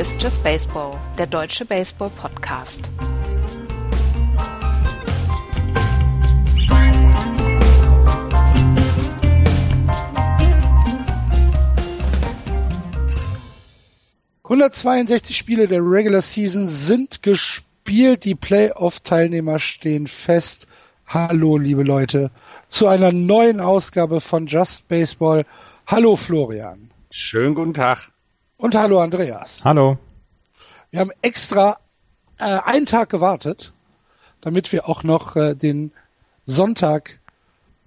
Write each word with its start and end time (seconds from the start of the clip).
Ist 0.00 0.22
Just 0.22 0.42
Baseball, 0.42 0.98
der 1.18 1.26
deutsche 1.26 1.66
Baseball-Podcast. 1.66 2.90
...162 14.44 15.34
Spiele 15.34 15.68
der 15.68 15.82
Regular 15.82 16.22
Season 16.22 16.66
sind 16.66 17.22
gespielt. 17.22 18.24
Die 18.24 18.34
Playoff-Teilnehmer 18.34 19.58
stehen 19.58 20.06
fest. 20.06 20.66
Hallo, 21.08 21.58
liebe 21.58 21.82
Leute, 21.82 22.30
zu 22.68 22.86
einer 22.86 23.12
neuen 23.12 23.60
Ausgabe 23.60 24.22
von 24.22 24.46
Just 24.46 24.88
Baseball. 24.88 25.44
Hallo, 25.86 26.16
Florian. 26.16 26.90
Schönen 27.10 27.54
guten 27.54 27.74
Tag. 27.74 28.10
Und 28.60 28.74
hallo 28.74 29.00
Andreas. 29.00 29.62
Hallo. 29.64 29.96
Wir 30.90 31.00
haben 31.00 31.12
extra 31.22 31.78
äh, 32.38 32.44
einen 32.44 32.84
Tag 32.84 33.08
gewartet, 33.08 33.72
damit 34.42 34.70
wir 34.70 34.86
auch 34.86 35.02
noch 35.02 35.34
äh, 35.34 35.54
den 35.54 35.92
Sonntag 36.44 37.20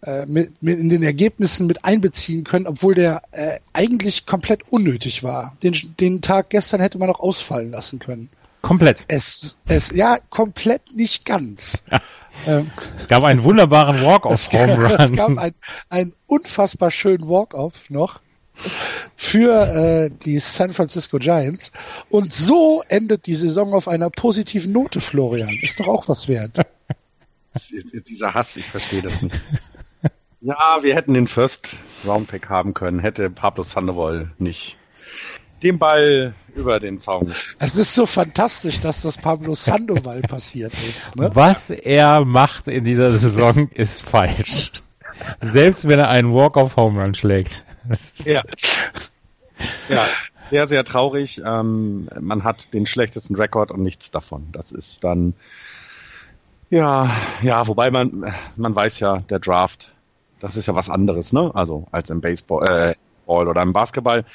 äh, 0.01 0.25
mit, 0.25 0.63
mit 0.63 0.79
in 0.79 0.89
den 0.89 1.03
Ergebnissen 1.03 1.67
mit 1.67 1.85
einbeziehen 1.85 2.43
können, 2.43 2.65
obwohl 2.65 2.95
der 2.95 3.21
äh, 3.33 3.59
eigentlich 3.73 4.25
komplett 4.25 4.61
unnötig 4.71 5.21
war. 5.21 5.55
Den, 5.61 5.75
den 5.99 6.23
Tag 6.23 6.49
gestern 6.49 6.81
hätte 6.81 6.97
man 6.97 7.07
auch 7.11 7.19
ausfallen 7.19 7.69
lassen 7.69 7.99
können. 7.99 8.31
Komplett. 8.63 9.05
Es, 9.09 9.59
es, 9.67 9.91
ja, 9.91 10.17
komplett 10.31 10.81
nicht 10.95 11.23
ganz. 11.23 11.83
Ja. 11.91 12.01
Ähm, 12.47 12.71
es 12.97 13.07
gab 13.07 13.23
einen 13.25 13.43
wunderbaren 13.43 14.03
Walk-off-Home 14.03 14.73
Run. 14.89 14.99
Es 14.99 15.13
gab 15.13 15.37
einen, 15.37 15.55
einen 15.89 16.13
unfassbar 16.25 16.89
schönen 16.89 17.29
Walk-off 17.29 17.75
noch 17.89 18.21
für 19.15 19.51
äh, 19.51 20.09
die 20.25 20.39
San 20.39 20.73
Francisco 20.73 21.17
Giants. 21.17 21.71
Und 22.09 22.33
so 22.33 22.83
endet 22.87 23.25
die 23.25 23.35
Saison 23.35 23.73
auf 23.73 23.87
einer 23.87 24.09
positiven 24.09 24.71
Note, 24.71 25.01
Florian. 25.01 25.57
Ist 25.61 25.79
doch 25.79 25.87
auch 25.87 26.07
was 26.07 26.27
wert. 26.27 26.59
Dieser 28.07 28.33
Hass, 28.33 28.57
ich 28.57 28.65
verstehe 28.65 29.01
das 29.01 29.21
nicht. 29.21 29.41
Ja, 30.41 30.79
wir 30.81 30.93
hätten 30.95 31.13
den 31.13 31.27
First 31.27 31.69
Round 32.05 32.27
Pick 32.27 32.49
haben 32.49 32.73
können, 32.73 32.99
hätte 32.99 33.29
Pablo 33.29 33.63
Sandoval 33.63 34.31
nicht 34.39 34.77
den 35.63 35.79
Ball 35.79 36.33
über 36.55 36.79
den 36.79 36.99
Zaun 36.99 37.27
gespielt. 37.27 37.55
Es 37.59 37.77
ist 37.77 37.95
so 37.95 38.05
fantastisch, 38.05 38.81
dass 38.81 39.01
das 39.01 39.15
Pablo 39.15 39.55
Sandoval 39.55 40.21
passiert 40.21 40.73
ist. 40.87 41.15
Ne? 41.15 41.29
Was 41.33 41.69
er 41.69 42.25
macht 42.25 42.67
in 42.67 42.83
dieser 42.83 43.13
Saison 43.17 43.69
ist 43.69 44.01
falsch. 44.01 44.71
Selbst 45.41 45.87
wenn 45.87 45.99
er 45.99 46.09
einen 46.09 46.33
Walk-off-Home 46.33 47.01
Run 47.01 47.15
schlägt. 47.15 47.65
ja. 48.25 48.43
Ja, 49.89 50.07
sehr, 50.49 50.67
sehr 50.67 50.83
traurig. 50.83 51.41
Ähm, 51.45 52.09
man 52.19 52.43
hat 52.43 52.73
den 52.73 52.85
schlechtesten 52.85 53.35
Rekord 53.35 53.71
und 53.71 53.81
nichts 53.81 54.11
davon. 54.11 54.47
Das 54.51 54.71
ist 54.71 55.03
dann, 55.03 55.33
ja, 56.69 57.09
ja, 57.41 57.67
wobei 57.67 57.91
man, 57.91 58.33
man 58.55 58.75
weiß 58.75 58.99
ja, 58.99 59.19
der 59.29 59.39
Draft, 59.39 59.93
das 60.39 60.57
ist 60.57 60.67
ja 60.67 60.75
was 60.75 60.89
anderes, 60.89 61.33
ne? 61.33 61.51
Also, 61.53 61.87
als 61.91 62.09
im 62.09 62.21
Baseball, 62.21 62.67
äh, 62.67 62.95
oder 63.25 63.61
im 63.61 63.73
Basketball. 63.73 64.25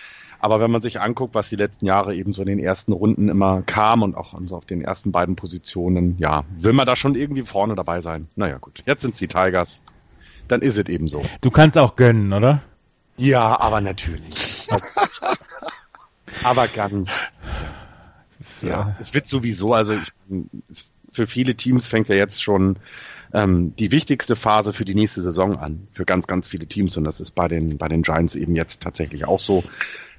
Aber 0.40 0.60
wenn 0.60 0.70
man 0.70 0.82
sich 0.82 1.00
anguckt, 1.00 1.34
was 1.34 1.48
die 1.48 1.56
letzten 1.56 1.86
Jahre 1.86 2.14
eben 2.14 2.32
so 2.32 2.42
in 2.42 2.48
den 2.48 2.58
ersten 2.60 2.92
Runden 2.92 3.28
immer 3.28 3.62
kam 3.62 4.02
und 4.02 4.16
auch 4.16 4.34
so 4.46 4.56
auf 4.56 4.64
den 4.64 4.80
ersten 4.82 5.10
beiden 5.10 5.34
Positionen, 5.34 6.16
ja, 6.18 6.44
will 6.56 6.72
man 6.72 6.86
da 6.86 6.94
schon 6.94 7.16
irgendwie 7.16 7.42
vorne 7.42 7.74
dabei 7.74 8.00
sein. 8.00 8.28
Naja, 8.36 8.58
gut. 8.58 8.82
Jetzt 8.86 9.02
sind 9.02 9.14
es 9.14 9.18
die 9.18 9.26
Tigers. 9.26 9.80
Dann 10.48 10.62
ist 10.62 10.78
es 10.78 10.88
eben 10.88 11.08
so. 11.08 11.22
Du 11.40 11.50
kannst 11.50 11.78
auch 11.78 11.96
gönnen, 11.96 12.32
oder? 12.32 12.62
Ja, 13.16 13.60
aber 13.60 13.80
natürlich. 13.80 14.68
aber 16.42 16.68
ganz. 16.68 17.10
Ja, 18.62 18.96
es 19.00 19.14
wird 19.14 19.26
sowieso, 19.26 19.74
also 19.74 19.94
ich, 19.94 20.12
für 21.10 21.26
viele 21.26 21.54
Teams 21.54 21.86
fängt 21.86 22.08
ja 22.08 22.14
jetzt 22.14 22.42
schon 22.42 22.76
ähm, 23.32 23.74
die 23.76 23.90
wichtigste 23.90 24.36
Phase 24.36 24.72
für 24.72 24.84
die 24.84 24.94
nächste 24.94 25.20
Saison 25.20 25.58
an. 25.58 25.88
Für 25.92 26.04
ganz, 26.04 26.26
ganz 26.26 26.48
viele 26.48 26.66
Teams. 26.66 26.96
Und 26.96 27.04
das 27.04 27.20
ist 27.20 27.32
bei 27.32 27.48
den, 27.48 27.76
bei 27.78 27.88
den 27.88 28.02
Giants 28.02 28.36
eben 28.36 28.56
jetzt 28.56 28.82
tatsächlich 28.82 29.24
auch 29.26 29.40
so. 29.40 29.64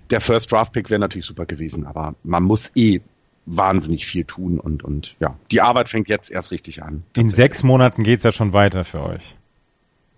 Der 0.09 0.22
First 0.22 0.51
Draft 0.51 0.73
Pick 0.73 0.90
wäre 0.90 1.00
natürlich 1.00 1.25
super 1.25 1.46
gewesen, 1.46 1.85
aber 1.85 2.16
man 2.23 2.44
muss 2.44 2.72
eh 2.75 3.01
wahnsinnig 3.46 4.06
viel 4.06 4.25
tun 4.25 4.59
und, 4.59 4.84
und 4.84 5.16
ja, 5.19 5.35
die 5.51 5.61
Arbeit 5.61 5.90
fängt 5.90 6.07
jetzt 6.07 6.29
erst 6.29 6.51
richtig 6.51 6.84
an. 6.84 7.03
In 7.16 7.29
sechs 7.29 7.63
Monaten 7.63 8.03
geht's 8.03 8.23
ja 8.23 8.31
schon 8.31 8.53
weiter 8.53 8.84
für 8.84 9.01
euch. 9.01 9.35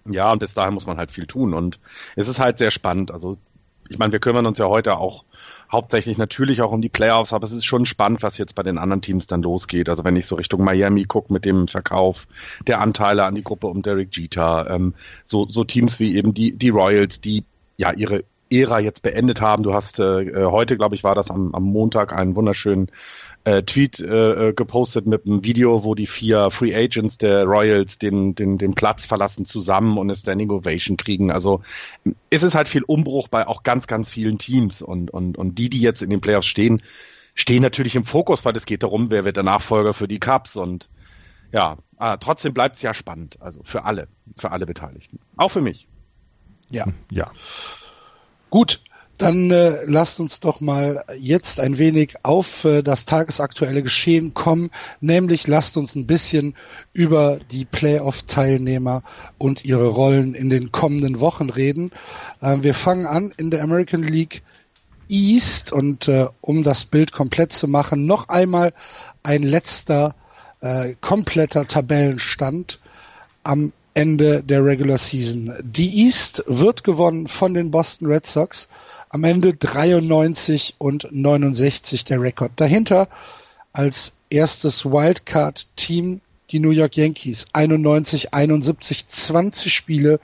Ja, 0.06 0.32
und 0.32 0.40
bis 0.40 0.54
dahin 0.54 0.74
muss 0.74 0.88
man 0.88 0.98
halt 0.98 1.12
viel 1.12 1.28
tun. 1.28 1.54
Und 1.54 1.80
es 2.16 2.28
ist 2.28 2.40
halt 2.40 2.58
sehr 2.58 2.72
spannend. 2.72 3.12
Also, 3.12 3.38
ich 3.90 3.98
meine, 3.98 4.12
wir 4.12 4.20
kümmern 4.20 4.46
uns 4.46 4.58
ja 4.58 4.68
heute 4.68 4.98
auch 4.98 5.26
hauptsächlich 5.72 6.18
natürlich 6.18 6.62
auch 6.62 6.72
um 6.72 6.82
die 6.82 6.90
Playoffs, 6.90 7.34
aber 7.34 7.44
es 7.46 7.52
ist 7.52 7.66
schon 7.66 7.86
spannend, 7.86 8.24
was 8.24 8.38
jetzt 8.38 8.56
bei 8.56 8.64
den 8.64 8.78
anderen 8.78 9.02
Teams 9.02 9.28
dann 9.28 9.42
losgeht. 9.42 9.90
Also 9.90 10.04
wenn 10.04 10.16
ich 10.16 10.26
so 10.26 10.36
Richtung 10.36 10.64
Miami 10.64 11.06
gucke 11.06 11.32
mit 11.32 11.46
dem 11.46 11.68
Verkauf 11.68 12.28
der 12.68 12.82
Anteile 12.82 13.24
an 13.24 13.36
die 13.36 13.44
Gruppe 13.44 13.68
um 13.68 13.82
Derek 13.82 14.16
Jeter, 14.16 14.70
ähm, 14.70 14.94
so, 15.24 15.48
so 15.48 15.64
Teams 15.64 16.00
wie 16.00 16.16
eben 16.16 16.34
die, 16.34 16.54
die 16.54 16.70
Royals, 16.70 17.22
die 17.22 17.46
ja 17.78 17.92
ihre 17.94 18.24
Ära 18.52 18.80
jetzt 18.80 19.02
beendet 19.02 19.42
haben. 19.42 19.64
Du 19.64 19.74
hast 19.74 20.00
äh, 20.00 20.22
äh 20.22 20.46
heute, 20.46 20.78
glaube 20.78 20.96
ich, 20.96 21.04
war 21.04 21.16
das 21.16 21.32
am, 21.32 21.54
am 21.56 21.64
Montag 21.64 22.14
einen 22.14 22.36
wunderschönen 22.36 22.92
äh, 23.44 23.64
Tweet 23.64 24.00
äh, 24.00 24.50
äh, 24.50 24.54
gepostet 24.54 25.08
mit 25.08 25.26
einem 25.26 25.44
Video, 25.44 25.84
wo 25.84 25.96
die 25.96 26.06
vier 26.06 26.52
Free 26.52 26.76
Agents 26.76 27.18
der 27.18 27.46
Royals 27.46 27.98
den, 27.98 28.36
den, 28.36 28.58
den 28.58 28.76
Platz 28.76 29.06
verlassen 29.06 29.46
zusammen 29.46 29.98
und 29.98 30.08
eine 30.08 30.16
Standing 30.16 30.52
Ovation 30.52 30.98
kriegen. 30.98 31.32
Also 31.32 31.62
es 32.30 32.44
ist 32.44 32.54
halt 32.54 32.70
viel 32.70 32.84
Umbruch 32.84 33.28
bei 33.28 33.48
auch 33.48 33.64
ganz, 33.64 33.88
ganz 33.88 34.10
vielen 34.10 34.38
Teams 34.38 34.82
und, 34.82 35.12
und, 35.12 35.38
und 35.38 35.58
die, 35.58 35.70
die 35.70 35.82
jetzt 35.82 36.02
in 36.02 36.10
den 36.10 36.22
Playoffs 36.22 36.48
stehen, 36.48 36.82
stehen 37.34 37.64
natürlich 37.64 37.96
im 37.96 38.04
Fokus, 38.04 38.46
weil 38.46 38.56
es 38.56 38.66
geht 38.66 38.84
darum, 38.84 39.10
wer 39.10 39.26
wird 39.26 39.38
der 39.38 39.44
Nachfolger 39.44 39.94
für 39.94 40.08
die 40.08 40.20
Cups 40.20 40.56
und 40.56 40.90
ja, 41.52 41.78
ah, 41.98 42.18
trotzdem 42.18 42.54
bleibt 42.54 42.76
es 42.78 42.82
ja 42.82 42.94
spannend, 42.94 43.42
also 43.42 43.62
für 43.64 43.84
alle, 43.86 44.08
für 44.38 44.52
alle 44.52 44.66
Beteiligten. 44.66 45.20
Auch 45.36 45.50
für 45.50 45.62
mich. 45.62 45.88
Ja. 46.70 46.86
Ja. 47.12 47.32
Gut, 48.52 48.82
dann 49.18 49.50
äh, 49.50 49.84
lasst 49.86 50.20
uns 50.20 50.42
doch 50.42 50.60
mal 50.60 51.06
jetzt 51.18 51.62
ein 51.62 51.78
wenig 51.78 52.16
auf 52.24 52.66
äh, 52.66 52.82
das 52.82 53.06
tagesaktuelle 53.06 53.82
Geschehen 53.82 54.34
kommen, 54.34 54.72
nämlich 55.00 55.48
lasst 55.48 55.78
uns 55.78 55.96
ein 55.96 56.06
bisschen 56.06 56.56
über 56.92 57.40
die 57.52 57.64
Playoff-Teilnehmer 57.64 59.04
und 59.38 59.64
ihre 59.64 59.88
Rollen 59.88 60.34
in 60.34 60.50
den 60.50 60.74
kommenden 60.74 61.22
Wochen 61.22 61.50
reden. 61.50 61.92
Äh, 62.42 62.58
wir 62.62 62.74
fangen 62.74 63.06
an 63.06 63.34
in 63.38 63.52
der 63.52 63.64
American 63.64 64.04
League 64.04 64.44
East 65.08 65.72
und 65.72 66.10
äh, 66.10 66.28
um 66.42 66.64
das 66.64 66.84
Bild 66.84 67.14
komplett 67.14 67.54
zu 67.54 67.70
machen, 67.70 68.06
noch 68.06 68.28
einmal 68.28 68.74
ein 69.24 69.44
letzter 69.44 70.14
äh, 70.60 70.96
kompletter 71.00 71.68
Tabellenstand 71.68 72.82
am 73.44 73.72
Ende 73.94 74.42
der 74.44 74.64
Regular 74.64 74.98
Season. 74.98 75.54
Die 75.62 76.06
East 76.06 76.44
wird 76.48 76.84
gewonnen 76.84 77.28
von 77.28 77.54
den 77.54 77.72
Boston 77.72 78.08
Red 78.08 78.26
Sox 78.26 78.68
am 79.10 79.24
Ende 79.26 79.54
93 79.54 80.76
und 80.78 81.08
69 81.12 82.06
der 82.06 82.22
Rekord. 82.22 82.52
Dahinter 82.56 83.10
als 83.74 84.14
erstes 84.30 84.86
Wildcard-Team 84.86 86.22
die 86.52 86.60
New 86.60 86.72
York 86.72 86.98
Yankees 86.98 87.46
91, 87.54 88.34
71, 88.34 89.08
20 89.08 89.74
Spiele 89.74 90.20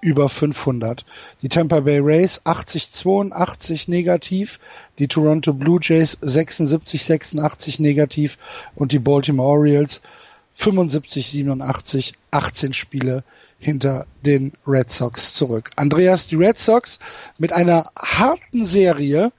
über 0.00 0.28
500. 0.28 1.04
Die 1.42 1.48
Tampa 1.48 1.80
Bay 1.80 1.98
Rays 1.98 2.40
80, 2.44 2.90
82 2.90 3.88
negativ, 3.88 4.58
die 4.98 5.08
Toronto 5.08 5.52
Blue 5.52 5.78
Jays 5.82 6.16
76, 6.20 7.04
86 7.04 7.80
negativ 7.80 8.38
und 8.74 8.92
die 8.92 8.98
Baltimore 8.98 9.50
Orioles 9.50 10.00
75, 10.54 11.30
87, 11.30 12.14
18 12.30 12.74
Spiele 12.74 13.24
hinter 13.58 14.06
den 14.24 14.52
Red 14.66 14.90
Sox 14.90 15.34
zurück. 15.34 15.70
Andreas, 15.76 16.26
die 16.26 16.36
Red 16.36 16.58
Sox 16.58 16.98
mit 17.38 17.52
einer 17.52 17.90
harten 17.96 18.64
Serie 18.64 19.32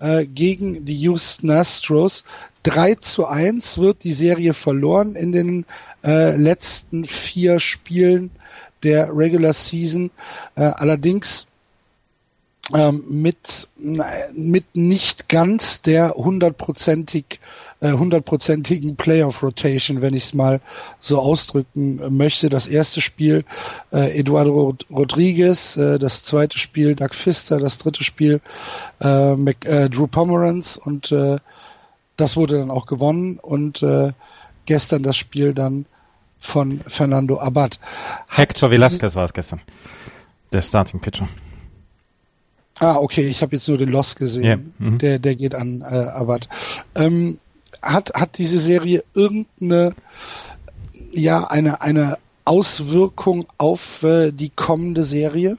äh, 0.00 0.26
gegen 0.26 0.84
die 0.84 0.96
Houston 0.96 1.50
Astros. 1.50 2.24
3 2.64 2.96
zu 2.96 3.26
1 3.26 3.78
wird 3.78 4.02
die 4.02 4.12
Serie 4.12 4.54
verloren 4.54 5.14
in 5.14 5.32
den 5.32 5.66
äh, 6.04 6.36
letzten 6.36 7.04
vier 7.04 7.60
Spielen 7.60 8.30
der 8.82 9.08
Regular 9.16 9.52
Season. 9.52 10.10
Äh, 10.56 10.62
allerdings 10.62 11.45
mit, 12.72 13.68
mit 13.76 14.64
nicht 14.74 15.28
ganz 15.28 15.82
der 15.82 16.14
hundertprozentig 16.14 17.38
äh, 17.80 17.92
hundertprozentigen 17.92 18.96
Playoff 18.96 19.42
Rotation, 19.42 20.00
wenn 20.00 20.14
ich 20.14 20.24
es 20.24 20.34
mal 20.34 20.60
so 21.00 21.18
ausdrücken 21.18 22.16
möchte. 22.16 22.48
Das 22.48 22.66
erste 22.66 23.00
Spiel 23.00 23.44
äh, 23.92 24.18
Eduardo 24.18 24.76
Rodriguez, 24.90 25.76
äh, 25.76 25.98
das 25.98 26.22
zweite 26.22 26.58
Spiel 26.58 26.94
Doug 26.94 27.10
Pfister, 27.12 27.58
das 27.60 27.78
dritte 27.78 28.02
Spiel 28.02 28.40
äh, 29.00 29.36
Mac, 29.36 29.64
äh, 29.66 29.90
Drew 29.90 30.06
Pomeranz 30.06 30.80
und 30.82 31.12
äh, 31.12 31.38
das 32.16 32.36
wurde 32.36 32.58
dann 32.58 32.70
auch 32.70 32.86
gewonnen 32.86 33.38
und 33.38 33.84
gestern 34.64 35.02
das 35.02 35.18
Spiel 35.18 35.52
dann 35.52 35.84
von 36.40 36.80
Fernando 36.86 37.38
Abad. 37.38 37.78
Hector 38.26 38.70
Velasquez 38.70 39.14
war 39.14 39.26
es 39.26 39.34
gestern, 39.34 39.60
der 40.50 40.62
Starting 40.62 41.00
Pitcher. 41.00 41.28
Ah, 42.78 42.96
okay, 42.96 43.26
ich 43.26 43.42
habe 43.42 43.56
jetzt 43.56 43.68
nur 43.68 43.78
den 43.78 43.88
Lost 43.88 44.16
gesehen. 44.16 44.44
Ja, 44.44 44.56
mhm. 44.86 44.98
Der, 44.98 45.18
der 45.18 45.34
geht 45.34 45.54
an 45.54 45.80
äh, 45.80 45.84
Abbott. 45.84 46.48
Ähm, 46.94 47.38
hat, 47.82 48.12
hat 48.14 48.38
diese 48.38 48.58
Serie 48.58 49.04
irgendeine, 49.14 49.94
ja, 51.12 51.44
eine, 51.44 51.80
eine 51.80 52.18
Auswirkung 52.44 53.46
auf 53.58 54.02
äh, 54.02 54.30
die 54.30 54.50
kommende 54.50 55.04
Serie? 55.04 55.58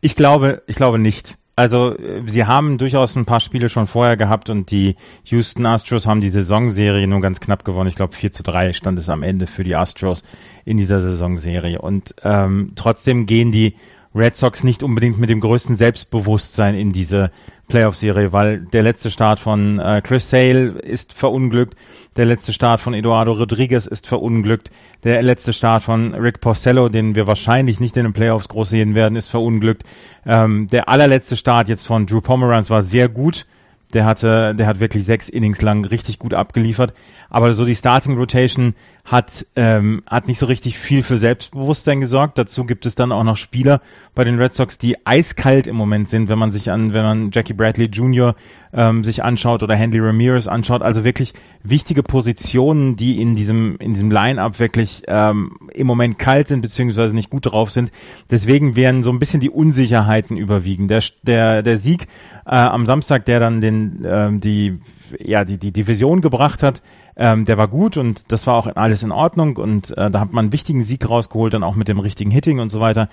Ich 0.00 0.14
glaube, 0.14 0.62
ich 0.66 0.76
glaube 0.76 0.98
nicht. 0.98 1.36
Also 1.56 1.96
äh, 1.98 2.22
sie 2.26 2.44
haben 2.44 2.78
durchaus 2.78 3.16
ein 3.16 3.24
paar 3.24 3.40
Spiele 3.40 3.68
schon 3.68 3.86
vorher 3.86 4.16
gehabt 4.16 4.48
und 4.48 4.70
die 4.70 4.94
Houston 5.24 5.66
Astros 5.66 6.06
haben 6.06 6.20
die 6.20 6.30
Saisonserie 6.30 7.08
nur 7.08 7.20
ganz 7.20 7.40
knapp 7.40 7.64
gewonnen. 7.64 7.88
Ich 7.88 7.96
glaube 7.96 8.14
4 8.14 8.30
zu 8.30 8.42
3 8.44 8.72
stand 8.74 8.98
es 8.98 9.08
am 9.08 9.24
Ende 9.24 9.46
für 9.46 9.64
die 9.64 9.74
Astros 9.74 10.22
in 10.64 10.76
dieser 10.76 11.00
Saisonserie. 11.00 11.80
Und 11.80 12.14
ähm, 12.22 12.72
trotzdem 12.76 13.26
gehen 13.26 13.50
die 13.50 13.74
Red 14.14 14.36
Sox 14.36 14.64
nicht 14.64 14.82
unbedingt 14.82 15.18
mit 15.18 15.28
dem 15.28 15.40
größten 15.40 15.76
Selbstbewusstsein 15.76 16.74
in 16.74 16.92
diese 16.92 17.30
Playoff-Serie, 17.68 18.32
weil 18.32 18.60
der 18.60 18.82
letzte 18.82 19.10
Start 19.10 19.40
von 19.40 19.78
äh, 19.78 20.00
Chris 20.02 20.30
Sale 20.30 20.70
ist 20.70 21.12
verunglückt, 21.12 21.76
der 22.16 22.26
letzte 22.26 22.52
Start 22.52 22.80
von 22.80 22.94
Eduardo 22.94 23.32
Rodriguez 23.32 23.86
ist 23.86 24.06
verunglückt, 24.06 24.70
der 25.04 25.22
letzte 25.22 25.52
Start 25.52 25.82
von 25.82 26.14
Rick 26.14 26.40
Porcello, 26.40 26.88
den 26.88 27.14
wir 27.14 27.26
wahrscheinlich 27.26 27.78
nicht 27.78 27.96
in 27.96 28.04
den 28.04 28.12
Playoffs 28.12 28.48
groß 28.48 28.70
sehen 28.70 28.94
werden, 28.94 29.16
ist 29.16 29.28
verunglückt. 29.28 29.84
Ähm, 30.26 30.66
der 30.68 30.88
allerletzte 30.88 31.36
Start 31.36 31.68
jetzt 31.68 31.86
von 31.86 32.06
Drew 32.06 32.20
Pomeranz 32.20 32.70
war 32.70 32.82
sehr 32.82 33.08
gut. 33.08 33.46
Der 33.94 34.04
hatte, 34.04 34.54
der 34.54 34.66
hat 34.66 34.80
wirklich 34.80 35.04
sechs 35.04 35.28
Innings 35.28 35.62
lang 35.62 35.84
richtig 35.84 36.18
gut 36.18 36.34
abgeliefert. 36.34 36.92
Aber 37.30 37.52
so 37.52 37.64
die 37.64 37.74
Starting 37.74 38.16
Rotation 38.16 38.74
hat, 39.04 39.46
ähm, 39.56 40.02
hat 40.06 40.28
nicht 40.28 40.38
so 40.38 40.46
richtig 40.46 40.78
viel 40.78 41.02
für 41.02 41.16
Selbstbewusstsein 41.16 42.00
gesorgt. 42.00 42.36
Dazu 42.36 42.64
gibt 42.64 42.84
es 42.84 42.94
dann 42.94 43.12
auch 43.12 43.24
noch 43.24 43.36
Spieler 43.36 43.80
bei 44.14 44.24
den 44.24 44.38
Red 44.38 44.54
Sox, 44.54 44.76
die 44.76 44.96
eiskalt 45.06 45.66
im 45.66 45.76
Moment 45.76 46.08
sind, 46.08 46.28
wenn 46.28 46.38
man 46.38 46.52
sich 46.52 46.70
an, 46.70 46.92
wenn 46.92 47.02
man 47.02 47.30
Jackie 47.32 47.54
Bradley 47.54 47.86
Jr. 47.86 48.34
Ähm, 48.72 49.04
sich 49.04 49.24
anschaut 49.24 49.62
oder 49.62 49.78
Hanley 49.78 50.00
Ramirez 50.00 50.46
anschaut. 50.46 50.82
Also 50.82 51.04
wirklich 51.04 51.32
wichtige 51.62 52.02
Positionen, 52.02 52.96
die 52.96 53.20
in 53.20 53.34
diesem, 53.34 53.76
in 53.78 53.94
diesem 53.94 54.10
Line-Up 54.10 54.58
wirklich 54.58 55.02
ähm, 55.06 55.56
im 55.72 55.86
Moment 55.86 56.18
kalt 56.18 56.48
sind, 56.48 56.60
beziehungsweise 56.60 57.14
nicht 57.14 57.30
gut 57.30 57.46
drauf 57.46 57.70
sind. 57.70 57.90
Deswegen 58.30 58.76
werden 58.76 59.02
so 59.02 59.10
ein 59.10 59.18
bisschen 59.18 59.40
die 59.40 59.50
Unsicherheiten 59.50 60.36
überwiegen. 60.36 60.88
Der, 60.88 61.02
der, 61.22 61.62
der 61.62 61.78
Sieg 61.78 62.08
äh, 62.44 62.54
am 62.54 62.86
Samstag, 62.86 63.24
der 63.26 63.40
dann 63.40 63.60
den, 63.60 63.77
ähm, 64.04 64.40
die, 64.40 64.80
ja, 65.18 65.44
die, 65.44 65.58
die 65.58 65.72
Division 65.72 66.20
gebracht 66.20 66.62
hat, 66.62 66.82
ähm, 67.16 67.44
der 67.44 67.58
war 67.58 67.68
gut 67.68 67.96
und 67.96 68.30
das 68.32 68.46
war 68.46 68.54
auch 68.54 68.66
alles 68.76 69.02
in 69.02 69.12
Ordnung 69.12 69.56
und 69.56 69.96
äh, 69.96 70.10
da 70.10 70.20
hat 70.20 70.32
man 70.32 70.46
einen 70.46 70.52
wichtigen 70.52 70.82
Sieg 70.82 71.08
rausgeholt, 71.08 71.54
dann 71.54 71.62
auch 71.62 71.74
mit 71.74 71.88
dem 71.88 71.98
richtigen 71.98 72.30
Hitting 72.30 72.60
und 72.60 72.70
so 72.70 72.80
weiter. 72.80 73.08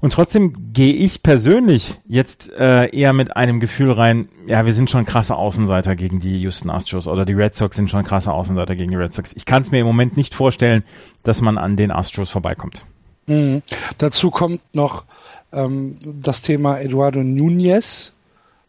Und 0.00 0.12
trotzdem 0.12 0.72
gehe 0.74 0.92
ich 0.92 1.22
persönlich 1.22 1.98
jetzt 2.06 2.52
äh, 2.52 2.90
eher 2.90 3.12
mit 3.12 3.36
einem 3.36 3.58
Gefühl 3.58 3.90
rein, 3.90 4.28
ja, 4.46 4.66
wir 4.66 4.74
sind 4.74 4.90
schon 4.90 5.06
krasse 5.06 5.36
Außenseiter 5.36 5.96
gegen 5.96 6.20
die 6.20 6.40
Houston 6.40 6.68
Astros 6.68 7.06
oder 7.06 7.24
die 7.24 7.32
Red 7.32 7.54
Sox 7.54 7.76
sind 7.76 7.88
schon 7.88 8.04
krasse 8.04 8.32
Außenseiter 8.32 8.76
gegen 8.76 8.90
die 8.90 8.96
Red 8.96 9.12
Sox. 9.12 9.32
Ich 9.34 9.46
kann 9.46 9.62
es 9.62 9.70
mir 9.70 9.80
im 9.80 9.86
Moment 9.86 10.16
nicht 10.16 10.34
vorstellen, 10.34 10.82
dass 11.22 11.40
man 11.40 11.56
an 11.56 11.76
den 11.76 11.90
Astros 11.90 12.30
vorbeikommt. 12.30 12.84
Mhm. 13.26 13.62
Dazu 13.96 14.30
kommt 14.30 14.60
noch 14.74 15.04
ähm, 15.52 15.98
das 16.20 16.42
Thema 16.42 16.78
Eduardo 16.78 17.22
Nunez, 17.22 18.13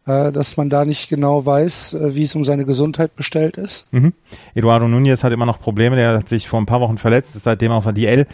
dass 0.06 0.56
man 0.56 0.70
da 0.70 0.86
nicht 0.86 1.10
genau 1.10 1.46
weiß, 1.46 1.94
äh, 1.94 2.16
wie 2.16 2.24
es 2.24 2.36
um 2.36 2.46
seine 2.46 2.66
Gesundheit 2.66 3.16
bestellt 3.16 3.58
ist. 3.58 3.92
Mhm. 3.92 4.14
Eduardo 4.54 4.88
Nunez 4.88 5.24
hat 5.24 5.34
immer 5.34 5.46
noch 5.46 5.60
Probleme, 5.60 5.96
der 5.96 6.18
hat 6.18 6.30
sich 6.30 6.48
vor 6.48 6.62
ein 6.62 6.68
paar 6.68 6.82
Wochen 6.82 6.98
verletzt, 6.98 7.36
ist 7.36 7.44
seitdem 7.44 7.72
auf 7.72 7.86
der 7.86 7.94
DL. 7.94 8.28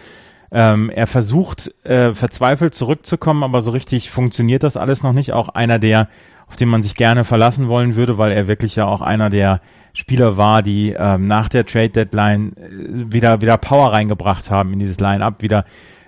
Ähm, 0.54 0.90
er 0.90 1.08
versucht 1.08 1.74
äh, 1.86 2.14
verzweifelt 2.14 2.76
zurückzukommen, 2.76 3.44
aber 3.44 3.62
so 3.62 3.72
richtig 3.72 4.12
funktioniert 4.12 4.64
das 4.64 4.76
alles 4.76 5.02
noch 5.02 5.14
nicht. 5.14 5.32
Auch 5.32 5.48
einer, 5.48 5.80
der, 5.80 6.10
auf 6.48 6.58
den 6.58 6.68
man 6.68 6.84
sich 6.84 6.96
gerne 6.96 7.24
verlassen 7.24 7.70
wollen 7.70 7.96
würde, 7.96 8.18
weil 8.18 8.34
er 8.34 8.48
wirklich 8.48 8.76
ja 8.76 8.86
auch 8.86 9.02
einer 9.02 9.30
der 9.30 9.62
Spieler 9.94 10.36
war, 10.36 10.62
die 10.62 10.94
ähm, 10.98 11.28
nach 11.28 11.48
der 11.48 11.66
Trade 11.66 11.90
Deadline 11.90 12.52
äh, 12.58 13.14
wieder 13.14 13.40
wieder 13.40 13.58
Power 13.58 13.94
reingebracht 13.94 14.52
haben 14.52 14.74
in 14.74 14.80
dieses 14.80 15.00
Line-up, 15.00 15.42
wieder 15.42 15.64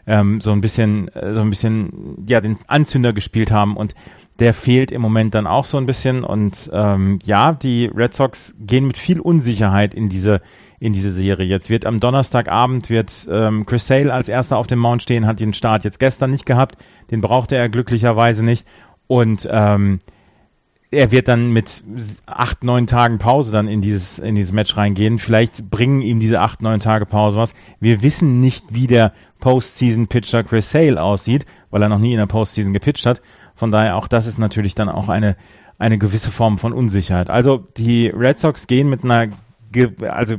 ähm, 0.06 0.42
so 0.42 0.52
ein 0.52 0.60
bisschen 0.60 1.08
äh, 1.16 1.34
so 1.34 1.40
ein 1.40 1.50
bisschen 1.50 2.26
ja 2.28 2.42
den 2.42 2.58
Anzünder 2.68 3.14
gespielt 3.14 3.50
haben 3.50 3.78
und 3.78 3.96
der 4.40 4.54
fehlt 4.54 4.92
im 4.92 5.02
Moment 5.02 5.36
dann 5.36 5.48
auch 5.48 5.66
so 5.66 5.78
ein 5.78 5.86
bisschen. 5.86 6.24
Und 6.24 6.70
ähm, 6.74 7.20
ja, 7.24 7.54
die 7.54 7.86
Red 7.86 8.14
Sox 8.14 8.56
gehen 8.60 8.88
mit 8.88 8.98
viel 8.98 9.20
Unsicherheit 9.20 9.94
in 9.94 10.10
diese 10.10 10.42
in 10.80 10.92
diese 10.92 11.14
Serie. 11.14 11.46
Jetzt 11.48 11.70
wird 11.70 11.86
am 11.86 12.02
Donnerstagabend 12.02 12.90
wird 12.90 13.26
ähm, 13.32 13.66
Chris 13.66 13.88
Sale 13.88 14.14
als 14.14 14.28
erster 14.28 14.58
auf 14.58 14.68
dem 14.68 14.80
Mount 14.80 15.02
stehen, 15.02 15.26
hat 15.26 15.40
den 15.40 15.54
Start 15.54 15.86
jetzt 15.86 15.98
gestern 15.98 16.32
nicht 16.32 16.46
gehabt, 16.46 16.76
den 17.10 17.22
brauchte 17.22 17.56
er 17.56 17.70
glücklicherweise 17.70 18.44
nicht. 18.44 18.68
Und 19.08 19.48
ähm, 19.50 20.00
er 20.94 21.12
wird 21.12 21.28
dann 21.28 21.52
mit 21.52 21.84
acht, 22.26 22.64
neun 22.64 22.88
Tagen 22.88 23.18
Pause 23.18 23.52
dann 23.52 23.68
in 23.68 23.82
dieses, 23.82 24.20
in 24.20 24.36
dieses 24.36 24.54
Match 24.54 24.78
reingehen. 24.78 25.20
Vielleicht 25.20 25.70
bringen 25.70 26.02
ihm 26.02 26.20
diese 26.20 26.40
acht, 26.40 26.62
neun 26.62 26.80
Tage 26.80 27.06
Pause 27.06 27.38
was. 27.38 27.54
Wir 27.80 28.02
wissen 28.02 28.40
nicht, 28.40 28.66
wie 28.70 28.88
der 28.88 29.14
Postseason-Pitcher 29.40 30.44
Chris 30.44 30.72
Sale 30.72 31.02
aussieht, 31.02 31.46
weil 31.70 31.82
er 31.82 31.90
noch 31.90 32.00
nie 32.00 32.14
in 32.14 32.20
der 32.20 32.28
Postseason 32.28 32.74
gepitcht 32.74 33.06
hat. 33.06 33.22
Von 33.56 33.72
daher 33.72 33.98
auch 33.98 34.08
das 34.08 34.26
ist 34.26 34.38
natürlich 34.38 34.76
dann 34.76 34.90
auch 34.90 35.10
eine, 35.10 35.36
eine 35.78 35.98
gewisse 35.98 36.32
Form 36.32 36.58
von 36.58 36.74
Unsicherheit. 36.74 37.30
Also 37.30 37.58
die 37.78 38.08
Red 38.08 38.40
Sox 38.40 38.68
gehen 38.68 38.90
mit 38.90 39.04
einer 39.04 39.30
also 40.08 40.38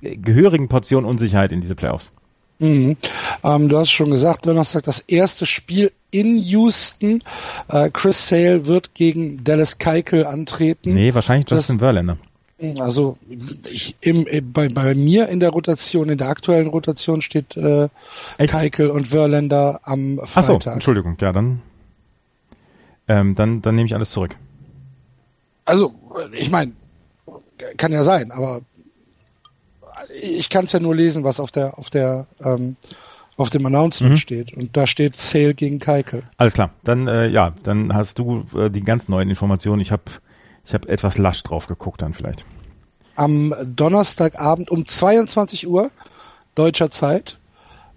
gehörigen 0.00 0.68
Portion 0.68 1.04
Unsicherheit 1.04 1.52
in 1.52 1.60
diese 1.60 1.74
Playoffs. 1.74 2.12
Mhm. 2.60 2.96
Ähm, 3.42 3.68
du 3.68 3.78
hast 3.78 3.90
schon 3.90 4.10
gesagt, 4.10 4.46
Donnerstag 4.46 4.84
das 4.84 5.00
erste 5.00 5.46
Spiel 5.46 5.90
in 6.10 6.38
Houston. 6.38 7.22
Äh, 7.68 7.90
Chris 7.90 8.28
Sale 8.28 8.66
wird 8.66 8.94
gegen 8.94 9.42
Dallas 9.42 9.78
Keuchel 9.78 10.26
antreten. 10.26 10.94
Nee, 10.94 11.12
wahrscheinlich 11.14 11.50
Justin 11.50 11.78
das, 11.78 11.84
Verlander. 11.84 12.18
Also 12.78 13.16
ich, 13.70 13.96
im, 14.02 14.26
bei, 14.52 14.68
bei 14.68 14.94
mir 14.94 15.28
in 15.28 15.40
der 15.40 15.50
Rotation, 15.50 16.10
in 16.10 16.18
der 16.18 16.28
aktuellen 16.28 16.68
Rotation 16.68 17.22
steht 17.22 17.56
äh, 17.56 17.88
Keikel 18.38 18.90
und 18.90 19.08
Verlander 19.08 19.80
am 19.84 20.20
Freitag. 20.24 20.36
Ach 20.36 20.62
so, 20.62 20.70
Entschuldigung, 20.70 21.16
ja, 21.20 21.32
dann 21.32 21.62
ähm, 23.10 23.34
dann, 23.34 23.60
dann 23.60 23.74
nehme 23.74 23.86
ich 23.86 23.94
alles 23.94 24.12
zurück. 24.12 24.36
Also, 25.64 25.92
ich 26.32 26.48
meine, 26.48 26.74
kann 27.76 27.90
ja 27.92 28.04
sein, 28.04 28.30
aber 28.30 28.60
ich 30.20 30.48
kann 30.50 30.64
es 30.64 30.72
ja 30.72 30.80
nur 30.80 30.94
lesen, 30.94 31.24
was 31.24 31.40
auf 31.40 31.50
der, 31.50 31.78
auf 31.78 31.90
der, 31.90 32.26
ähm, 32.42 32.76
auf 33.36 33.50
dem 33.50 33.64
Announcement 33.66 34.14
mhm. 34.14 34.18
steht. 34.18 34.56
Und 34.56 34.76
da 34.76 34.86
steht 34.86 35.16
Sale 35.16 35.54
gegen 35.54 35.78
Keikel. 35.78 36.22
Alles 36.36 36.54
klar. 36.54 36.70
Dann, 36.84 37.08
äh, 37.08 37.28
ja, 37.28 37.54
dann 37.62 37.94
hast 37.94 38.18
du 38.18 38.44
äh, 38.56 38.70
die 38.70 38.82
ganz 38.82 39.08
neuen 39.08 39.28
Informationen. 39.30 39.80
Ich 39.80 39.92
habe 39.92 40.02
ich 40.64 40.74
hab 40.74 40.86
etwas 40.86 41.18
lasch 41.18 41.42
drauf 41.42 41.66
geguckt 41.66 42.02
dann 42.02 42.12
vielleicht. 42.12 42.44
Am 43.16 43.54
Donnerstagabend 43.64 44.70
um 44.70 44.86
22 44.86 45.66
Uhr 45.66 45.90
deutscher 46.54 46.90
Zeit 46.90 47.38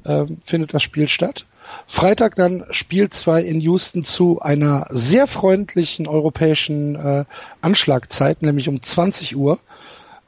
äh, 0.06 0.26
findet 0.46 0.74
das 0.74 0.84
Spiel 0.84 1.08
statt. 1.08 1.46
Freitag 1.88 2.36
dann 2.36 2.66
Spiel 2.72 3.10
2 3.10 3.42
in 3.42 3.62
Houston 3.62 4.04
zu 4.04 4.42
einer 4.42 4.88
sehr 4.90 5.28
freundlichen 5.28 6.08
europäischen 6.08 6.96
äh, 6.96 7.26
Anschlagzeit, 7.62 8.42
nämlich 8.42 8.70
um 8.70 8.82
20 8.82 9.36
Uhr. 9.36 9.60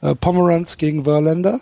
Äh, 0.00 0.14
Pomeranz 0.14 0.76
gegen 0.76 1.04
Verlander. 1.04 1.60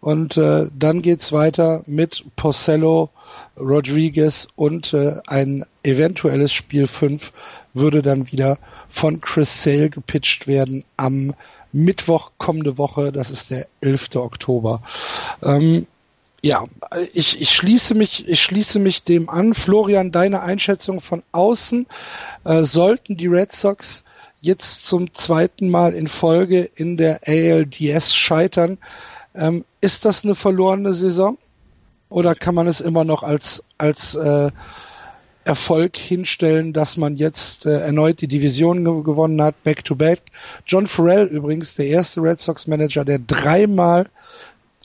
Und 0.00 0.36
äh, 0.36 0.68
dann 0.76 1.00
geht's 1.00 1.32
weiter 1.32 1.82
mit 1.86 2.24
Porcello, 2.34 3.10
Rodriguez 3.56 4.48
und 4.56 4.92
äh, 4.94 5.20
ein 5.28 5.64
eventuelles 5.84 6.52
Spiel 6.52 6.88
5 6.88 7.32
würde 7.72 8.02
dann 8.02 8.30
wieder 8.32 8.58
von 8.90 9.20
Chris 9.20 9.62
Sale 9.62 9.90
gepitcht 9.90 10.46
werden 10.46 10.84
am 10.96 11.34
Mittwoch 11.72 12.32
kommende 12.36 12.76
Woche, 12.78 13.12
das 13.12 13.30
ist 13.30 13.50
der 13.50 13.66
11. 13.80 14.16
Oktober. 14.16 14.82
Ähm, 15.42 15.86
ja, 16.42 16.64
ich, 17.14 17.40
ich 17.40 17.50
schließe 17.50 17.94
mich, 17.94 18.28
ich 18.28 18.42
schließe 18.42 18.78
mich 18.78 19.04
dem 19.04 19.30
an. 19.30 19.54
Florian, 19.54 20.10
deine 20.10 20.42
Einschätzung 20.42 21.00
von 21.00 21.22
außen. 21.30 21.86
Äh, 22.44 22.64
sollten 22.64 23.16
die 23.16 23.28
Red 23.28 23.52
Sox 23.52 24.04
jetzt 24.42 24.86
zum 24.86 25.14
zweiten 25.14 25.70
Mal 25.70 25.94
in 25.94 26.08
Folge 26.08 26.68
in 26.74 26.96
der 26.96 27.20
ALDS 27.26 28.14
scheitern, 28.14 28.76
ähm, 29.34 29.64
ist 29.80 30.04
das 30.04 30.24
eine 30.24 30.34
verlorene 30.34 30.92
Saison? 30.92 31.38
Oder 32.10 32.34
kann 32.34 32.54
man 32.54 32.66
es 32.66 32.80
immer 32.82 33.04
noch 33.04 33.22
als, 33.22 33.62
als 33.78 34.14
äh, 34.16 34.50
Erfolg 35.44 35.96
hinstellen, 35.96 36.72
dass 36.72 36.96
man 36.96 37.16
jetzt 37.16 37.64
äh, 37.64 37.78
erneut 37.78 38.20
die 38.20 38.28
Division 38.28 38.84
ge 38.84 39.02
gewonnen 39.02 39.40
hat, 39.40 39.62
back-to-back? 39.62 40.18
-back. 40.18 40.32
John 40.66 40.86
Farrell 40.86 41.26
übrigens, 41.26 41.76
der 41.76 41.86
erste 41.86 42.20
Red 42.20 42.40
Sox 42.40 42.66
Manager, 42.66 43.04
der 43.04 43.20
dreimal 43.20 44.10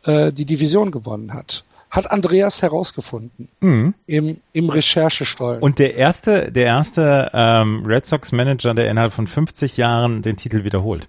äh, 0.06 0.32
die 0.32 0.46
Division 0.46 0.92
gewonnen 0.92 1.34
hat. 1.34 1.66
Hat 1.90 2.12
Andreas 2.12 2.62
herausgefunden 2.62 3.50
mhm. 3.62 3.94
im, 4.08 4.42
im 4.52 4.70
Recherchestollen. 4.70 5.62
Und 5.62 5.80
der 5.80 5.96
erste, 5.96 6.52
der 6.52 6.66
erste 6.66 7.32
ähm, 7.34 7.86
Red 7.86 8.06
Sox 8.06 8.32
Manager, 8.32 8.74
der 8.74 8.92
innerhalb 8.92 9.14
von 9.14 9.26
50 9.28 9.78
Jahren 9.78 10.22
den 10.22 10.36
Titel 10.36 10.64
wiederholt. 10.64 11.08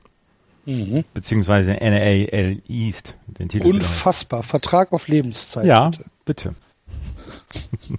Mhm. 0.66 1.04
Beziehungsweise 1.14 1.72
NAL 1.72 2.58
East 2.68 3.16
den 3.26 3.48
Titel 3.48 3.66
Unfassbar. 3.68 4.40
Wiederholt. 4.40 4.50
Vertrag 4.50 4.92
auf 4.92 5.08
Lebenszeit. 5.08 5.64
Ja, 5.66 5.88
bitte. 5.90 6.04
bitte. 6.24 6.54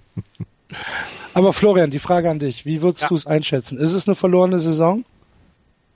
Aber 1.34 1.52
Florian, 1.52 1.90
die 1.90 1.98
Frage 1.98 2.30
an 2.30 2.38
dich. 2.38 2.64
Wie 2.64 2.82
würdest 2.82 3.02
Ja. 3.02 3.08
du 3.08 3.14
es 3.14 3.26
einschätzen? 3.26 3.78
Ist 3.78 3.92
es 3.92 4.06
eine 4.06 4.14
verlorene 4.14 4.58
Saison? 4.58 5.04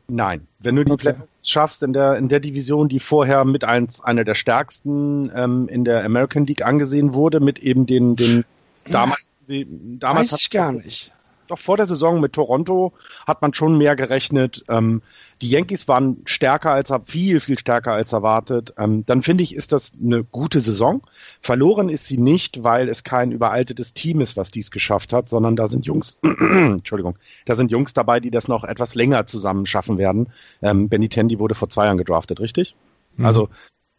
Nein, 0.06 0.46
wenn 0.58 0.76
du 0.76 0.84
die 0.84 0.92
Okay. 0.92 1.12
Playoffs 1.12 1.49
schaffst 1.49 1.82
in 1.82 1.92
der 1.92 2.16
in 2.16 2.28
der 2.28 2.40
Division, 2.40 2.88
die 2.88 3.00
vorher 3.00 3.44
mit 3.44 3.64
eins 3.64 4.02
einer 4.02 4.25
der 4.25 4.34
stärksten 4.34 5.30
ähm, 5.34 5.68
in 5.68 5.84
der 5.84 6.04
American 6.04 6.44
League 6.44 6.64
angesehen 6.64 7.14
wurde, 7.14 7.40
mit 7.40 7.58
eben 7.58 7.87
den 7.87 8.16
den 8.16 8.44
damals 8.84 9.26
die, 9.49 9.66
damals 9.99 10.32
Weiß 10.32 10.40
ich 10.40 10.50
gar 10.50 10.73
nicht. 10.73 11.12
Doch 11.48 11.58
vor 11.58 11.76
der 11.76 11.86
Saison 11.86 12.20
mit 12.20 12.32
Toronto 12.32 12.92
hat 13.26 13.42
man 13.42 13.52
schon 13.54 13.76
mehr 13.78 13.96
gerechnet. 13.96 14.64
Ähm, 14.68 15.02
die 15.42 15.50
Yankees 15.50 15.88
waren 15.88 16.18
stärker 16.24 16.70
als 16.70 16.90
er- 16.90 17.02
viel 17.04 17.40
viel 17.40 17.58
stärker 17.58 17.92
als 17.92 18.12
erwartet. 18.12 18.72
Ähm, 18.78 19.04
dann 19.06 19.22
finde 19.22 19.42
ich 19.44 19.54
ist 19.54 19.72
das 19.72 19.92
eine 20.02 20.24
gute 20.24 20.60
Saison. 20.60 21.02
Verloren 21.40 21.88
ist 21.88 22.06
sie 22.06 22.18
nicht, 22.18 22.64
weil 22.64 22.88
es 22.88 23.04
kein 23.04 23.32
überaltetes 23.32 23.92
Team 23.94 24.20
ist, 24.20 24.36
was 24.36 24.50
dies 24.50 24.70
geschafft 24.70 25.12
hat, 25.12 25.28
sondern 25.28 25.56
da 25.56 25.66
sind 25.66 25.86
Jungs, 25.86 26.18
Entschuldigung, 26.22 27.16
da 27.46 27.54
sind 27.54 27.70
Jungs 27.70 27.92
dabei, 27.94 28.20
die 28.20 28.30
das 28.30 28.48
noch 28.48 28.64
etwas 28.64 28.94
länger 28.94 29.26
zusammen 29.26 29.66
schaffen 29.66 29.98
werden. 29.98 30.28
Ähm, 30.62 30.88
Benintendi 30.88 31.38
wurde 31.38 31.54
vor 31.54 31.68
zwei 31.68 31.86
Jahren 31.86 31.98
gedraftet, 31.98 32.40
richtig? 32.40 32.74
Mhm. 33.16 33.26
Also 33.26 33.48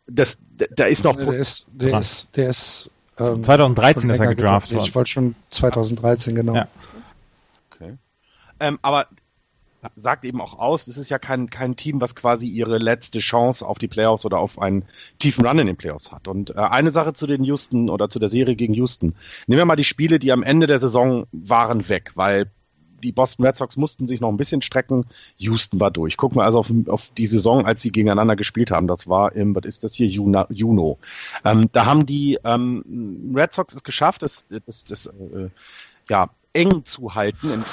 das, 0.08 0.38
da- 0.76 0.86
ist 0.86 1.04
noch 1.04 1.16
Der 1.16 1.34
ist, 1.34 1.66
der 1.72 2.00
ist, 2.00 2.36
der 2.38 2.50
ist 2.50 2.92
ähm, 3.18 3.44
2013 3.44 4.02
schon 4.02 4.10
ist 4.12 4.20
er 4.20 4.28
gedraftet. 4.28 4.80
Ich 4.82 4.94
wollte 4.94 5.10
schon 5.10 5.36
2013, 5.50 6.36
genau. 6.36 6.56
Ja. 6.56 6.68
Ähm, 8.60 8.80
aber 8.82 9.08
sagt 9.96 10.26
eben 10.26 10.42
auch 10.42 10.58
aus, 10.58 10.86
das 10.86 10.98
ist 10.98 11.10
ja 11.10 11.20
kein, 11.20 11.50
kein 11.50 11.76
Team, 11.76 12.02
was 12.02 12.16
quasi 12.16 12.48
ihre 12.48 12.78
letzte 12.78 13.20
Chance 13.20 13.66
auf 13.66 13.78
die 13.78 13.88
Playoffs 13.88 14.26
oder 14.26 14.40
auf 14.40 14.60
einen 14.60 14.86
tiefen 15.20 15.46
Run 15.46 15.60
in 15.60 15.68
den 15.68 15.78
Playoffs 15.78 16.12
hat. 16.12 16.28
Und 16.28 16.52
äh, 16.52 16.60
eine 16.60 16.92
Sache 16.92 17.14
zu 17.14 17.28
den 17.28 17.44
Houston 17.44 17.90
oder 17.90 18.10
zu 18.10 18.20
der 18.20 18.30
Serie 18.30 18.56
gegen 18.56 18.74
Houston. 18.74 19.16
Nehmen 19.48 19.60
wir 19.60 19.66
mal 19.66 19.76
die 19.76 19.84
Spiele, 19.84 20.20
die 20.20 20.32
am 20.32 20.44
Ende 20.44 20.68
der 20.68 20.80
Saison 20.80 21.28
waren 21.32 21.88
weg, 21.90 22.12
weil 22.16 22.52
die 23.04 23.12
Boston 23.12 23.46
Red 23.46 23.56
Sox 23.56 23.78
mussten 23.78 24.08
sich 24.08 24.20
noch 24.20 24.30
ein 24.30 24.38
bisschen 24.38 24.62
strecken. 24.62 25.06
Houston 25.38 25.80
war 25.80 25.92
durch. 25.92 26.18
Gucken 26.18 26.38
wir 26.38 26.44
also 26.44 26.60
auf, 26.60 26.72
auf 26.88 27.12
die 27.12 27.26
Saison, 27.28 27.66
als 27.66 27.82
sie 27.82 27.92
gegeneinander 27.92 28.36
gespielt 28.36 28.72
haben. 28.72 28.88
Das 28.88 29.08
war 29.08 29.36
im, 29.36 29.56
was 29.56 29.66
ist 29.66 29.84
das 29.84 29.94
hier, 29.94 30.08
Juna, 30.08 30.48
Juno. 30.50 30.98
Ähm, 31.44 31.70
da 31.72 31.86
haben 31.86 32.06
die 32.06 32.40
ähm, 32.44 33.34
Red 33.36 33.54
Sox 33.54 33.76
es 33.76 33.84
geschafft, 33.84 34.24
das, 34.24 34.48
das, 34.66 34.86
das 34.86 35.06
äh, 35.08 35.50
ja, 36.10 36.30
eng 36.54 36.86
zu 36.86 37.14
halten 37.14 37.52
in, 37.52 37.66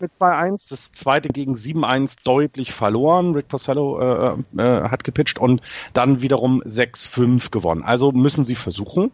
mit 0.00 0.12
2-1. 0.12 0.70
Das 0.70 0.92
zweite 0.92 1.28
gegen 1.28 1.54
7-1 1.54 2.18
deutlich 2.24 2.72
verloren. 2.72 3.34
Rick 3.34 3.48
Porcello 3.48 4.00
äh, 4.00 4.36
äh, 4.56 4.88
hat 4.88 5.04
gepitcht 5.04 5.38
und 5.38 5.60
dann 5.92 6.22
wiederum 6.22 6.62
6-5 6.62 7.50
gewonnen. 7.50 7.82
Also 7.82 8.12
müssen 8.12 8.44
sie 8.44 8.54
versuchen, 8.54 9.12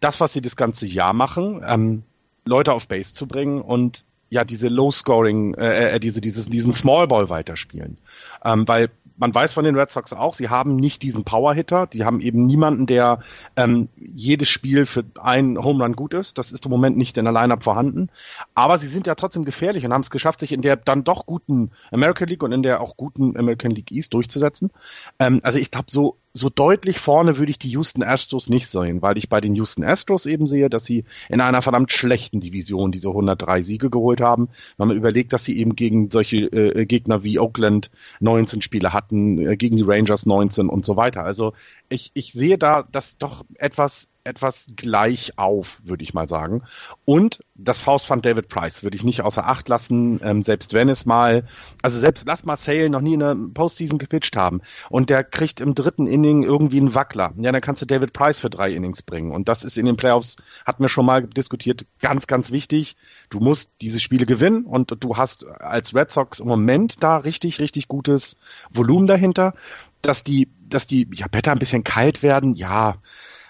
das, 0.00 0.20
was 0.20 0.32
sie 0.32 0.40
das 0.40 0.56
ganze 0.56 0.86
Jahr 0.86 1.12
machen, 1.12 1.62
ähm, 1.66 2.02
Leute 2.44 2.72
auf 2.72 2.88
Base 2.88 3.12
zu 3.12 3.26
bringen 3.26 3.60
und 3.60 4.04
ja 4.30 4.44
diese 4.44 4.68
Low-Scoring, 4.68 5.54
äh, 5.54 5.90
äh, 5.90 6.00
diese, 6.00 6.20
dieses, 6.20 6.48
diesen 6.48 6.74
Small 6.74 7.06
Ball 7.06 7.28
weiterspielen. 7.28 7.98
Ähm, 8.44 8.66
weil 8.66 8.90
man 9.18 9.34
weiß 9.34 9.54
von 9.54 9.64
den 9.64 9.76
Red 9.76 9.90
Sox 9.90 10.12
auch, 10.12 10.34
sie 10.34 10.48
haben 10.48 10.76
nicht 10.76 11.02
diesen 11.02 11.24
Power-Hitter, 11.24 11.86
die 11.86 12.04
haben 12.04 12.20
eben 12.20 12.44
niemanden, 12.46 12.86
der 12.86 13.20
ähm, 13.56 13.88
jedes 13.96 14.48
Spiel 14.48 14.86
für 14.86 15.04
einen 15.20 15.62
Home 15.62 15.82
Run 15.82 15.94
gut 15.94 16.14
ist. 16.14 16.38
Das 16.38 16.52
ist 16.52 16.66
im 16.66 16.70
Moment 16.70 16.96
nicht 16.96 17.16
in 17.16 17.24
der 17.24 17.32
Lineup 17.32 17.62
vorhanden. 17.62 18.10
Aber 18.54 18.78
sie 18.78 18.88
sind 18.88 19.06
ja 19.06 19.14
trotzdem 19.14 19.44
gefährlich 19.44 19.84
und 19.86 19.92
haben 19.92 20.02
es 20.02 20.10
geschafft, 20.10 20.40
sich 20.40 20.52
in 20.52 20.62
der 20.62 20.76
dann 20.76 21.04
doch 21.04 21.26
guten 21.26 21.70
American 21.90 22.28
League 22.28 22.42
und 22.42 22.52
in 22.52 22.62
der 22.62 22.80
auch 22.80 22.96
guten 22.96 23.36
American 23.36 23.70
League 23.70 23.90
East 23.90 24.12
durchzusetzen. 24.12 24.70
Ähm, 25.18 25.40
also 25.42 25.58
ich 25.58 25.70
glaube, 25.70 25.90
so 25.90 26.16
so 26.36 26.50
deutlich 26.50 26.98
vorne 26.98 27.38
würde 27.38 27.50
ich 27.50 27.58
die 27.58 27.70
Houston 27.70 28.02
Astros 28.02 28.50
nicht 28.50 28.68
sehen, 28.68 29.00
weil 29.00 29.16
ich 29.16 29.30
bei 29.30 29.40
den 29.40 29.54
Houston 29.54 29.82
Astros 29.82 30.26
eben 30.26 30.46
sehe, 30.46 30.68
dass 30.68 30.84
sie 30.84 31.04
in 31.30 31.40
einer 31.40 31.62
verdammt 31.62 31.92
schlechten 31.92 32.40
Division 32.40 32.92
diese 32.92 33.08
103 33.08 33.62
Siege 33.62 33.88
geholt 33.88 34.20
haben. 34.20 34.48
Wenn 34.76 34.88
man 34.88 34.96
überlegt, 34.98 35.32
dass 35.32 35.44
sie 35.44 35.58
eben 35.58 35.74
gegen 35.74 36.10
solche 36.10 36.36
äh, 36.36 36.84
Gegner 36.84 37.24
wie 37.24 37.38
Oakland 37.38 37.90
19 38.20 38.60
Spiele 38.60 38.92
hatten, 38.92 39.38
äh, 39.38 39.56
gegen 39.56 39.76
die 39.76 39.82
Rangers 39.82 40.26
19 40.26 40.68
und 40.68 40.84
so 40.84 40.96
weiter. 40.96 41.24
Also 41.24 41.54
ich, 41.88 42.10
ich 42.12 42.32
sehe 42.32 42.58
da 42.58 42.86
das 42.92 43.16
doch 43.16 43.44
etwas 43.54 44.08
etwas 44.26 44.70
gleich 44.76 45.38
auf, 45.38 45.80
würde 45.84 46.02
ich 46.02 46.14
mal 46.14 46.28
sagen. 46.28 46.62
Und 47.04 47.40
das 47.54 47.80
Faustpfand 47.80 48.24
David 48.24 48.48
Price 48.48 48.82
würde 48.82 48.96
ich 48.96 49.04
nicht 49.04 49.22
außer 49.22 49.46
Acht 49.46 49.68
lassen, 49.68 50.20
ähm, 50.22 50.42
selbst 50.42 50.74
wenn 50.74 50.88
es 50.88 51.06
mal, 51.06 51.44
also 51.82 51.98
selbst 52.00 52.26
lass 52.26 52.44
mal 52.44 52.56
Sale 52.56 52.90
noch 52.90 53.00
nie 53.00 53.14
in 53.14 53.20
der 53.20 53.36
Postseason 53.54 53.98
gepitcht 53.98 54.36
haben 54.36 54.60
und 54.90 55.08
der 55.10 55.24
kriegt 55.24 55.60
im 55.60 55.74
dritten 55.74 56.06
Inning 56.06 56.42
irgendwie 56.42 56.80
einen 56.80 56.94
Wackler. 56.94 57.32
Ja, 57.38 57.52
dann 57.52 57.60
kannst 57.60 57.82
du 57.82 57.86
David 57.86 58.12
Price 58.12 58.38
für 58.38 58.50
drei 58.50 58.72
Innings 58.72 59.02
bringen. 59.02 59.32
Und 59.32 59.48
das 59.48 59.64
ist 59.64 59.78
in 59.78 59.86
den 59.86 59.96
Playoffs, 59.96 60.36
hatten 60.64 60.82
wir 60.82 60.88
schon 60.88 61.06
mal 61.06 61.22
diskutiert, 61.22 61.86
ganz, 62.00 62.26
ganz 62.26 62.50
wichtig. 62.50 62.96
Du 63.30 63.40
musst 63.40 63.70
diese 63.80 64.00
Spiele 64.00 64.26
gewinnen 64.26 64.64
und 64.64 64.94
du 65.00 65.16
hast 65.16 65.46
als 65.46 65.94
Red 65.94 66.10
Sox 66.10 66.40
im 66.40 66.48
Moment 66.48 67.02
da 67.02 67.16
richtig, 67.16 67.60
richtig 67.60 67.88
gutes 67.88 68.36
Volumen 68.70 69.06
dahinter. 69.06 69.54
Dass 70.02 70.22
die, 70.22 70.48
dass 70.68 70.86
die 70.86 71.08
ja, 71.12 71.26
Better 71.26 71.52
ein 71.52 71.58
bisschen 71.58 71.82
kalt 71.82 72.22
werden, 72.22 72.54
ja, 72.54 72.96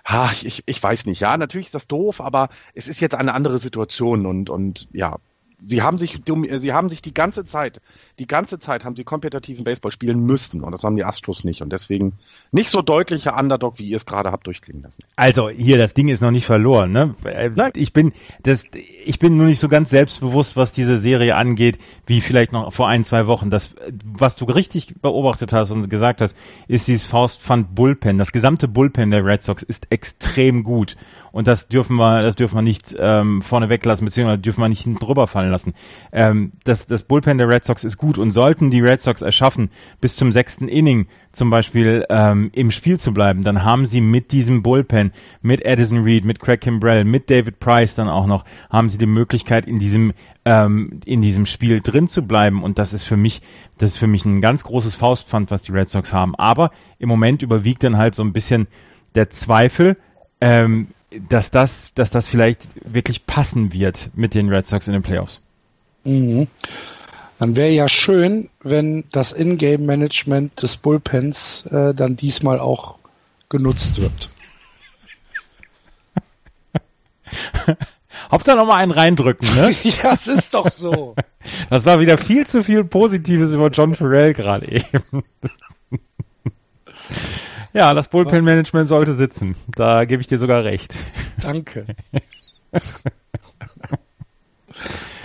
Ha, 0.06 0.30
ich, 0.42 0.62
ich 0.66 0.82
weiß 0.82 1.06
nicht. 1.06 1.20
Ja, 1.20 1.36
natürlich 1.36 1.66
ist 1.66 1.74
das 1.74 1.88
doof, 1.88 2.20
aber 2.20 2.48
es 2.74 2.86
ist 2.86 3.00
jetzt 3.00 3.14
eine 3.16 3.34
andere 3.34 3.58
Situation 3.58 4.24
und, 4.24 4.48
und 4.50 4.88
ja, 4.92 5.16
sie 5.58 5.82
haben 5.82 5.98
sich 5.98 6.20
dumm- 6.22 6.58
sie 6.58 6.72
haben 6.72 6.88
sich 6.88 7.02
die 7.02 7.14
ganze 7.14 7.44
Zeit, 7.44 7.80
die 8.18 8.26
ganze 8.26 8.58
Zeit 8.58 8.84
haben 8.84 8.96
sie 8.96 9.04
kompetitiven 9.04 9.64
Baseball 9.64 9.92
spielen 9.92 10.20
müssen 10.20 10.62
und 10.62 10.72
das 10.72 10.84
haben 10.84 10.96
die 10.96 11.04
Astros 11.04 11.44
nicht 11.44 11.60
und 11.60 11.70
deswegen 11.70 12.14
nicht 12.50 12.70
so 12.70 12.80
deutlicher 12.80 13.38
Underdog, 13.38 13.78
wie 13.78 13.88
ihr 13.88 13.96
es 13.96 14.06
gerade 14.06 14.32
habt 14.32 14.46
durchklingen 14.46 14.82
lassen. 14.82 15.02
Also 15.16 15.50
hier, 15.50 15.76
das 15.76 15.92
Ding 15.92 16.08
ist 16.08 16.22
noch 16.22 16.30
nicht 16.30 16.46
verloren. 16.46 16.92
Ne? 16.92 17.14
Nein. 17.54 17.72
Ich 17.74 17.92
bin, 17.92 18.12
das, 18.42 18.64
ich 19.04 19.18
bin 19.18 19.36
nur 19.36 19.46
nicht 19.46 19.60
so 19.60 19.68
ganz 19.68 19.90
selbstbewusst, 19.90 20.56
was 20.56 20.72
diese 20.72 20.96
Serie 20.98 21.36
angeht, 21.36 21.78
wie 22.06 22.22
vielleicht 22.22 22.52
noch 22.52 22.72
vor 22.72 22.88
ein 22.88 23.04
zwei 23.04 23.26
Wochen. 23.26 23.50
Das, 23.50 23.74
was 24.04 24.36
du 24.36 24.46
richtig 24.46 24.94
beobachtet 25.02 25.52
hast 25.52 25.70
und 25.70 25.88
gesagt 25.90 26.22
hast, 26.22 26.36
ist 26.68 26.88
dieses 26.88 27.04
Faustpfand 27.04 27.74
Bullpen. 27.74 28.16
Das 28.16 28.32
gesamte 28.32 28.66
Bullpen 28.66 29.10
der 29.10 29.24
Red 29.24 29.42
Sox 29.42 29.62
ist 29.62 29.88
extrem 29.90 30.64
gut 30.64 30.96
und 31.36 31.48
das 31.48 31.68
dürfen 31.68 31.96
wir, 31.96 32.22
das 32.22 32.34
dürfen 32.34 32.54
wir 32.54 32.62
nicht 32.62 32.96
ähm, 32.98 33.42
vorne 33.42 33.68
weglassen 33.68 34.06
beziehungsweise 34.06 34.38
dürfen 34.38 34.62
wir 34.62 34.70
nicht 34.70 34.84
hinten 34.84 35.04
drüber 35.04 35.26
fallen 35.26 35.50
lassen. 35.50 35.74
Ähm, 36.10 36.52
das, 36.64 36.86
das 36.86 37.02
Bullpen 37.02 37.36
der 37.36 37.46
Red 37.46 37.62
Sox 37.62 37.84
ist 37.84 37.98
gut 37.98 38.05
und 38.14 38.30
sollten 38.30 38.70
die 38.70 38.80
Red 38.80 39.02
Sox 39.02 39.22
erschaffen, 39.22 39.70
bis 40.00 40.16
zum 40.16 40.32
sechsten 40.32 40.68
Inning 40.68 41.06
zum 41.32 41.50
Beispiel 41.50 42.04
ähm, 42.08 42.50
im 42.54 42.70
Spiel 42.70 42.98
zu 42.98 43.12
bleiben, 43.12 43.42
dann 43.42 43.64
haben 43.64 43.86
sie 43.86 44.00
mit 44.00 44.32
diesem 44.32 44.62
Bullpen, 44.62 45.12
mit 45.42 45.66
Addison 45.66 46.04
Reed, 46.04 46.24
mit 46.24 46.40
Craig 46.40 46.60
Kimbrell, 46.60 47.04
mit 47.04 47.28
David 47.28 47.58
Price 47.58 47.94
dann 47.96 48.08
auch 48.08 48.26
noch, 48.26 48.44
haben 48.70 48.88
sie 48.88 48.98
die 48.98 49.06
Möglichkeit 49.06 49.66
in 49.66 49.78
diesem 49.78 50.12
ähm, 50.46 51.00
in 51.04 51.20
diesem 51.20 51.44
Spiel 51.44 51.80
drin 51.80 52.06
zu 52.08 52.22
bleiben 52.22 52.62
und 52.62 52.78
das 52.78 52.92
ist 52.92 53.02
für 53.02 53.16
mich 53.16 53.42
das 53.78 53.90
ist 53.90 53.96
für 53.96 54.06
mich 54.06 54.24
ein 54.24 54.40
ganz 54.40 54.64
großes 54.64 54.94
Faustpfand, 54.94 55.50
was 55.50 55.62
die 55.62 55.72
Red 55.72 55.90
Sox 55.90 56.12
haben. 56.12 56.34
Aber 56.36 56.70
im 56.98 57.08
Moment 57.08 57.42
überwiegt 57.42 57.82
dann 57.82 57.98
halt 57.98 58.14
so 58.14 58.22
ein 58.22 58.32
bisschen 58.32 58.68
der 59.14 59.28
Zweifel, 59.30 59.96
ähm, 60.40 60.88
dass 61.28 61.50
das 61.50 61.92
dass 61.94 62.10
das 62.10 62.28
vielleicht 62.28 62.68
wirklich 62.84 63.26
passen 63.26 63.72
wird 63.72 64.10
mit 64.14 64.34
den 64.34 64.48
Red 64.48 64.66
Sox 64.66 64.86
in 64.86 64.92
den 64.92 65.02
Playoffs. 65.02 65.40
Mhm. 66.04 66.46
Dann 67.38 67.54
wäre 67.54 67.70
ja 67.70 67.88
schön, 67.88 68.48
wenn 68.62 69.04
das 69.12 69.32
Ingame-Management 69.32 70.62
des 70.62 70.76
Bullpens 70.78 71.66
äh, 71.66 71.94
dann 71.94 72.16
diesmal 72.16 72.58
auch 72.60 72.96
genutzt 73.48 74.00
wird. 74.00 74.30
Hauptsache 78.30 78.56
noch 78.56 78.66
mal 78.66 78.76
einen 78.76 78.92
reindrücken, 78.92 79.46
ne? 79.54 79.70
ja, 79.82 80.14
es 80.14 80.26
ist 80.26 80.54
doch 80.54 80.70
so. 80.70 81.14
Das 81.70 81.86
war 81.86 82.00
wieder 82.00 82.18
viel 82.18 82.44
zu 82.44 82.64
viel 82.64 82.82
Positives 82.82 83.52
über 83.52 83.68
John 83.68 83.94
Farrell 83.94 84.32
gerade 84.32 84.66
eben. 84.66 85.22
ja, 87.72 87.94
das 87.94 88.08
Bullpen-Management 88.08 88.88
sollte 88.88 89.12
sitzen. 89.12 89.54
Da 89.76 90.06
gebe 90.06 90.20
ich 90.20 90.26
dir 90.26 90.38
sogar 90.38 90.64
recht. 90.64 90.92
Danke. 91.40 91.86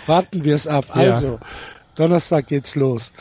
Warten 0.06 0.44
wir 0.44 0.53
es 0.53 0.68
ab. 0.68 0.86
Ja. 0.96 1.39
Donnerstag 1.96 2.48
geht's 2.48 2.76
los. 2.76 3.14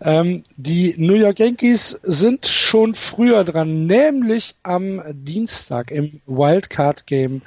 Ähm, 0.00 0.44
die 0.56 0.94
New 0.98 1.14
York 1.14 1.38
Yankees 1.38 1.98
sind 2.02 2.46
schon 2.46 2.94
früher 2.94 3.44
dran, 3.44 3.86
nämlich 3.86 4.54
am 4.62 5.02
Dienstag 5.12 5.90
im 5.90 6.20
Wildcard 6.26 7.06
Game 7.06 7.42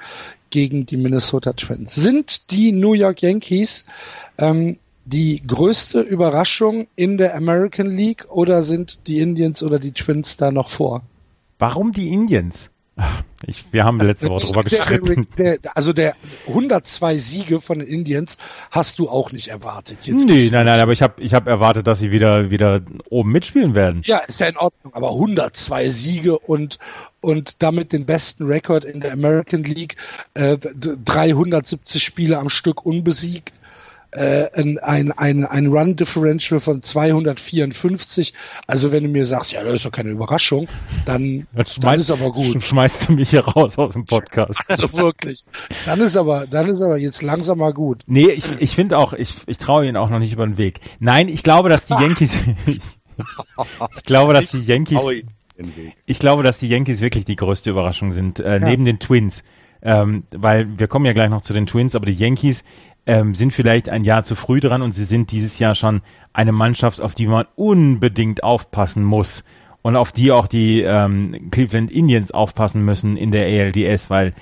gegen 0.50 0.86
die 0.86 0.98
Minnesota 0.98 1.54
Twins. 1.54 1.96
Sind 1.96 2.52
die 2.52 2.72
New 2.72 2.94
York 2.94 3.22
Yankees 3.22 3.86
ähm, 4.38 4.80
die 5.06 5.42
größte 5.46 6.02
Überraschung 6.02 6.88
in 6.96 7.18
der 7.18 7.36
American 7.36 7.96
League 7.96 8.26
oder 8.30 8.62
sind 8.62 9.08
die 9.08 9.20
Indians 9.20 9.64
oder 9.64 9.80
die 9.80 9.94
Twins 9.94 10.38
da 10.38 10.52
noch 10.52 10.70
vor? 10.70 11.04
Warum 11.60 11.92
die 11.92 12.10
Indians? 12.10 12.72
Ach, 12.98 13.24
Ich, 13.46 13.66
wir 13.72 13.84
haben 13.84 14.02
letzte 14.02 14.30
Woche 14.30 14.48
drüber 14.48 14.64
gestritten. 14.64 15.28
Der, 15.38 15.60
der, 15.60 15.78
also 15.78 15.94
der 15.94 16.16
102 16.48 17.18
Siege 17.18 17.62
von 17.62 17.80
den 17.80 17.88
Indians 17.88 18.38
hast 18.72 18.98
du 18.98 19.10
auch 19.10 19.32
nicht 19.32 19.50
erwartet. 19.50 20.00
Jetzt 20.02 20.26
Nee, 20.26 20.50
nein, 20.52 20.66
nein, 20.66 20.80
aber 20.80 20.92
ich 20.92 21.04
habe 21.04 21.22
ich 21.22 21.36
hab 21.36 21.46
erwartet, 21.46 21.86
dass 21.86 22.00
sie 22.00 22.12
wieder, 22.12 22.50
wieder 22.50 22.82
oben 23.10 23.32
mitspielen 23.32 23.76
werden. 23.76 24.02
Ja, 24.06 24.18
ist 24.20 24.40
ja 24.40 24.48
in 24.48 24.58
Ordnung, 24.58 24.94
aber 24.96 25.12
102 25.12 25.90
Siege 25.90 26.40
und, 26.40 26.80
und 27.22 27.58
damit 27.60 27.94
den 27.94 28.06
besten 28.08 28.48
Rekord 28.48 28.86
in 28.86 29.02
der 29.02 29.14
American 29.14 29.64
League. 29.64 29.98
Äh, 30.34 30.58
370 30.58 32.04
Spiele 32.04 32.40
am 32.40 32.50
Stück 32.50 32.86
unbesiegt 32.86 33.54
äh, 34.12 34.50
ein, 34.82 35.12
ein, 35.12 35.46
ein 35.46 35.68
Run 35.68 35.96
Differential 35.96 36.60
von 36.60 36.82
254. 36.82 38.34
Also 38.66 38.92
wenn 38.92 39.04
du 39.04 39.10
mir 39.10 39.26
sagst, 39.26 39.52
ja, 39.52 39.64
das 39.64 39.76
ist 39.76 39.86
doch 39.86 39.92
keine 39.92 40.10
Überraschung, 40.10 40.68
dann, 41.06 41.48
dann 41.82 42.00
ist 42.00 42.12
aber 42.12 42.32
gut. 42.32 42.64
Schmeißt 42.64 43.10
du 43.10 43.14
mich 43.14 43.32
hier 43.32 43.46
raus 43.46 43.78
aus 43.78 43.94
dem 43.94 44.06
Podcast. 44.06 44.60
Also 44.68 44.92
wirklich. 44.94 45.44
Dann 45.86 46.00
ist 46.00 46.16
aber, 46.16 46.48
dann 46.48 46.70
ist 46.70 46.82
aber 46.82 46.98
jetzt 46.98 47.22
langsam 47.22 47.58
mal 47.58 47.74
gut. 47.74 48.04
Nee, 48.08 48.30
ich, 48.30 48.46
ich 48.60 48.76
finde 48.76 48.98
auch, 48.98 49.14
ich, 49.14 49.34
ich 49.46 49.58
traue 49.58 49.86
ihnen 49.86 49.98
auch 49.98 50.10
noch 50.10 50.20
nicht 50.20 50.34
über 50.34 50.46
den 50.46 50.58
Weg. 50.58 50.80
Nein, 51.00 51.28
ich 51.28 51.44
glaube, 51.44 51.70
dass 51.70 51.86
die 51.86 51.94
Yankees, 52.00 52.36
ich 52.68 54.04
glaube, 54.04 54.34
dass 54.34 54.50
die 54.52 54.62
Yankees, 54.62 55.02
ich 56.06 56.20
glaube, 56.20 56.44
dass 56.44 56.60
die 56.60 56.70
Yankees 56.70 57.02
wirklich 57.02 57.26
die 57.26 57.36
größte 57.36 57.70
Überraschung 57.70 58.14
sind, 58.14 58.40
äh, 58.40 58.54
ja. 58.54 58.60
neben 58.60 58.86
den 58.86 59.00
Twins. 59.00 59.44
Ähm, 59.82 60.24
weil 60.32 60.80
wir 60.80 60.88
kommen 60.88 61.06
ja 61.06 61.14
gleich 61.14 61.30
noch 61.30 61.44
zu 61.44 61.54
den 61.54 61.68
Twins, 61.68 61.94
aber 61.94 62.08
die 62.08 62.14
Yankees 62.14 62.64
ähm, 63.08 63.34
sind 63.34 63.54
vielleicht 63.54 63.90
ein 63.90 64.04
Jahr 64.04 64.24
zu 64.24 64.36
früh 64.36 64.60
dran 64.60 64.82
und 64.82 64.92
sie 64.92 65.06
sind 65.06 65.32
dieses 65.32 65.58
Jahr 65.58 65.74
schon 65.74 66.02
eine 66.34 66.52
Mannschaft, 66.52 67.02
auf 67.02 67.16
die 67.16 67.26
man 67.26 67.46
unbedingt 67.56 68.44
aufpassen 68.44 69.04
muss 69.04 69.46
und 69.82 69.96
auf 69.96 70.12
die 70.12 70.32
auch 70.32 70.48
die 70.48 70.82
ähm, 70.82 71.50
Cleveland 71.50 71.90
Indians 71.90 72.32
aufpassen 72.32 72.84
müssen 72.84 73.16
in 73.16 73.32
der 73.32 73.46
ALDS, 73.46 74.10
weil 74.10 74.34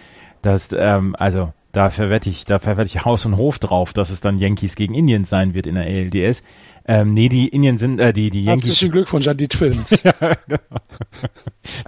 das, 0.41 0.69
ähm, 0.77 1.15
also 1.17 1.53
da 1.71 1.91
verwette 1.91 2.29
ich, 2.29 2.45
da 2.45 2.57
verwette 2.57 2.87
ich 2.87 3.05
Haus 3.05 3.25
und 3.25 3.37
Hof 3.37 3.59
drauf, 3.59 3.93
dass 3.93 4.09
es 4.09 4.21
dann 4.21 4.39
Yankees 4.39 4.75
gegen 4.75 4.95
Indians 4.95 5.29
sein 5.29 5.53
wird 5.53 5.67
in 5.67 5.75
der 5.75 5.85
ALDS. 5.85 6.43
Ähm, 6.87 7.15
nee, 7.15 7.29
die 7.29 7.47
Indians 7.47 7.79
sind, 7.79 7.99
äh, 7.99 8.13
die, 8.13 8.29
die 8.29 8.43
Yankees. 8.43 8.65
Herzlichen 8.65 8.91
Glückwunsch 8.91 9.27
an 9.27 9.37
die 9.37 9.47
Twins. 9.47 10.03
ja, 10.03 10.11
genau. 10.47 10.59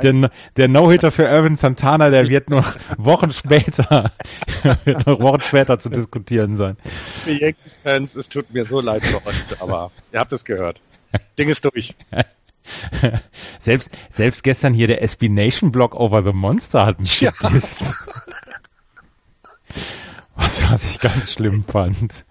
Der, 0.01 0.32
der 0.56 0.68
No-Hitter 0.68 1.12
für 1.12 1.25
Irvin 1.25 1.56
Santana, 1.56 2.10
der 2.10 2.27
wird 2.30 2.50
noch 2.50 2.75
Wochen 2.98 3.32
später, 3.32 4.12
wird 4.86 5.06
noch 5.06 5.20
Wochen 5.20 5.42
später 5.42 5.77
zu 5.77 5.89
diskutieren 5.89 6.58
sein. 6.58 6.77
Die 7.27 7.38
Yankees-Fans, 7.38 8.16
es 8.16 8.27
tut 8.27 8.51
mir 8.51 8.66
so 8.66 8.82
leid 8.82 9.04
für 9.06 9.24
euch, 9.27 9.36
aber 9.60 9.92
ihr 10.12 10.20
habt 10.20 10.32
es 10.32 10.44
gehört. 10.44 10.82
Ding 11.38 11.50
ist 11.50 11.63
durch. 11.63 11.96
selbst, 13.60 13.92
selbst 14.10 14.44
gestern 14.44 14.74
hier 14.74 14.88
der 14.88 15.04
SB 15.04 15.30
Nation 15.30 15.72
Block 15.72 15.94
Over 15.96 16.24
the 16.24 16.34
Monster 16.34 16.88
hat 16.88 17.00
mich 17.00 17.22
ja. 17.22 17.32
Was, 20.38 20.72
was 20.72 20.89
ich 20.89 21.00
ganz 21.00 21.32
schlimm 21.34 21.63
fand. 21.67 22.24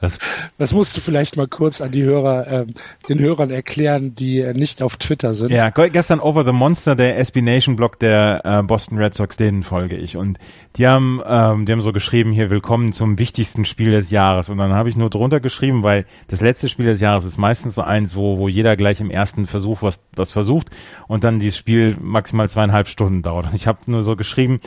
Das, 0.00 0.18
das 0.56 0.72
musst 0.72 0.96
du 0.96 1.02
vielleicht 1.02 1.36
mal 1.36 1.46
kurz 1.46 1.82
an 1.82 1.92
die 1.92 2.02
Hörer, 2.02 2.46
ähm, 2.46 2.74
den 3.10 3.18
Hörern 3.18 3.50
erklären, 3.50 4.14
die 4.14 4.40
äh, 4.40 4.54
nicht 4.54 4.82
auf 4.82 4.96
Twitter 4.96 5.34
sind. 5.34 5.50
Ja, 5.50 5.68
gestern 5.68 6.20
Over 6.20 6.46
the 6.46 6.52
Monster, 6.52 6.96
der 6.96 7.18
SB 7.18 7.42
Nation 7.42 7.76
Blog 7.76 7.98
der 7.98 8.40
äh, 8.44 8.62
Boston 8.62 8.96
Red 8.96 9.12
Sox, 9.12 9.36
denen 9.36 9.62
folge 9.62 9.96
ich. 9.96 10.16
Und 10.16 10.38
die 10.76 10.86
haben, 10.86 11.20
ähm, 11.26 11.66
die 11.66 11.72
haben 11.72 11.82
so 11.82 11.92
geschrieben, 11.92 12.32
hier 12.32 12.48
willkommen 12.48 12.94
zum 12.94 13.18
wichtigsten 13.18 13.66
Spiel 13.66 13.90
des 13.90 14.10
Jahres. 14.10 14.48
Und 14.48 14.56
dann 14.56 14.72
habe 14.72 14.88
ich 14.88 14.96
nur 14.96 15.10
drunter 15.10 15.38
geschrieben, 15.38 15.82
weil 15.82 16.06
das 16.28 16.40
letzte 16.40 16.70
Spiel 16.70 16.86
des 16.86 17.00
Jahres 17.00 17.26
ist 17.26 17.36
meistens 17.36 17.74
so 17.74 17.82
eins, 17.82 18.16
wo, 18.16 18.38
wo 18.38 18.48
jeder 18.48 18.76
gleich 18.76 19.00
im 19.02 19.10
ersten 19.10 19.46
Versuch 19.46 19.82
was, 19.82 20.02
was 20.16 20.30
versucht 20.30 20.70
und 21.08 21.24
dann 21.24 21.40
dieses 21.40 21.58
Spiel 21.58 21.98
maximal 22.00 22.48
zweieinhalb 22.48 22.88
Stunden 22.88 23.20
dauert. 23.20 23.48
Und 23.48 23.54
ich 23.54 23.66
habe 23.66 23.78
nur 23.84 24.02
so 24.02 24.16
geschrieben, 24.16 24.60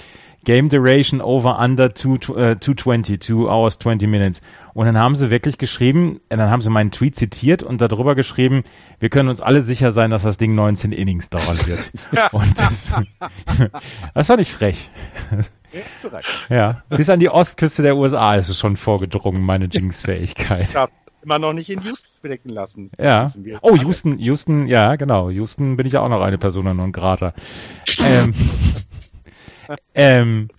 Game 0.44 0.70
Duration 0.70 1.22
over 1.22 1.60
under 1.60 1.94
two, 1.94 2.16
uh, 2.30 2.56
220, 2.60 3.20
2 3.20 3.48
hours 3.48 3.80
20 3.80 4.08
minutes. 4.08 4.42
Und 4.74 4.86
dann 4.86 4.98
haben 4.98 5.16
sie 5.16 5.30
wirklich 5.30 5.58
geschrieben, 5.58 6.20
äh, 6.30 6.38
dann 6.38 6.50
haben 6.50 6.62
sie 6.62 6.70
meinen 6.70 6.92
Tweet 6.92 7.16
zitiert 7.16 7.64
und 7.64 7.82
darüber 7.82 8.16
geschrieben, 8.16 8.64
wir 9.00 9.10
können 9.10 9.30
uns 9.30 9.42
alle 9.42 9.62
sicher 9.62 9.92
sein, 9.92 10.10
dass 10.10 10.24
das 10.24 10.38
Ding 10.38 10.56
19 10.56 10.92
Innings 10.92 11.30
dauern 11.30 11.60
wird. 11.66 11.92
und 12.32 12.58
das, 12.58 12.92
das 14.14 14.30
war 14.30 14.38
nicht 14.38 14.52
frech. 14.52 14.90
Ja, 16.50 16.84
bis 16.90 17.10
an 17.10 17.20
die 17.20 17.30
Ostküste 17.30 17.82
der 17.82 17.98
USA 17.98 18.36
ist 18.36 18.50
es 18.50 18.60
schon 18.60 18.78
vorgedrungen, 18.78 19.42
meine 19.42 19.66
Jinx-Fähigkeit. 19.66 20.70
Ich 20.70 20.76
immer 21.24 21.40
noch 21.40 21.54
nicht 21.54 21.70
in 21.70 21.82
Houston 21.82 22.10
bedecken 22.22 22.50
lassen. 22.50 22.92
Ja. 23.00 23.32
Oh, 23.62 23.76
Houston, 23.76 24.20
Houston, 24.20 24.68
ja, 24.68 24.96
genau. 24.96 25.30
Houston 25.30 25.78
bin 25.78 25.86
ich 25.86 25.94
ja 25.94 26.02
auch 26.02 26.10
noch 26.10 26.22
eine 26.22 26.38
Persona 26.38 26.74
non 26.74 26.92
grata. 26.92 27.34
ähm, 28.00 28.34
ähm, 29.96 30.50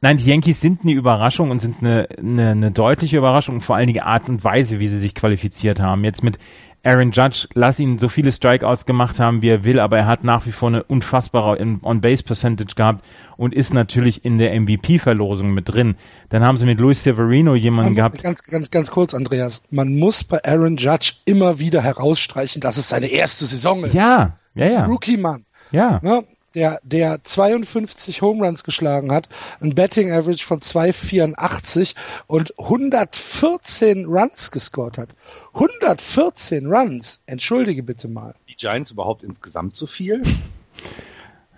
nein, 0.00 0.16
die 0.18 0.26
Yankees 0.26 0.60
sind 0.60 0.82
eine 0.82 0.92
Überraschung 0.92 1.50
und 1.50 1.60
sind 1.60 1.76
eine, 1.80 2.08
eine, 2.18 2.50
eine 2.50 2.70
deutliche 2.70 3.16
Überraschung, 3.16 3.60
vor 3.60 3.76
allen 3.76 3.86
Dingen 3.86 4.02
Art 4.02 4.28
und 4.28 4.44
Weise, 4.44 4.80
wie 4.80 4.88
sie 4.88 5.00
sich 5.00 5.14
qualifiziert 5.14 5.80
haben. 5.80 6.04
Jetzt 6.04 6.22
mit 6.22 6.38
Aaron 6.86 7.12
Judge, 7.12 7.48
lass 7.54 7.80
ihn 7.80 7.98
so 7.98 8.08
viele 8.08 8.30
Strikeouts 8.30 8.84
gemacht 8.84 9.18
haben, 9.18 9.40
wie 9.40 9.48
er 9.48 9.64
will, 9.64 9.80
aber 9.80 9.96
er 9.96 10.06
hat 10.06 10.22
nach 10.22 10.44
wie 10.44 10.52
vor 10.52 10.68
eine 10.68 10.82
unfassbare 10.82 11.58
On-Base-Percentage 11.82 12.74
gehabt 12.74 13.04
und 13.38 13.54
ist 13.54 13.72
natürlich 13.72 14.24
in 14.24 14.36
der 14.36 14.58
MVP-Verlosung 14.60 15.54
mit 15.54 15.72
drin. 15.72 15.96
Dann 16.28 16.44
haben 16.44 16.58
sie 16.58 16.66
mit 16.66 16.78
Luis 16.78 17.02
Severino 17.02 17.54
jemanden 17.54 17.92
Man, 17.92 17.96
gehabt. 17.96 18.22
Ganz, 18.22 18.42
ganz, 18.42 18.70
ganz 18.70 18.90
kurz, 18.90 19.14
Andreas. 19.14 19.62
Man 19.70 19.96
muss 19.96 20.24
bei 20.24 20.44
Aaron 20.44 20.76
Judge 20.76 21.14
immer 21.24 21.58
wieder 21.58 21.80
herausstreichen, 21.80 22.60
dass 22.60 22.76
es 22.76 22.90
seine 22.90 23.06
erste 23.06 23.46
Saison 23.46 23.84
ist. 23.84 23.94
Ja, 23.94 24.36
ja, 24.54 24.66
ja. 24.66 24.84
Rookie-Mann. 24.84 25.46
Ja. 25.70 26.00
ja 26.04 26.22
der, 26.54 26.80
der 26.82 27.22
52 27.24 28.22
Home 28.22 28.44
Runs 28.44 28.64
geschlagen 28.64 29.12
hat, 29.12 29.28
ein 29.60 29.74
Betting 29.74 30.12
Average 30.12 30.44
von 30.44 30.60
2,84 30.60 31.94
und 32.26 32.58
114 32.58 34.06
Runs 34.06 34.50
gescored 34.50 34.98
hat. 34.98 35.10
114 35.54 36.66
Runs, 36.66 37.20
entschuldige 37.26 37.82
bitte 37.82 38.08
mal. 38.08 38.34
Die 38.48 38.56
Giants 38.56 38.90
überhaupt 38.90 39.22
insgesamt 39.22 39.76
so 39.76 39.86
viel? 39.86 40.22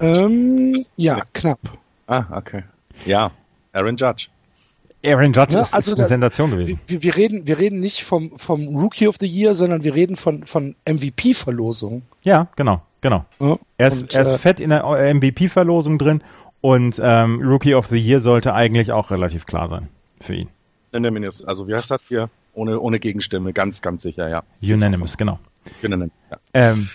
ähm, 0.01 0.77
ja, 0.97 1.23
knapp. 1.33 1.61
Ah, 2.07 2.25
okay. 2.31 2.63
Ja, 3.05 3.31
Aaron 3.73 3.97
Judge. 3.97 4.29
Aaron 5.07 5.33
Judge 5.33 5.55
ja, 5.55 5.61
ist, 5.61 5.75
also 5.75 5.93
ist 5.93 5.95
eine 5.95 6.03
da, 6.03 6.09
Sensation 6.09 6.51
gewesen. 6.51 6.81
Wir, 6.87 7.03
wir, 7.03 7.17
reden, 7.17 7.47
wir 7.47 7.59
reden 7.59 7.81
nicht 7.81 8.05
vom, 8.05 8.39
vom 8.39 8.77
Rookie 8.77 9.09
of 9.09 9.17
the 9.21 9.27
Year, 9.27 9.55
sondern 9.55 9.85
wir 9.85 9.95
reden 9.95 10.17
von, 10.17 10.45
von 10.45 10.75
MVP-Verlosung. 10.87 12.03
Ja, 12.25 12.49
genau. 12.57 12.83
Genau. 13.01 13.25
Ja, 13.39 13.59
er 13.79 13.89
ist, 13.89 14.03
und, 14.03 14.15
er 14.15 14.23
ist 14.23 14.29
äh, 14.29 14.39
fett 14.39 14.59
in 14.59 14.71
der 14.71 14.83
MVP-Verlosung 15.15 15.99
drin 15.99 16.23
und 16.61 17.01
ähm, 17.03 17.41
Rookie 17.41 17.75
of 17.75 17.87
the 17.87 17.97
Year 17.97 18.21
sollte 18.21 18.55
eigentlich 18.55 18.91
auch 18.91 19.13
relativ 19.13 19.47
klar 19.47 19.69
sein 19.69 19.89
für 20.21 20.35
ihn. 20.35 20.49
Unanimous, 20.93 21.45
also 21.45 21.69
wie 21.69 21.75
heißt 21.75 21.91
das 21.91 22.09
hier? 22.09 22.31
Ohne, 22.55 22.81
ohne 22.81 22.99
Gegenstimme, 22.99 23.53
ganz, 23.53 23.83
ganz 23.83 24.03
sicher, 24.03 24.29
ja. 24.29 24.43
Unanimous, 24.61 25.17
genau. 25.17 25.39
Unanimous, 25.83 26.11
ja. 26.31 26.39
Ähm, 26.55 26.89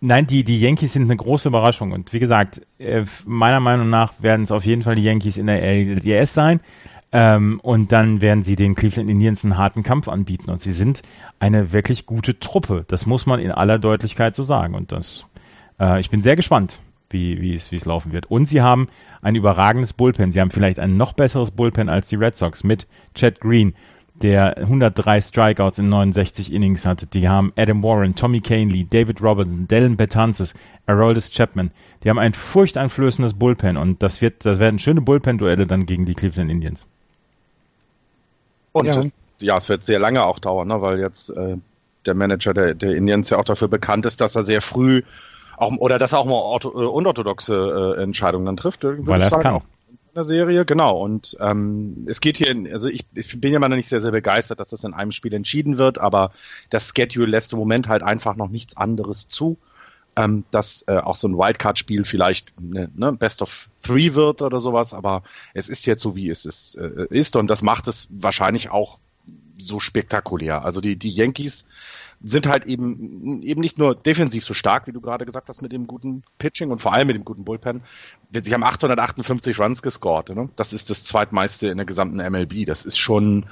nein, 0.00 0.26
die, 0.26 0.44
die 0.44 0.58
Yankees 0.58 0.92
sind 0.92 1.02
eine 1.02 1.16
große 1.16 1.48
Überraschung 1.48 1.92
und 1.92 2.12
wie 2.12 2.20
gesagt, 2.20 2.62
äh, 2.78 3.04
meiner 3.26 3.60
Meinung 3.60 3.90
nach 3.90 4.14
werden 4.22 4.42
es 4.42 4.52
auf 4.52 4.64
jeden 4.64 4.82
Fall 4.82 4.94
die 4.94 5.04
Yankees 5.04 5.36
in 5.36 5.48
der 5.48 5.62
LDS 5.62 6.32
sein. 6.32 6.60
Ähm, 7.12 7.60
und 7.62 7.92
dann 7.92 8.22
werden 8.22 8.42
sie 8.42 8.56
den 8.56 8.74
Cleveland 8.74 9.10
Indians 9.10 9.44
einen 9.44 9.58
harten 9.58 9.82
Kampf 9.82 10.08
anbieten. 10.08 10.50
Und 10.50 10.60
sie 10.60 10.72
sind 10.72 11.02
eine 11.38 11.72
wirklich 11.72 12.06
gute 12.06 12.40
Truppe. 12.40 12.84
Das 12.88 13.06
muss 13.06 13.26
man 13.26 13.38
in 13.38 13.52
aller 13.52 13.78
Deutlichkeit 13.78 14.34
so 14.34 14.42
sagen. 14.42 14.74
Und 14.74 14.92
das 14.92 15.26
äh, 15.82 16.00
ich 16.00 16.10
bin 16.10 16.22
sehr 16.22 16.36
gespannt, 16.36 16.80
wie, 17.10 17.40
wie, 17.40 17.54
es, 17.54 17.72
wie 17.72 17.76
es 17.76 17.84
laufen 17.84 18.12
wird. 18.12 18.30
Und 18.30 18.46
sie 18.46 18.62
haben 18.62 18.88
ein 19.20 19.34
überragendes 19.34 19.92
Bullpen. 19.92 20.32
Sie 20.32 20.40
haben 20.40 20.50
vielleicht 20.50 20.78
ein 20.78 20.96
noch 20.96 21.12
besseres 21.12 21.50
Bullpen 21.50 21.88
als 21.88 22.08
die 22.08 22.16
Red 22.16 22.36
Sox 22.36 22.64
mit 22.64 22.86
Chad 23.14 23.40
Green, 23.40 23.74
der 24.14 24.56
103 24.58 25.20
Strikeouts 25.20 25.78
in 25.78 25.88
69 25.88 26.52
Innings 26.52 26.86
hatte. 26.86 27.06
Die 27.06 27.28
haben 27.28 27.52
Adam 27.56 27.82
Warren, 27.82 28.14
Tommy 28.14 28.40
Canely, 28.40 28.84
David 28.84 29.20
Robertson, 29.20 29.66
Dylan 29.66 29.96
Betances, 29.96 30.54
Aroldis 30.86 31.30
Chapman. 31.30 31.72
Die 32.04 32.10
haben 32.10 32.18
ein 32.18 32.34
furchteinflößendes 32.34 33.34
Bullpen 33.34 33.76
und 33.76 34.02
das 34.02 34.20
wird, 34.20 34.44
das 34.46 34.60
werden 34.60 34.78
schöne 34.78 35.00
Bullpen-Duelle 35.00 35.66
dann 35.66 35.86
gegen 35.86 36.06
die 36.06 36.14
Cleveland 36.14 36.50
Indians. 36.50 36.88
Und 38.72 38.86
ja. 38.86 39.02
ja, 39.40 39.56
es 39.56 39.68
wird 39.68 39.84
sehr 39.84 39.98
lange 39.98 40.24
auch 40.24 40.38
dauern, 40.38 40.68
ne, 40.68 40.80
weil 40.80 40.98
jetzt 40.98 41.30
äh, 41.30 41.56
der 42.06 42.14
Manager 42.14 42.54
der, 42.54 42.74
der 42.74 42.94
Indians 42.96 43.30
ja 43.30 43.38
auch 43.38 43.44
dafür 43.44 43.68
bekannt 43.68 44.06
ist, 44.06 44.20
dass 44.20 44.34
er 44.34 44.44
sehr 44.44 44.60
früh 44.60 45.02
auch, 45.56 45.72
oder 45.78 45.98
dass 45.98 46.12
er 46.12 46.18
auch 46.18 46.24
mal 46.24 46.32
ortho, 46.32 46.70
äh, 46.70 46.86
unorthodoxe 46.86 47.94
äh, 47.96 48.02
Entscheidungen 48.02 48.46
dann 48.46 48.56
trifft. 48.56 48.84
Weil 48.84 49.20
er 49.20 49.28
es 49.28 49.38
kann. 49.38 49.54
Auch 49.54 49.64
in 50.12 50.16
der 50.16 50.24
Serie, 50.24 50.64
genau. 50.66 50.98
Und 51.02 51.36
ähm, 51.40 52.04
es 52.06 52.20
geht 52.20 52.36
hier, 52.36 52.48
in, 52.48 52.70
also 52.70 52.88
ich, 52.88 53.06
ich 53.14 53.40
bin 53.40 53.52
ja 53.52 53.58
mal 53.58 53.70
noch 53.70 53.76
nicht 53.76 53.88
sehr, 53.88 54.02
sehr 54.02 54.10
begeistert, 54.10 54.60
dass 54.60 54.68
das 54.68 54.84
in 54.84 54.92
einem 54.92 55.10
Spiel 55.10 55.32
entschieden 55.32 55.78
wird, 55.78 55.98
aber 55.98 56.28
das 56.68 56.92
Schedule 56.94 57.26
lässt 57.26 57.54
im 57.54 57.58
Moment 57.58 57.88
halt 57.88 58.02
einfach 58.02 58.36
noch 58.36 58.48
nichts 58.48 58.76
anderes 58.76 59.28
zu. 59.28 59.56
Ähm, 60.14 60.44
dass 60.50 60.84
äh, 60.88 60.98
auch 60.98 61.14
so 61.14 61.26
ein 61.26 61.38
Wildcard-Spiel 61.38 62.04
vielleicht 62.04 62.52
ne, 62.60 62.90
ne, 62.94 63.14
Best 63.14 63.40
of 63.40 63.70
Three 63.82 64.12
wird 64.14 64.42
oder 64.42 64.60
sowas, 64.60 64.92
aber 64.92 65.22
es 65.54 65.70
ist 65.70 65.86
jetzt 65.86 66.02
so, 66.02 66.16
wie 66.16 66.28
es 66.28 66.44
ist, 66.44 66.76
äh, 66.76 67.06
ist 67.08 67.34
und 67.34 67.46
das 67.48 67.62
macht 67.62 67.88
es 67.88 68.08
wahrscheinlich 68.10 68.68
auch 68.68 68.98
so 69.56 69.80
spektakulär. 69.80 70.64
Also 70.64 70.82
die, 70.82 70.96
die 70.96 71.10
Yankees 71.10 71.66
sind 72.24 72.46
halt 72.46 72.66
eben, 72.66 73.42
eben 73.42 73.60
nicht 73.60 73.78
nur 73.78 73.94
defensiv 73.94 74.44
so 74.44 74.54
stark, 74.54 74.86
wie 74.86 74.92
du 74.92 75.00
gerade 75.00 75.26
gesagt 75.26 75.48
hast, 75.48 75.60
mit 75.60 75.72
dem 75.72 75.86
guten 75.86 76.22
Pitching 76.38 76.70
und 76.70 76.80
vor 76.80 76.92
allem 76.92 77.08
mit 77.08 77.16
dem 77.16 77.24
guten 77.24 77.44
Bullpen. 77.44 77.82
Sie 78.32 78.54
haben 78.54 78.62
858 78.62 79.58
Runs 79.58 79.82
gescored. 79.82 80.28
Ne? 80.28 80.48
Das 80.54 80.72
ist 80.72 80.90
das 80.90 81.04
zweitmeiste 81.04 81.66
in 81.68 81.78
der 81.78 81.86
gesamten 81.86 82.18
MLB. 82.18 82.64
Das 82.66 82.84
ist 82.84 82.98
schon, 82.98 83.46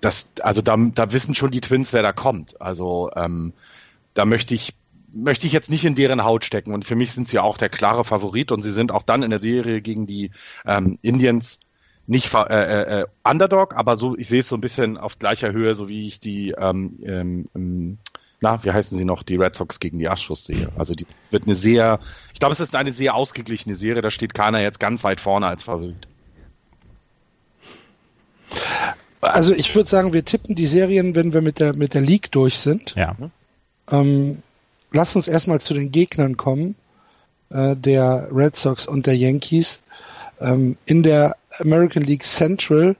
das, 0.00 0.30
also 0.40 0.62
da, 0.62 0.76
da 0.76 1.12
wissen 1.12 1.34
schon 1.34 1.50
die 1.50 1.60
Twins, 1.60 1.92
wer 1.92 2.02
da 2.02 2.12
kommt. 2.12 2.60
Also 2.60 3.10
ähm, 3.16 3.52
da 4.14 4.24
möchte 4.24 4.54
ich 4.54 4.74
möchte 5.14 5.46
ich 5.46 5.52
jetzt 5.52 5.70
nicht 5.70 5.84
in 5.84 5.94
deren 5.94 6.24
Haut 6.24 6.44
stecken. 6.44 6.72
Und 6.72 6.84
für 6.84 6.94
mich 6.94 7.12
sind 7.12 7.28
sie 7.28 7.38
auch 7.38 7.56
der 7.56 7.68
klare 7.68 8.04
Favorit 8.04 8.52
und 8.52 8.62
sie 8.62 8.72
sind 8.72 8.92
auch 8.92 9.02
dann 9.02 9.22
in 9.22 9.30
der 9.30 9.38
Serie 9.38 9.80
gegen 9.80 10.06
die 10.06 10.30
ähm, 10.66 10.98
Indians 11.02 11.60
nicht 12.06 12.34
äh, 12.34 12.40
äh, 12.40 13.00
äh, 13.02 13.06
Underdog, 13.22 13.74
aber 13.76 13.96
so, 13.96 14.16
ich 14.16 14.28
sehe 14.28 14.40
es 14.40 14.48
so 14.48 14.56
ein 14.56 14.60
bisschen 14.60 14.98
auf 14.98 15.18
gleicher 15.20 15.52
Höhe, 15.52 15.74
so 15.74 15.88
wie 15.88 16.08
ich 16.08 16.18
die, 16.18 16.50
ähm, 16.58 17.46
ähm, 17.54 17.98
na, 18.40 18.64
wie 18.64 18.72
heißen 18.72 18.98
sie 18.98 19.04
noch, 19.04 19.22
die 19.22 19.36
Red 19.36 19.54
Sox 19.54 19.78
gegen 19.78 20.00
die 20.00 20.08
Astros 20.08 20.44
sehe. 20.44 20.70
Also 20.76 20.94
die 20.94 21.06
wird 21.30 21.44
eine 21.44 21.54
sehr, 21.54 22.00
ich 22.32 22.40
glaube, 22.40 22.52
es 22.52 22.58
ist 22.60 22.74
eine 22.74 22.92
sehr 22.92 23.14
ausgeglichene 23.14 23.76
Serie, 23.76 24.02
da 24.02 24.10
steht 24.10 24.34
keiner 24.34 24.60
jetzt 24.60 24.80
ganz 24.80 25.04
weit 25.04 25.20
vorne 25.20 25.46
als 25.46 25.62
Favorit. 25.62 26.08
Also 29.20 29.54
ich 29.54 29.72
würde 29.74 29.88
sagen, 29.88 30.12
wir 30.12 30.24
tippen 30.24 30.56
die 30.56 30.66
Serien, 30.66 31.14
wenn 31.14 31.32
wir 31.32 31.42
mit 31.42 31.60
der, 31.60 31.76
mit 31.76 31.94
der 31.94 32.00
League 32.00 32.32
durch 32.32 32.58
sind. 32.58 32.94
Ja. 32.96 33.14
Ähm, 33.88 34.42
lass 34.92 35.16
uns 35.16 35.28
erstmal 35.28 35.60
zu 35.60 35.74
den 35.74 35.92
Gegnern 35.92 36.36
kommen, 36.36 36.76
äh, 37.50 37.76
der 37.76 38.28
Red 38.32 38.56
Sox 38.56 38.86
und 38.86 39.06
der 39.06 39.16
Yankees. 39.16 39.80
Ähm, 40.40 40.76
in 40.86 41.02
der 41.02 41.36
American 41.58 42.02
League 42.02 42.24
Central 42.24 42.96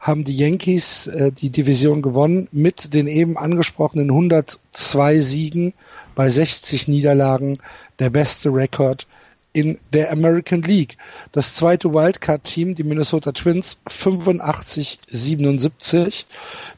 haben 0.00 0.24
die 0.24 0.36
Yankees 0.36 1.06
äh, 1.06 1.30
die 1.30 1.50
Division 1.50 2.02
gewonnen 2.02 2.48
mit 2.52 2.94
den 2.94 3.06
eben 3.06 3.36
angesprochenen 3.36 4.10
102 4.10 5.20
Siegen 5.20 5.74
bei 6.14 6.30
60 6.30 6.88
Niederlagen, 6.88 7.58
der 7.98 8.10
beste 8.10 8.48
Rekord 8.52 9.06
in 9.52 9.80
der 9.92 10.12
American 10.12 10.62
League. 10.62 10.96
Das 11.32 11.56
zweite 11.56 11.92
Wildcard-Team, 11.92 12.76
die 12.76 12.84
Minnesota 12.84 13.32
Twins, 13.32 13.80
85-77, 13.88 16.24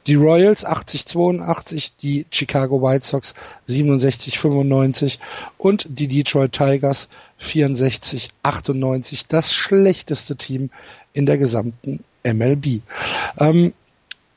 die 0.06 0.14
Royals 0.14 0.66
80-82, 0.66 1.92
die 2.00 2.24
Chicago 2.30 2.80
White 2.80 3.06
Sox 3.06 3.34
67-95 3.68 5.18
und 5.58 5.84
die 5.88 6.08
Detroit 6.08 6.52
Tigers 6.52 7.10
64-98. 7.40 9.24
Das 9.28 9.52
schlechteste 9.52 10.36
Team 10.36 10.70
in 11.12 11.26
der 11.26 11.36
gesamten 11.36 12.02
MLB. 12.24 12.80
Ähm, 13.38 13.74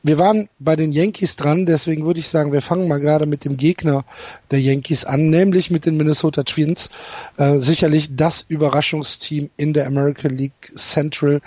wir 0.06 0.20
waren 0.20 0.50
bei 0.60 0.76
den 0.76 0.92
Yankees 0.92 1.36
dran, 1.36 1.66
deswegen 1.66 2.06
würde 2.06 2.20
ich 2.20 2.30
sagen, 2.30 2.52
wir 2.52 2.62
fangen 2.62 2.88
mal 2.88 3.00
gerade 3.00 3.26
mit 3.26 3.44
dem 3.44 3.58
Gegner 3.58 4.06
der 4.52 4.62
Yankees 4.62 5.04
an, 5.04 5.32
nämlich 5.32 5.72
mit 5.72 5.88
den 5.88 5.98
Minnesota 5.98 6.44
Twins. 6.44 6.92
Äh, 7.38 7.58
sicherlich 7.58 8.16
das 8.16 8.46
Überraschungsteam 8.48 9.50
in 9.58 9.74
der 9.74 9.88
American 9.88 10.38
League 10.38 10.72
Central, 10.76 11.42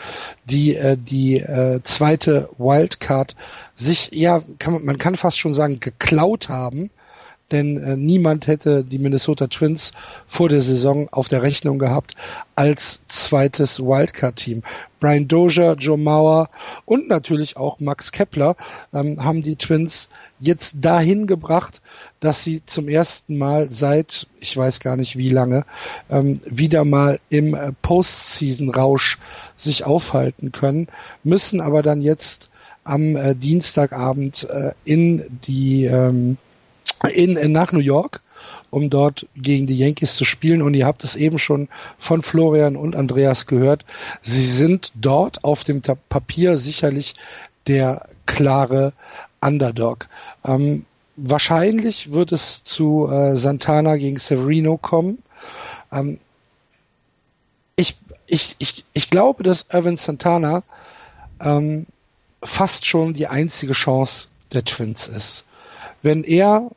die 0.45 0.75
äh, 0.75 0.97
die 0.97 1.37
äh, 1.39 1.81
zweite 1.85 2.49
Wildcard 2.59 3.37
sich, 3.77 4.11
ja, 4.13 4.43
kann 4.59 4.73
man, 4.73 4.85
man 4.85 4.99
kann 4.99 5.15
fast 5.15 5.39
schon 5.39 5.55
sagen, 5.55 5.79
geklaut 5.79 6.49
haben 6.49 6.91
denn 7.51 7.83
äh, 7.83 7.97
niemand 7.97 8.47
hätte 8.47 8.85
die 8.85 8.99
Minnesota 8.99 9.47
Twins 9.47 9.93
vor 10.27 10.49
der 10.49 10.61
Saison 10.61 11.09
auf 11.11 11.29
der 11.29 11.43
Rechnung 11.43 11.79
gehabt 11.79 12.15
als 12.57 13.01
zweites 13.09 13.81
Wildcard-Team. 13.81 14.63
Brian 15.01 15.29
Dozier, 15.29 15.77
Joe 15.79 15.97
Mauer 15.97 16.51
und 16.85 17.09
natürlich 17.09 17.57
auch 17.57 17.79
Max 17.81 18.13
Kepler 18.13 18.57
ähm, 18.93 19.23
haben 19.23 19.43
die 19.43 19.57
Twins 19.57 20.09
jetzt 20.41 20.77
dahin 20.81 21.27
gebracht, 21.27 21.81
dass 22.21 22.45
sie 22.45 22.63
zum 22.67 22.89
ersten 22.89 23.39
Mal 23.39 23.71
seit, 23.71 24.27
ich 24.41 24.57
weiß 24.57 24.81
gar 24.81 24.97
nicht 24.97 25.17
wie 25.17 25.31
lange, 25.31 25.65
ähm, 26.11 26.41
wieder 26.47 26.85
mal 26.85 27.21
im 27.31 27.55
äh, 27.55 27.73
Postseason-Rausch 27.83 29.19
sich 29.57 29.85
aufhalten 29.85 30.53
können, 30.53 30.89
müssen 31.25 31.61
aber 31.61 31.83
dann 31.83 32.01
jetzt 32.01 32.51
am 32.85 33.17
äh, 33.17 33.35
Dienstagabend 33.35 34.49
äh, 34.51 34.73
in 34.85 35.25
die 35.45 35.85
ähm, 35.85 36.39
in, 37.13 37.37
in, 37.37 37.53
nach 37.53 37.73
New 37.73 37.81
York, 37.81 38.21
um 38.71 38.91
dort 38.91 39.27
gegen 39.37 39.67
die 39.67 39.77
Yankees 39.77 40.17
zu 40.17 40.25
spielen. 40.25 40.63
Und 40.63 40.75
ihr 40.75 40.87
habt 40.87 41.05
es 41.05 41.17
eben 41.17 41.39
schon 41.39 41.69
von 41.99 42.23
Florian 42.23 42.77
und 42.77 42.97
Andreas 42.97 43.47
gehört. 43.47 43.85
Sie 44.23 44.45
sind 44.45 44.93
dort 44.95 45.45
auf 45.45 45.65
dem 45.65 45.83
Papier 45.83 46.59
sicherlich 46.59 47.15
der 47.67 48.09
klare 48.27 48.93
Underdog. 49.41 50.09
Ähm, 50.45 50.85
wahrscheinlich 51.17 52.13
wird 52.13 52.33
es 52.33 52.65
zu 52.65 53.09
äh, 53.09 53.37
Santana 53.37 53.97
gegen 53.97 54.19
Severino 54.19 54.77
kommen. 54.77 55.23
Ähm, 55.93 56.19
ich, 57.77 57.97
ich, 58.27 58.57
ich, 58.59 58.85
ich 58.93 59.11
glaube, 59.11 59.43
dass 59.43 59.71
Evan 59.71 59.97
Santana 59.97 60.63
ähm, 61.41 61.87
fast 62.43 62.87
schon 62.87 63.15
die 63.15 63.29
einzige 63.29 63.73
Chance 63.73 64.29
der 64.53 64.65
Twins 64.65 65.09
ist. 65.09 65.45
Wenn 66.03 66.25
er 66.25 66.71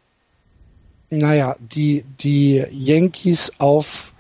naja, 1.12 1.56
die, 1.60 2.04
die 2.20 2.66
Yankees 2.72 3.52
auf, 3.60 4.14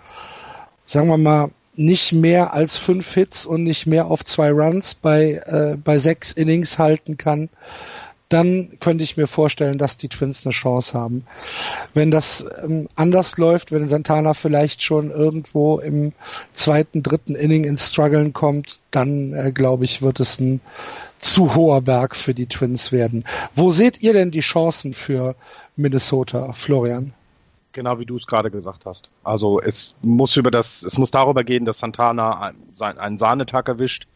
sagen 0.86 1.08
wir 1.08 1.18
mal, 1.18 1.52
nicht 1.74 2.12
mehr 2.12 2.54
als 2.54 2.78
fünf 2.78 3.14
Hits 3.14 3.46
und 3.46 3.64
nicht 3.64 3.88
mehr 3.88 4.08
auf 4.08 4.26
zwei 4.26 4.52
Runs 4.52 4.94
bei, 4.94 5.42
äh, 5.46 5.78
bei 5.78 5.98
sechs 5.98 6.32
Innings 6.32 6.78
halten 6.78 7.18
kann, 7.18 7.50
dann 8.32 8.72
könnte 8.80 9.04
ich 9.04 9.18
mir 9.18 9.28
vorstellen, 9.28 9.78
dass 9.78 9.98
die 9.98 10.08
Twins 10.08 10.46
eine 10.46 10.54
Chance 10.54 10.94
haben. 10.98 11.26
Wenn 11.94 12.12
das 12.12 12.46
ähm, 12.64 12.88
anders 12.96 13.38
läuft, 13.38 13.72
wenn 13.72 13.88
Santana 13.88 14.34
vielleicht 14.34 14.84
schon 14.84 15.12
irgendwo 15.12 15.80
im 15.80 16.14
zweiten, 16.54 17.04
dritten 17.04 17.36
Inning 17.36 17.66
ins 17.66 17.90
Struggeln 17.92 18.32
kommt, 18.32 18.80
dann 18.92 19.34
äh, 19.34 19.52
glaube 19.52 19.84
ich, 19.84 20.02
wird 20.02 20.22
es 20.22 20.40
ein 20.40 20.62
zu 21.20 21.56
hoher 21.56 21.82
Berg 21.82 22.16
für 22.16 22.34
die 22.34 22.48
Twins 22.48 22.92
werden. 22.92 23.26
Wo 23.54 23.70
seht 23.70 24.02
ihr 24.02 24.14
denn 24.14 24.32
die 24.32 24.40
Chancen 24.40 24.94
für 24.94 25.36
Minnesota, 25.76 26.54
Florian? 26.54 27.14
Genau 27.74 28.00
wie 28.00 28.06
du 28.06 28.16
es 28.16 28.28
gerade 28.28 28.50
gesagt 28.50 28.86
hast. 28.86 29.10
Also 29.24 29.62
es 29.62 29.96
muss 30.02 30.36
über 30.38 30.52
das, 30.52 30.84
es 30.84 30.98
muss 30.98 31.12
darüber 31.12 31.44
gehen, 31.44 31.66
dass 31.66 31.80
Santana 31.80 32.54
einen, 32.80 33.18
Sahnetag 33.18 33.68
erwischt, 33.68 34.08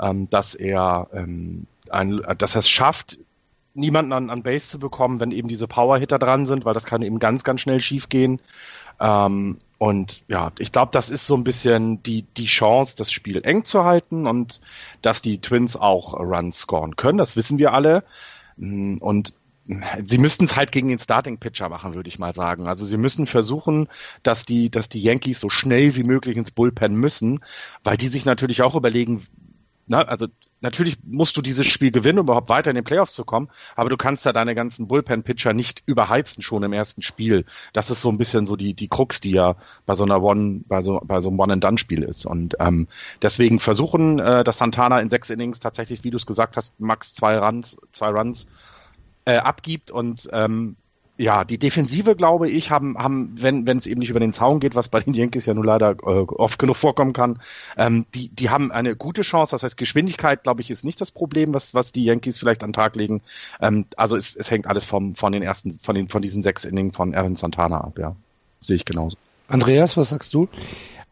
ähm, 0.00 0.28
dass 0.30 0.54
er 0.54 1.08
ähm, 1.12 1.66
ein, 1.90 2.22
dass 2.38 2.56
er 2.56 2.60
es 2.60 2.68
schafft, 2.68 3.18
niemanden 3.74 4.12
an, 4.12 4.30
an 4.30 4.42
Base 4.42 4.68
zu 4.68 4.78
bekommen, 4.78 5.20
wenn 5.20 5.32
eben 5.32 5.48
diese 5.48 5.68
Power-Hitter 5.68 6.18
dran 6.18 6.46
sind, 6.46 6.64
weil 6.64 6.74
das 6.74 6.84
kann 6.84 7.02
eben 7.02 7.18
ganz, 7.18 7.44
ganz 7.44 7.60
schnell 7.60 7.80
schief 7.80 8.08
gehen. 8.08 8.40
Ähm, 9.00 9.58
und 9.78 10.22
ja, 10.28 10.52
ich 10.58 10.72
glaube, 10.72 10.90
das 10.92 11.10
ist 11.10 11.26
so 11.26 11.36
ein 11.36 11.44
bisschen 11.44 12.02
die, 12.02 12.22
die 12.22 12.46
Chance, 12.46 12.94
das 12.96 13.10
Spiel 13.10 13.42
eng 13.44 13.64
zu 13.64 13.84
halten 13.84 14.26
und 14.26 14.60
dass 15.02 15.20
die 15.20 15.40
Twins 15.40 15.76
auch 15.76 16.14
Runs 16.14 16.58
scoren 16.58 16.96
können. 16.96 17.18
Das 17.18 17.36
wissen 17.36 17.58
wir 17.58 17.72
alle. 17.72 18.04
Mm, 18.56 18.98
und 18.98 19.34
sie 20.06 20.18
müssten 20.18 20.44
es 20.44 20.56
halt 20.56 20.72
gegen 20.72 20.88
den 20.88 20.98
Starting 20.98 21.38
Pitcher 21.38 21.68
machen, 21.68 21.94
würde 21.94 22.08
ich 22.08 22.18
mal 22.18 22.34
sagen. 22.34 22.66
Also 22.66 22.84
sie 22.84 22.98
müssen 22.98 23.26
versuchen, 23.26 23.88
dass 24.22 24.44
die, 24.44 24.70
dass 24.70 24.88
die 24.88 25.00
Yankees 25.00 25.40
so 25.40 25.48
schnell 25.48 25.96
wie 25.96 26.04
möglich 26.04 26.36
ins 26.36 26.50
Bullpen 26.50 26.94
müssen, 26.94 27.38
weil 27.82 27.96
die 27.96 28.08
sich 28.08 28.24
natürlich 28.24 28.62
auch 28.62 28.74
überlegen, 28.74 29.22
na, 29.86 30.02
also 30.02 30.28
natürlich 30.64 30.96
musst 31.04 31.36
du 31.36 31.42
dieses 31.42 31.66
Spiel 31.66 31.92
gewinnen, 31.92 32.18
um 32.18 32.26
überhaupt 32.26 32.48
weiter 32.48 32.70
in 32.70 32.74
den 32.74 32.84
Playoffs 32.84 33.14
zu 33.14 33.24
kommen, 33.24 33.48
aber 33.76 33.90
du 33.90 33.96
kannst 33.96 34.24
ja 34.24 34.32
deine 34.32 34.56
ganzen 34.56 34.88
Bullpen-Pitcher 34.88 35.52
nicht 35.52 35.84
überheizen 35.86 36.42
schon 36.42 36.64
im 36.64 36.72
ersten 36.72 37.02
Spiel. 37.02 37.44
Das 37.72 37.90
ist 37.90 38.02
so 38.02 38.08
ein 38.08 38.18
bisschen 38.18 38.46
so 38.46 38.56
die, 38.56 38.74
die 38.74 38.88
Krux, 38.88 39.20
die 39.20 39.30
ja 39.30 39.54
bei 39.86 39.94
so 39.94 40.02
einer 40.02 40.20
One, 40.22 40.62
bei 40.66 40.80
so, 40.80 41.00
bei 41.04 41.20
so 41.20 41.28
einem 41.28 41.38
One-and-Done-Spiel 41.38 42.02
ist. 42.02 42.26
Und 42.26 42.56
ähm, 42.58 42.88
deswegen 43.22 43.60
versuchen, 43.60 44.18
äh, 44.18 44.42
dass 44.42 44.58
Santana 44.58 44.98
in 44.98 45.10
sechs 45.10 45.30
Innings 45.30 45.60
tatsächlich, 45.60 46.02
wie 46.02 46.10
du 46.10 46.16
es 46.16 46.26
gesagt 46.26 46.56
hast, 46.56 46.78
max 46.80 47.14
zwei 47.14 47.38
Runs, 47.38 47.76
zwei 47.92 48.08
Runs 48.08 48.48
äh, 49.26 49.36
abgibt 49.36 49.90
und 49.90 50.28
ähm, 50.32 50.76
ja, 51.16 51.44
die 51.44 51.58
Defensive, 51.58 52.16
glaube 52.16 52.50
ich, 52.50 52.70
haben, 52.70 52.98
haben 52.98 53.34
wenn 53.36 53.66
es 53.68 53.86
eben 53.86 54.00
nicht 54.00 54.10
über 54.10 54.18
den 54.18 54.32
Zaun 54.32 54.58
geht, 54.58 54.74
was 54.74 54.88
bei 54.88 54.98
den 54.98 55.14
Yankees 55.14 55.46
ja 55.46 55.54
nur 55.54 55.64
leider 55.64 55.90
äh, 55.90 55.94
oft 56.02 56.58
genug 56.58 56.76
vorkommen 56.76 57.12
kann, 57.12 57.38
ähm, 57.76 58.04
die, 58.14 58.28
die 58.28 58.50
haben 58.50 58.72
eine 58.72 58.96
gute 58.96 59.22
Chance. 59.22 59.52
Das 59.52 59.62
heißt, 59.62 59.76
Geschwindigkeit, 59.76 60.42
glaube 60.42 60.60
ich, 60.60 60.70
ist 60.70 60.84
nicht 60.84 61.00
das 61.00 61.12
Problem, 61.12 61.54
was, 61.54 61.72
was 61.72 61.92
die 61.92 62.04
Yankees 62.04 62.38
vielleicht 62.38 62.64
an 62.64 62.70
den 62.70 62.74
Tag 62.74 62.96
legen. 62.96 63.22
Ähm, 63.60 63.86
also 63.96 64.16
es, 64.16 64.34
es 64.34 64.50
hängt 64.50 64.66
alles 64.66 64.84
vom, 64.84 65.14
von 65.14 65.32
den 65.32 65.42
ersten, 65.42 65.70
von 65.70 65.94
den, 65.94 66.08
von 66.08 66.20
diesen 66.20 66.42
sechs 66.42 66.64
Innings 66.64 66.96
von 66.96 67.14
Aaron 67.14 67.36
Santana 67.36 67.80
ab, 67.80 67.98
ja. 67.98 68.16
Sehe 68.58 68.76
ich 68.76 68.84
genauso. 68.84 69.16
Andreas, 69.46 69.96
was 69.96 70.08
sagst 70.08 70.34
du? 70.34 70.48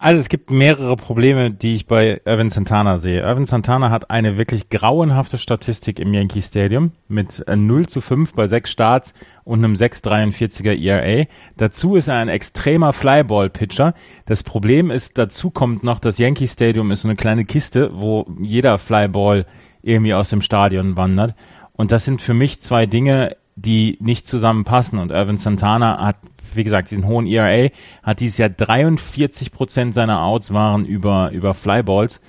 Also 0.05 0.19
es 0.19 0.29
gibt 0.29 0.51
mehrere 0.51 0.97
Probleme, 0.97 1.53
die 1.53 1.77
ich 1.77 1.87
bei 1.87 2.21
Irvin 2.25 2.51
Santana 2.51 2.99
sehe. 2.99 3.23
Irvin 3.23 3.47
Santana 3.47 3.91
hat 3.91 4.11
eine 4.11 4.37
wirklich 4.37 4.69
grauenhafte 4.69 5.38
Statistik 5.38 6.01
im 6.01 6.12
Yankee 6.12 6.43
Stadium 6.43 6.91
mit 7.07 7.45
0 7.47 7.87
zu 7.87 8.01
5 8.01 8.33
bei 8.33 8.49
sechs 8.49 8.73
Starts 8.73 9.15
und 9.45 9.61
einem 9.61 9.75
6,43er 9.75 10.77
ERA. 10.77 11.27
Dazu 11.57 11.95
ist 11.95 12.09
er 12.09 12.17
ein 12.17 12.29
extremer 12.29 12.93
Flyball-Pitcher. 12.93 13.95
Das 14.27 14.43
Problem 14.43 14.91
ist, 14.91 15.19
dazu 15.19 15.51
kommt 15.51 15.85
noch, 15.85 16.01
das 16.01 16.19
Yankee 16.19 16.49
Stadium 16.49 16.91
ist 16.91 17.03
so 17.03 17.09
eine 17.09 17.15
kleine 17.15 17.45
Kiste, 17.45 17.93
wo 17.95 18.27
jeder 18.41 18.79
Flyball 18.79 19.47
irgendwie 19.83 20.15
aus 20.15 20.31
dem 20.31 20.43
Stadion 20.43 20.97
wandert. 20.97 21.37
Und 21.75 21.93
das 21.93 22.05
sind 22.05 22.21
für 22.21 22.35
mich 22.35 22.61
zwei 22.61 22.87
Dinge, 22.87 23.37
die 23.57 23.99
nicht 24.01 24.27
zusammenpassen. 24.27 24.99
Und 24.99 25.11
Irvin 25.11 25.37
Santana 25.37 26.05
hat 26.05 26.17
wie 26.55 26.65
gesagt, 26.65 26.91
diesen 26.91 27.07
hohen 27.07 27.27
ERA, 27.27 27.71
hat 28.03 28.21
dieses 28.21 28.38
Jahr 28.38 28.51
43 28.51 29.53
Prozent 29.53 29.95
seiner 29.95 30.23
Outs 30.23 30.53
waren 30.53 30.85
über, 30.85 31.31
über 31.33 31.55
Flyballs. 31.55 32.21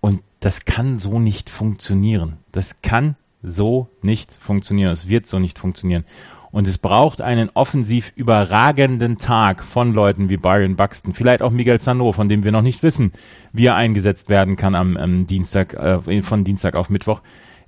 Und 0.00 0.22
das 0.40 0.64
kann 0.64 0.98
so 0.98 1.18
nicht 1.18 1.50
funktionieren. 1.50 2.38
Das 2.52 2.82
kann 2.82 3.16
so 3.42 3.88
nicht 4.02 4.38
funktionieren. 4.40 4.90
Es 4.90 5.08
wird 5.08 5.26
so 5.26 5.38
nicht 5.38 5.58
funktionieren. 5.58 6.04
Und 6.52 6.66
es 6.66 6.78
braucht 6.78 7.20
einen 7.20 7.50
offensiv 7.52 8.12
überragenden 8.16 9.18
Tag 9.18 9.62
von 9.62 9.92
Leuten 9.92 10.30
wie 10.30 10.38
Byron 10.38 10.76
Buxton, 10.76 11.12
vielleicht 11.12 11.42
auch 11.42 11.50
Miguel 11.50 11.78
Sano, 11.80 12.12
von 12.12 12.30
dem 12.30 12.44
wir 12.44 12.52
noch 12.52 12.62
nicht 12.62 12.82
wissen, 12.82 13.12
wie 13.52 13.66
er 13.66 13.74
eingesetzt 13.74 14.30
werden 14.30 14.56
kann 14.56 14.74
am, 14.74 14.96
am 14.96 15.26
Dienstag, 15.26 15.74
äh, 15.74 16.22
von 16.22 16.44
Dienstag 16.44 16.74
auf 16.74 16.88
Mittwoch. 16.88 17.20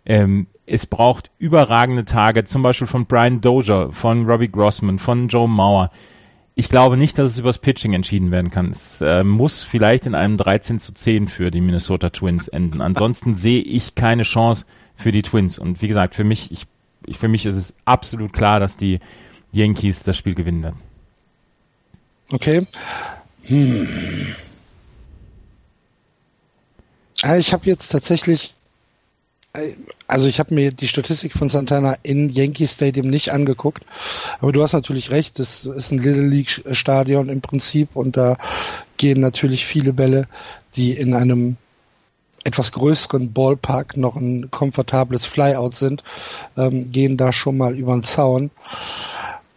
Ähm, 0.08 0.46
es 0.66 0.86
braucht 0.86 1.30
überragende 1.38 2.04
Tage, 2.04 2.44
zum 2.44 2.62
Beispiel 2.62 2.86
von 2.86 3.06
Brian 3.06 3.40
Dozier, 3.40 3.90
von 3.92 4.26
Robbie 4.26 4.50
Grossman, 4.50 4.98
von 4.98 5.28
Joe 5.28 5.48
Mauer. 5.48 5.90
Ich 6.54 6.68
glaube 6.68 6.96
nicht, 6.96 7.18
dass 7.18 7.30
es 7.30 7.38
übers 7.38 7.58
Pitching 7.58 7.92
entschieden 7.92 8.30
werden 8.30 8.50
kann. 8.50 8.70
Es 8.70 9.00
äh, 9.00 9.22
muss 9.22 9.62
vielleicht 9.62 10.06
in 10.06 10.14
einem 10.14 10.36
13 10.36 10.78
zu 10.78 10.92
10 10.92 11.28
für 11.28 11.50
die 11.50 11.60
Minnesota 11.60 12.10
Twins 12.10 12.48
enden. 12.48 12.80
Ansonsten 12.80 13.32
sehe 13.34 13.62
ich 13.62 13.94
keine 13.94 14.24
Chance 14.24 14.64
für 14.96 15.12
die 15.12 15.22
Twins. 15.22 15.58
Und 15.58 15.80
wie 15.82 15.88
gesagt, 15.88 16.14
für 16.14 16.24
mich, 16.24 16.50
ich, 16.50 16.66
ich, 17.06 17.18
für 17.18 17.28
mich 17.28 17.46
ist 17.46 17.56
es 17.56 17.74
absolut 17.84 18.32
klar, 18.32 18.58
dass 18.60 18.76
die 18.76 18.98
Yankees 19.52 20.02
das 20.02 20.16
Spiel 20.16 20.34
gewinnen 20.34 20.62
werden. 20.62 20.82
Okay. 22.30 22.66
Hm. 23.44 24.34
Ich 27.38 27.52
habe 27.52 27.66
jetzt 27.66 27.88
tatsächlich 27.88 28.54
also 30.06 30.28
ich 30.28 30.38
habe 30.38 30.54
mir 30.54 30.72
die 30.72 30.88
Statistik 30.88 31.32
von 31.32 31.48
Santana 31.48 31.96
in 32.02 32.30
Yankee 32.30 32.66
Stadium 32.66 33.08
nicht 33.08 33.32
angeguckt, 33.32 33.84
aber 34.40 34.52
du 34.52 34.62
hast 34.62 34.72
natürlich 34.72 35.10
recht, 35.10 35.38
das 35.38 35.64
ist 35.64 35.90
ein 35.92 35.98
Little 35.98 36.26
League 36.26 36.62
Stadion 36.72 37.28
im 37.28 37.40
Prinzip 37.40 37.94
und 37.94 38.16
da 38.16 38.36
gehen 38.96 39.20
natürlich 39.20 39.66
viele 39.66 39.92
Bälle, 39.92 40.28
die 40.76 40.92
in 40.92 41.14
einem 41.14 41.56
etwas 42.44 42.72
größeren 42.72 43.32
Ballpark 43.32 43.96
noch 43.96 44.16
ein 44.16 44.50
komfortables 44.50 45.26
Flyout 45.26 45.74
sind, 45.74 46.02
ähm, 46.56 46.90
gehen 46.90 47.16
da 47.16 47.32
schon 47.32 47.58
mal 47.58 47.76
über 47.76 47.92
den 47.92 48.04
Zaun. 48.04 48.50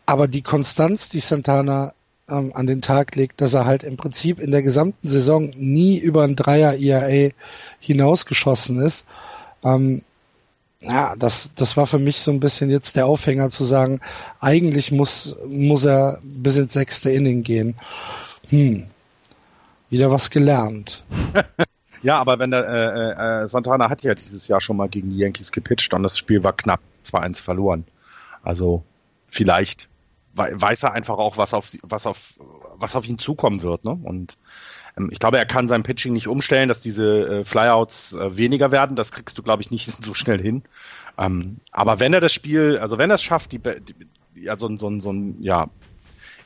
Aber 0.05 0.27
die 0.27 0.41
Konstanz, 0.41 1.07
die 1.07 1.19
Santana 1.19 1.93
ähm, 2.27 2.51
an 2.53 2.67
den 2.67 2.81
Tag 2.81 3.15
legt, 3.15 3.39
dass 3.39 3.53
er 3.53 3.65
halt 3.65 3.83
im 3.83 3.97
Prinzip 3.97 4.39
in 4.39 4.51
der 4.51 4.63
gesamten 4.63 5.07
Saison 5.07 5.53
nie 5.55 5.97
über 5.99 6.23
ein 6.23 6.35
Dreier 6.35 6.73
ERA 6.73 7.31
hinausgeschossen 7.79 8.81
ist, 8.81 9.05
ähm, 9.63 10.03
ja, 10.81 11.15
das, 11.15 11.53
das 11.55 11.77
war 11.77 11.85
für 11.85 11.99
mich 11.99 12.19
so 12.19 12.31
ein 12.31 12.39
bisschen 12.39 12.71
jetzt 12.71 12.95
der 12.95 13.05
Aufhänger 13.05 13.49
zu 13.49 13.63
sagen, 13.63 14.01
eigentlich 14.39 14.91
muss, 14.91 15.37
muss 15.47 15.85
er 15.85 16.19
bis 16.23 16.57
ins 16.57 16.73
sechste 16.73 17.11
Inning 17.11 17.43
gehen. 17.43 17.75
Hm, 18.49 18.87
wieder 19.89 20.09
was 20.09 20.31
gelernt. 20.31 21.03
ja, 22.01 22.19
aber 22.19 22.39
wenn 22.39 22.49
der 22.49 22.67
äh, 22.67 23.43
äh, 23.43 23.47
Santana 23.47 23.89
hat 23.89 24.01
ja 24.03 24.15
dieses 24.15 24.47
Jahr 24.47 24.59
schon 24.59 24.77
mal 24.77 24.89
gegen 24.89 25.11
die 25.11 25.17
Yankees 25.17 25.51
gepitcht 25.51 25.93
und 25.93 26.01
das 26.01 26.17
Spiel 26.17 26.43
war 26.43 26.53
knapp 26.53 26.81
2-1 27.05 27.41
verloren. 27.41 27.85
Also 28.41 28.83
vielleicht 29.27 29.87
weiß 30.33 30.83
er 30.83 30.93
einfach 30.93 31.17
auch, 31.17 31.37
was 31.37 31.53
auf 31.53 31.69
was 31.83 32.05
auf 32.05 32.39
was 32.75 32.95
auf 32.95 33.07
ihn 33.07 33.17
zukommen 33.17 33.63
wird, 33.63 33.83
ne? 33.83 33.99
Und 34.01 34.37
ich 35.09 35.19
glaube, 35.19 35.37
er 35.37 35.45
kann 35.45 35.67
sein 35.67 35.83
Pitching 35.83 36.13
nicht 36.13 36.27
umstellen, 36.27 36.67
dass 36.67 36.81
diese 36.81 37.27
äh, 37.27 37.45
Flyouts 37.45 38.13
äh, 38.13 38.37
weniger 38.37 38.71
werden. 38.71 38.95
Das 38.95 39.11
kriegst 39.11 39.37
du, 39.37 39.43
glaube 39.43 39.61
ich, 39.61 39.71
nicht 39.71 39.91
so 40.03 40.13
schnell 40.13 40.41
hin. 40.41 40.63
Ähm, 41.17 41.57
aber 41.71 41.99
wenn 41.99 42.13
er 42.13 42.21
das 42.21 42.33
Spiel, 42.33 42.77
also 42.79 42.97
wenn 42.97 43.09
er 43.09 43.15
es 43.15 43.23
schafft, 43.23 43.51
die, 43.51 43.61
ja, 44.35 44.57
so, 44.57 44.75
so, 44.77 44.99
so 44.99 45.11
ein, 45.11 45.41
ja, 45.41 45.69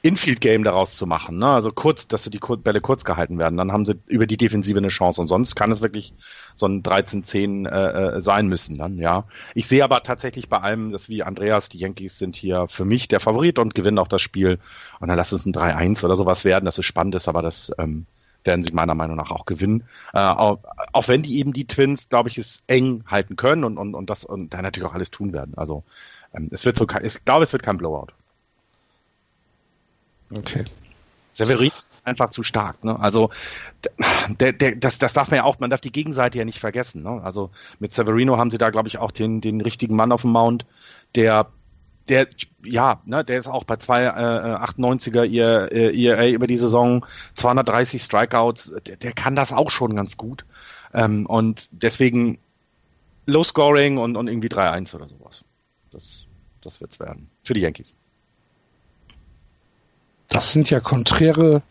Infield-Game 0.05 0.63
daraus 0.63 0.95
zu 0.95 1.07
machen, 1.07 1.39
ne? 1.39 1.47
also 1.47 1.71
kurz, 1.71 2.07
dass 2.07 2.25
die 2.25 2.39
Bälle 2.39 2.79
kurz 2.79 3.05
gehalten 3.05 3.39
werden, 3.39 3.57
dann 3.57 3.71
haben 3.71 3.87
sie 3.87 3.95
über 4.05 4.27
die 4.27 4.37
Defensive 4.37 4.77
eine 4.77 4.89
Chance 4.89 5.19
und 5.19 5.27
sonst 5.27 5.55
kann 5.55 5.71
es 5.71 5.81
wirklich 5.81 6.13
so 6.53 6.67
ein 6.67 6.83
13-10 6.83 7.67
äh, 7.67 8.17
äh, 8.17 8.21
sein 8.21 8.47
müssen 8.47 8.77
dann, 8.77 8.99
ja. 8.99 9.23
Ich 9.55 9.67
sehe 9.67 9.83
aber 9.83 10.03
tatsächlich 10.03 10.47
bei 10.47 10.59
allem, 10.59 10.91
dass 10.91 11.09
wie 11.09 11.23
Andreas, 11.23 11.69
die 11.69 11.79
Yankees 11.79 12.19
sind 12.19 12.35
hier 12.35 12.67
für 12.67 12.85
mich 12.85 13.07
der 13.07 13.19
Favorit 13.19 13.57
und 13.57 13.73
gewinnen 13.73 13.97
auch 13.97 14.07
das 14.07 14.21
Spiel 14.21 14.59
und 14.99 15.07
dann 15.07 15.17
lass 15.17 15.31
es 15.31 15.47
ein 15.47 15.53
3-1 15.53 16.05
oder 16.05 16.15
sowas 16.15 16.45
werden, 16.45 16.65
dass 16.65 16.77
es 16.77 16.85
spannend 16.85 17.15
ist, 17.15 17.27
aber 17.27 17.41
das 17.41 17.71
ähm, 17.79 18.05
werden 18.45 18.63
sie 18.63 18.71
meiner 18.71 18.95
Meinung 18.95 19.17
nach 19.17 19.31
auch 19.31 19.45
gewinnen. 19.45 19.83
Äh, 20.13 20.19
auch, 20.19 20.59
auch, 20.93 21.07
wenn 21.07 21.23
die 21.23 21.37
eben 21.39 21.53
die 21.53 21.67
Twins, 21.67 22.09
glaube 22.09 22.29
ich, 22.29 22.37
es 22.37 22.63
eng 22.67 23.03
halten 23.07 23.35
können 23.35 23.63
und, 23.63 23.77
und, 23.77 23.95
und 23.95 24.09
das 24.09 24.25
und 24.25 24.53
da 24.53 24.61
natürlich 24.61 24.89
auch 24.89 24.93
alles 24.93 25.11
tun 25.11 25.33
werden. 25.33 25.53
Also 25.57 25.83
ähm, 26.33 26.47
es 26.51 26.65
wird 26.65 26.77
so 26.77 26.87
ich 27.01 27.25
glaube, 27.25 27.43
es 27.43 27.53
wird 27.53 27.63
kein 27.63 27.77
Blowout. 27.77 28.07
Okay. 30.31 30.65
Severin 31.33 31.67
ist 31.67 31.91
einfach 32.03 32.29
zu 32.29 32.43
stark. 32.43 32.83
Ne? 32.83 32.99
Also 32.99 33.29
der, 34.29 34.53
der, 34.53 34.75
das, 34.75 34.97
das 34.97 35.13
darf 35.13 35.29
man 35.29 35.37
ja 35.37 35.43
auch, 35.43 35.59
man 35.59 35.69
darf 35.69 35.81
die 35.81 35.91
Gegenseite 35.91 36.37
ja 36.37 36.45
nicht 36.45 36.59
vergessen. 36.59 37.03
Ne? 37.03 37.21
Also 37.23 37.51
mit 37.79 37.93
Severino 37.93 38.37
haben 38.37 38.51
sie 38.51 38.57
da, 38.57 38.69
glaube 38.69 38.87
ich, 38.87 38.97
auch 38.97 39.11
den, 39.11 39.41
den 39.41 39.61
richtigen 39.61 39.95
Mann 39.95 40.11
auf 40.11 40.21
dem 40.21 40.31
Mount, 40.31 40.65
der 41.15 41.47
der, 42.09 42.27
ja, 42.63 43.01
ne, 43.05 43.23
der 43.23 43.39
ist 43.39 43.47
auch 43.47 43.63
bei 43.63 43.77
zwei 43.77 44.03
äh, 44.03 44.07
98er 44.09 45.25
ihr, 45.25 45.71
ERA 45.71 46.27
über 46.27 46.47
die 46.47 46.57
Saison, 46.57 47.05
230 47.33 48.01
Strikeouts, 48.01 48.75
der, 48.85 48.97
der 48.97 49.13
kann 49.13 49.35
das 49.35 49.51
auch 49.51 49.71
schon 49.71 49.95
ganz 49.95 50.17
gut. 50.17 50.45
Ähm, 50.93 51.25
und 51.25 51.67
deswegen 51.71 52.37
Low 53.25 53.43
Scoring 53.43 53.97
und, 53.97 54.15
und 54.15 54.27
irgendwie 54.27 54.49
3-1 54.49 54.95
oder 54.95 55.07
sowas. 55.07 55.43
Das, 55.91 56.27
das 56.61 56.79
wird's 56.79 56.99
werden. 56.99 57.29
Für 57.43 57.53
die 57.53 57.61
Yankees. 57.61 57.95
Das 60.29 60.51
sind 60.51 60.69
ja 60.69 60.79
konträre 60.79 61.61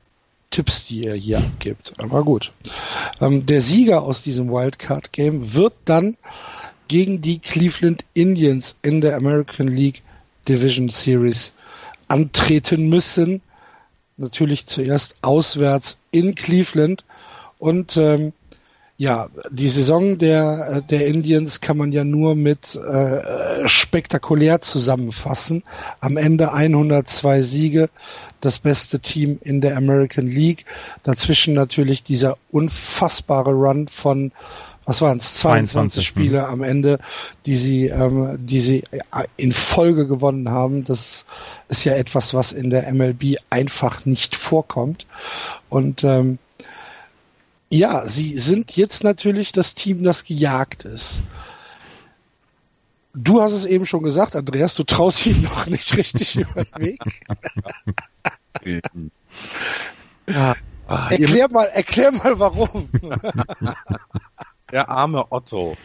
Tipps, 0.51 0.87
die 0.87 1.07
er 1.07 1.15
hier 1.15 1.39
abgibt. 1.39 1.95
Aber 1.99 2.25
gut. 2.25 2.53
Ähm, 3.21 3.47
der 3.47 3.61
Sieger 3.61 4.03
aus 4.03 4.23
diesem 4.23 4.51
Wildcard-Game 4.51 5.55
wird 5.55 5.75
dann 5.85 6.17
gegen 6.89 7.23
die 7.23 7.39
Cleveland 7.39 8.05
Indians 8.15 8.77
in 8.83 9.01
der 9.01 9.17
American 9.17 9.69
League 9.69 10.03
Division 10.49 10.89
Series 10.89 11.53
antreten 12.09 12.89
müssen. 12.89 13.41
Natürlich 14.17 14.67
zuerst 14.67 15.17
auswärts 15.23 15.99
in 16.11 16.35
Cleveland. 16.35 17.05
Und 17.59 17.97
ähm, 17.97 18.33
ja, 18.97 19.29
die 19.51 19.69
Saison 19.69 20.19
der, 20.19 20.69
äh, 20.77 20.83
der 20.83 21.07
Indians 21.09 21.61
kann 21.61 21.77
man 21.77 21.91
ja 21.91 22.05
nur 22.05 22.37
mit 22.37 22.77
äh, 22.77 23.67
spektakulär 23.67 24.61
zusammenfassen. 24.61 25.65
Am 26.01 26.17
Ende 26.17 26.53
102 26.53 27.43
Siege, 27.43 27.91
das 28.41 28.59
beste 28.59 29.01
Team 29.01 29.41
in 29.43 29.61
der 29.61 29.77
American 29.77 30.29
League. 30.29 30.65
Dazwischen 31.03 31.55
natürlich 31.55 32.05
dieser 32.05 32.39
unfassbare 32.53 33.51
Run 33.51 33.89
von 33.89 34.31
was 34.87 35.01
waren 35.01 35.19
es, 35.19 35.35
22, 35.35 36.03
22 36.03 36.07
Spiele 36.07 36.43
hm. 36.43 36.53
am 36.53 36.63
Ende, 36.63 36.99
die 37.47 37.57
sie, 37.57 37.87
ähm, 37.87 38.39
die 38.39 38.61
sie 38.61 38.85
in 39.37 39.53
Folge 39.53 40.07
gewonnen 40.07 40.51
haben. 40.51 40.85
Das 40.85 41.25
ist 41.69 41.85
ja 41.85 41.95
etwas, 41.95 42.35
was 42.35 42.53
in 42.53 42.71
der 42.71 42.93
MLB 42.93 43.37
einfach 43.51 44.05
nicht 44.05 44.37
vorkommt. 44.37 45.07
Und 45.69 46.05
ähm, 46.05 46.39
ja, 47.71 48.07
sie 48.07 48.39
sind 48.39 48.77
jetzt 48.77 49.03
natürlich 49.05 49.53
das 49.53 49.75
Team, 49.75 50.05
das 50.05 50.25
gejagt 50.25 50.85
ist. 50.85 51.21
Du 53.15 53.41
hast 53.41 53.53
es 53.53 53.65
eben 53.65 53.87
schon 53.87 54.03
gesagt, 54.03 54.37
Andreas, 54.37 54.75
du 54.75 54.85
traust 54.85 55.25
ihn 55.25 55.43
noch 55.55 55.67
nicht 55.67 55.97
richtig 55.97 56.37
über 56.37 56.65
den 56.65 56.83
Weg. 56.83 57.01
ja. 60.27 60.57
Ah, 60.87 61.09
erklär 61.09 61.51
mal, 61.51 61.65
erklär 61.65 62.13
mal 62.13 62.39
warum. 62.39 62.91
Der 64.75 64.89
arme 64.89 65.31
Otto. 65.31 65.77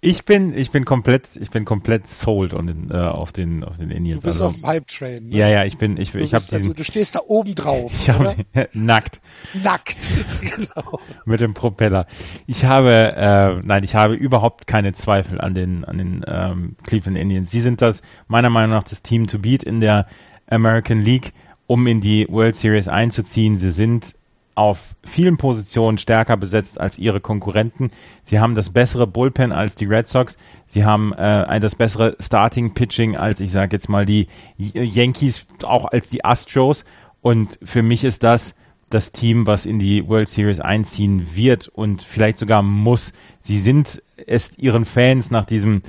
Ich 0.00 0.24
bin, 0.24 0.56
ich 0.56 0.70
bin 0.70 0.86
komplett, 0.86 1.36
ich 1.36 1.50
bin 1.50 1.66
komplett 1.66 2.06
sold 2.06 2.54
on 2.54 2.66
den, 2.66 2.90
äh, 2.90 2.94
auf 2.94 3.30
den, 3.30 3.62
auf 3.62 3.76
den 3.76 3.90
Indians. 3.90 4.22
Du 4.22 4.28
bist 4.30 4.40
also, 4.40 4.48
auf 4.48 4.54
dem 4.54 4.66
Hype 4.66 4.86
Train. 4.88 5.28
Ne? 5.28 5.36
Ja, 5.36 5.48
ja, 5.48 5.64
ich 5.66 5.76
bin, 5.76 5.98
ich, 5.98 6.14
ich 6.14 6.32
habe 6.32 6.42
diesen. 6.42 6.62
Also, 6.62 6.72
du 6.72 6.82
stehst 6.82 7.14
da 7.14 7.20
oben 7.28 7.54
drauf. 7.54 7.92
Ich 7.94 8.08
habe 8.08 8.34
nackt. 8.72 9.20
Nackt, 9.52 9.98
genau. 10.40 10.98
Mit 11.26 11.42
dem 11.42 11.52
Propeller. 11.52 12.06
Ich 12.46 12.64
habe, 12.64 13.14
äh, 13.14 13.60
nein, 13.66 13.84
ich 13.84 13.94
habe 13.94 14.14
überhaupt 14.14 14.66
keine 14.66 14.94
Zweifel 14.94 15.38
an 15.38 15.52
den, 15.52 15.84
an 15.84 15.98
den 15.98 16.24
ähm, 16.26 16.76
Cleveland 16.84 17.18
Indians. 17.18 17.50
Sie 17.50 17.60
sind 17.60 17.82
das 17.82 18.00
meiner 18.28 18.48
Meinung 18.48 18.70
nach 18.70 18.84
das 18.84 19.02
Team 19.02 19.26
to 19.26 19.38
beat 19.38 19.62
in 19.62 19.80
der 19.80 20.06
American 20.48 21.02
League, 21.02 21.34
um 21.66 21.86
in 21.86 22.00
die 22.00 22.26
World 22.30 22.56
Series 22.56 22.88
einzuziehen. 22.88 23.58
Sie 23.58 23.70
sind 23.70 24.14
auf 24.54 24.94
vielen 25.04 25.36
Positionen 25.36 25.98
stärker 25.98 26.36
besetzt 26.36 26.80
als 26.80 26.98
ihre 26.98 27.20
Konkurrenten. 27.20 27.90
Sie 28.22 28.40
haben 28.40 28.54
das 28.54 28.70
bessere 28.70 29.06
Bullpen 29.06 29.52
als 29.52 29.76
die 29.76 29.86
Red 29.86 30.08
Sox. 30.08 30.36
Sie 30.66 30.84
haben 30.84 31.12
äh, 31.14 31.60
das 31.60 31.74
bessere 31.74 32.16
Starting 32.20 32.74
Pitching 32.74 33.16
als 33.16 33.40
ich 33.40 33.50
sage 33.50 33.76
jetzt 33.76 33.88
mal 33.88 34.06
die 34.06 34.28
Yankees, 34.58 35.46
auch 35.64 35.86
als 35.86 36.10
die 36.10 36.24
Astros. 36.24 36.84
Und 37.20 37.58
für 37.62 37.82
mich 37.82 38.04
ist 38.04 38.22
das 38.22 38.56
das 38.90 39.12
Team, 39.12 39.46
was 39.46 39.64
in 39.64 39.78
die 39.78 40.06
World 40.06 40.28
Series 40.28 40.60
einziehen 40.60 41.34
wird 41.34 41.68
und 41.68 42.02
vielleicht 42.02 42.36
sogar 42.36 42.62
muss. 42.62 43.14
Sie 43.40 43.58
sind 43.58 44.02
es 44.26 44.58
ihren 44.58 44.84
Fans 44.84 45.30
nach 45.30 45.46
diesem 45.46 45.82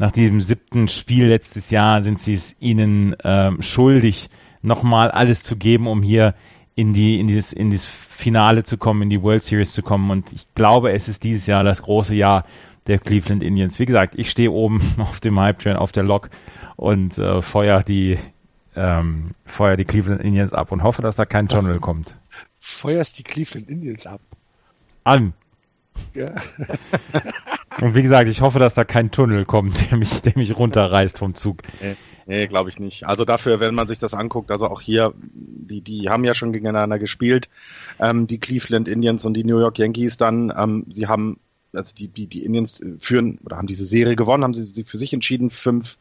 nach 0.00 0.12
diesem 0.12 0.40
siebten 0.40 0.88
Spiel 0.88 1.26
letztes 1.26 1.68
Jahr 1.68 2.02
sind 2.02 2.18
sie 2.18 2.32
es 2.32 2.56
ihnen 2.58 3.12
äh, 3.20 3.50
schuldig, 3.60 4.30
nochmal 4.62 5.10
alles 5.10 5.42
zu 5.42 5.56
geben, 5.56 5.86
um 5.86 6.02
hier 6.02 6.34
in 6.74 6.92
die, 6.92 7.20
in 7.20 7.26
dieses, 7.26 7.52
in 7.52 7.70
dieses 7.70 7.86
Finale 7.86 8.64
zu 8.64 8.78
kommen, 8.78 9.02
in 9.02 9.10
die 9.10 9.22
World 9.22 9.42
Series 9.42 9.72
zu 9.72 9.82
kommen. 9.82 10.10
Und 10.10 10.32
ich 10.32 10.46
glaube, 10.54 10.92
es 10.92 11.08
ist 11.08 11.24
dieses 11.24 11.46
Jahr 11.46 11.64
das 11.64 11.82
große 11.82 12.14
Jahr 12.14 12.44
der 12.86 12.98
Cleveland 12.98 13.42
Indians. 13.42 13.78
Wie 13.78 13.86
gesagt, 13.86 14.14
ich 14.16 14.30
stehe 14.30 14.50
oben 14.50 14.80
auf 14.98 15.20
dem 15.20 15.38
Hype 15.38 15.58
Train, 15.58 15.76
auf 15.76 15.92
der 15.92 16.02
Lok 16.02 16.30
und 16.76 17.18
äh, 17.18 17.42
feuer 17.42 17.82
die, 17.82 18.18
ähm, 18.76 19.30
feuer 19.44 19.76
die 19.76 19.84
Cleveland 19.84 20.22
Indians 20.22 20.52
ab 20.52 20.72
und 20.72 20.82
hoffe, 20.82 21.02
dass 21.02 21.16
da 21.16 21.24
kein 21.24 21.48
Tunnel 21.48 21.80
kommt. 21.80 22.18
Feuerst 22.60 23.18
die 23.18 23.22
Cleveland 23.22 23.68
Indians 23.68 24.06
ab. 24.06 24.20
An. 25.04 25.32
Ja. 26.14 26.26
und 27.80 27.94
wie 27.94 28.02
gesagt, 28.02 28.28
ich 28.28 28.40
hoffe, 28.40 28.58
dass 28.58 28.74
da 28.74 28.84
kein 28.84 29.10
Tunnel 29.10 29.44
kommt, 29.44 29.90
der 29.90 29.98
mich, 29.98 30.22
der 30.22 30.32
mich 30.36 30.56
runterreißt 30.56 31.18
vom 31.18 31.34
Zug. 31.34 31.62
Nee, 31.80 31.96
nee 32.26 32.46
glaube 32.46 32.68
ich 32.70 32.78
nicht. 32.78 33.06
Also 33.06 33.24
dafür, 33.24 33.60
wenn 33.60 33.74
man 33.74 33.88
sich 33.88 33.98
das 33.98 34.14
anguckt, 34.14 34.50
also 34.50 34.68
auch 34.68 34.80
hier, 34.80 35.14
die, 35.16 35.80
die 35.80 36.08
haben 36.08 36.24
ja 36.24 36.34
schon 36.34 36.52
gegeneinander 36.52 36.98
gespielt, 36.98 37.48
ähm, 37.98 38.26
die 38.26 38.38
Cleveland 38.38 38.88
Indians 38.88 39.24
und 39.24 39.34
die 39.34 39.44
New 39.44 39.58
York 39.58 39.78
Yankees 39.78 40.16
dann. 40.16 40.52
Ähm, 40.56 40.86
sie 40.88 41.06
haben, 41.06 41.38
also 41.72 41.94
die, 41.94 42.08
die, 42.08 42.26
die 42.26 42.44
Indians 42.44 42.80
führen 42.98 43.38
oder 43.44 43.56
haben 43.56 43.68
diese 43.68 43.84
Serie 43.84 44.16
gewonnen, 44.16 44.44
haben 44.44 44.54
sie, 44.54 44.70
sie 44.72 44.84
für 44.84 44.98
sich 44.98 45.12
entschieden, 45.12 45.50
fünf, 45.50 45.96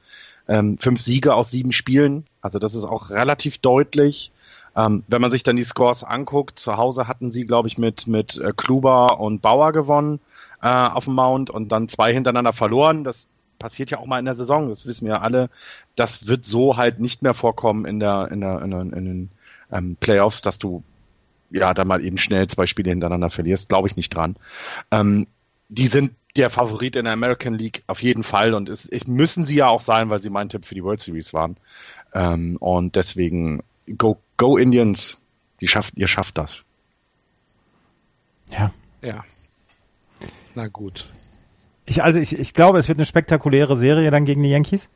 ähm, 0.48 0.78
fünf 0.80 1.02
Siege 1.02 1.36
aus 1.36 1.52
sieben 1.52 1.72
Spielen. 1.72 2.26
Also 2.42 2.58
das 2.58 2.74
ist 2.74 2.86
auch 2.86 3.12
relativ 3.12 3.60
deutlich. 3.60 4.32
Ähm, 4.76 5.04
wenn 5.08 5.22
man 5.22 5.32
sich 5.32 5.44
dann 5.44 5.56
die 5.56 5.64
Scores 5.64 6.04
anguckt, 6.04 6.60
zu 6.60 6.78
Hause 6.78 7.08
hatten 7.08 7.32
sie, 7.32 7.46
glaube 7.46 7.68
ich, 7.68 7.78
mit, 7.78 8.08
mit 8.08 8.38
äh, 8.38 8.54
Kluber 8.56 9.20
und 9.20 9.42
Bauer 9.42 9.72
gewonnen 9.72 10.20
äh, 10.62 10.68
auf 10.68 11.06
dem 11.06 11.16
Mount 11.16 11.50
und 11.50 11.72
dann 11.72 11.88
zwei 11.88 12.14
hintereinander 12.14 12.54
verloren. 12.54 13.04
Das 13.04 13.28
passiert 13.60 13.92
ja 13.92 14.00
auch 14.00 14.06
mal 14.06 14.20
in 14.20 14.26
der 14.26 14.36
Saison, 14.36 14.70
das 14.70 14.86
wissen 14.86 15.06
wir 15.06 15.16
ja 15.16 15.22
alle. 15.22 15.50
Das 15.96 16.28
wird 16.28 16.46
so 16.46 16.78
halt 16.78 17.00
nicht 17.00 17.22
mehr 17.22 17.34
vorkommen 17.34 17.86
in 17.86 18.00
der, 18.00 18.30
in 18.32 18.42
der, 18.42 18.62
in, 18.62 18.72
der, 18.72 18.82
in 18.82 19.06
den 19.06 19.32
ähm, 19.72 19.98
Playoffs, 20.00 20.42
dass 20.42 20.60
du 20.60 20.84
ja 21.52 21.74
dann 21.74 21.88
mal 21.88 22.04
eben 22.04 22.18
schnell 22.18 22.48
zwei 22.48 22.66
Spiele 22.66 22.90
hintereinander 22.90 23.30
verlierst. 23.30 23.70
Glaube 23.70 23.88
ich 23.88 23.96
nicht 23.96 24.16
dran. 24.16 24.36
Ähm, 24.92 25.28
die 25.68 25.88
sind 25.88 26.12
der 26.36 26.50
Favorit 26.50 26.96
in 26.96 27.06
der 27.06 27.14
American 27.14 27.54
League 27.54 27.84
auf 27.88 28.02
jeden 28.02 28.24
Fall 28.24 28.54
und 28.54 28.70
es, 28.70 28.88
es 28.88 29.08
müssen 29.08 29.44
sie 29.44 29.56
ja 29.56 29.68
auch 29.68 29.82
sein, 29.82 30.10
weil 30.10 30.20
sie 30.20 30.30
mein 30.30 30.50
Tipp 30.50 30.66
für 30.66 30.76
die 30.76 30.84
World 30.84 31.00
Series 31.00 31.34
waren. 31.34 31.58
Ähm, 32.14 32.58
und 32.58 32.96
deswegen 32.96 33.62
go, 33.98 34.18
go 34.38 34.58
Indians. 34.58 35.18
Die 35.62 35.68
schafft, 35.68 35.98
ihr 35.98 36.08
schafft 36.08 36.38
das. 36.38 36.64
Ja. 38.50 38.72
Ja. 39.02 39.26
Na 40.60 40.68
gut. 40.68 41.08
Ich, 41.86 42.04
also 42.04 42.20
ich, 42.20 42.38
ich 42.38 42.54
glaube, 42.54 42.80
es 42.80 42.90
wird 42.90 42.98
eine 42.98 43.06
spektakuläre 43.06 43.78
Serie 43.78 44.12
dann 44.12 44.26
gegen 44.26 44.44
die 44.44 44.50
Yankees. 44.50 44.90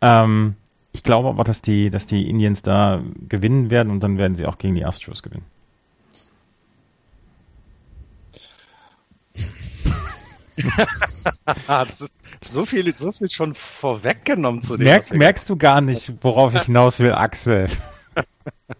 Ähm, 0.00 0.56
ich 0.90 1.04
glaube 1.04 1.28
aber, 1.28 1.44
dass 1.44 1.62
die, 1.62 1.88
dass 1.88 2.06
die 2.06 2.28
Indians 2.28 2.62
da 2.62 3.00
gewinnen 3.28 3.70
werden 3.70 3.92
und 3.92 4.00
dann 4.02 4.18
werden 4.18 4.34
sie 4.34 4.44
auch 4.44 4.58
gegen 4.58 4.74
die 4.74 4.84
Astros 4.84 5.22
gewinnen. 5.22 5.44
das 11.68 12.00
ist 12.00 12.12
so 12.42 12.64
viel, 12.64 12.92
so 12.98 13.12
viel 13.12 13.30
schon 13.30 13.54
vorweggenommen 13.54 14.62
zu 14.62 14.76
dem. 14.76 14.86
Merk, 14.86 15.14
merkst 15.14 15.48
du 15.48 15.56
gar 15.56 15.80
nicht, 15.80 16.12
worauf 16.22 16.56
ich 16.56 16.62
hinaus 16.62 16.98
will, 16.98 17.12
Axel? 17.12 17.68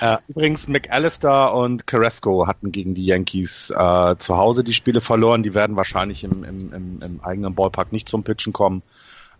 Äh, 0.00 0.18
übrigens, 0.28 0.68
McAllister 0.68 1.54
und 1.54 1.86
Carrasco 1.86 2.46
hatten 2.46 2.72
gegen 2.72 2.94
die 2.94 3.04
Yankees 3.04 3.70
äh, 3.70 4.16
zu 4.18 4.36
Hause 4.36 4.64
die 4.64 4.74
Spiele 4.74 5.00
verloren. 5.00 5.42
Die 5.42 5.54
werden 5.54 5.76
wahrscheinlich 5.76 6.24
im, 6.24 6.44
im, 6.44 6.72
im, 6.72 7.00
im 7.02 7.20
eigenen 7.22 7.54
Ballpark 7.54 7.92
nicht 7.92 8.08
zum 8.08 8.22
Pitchen 8.22 8.52
kommen. 8.52 8.82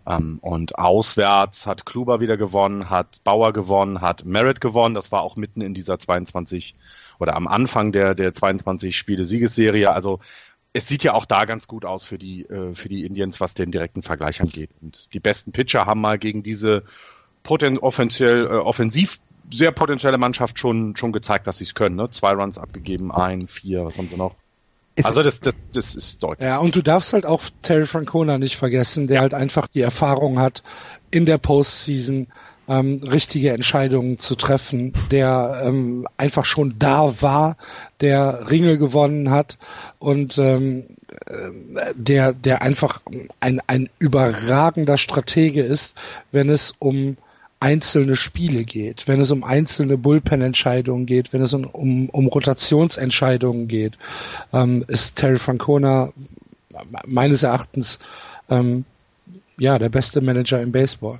Ähm, 0.07 0.39
und 0.41 0.77
auswärts 0.77 1.67
hat 1.67 1.85
Kluber 1.85 2.19
wieder 2.19 2.37
gewonnen, 2.37 2.89
hat 2.89 3.23
Bauer 3.23 3.53
gewonnen, 3.53 4.01
hat 4.01 4.25
Merritt 4.25 4.61
gewonnen. 4.61 4.95
Das 4.95 5.11
war 5.11 5.21
auch 5.21 5.35
mitten 5.35 5.61
in 5.61 5.73
dieser 5.73 5.99
22 5.99 6.75
oder 7.19 7.35
am 7.35 7.47
Anfang 7.47 7.91
der, 7.91 8.15
der 8.15 8.33
22 8.33 8.97
Spiele 8.97 9.23
Siegesserie. 9.23 9.91
Also 9.91 10.19
es 10.73 10.87
sieht 10.87 11.03
ja 11.03 11.13
auch 11.13 11.25
da 11.25 11.45
ganz 11.45 11.67
gut 11.67 11.85
aus 11.85 12.03
für 12.03 12.17
die, 12.17 12.45
äh, 12.45 12.73
für 12.73 12.89
die 12.89 13.05
Indians, 13.05 13.39
was 13.41 13.53
den 13.53 13.71
direkten 13.71 14.03
Vergleich 14.03 14.41
angeht. 14.41 14.71
Und 14.81 15.13
die 15.13 15.19
besten 15.19 15.51
Pitcher 15.51 15.85
haben 15.85 16.01
mal 16.01 16.17
gegen 16.17 16.43
diese 16.43 16.83
poten 17.43 17.77
offensiell, 17.77 18.45
äh, 18.45 18.49
offensiv 18.49 19.19
sehr 19.51 19.71
potenzielle 19.71 20.17
Mannschaft 20.17 20.59
schon, 20.59 20.95
schon 20.95 21.11
gezeigt, 21.11 21.47
dass 21.47 21.57
sie 21.57 21.63
es 21.63 21.75
können. 21.75 21.95
Ne? 21.95 22.09
Zwei 22.09 22.33
Runs 22.33 22.57
abgegeben, 22.57 23.11
ein, 23.11 23.47
vier, 23.47 23.85
was 23.85 23.97
haben 23.97 24.07
sie 24.09 24.17
noch? 24.17 24.35
Ist 24.95 25.05
also 25.05 25.23
das, 25.23 25.39
das, 25.39 25.55
das 25.73 25.95
ist 25.95 26.21
deutlich. 26.21 26.47
Ja, 26.47 26.57
und 26.57 26.75
du 26.75 26.81
darfst 26.81 27.13
halt 27.13 27.25
auch 27.25 27.43
Terry 27.61 27.85
Francona 27.85 28.37
nicht 28.37 28.57
vergessen, 28.57 29.07
der 29.07 29.21
halt 29.21 29.33
einfach 29.33 29.67
die 29.67 29.81
Erfahrung 29.81 30.39
hat, 30.39 30.61
in 31.09 31.25
der 31.25 31.37
Postseason 31.37 32.27
ähm, 32.67 33.01
richtige 33.03 33.51
Entscheidungen 33.51 34.19
zu 34.19 34.35
treffen, 34.35 34.93
der 35.09 35.63
ähm, 35.65 36.07
einfach 36.17 36.45
schon 36.45 36.75
da 36.77 37.21
war, 37.21 37.57
der 38.01 38.49
Ringe 38.51 38.77
gewonnen 38.77 39.31
hat 39.31 39.57
und 39.97 40.37
ähm, 40.37 40.85
äh, 41.25 41.93
der, 41.95 42.33
der 42.33 42.61
einfach 42.61 43.01
ein, 43.39 43.59
ein 43.65 43.89
überragender 43.97 44.97
Stratege 44.97 45.63
ist, 45.63 45.97
wenn 46.31 46.49
es 46.49 46.73
um 46.77 47.17
einzelne 47.59 48.15
Spiele 48.15 48.63
geht, 48.63 49.07
wenn 49.07 49.19
es 49.19 49.31
um 49.31 49.43
einzelne 49.43 49.97
Bullpen-Entscheidungen 49.97 51.05
geht, 51.05 51.33
wenn 51.33 51.41
es 51.41 51.53
um, 51.53 51.65
um, 51.65 52.09
um 52.09 52.27
Rotationsentscheidungen 52.27 53.67
geht, 53.67 53.97
ähm, 54.53 54.85
ist 54.87 55.17
Terry 55.17 55.39
Francona 55.39 56.13
meines 57.05 57.43
Erachtens 57.43 57.99
ähm, 58.49 58.85
ja 59.57 59.77
der 59.77 59.89
beste 59.89 60.21
Manager 60.21 60.61
im 60.61 60.71
Baseball. 60.71 61.19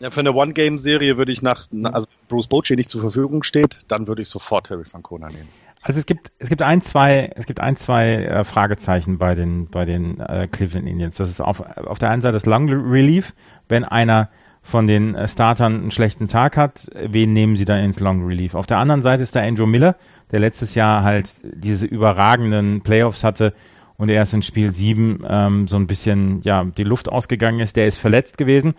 Ja, 0.00 0.10
für 0.10 0.20
eine 0.20 0.34
One-Game-Serie 0.34 1.16
würde 1.16 1.32
ich 1.32 1.40
nach, 1.40 1.68
also 1.84 2.06
Bruce 2.28 2.48
Bochy 2.48 2.76
nicht 2.76 2.90
zur 2.90 3.00
Verfügung 3.00 3.42
steht, 3.44 3.84
dann 3.88 4.08
würde 4.08 4.22
ich 4.22 4.28
sofort 4.28 4.66
Terry 4.66 4.84
Francona 4.84 5.28
nehmen. 5.28 5.48
Also 5.82 6.00
es 6.00 6.06
gibt 6.06 6.32
es 6.38 6.48
gibt 6.48 6.62
ein 6.62 6.82
zwei 6.82 7.30
es 7.36 7.46
gibt 7.46 7.60
ein 7.60 7.76
zwei 7.76 8.24
äh, 8.24 8.44
Fragezeichen 8.44 9.18
bei 9.18 9.36
den 9.36 9.68
bei 9.68 9.84
den 9.84 10.18
äh, 10.18 10.48
Cleveland 10.50 10.88
Indians. 10.88 11.14
Das 11.14 11.30
ist 11.30 11.40
auf 11.40 11.60
auf 11.60 11.98
der 11.98 12.10
einen 12.10 12.22
Seite 12.22 12.32
das 12.32 12.44
Long 12.44 12.68
Relief, 12.68 13.34
wenn 13.68 13.84
einer 13.84 14.28
von 14.66 14.88
den 14.88 15.14
äh, 15.14 15.28
Startern 15.28 15.74
einen 15.74 15.90
schlechten 15.92 16.26
Tag 16.26 16.56
hat, 16.56 16.90
wen 16.92 17.32
nehmen 17.32 17.56
sie 17.56 17.64
dann 17.64 17.84
ins 17.84 18.00
Long 18.00 18.26
Relief? 18.26 18.54
Auf 18.56 18.66
der 18.66 18.78
anderen 18.78 19.00
Seite 19.00 19.22
ist 19.22 19.36
da 19.36 19.40
Andrew 19.40 19.66
Miller, 19.66 19.94
der 20.32 20.40
letztes 20.40 20.74
Jahr 20.74 21.04
halt 21.04 21.30
diese 21.54 21.86
überragenden 21.86 22.80
Playoffs 22.80 23.22
hatte 23.22 23.54
und 23.96 24.10
erst 24.10 24.34
in 24.34 24.42
Spiel 24.42 24.72
7 24.72 25.24
ähm, 25.28 25.68
so 25.68 25.76
ein 25.76 25.86
bisschen 25.86 26.40
ja 26.42 26.64
die 26.64 26.82
Luft 26.82 27.08
ausgegangen 27.08 27.60
ist. 27.60 27.76
Der 27.76 27.86
ist 27.86 27.96
verletzt 27.96 28.38
gewesen. 28.38 28.74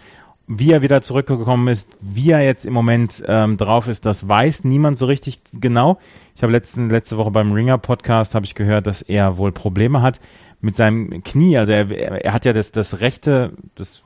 Wie 0.45 0.71
er 0.71 0.81
wieder 0.81 1.01
zurückgekommen 1.01 1.69
ist, 1.69 1.89
wie 2.01 2.31
er 2.31 2.41
jetzt 2.41 2.65
im 2.65 2.73
Moment 2.73 3.23
ähm, 3.25 3.57
drauf 3.57 3.87
ist, 3.87 4.05
das 4.05 4.27
weiß 4.27 4.65
niemand 4.65 4.97
so 4.97 5.05
richtig 5.05 5.39
genau. 5.53 5.99
Ich 6.35 6.43
habe 6.43 6.51
letzte, 6.51 6.85
letzte 6.85 7.17
Woche 7.17 7.31
beim 7.31 7.53
Ringer 7.53 7.77
Podcast 7.77 8.35
habe 8.35 8.45
ich 8.45 8.55
gehört, 8.55 8.87
dass 8.87 9.01
er 9.01 9.37
wohl 9.37 9.51
Probleme 9.53 10.01
hat 10.01 10.19
mit 10.59 10.75
seinem 10.75 11.23
Knie. 11.23 11.57
Also 11.57 11.71
er, 11.71 11.89
er 11.91 12.33
hat 12.33 12.45
ja 12.45 12.53
das, 12.53 12.71
das 12.71 12.99
rechte, 12.99 13.53
das 13.75 14.03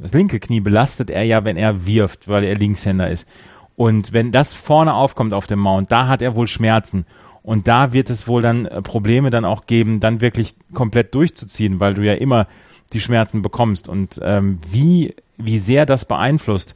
das 0.00 0.12
linke 0.12 0.40
Knie 0.40 0.60
belastet 0.60 1.10
er 1.10 1.22
ja, 1.24 1.44
wenn 1.44 1.56
er 1.56 1.86
wirft, 1.86 2.28
weil 2.28 2.44
er 2.44 2.54
Linkshänder 2.54 3.08
ist. 3.10 3.28
Und 3.76 4.12
wenn 4.12 4.32
das 4.32 4.54
vorne 4.54 4.94
aufkommt 4.94 5.32
auf 5.32 5.46
dem 5.46 5.60
Mount, 5.60 5.92
da 5.92 6.08
hat 6.08 6.22
er 6.22 6.34
wohl 6.34 6.48
Schmerzen. 6.48 7.06
Und 7.42 7.68
da 7.68 7.92
wird 7.92 8.10
es 8.10 8.26
wohl 8.26 8.42
dann 8.42 8.66
äh, 8.66 8.82
Probleme 8.82 9.30
dann 9.30 9.44
auch 9.44 9.66
geben, 9.66 10.00
dann 10.00 10.20
wirklich 10.20 10.54
komplett 10.74 11.14
durchzuziehen, 11.14 11.80
weil 11.80 11.94
du 11.94 12.02
ja 12.02 12.14
immer 12.14 12.46
die 12.92 13.00
Schmerzen 13.00 13.42
bekommst. 13.42 13.88
Und 13.88 14.20
ähm, 14.22 14.58
wie, 14.70 15.14
wie 15.36 15.58
sehr 15.58 15.86
das 15.86 16.04
beeinflusst, 16.04 16.74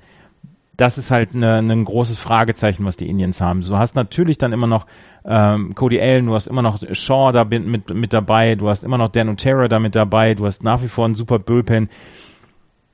das 0.76 0.96
ist 0.96 1.10
halt 1.10 1.34
ne, 1.34 1.56
ein 1.56 1.66
ne 1.66 1.84
großes 1.84 2.16
Fragezeichen, 2.16 2.84
was 2.84 2.96
die 2.96 3.08
Indians 3.08 3.40
haben. 3.40 3.60
Du 3.62 3.76
hast 3.76 3.94
natürlich 3.94 4.38
dann 4.38 4.52
immer 4.52 4.66
noch 4.66 4.86
ähm, 5.24 5.74
Cody 5.74 6.00
Allen, 6.00 6.26
du 6.26 6.34
hast 6.34 6.46
immer 6.46 6.62
noch 6.62 6.82
Shaw 6.92 7.32
da 7.32 7.44
mit, 7.44 7.92
mit 7.92 8.12
dabei, 8.12 8.54
du 8.54 8.68
hast 8.68 8.84
immer 8.84 8.98
noch 8.98 9.08
Dan 9.08 9.28
Otero 9.28 9.68
da 9.68 9.78
mit 9.78 9.94
dabei, 9.94 10.34
du 10.34 10.46
hast 10.46 10.62
nach 10.62 10.82
wie 10.82 10.88
vor 10.88 11.04
einen 11.04 11.14
super 11.14 11.38
Bullpen. 11.38 11.88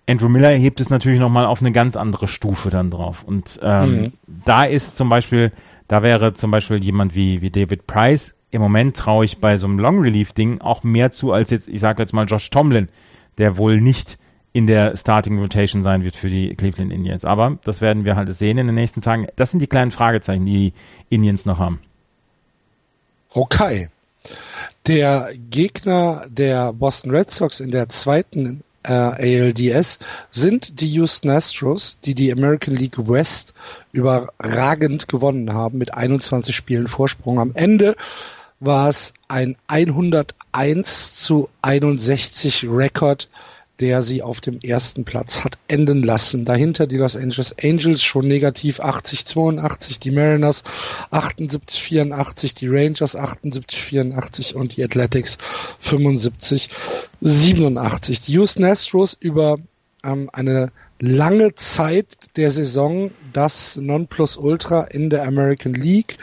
Andrew 0.08 0.30
Miller 0.30 0.50
hebt 0.50 0.80
es 0.80 0.88
natürlich 0.88 1.20
nochmal 1.20 1.44
auf 1.44 1.60
eine 1.60 1.70
ganz 1.70 1.94
andere 1.94 2.28
Stufe 2.28 2.70
dann 2.70 2.90
drauf. 2.90 3.22
Und 3.24 3.60
ähm, 3.62 4.00
mhm. 4.00 4.12
da 4.44 4.64
ist 4.64 4.96
zum 4.96 5.10
Beispiel, 5.10 5.52
da 5.86 6.02
wäre 6.02 6.32
zum 6.32 6.50
Beispiel 6.50 6.82
jemand 6.82 7.14
wie, 7.14 7.42
wie 7.42 7.50
David 7.50 7.86
Price, 7.86 8.34
im 8.50 8.62
Moment 8.62 8.96
traue 8.96 9.26
ich 9.26 9.38
bei 9.38 9.58
so 9.58 9.66
einem 9.66 9.78
Long 9.78 10.00
Relief 10.00 10.32
Ding 10.32 10.62
auch 10.62 10.82
mehr 10.82 11.10
zu 11.10 11.32
als 11.32 11.50
jetzt, 11.50 11.68
ich 11.68 11.80
sage 11.80 12.02
jetzt 12.02 12.14
mal 12.14 12.24
Josh 12.24 12.48
Tomlin, 12.48 12.88
der 13.36 13.58
wohl 13.58 13.82
nicht 13.82 14.18
in 14.54 14.66
der 14.66 14.96
Starting 14.96 15.38
Rotation 15.38 15.82
sein 15.82 16.02
wird 16.02 16.16
für 16.16 16.30
die 16.30 16.54
Cleveland 16.54 16.90
Indians. 16.90 17.26
Aber 17.26 17.58
das 17.64 17.82
werden 17.82 18.06
wir 18.06 18.16
halt 18.16 18.32
sehen 18.32 18.56
in 18.56 18.66
den 18.66 18.76
nächsten 18.76 19.02
Tagen. 19.02 19.26
Das 19.36 19.50
sind 19.50 19.60
die 19.60 19.66
kleinen 19.66 19.90
Fragezeichen, 19.90 20.46
die, 20.46 20.72
die 21.10 21.14
Indians 21.14 21.44
noch 21.44 21.58
haben. 21.58 21.80
Okay. 23.34 23.88
Der 24.86 25.32
Gegner 25.50 26.24
der 26.30 26.72
Boston 26.72 27.10
Red 27.10 27.30
Sox 27.30 27.60
in 27.60 27.70
der 27.70 27.90
zweiten 27.90 28.64
äh, 28.84 28.92
ALDS 28.92 29.98
sind 30.30 30.80
die 30.80 30.88
Houston 30.88 31.30
Astros, 31.30 31.98
die 32.04 32.14
die 32.14 32.32
American 32.32 32.74
League 32.76 32.98
West 33.08 33.54
überragend 33.92 35.08
gewonnen 35.08 35.52
haben 35.52 35.78
mit 35.78 35.94
21 35.94 36.54
Spielen 36.54 36.88
Vorsprung. 36.88 37.38
Am 37.38 37.52
Ende 37.54 37.96
war 38.60 38.88
es 38.88 39.14
ein 39.28 39.56
101 39.68 41.14
zu 41.14 41.48
61 41.62 42.66
Rekord 42.68 43.28
der 43.80 44.02
sie 44.02 44.22
auf 44.22 44.40
dem 44.40 44.60
ersten 44.60 45.04
Platz 45.04 45.44
hat 45.44 45.58
enden 45.68 46.02
lassen. 46.02 46.44
Dahinter 46.44 46.86
die 46.86 46.96
Los 46.96 47.16
Angeles 47.16 47.54
Angels 47.62 48.02
schon 48.02 48.26
negativ 48.26 48.80
80, 48.80 49.24
82, 49.26 50.00
die 50.00 50.10
Mariners 50.10 50.64
78, 51.10 51.80
84, 51.82 52.54
die 52.54 52.68
Rangers 52.68 53.14
78, 53.14 53.80
84 53.80 54.56
und 54.56 54.76
die 54.76 54.84
Athletics 54.84 55.38
75, 55.80 56.70
87. 57.20 58.20
Die 58.22 58.32
Houston 58.32 58.64
Astros 58.64 59.16
über 59.20 59.58
ähm, 60.04 60.28
eine 60.32 60.72
lange 61.00 61.54
Zeit 61.54 62.16
der 62.36 62.50
Saison 62.50 63.12
das 63.32 63.76
Nonplusultra 63.76 64.82
in 64.82 65.10
der 65.10 65.24
American 65.26 65.74
League, 65.74 66.18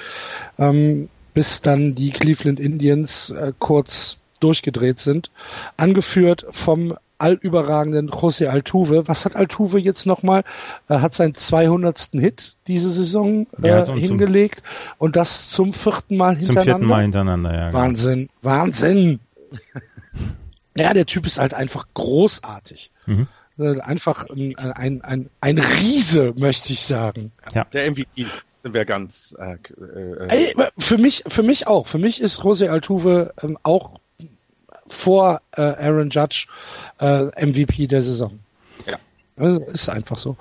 ähm, 0.57 1.09
bis 1.33 1.61
dann 1.61 1.95
die 1.95 2.11
Cleveland 2.11 2.59
Indians 2.59 3.29
äh, 3.29 3.53
kurz 3.59 4.17
durchgedreht 4.39 4.99
sind, 4.99 5.31
angeführt 5.77 6.45
vom 6.51 6.95
allüberragenden 7.18 8.09
José 8.09 8.47
Altuve. 8.47 9.07
Was 9.07 9.26
hat 9.26 9.36
Altuve 9.36 9.80
jetzt 9.80 10.05
nochmal? 10.05 10.43
Er 10.88 11.01
hat 11.01 11.13
seinen 11.13 11.36
200. 11.36 12.09
Hit 12.13 12.55
diese 12.68 12.89
Saison 12.89 13.47
äh, 13.61 13.68
ja, 13.68 13.86
hingelegt 13.86 14.63
und 14.97 15.16
das 15.16 15.49
zum 15.49 15.74
vierten 15.74 16.18
Mal 16.18 16.36
hintereinander. 16.36 16.61
Zum 16.61 16.63
vierten 16.63 16.86
Mal 16.86 17.01
hintereinander, 17.01 17.53
ja. 17.53 17.68
Genau. 17.68 17.80
Wahnsinn, 17.80 18.30
Wahnsinn. 18.41 19.20
ja, 20.78 20.93
der 20.93 21.05
Typ 21.05 21.26
ist 21.26 21.39
halt 21.39 21.53
einfach 21.53 21.88
großartig. 21.93 22.91
Mhm. 23.05 23.28
Äh, 23.57 23.80
einfach 23.80 24.30
ein, 24.30 24.55
ein, 24.57 25.01
ein, 25.01 25.30
ein 25.41 25.57
Riese, 25.59 26.34
möchte 26.38 26.74
ich 26.74 26.82
sagen. 26.82 27.32
Ja. 27.53 27.66
Der 27.66 27.89
MVP 27.91 28.26
wir 28.74 28.86
ganz. 28.86 29.36
Äh, 29.39 29.57
äh, 29.82 30.28
Ey, 30.28 30.55
für 30.78 30.97
mich, 30.97 31.24
für 31.28 31.43
mich 31.43 31.68
auch. 31.68 31.88
Für 31.88 31.97
mich 31.97 32.20
ist 32.20 32.41
José 32.41 32.70
Altuve 32.70 33.34
ähm, 33.41 33.57
auch 33.63 33.99
vor 34.88 35.41
äh, 35.53 35.61
Aaron 35.61 36.09
Judge 36.09 36.47
äh, 36.99 37.25
MVP 37.45 37.88
der 37.88 38.01
Saison. 38.01 38.39
Ja. 38.86 38.97
Das 39.36 39.59
ist 39.59 39.89
einfach 39.89 40.17
so. 40.17 40.38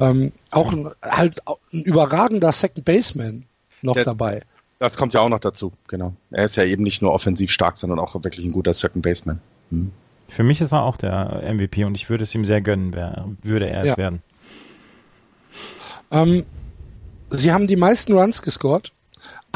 Ähm, 0.00 0.32
auch 0.50 0.70
ein, 0.72 0.90
halt 1.02 1.40
ein 1.72 1.82
überragender 1.82 2.52
Second 2.52 2.84
Baseman 2.84 3.46
noch 3.82 3.94
der, 3.94 4.04
dabei. 4.04 4.42
Das 4.78 4.96
kommt 4.96 5.14
ja 5.14 5.20
auch 5.20 5.28
noch 5.28 5.40
dazu, 5.40 5.72
genau. 5.88 6.14
Er 6.30 6.44
ist 6.44 6.56
ja 6.56 6.64
eben 6.64 6.82
nicht 6.82 7.00
nur 7.00 7.12
offensiv 7.12 7.50
stark, 7.50 7.76
sondern 7.76 7.98
auch 7.98 8.14
wirklich 8.14 8.44
ein 8.44 8.52
guter 8.52 8.74
Second 8.74 9.02
Baseman. 9.02 9.40
Hm. 9.70 9.90
Für 10.28 10.42
mich 10.42 10.60
ist 10.60 10.72
er 10.72 10.82
auch 10.82 10.96
der 10.96 11.42
MVP 11.54 11.84
und 11.84 11.94
ich 11.94 12.10
würde 12.10 12.24
es 12.24 12.34
ihm 12.34 12.44
sehr 12.44 12.60
gönnen, 12.60 12.94
wär, 12.94 13.26
würde 13.42 13.70
er 13.70 13.82
es 13.82 13.90
ja. 13.90 13.96
werden. 13.96 14.22
Ähm, 16.10 16.46
sie 17.30 17.52
haben 17.52 17.66
die 17.66 17.76
meisten 17.76 18.12
Runs 18.12 18.42
gescored. 18.42 18.92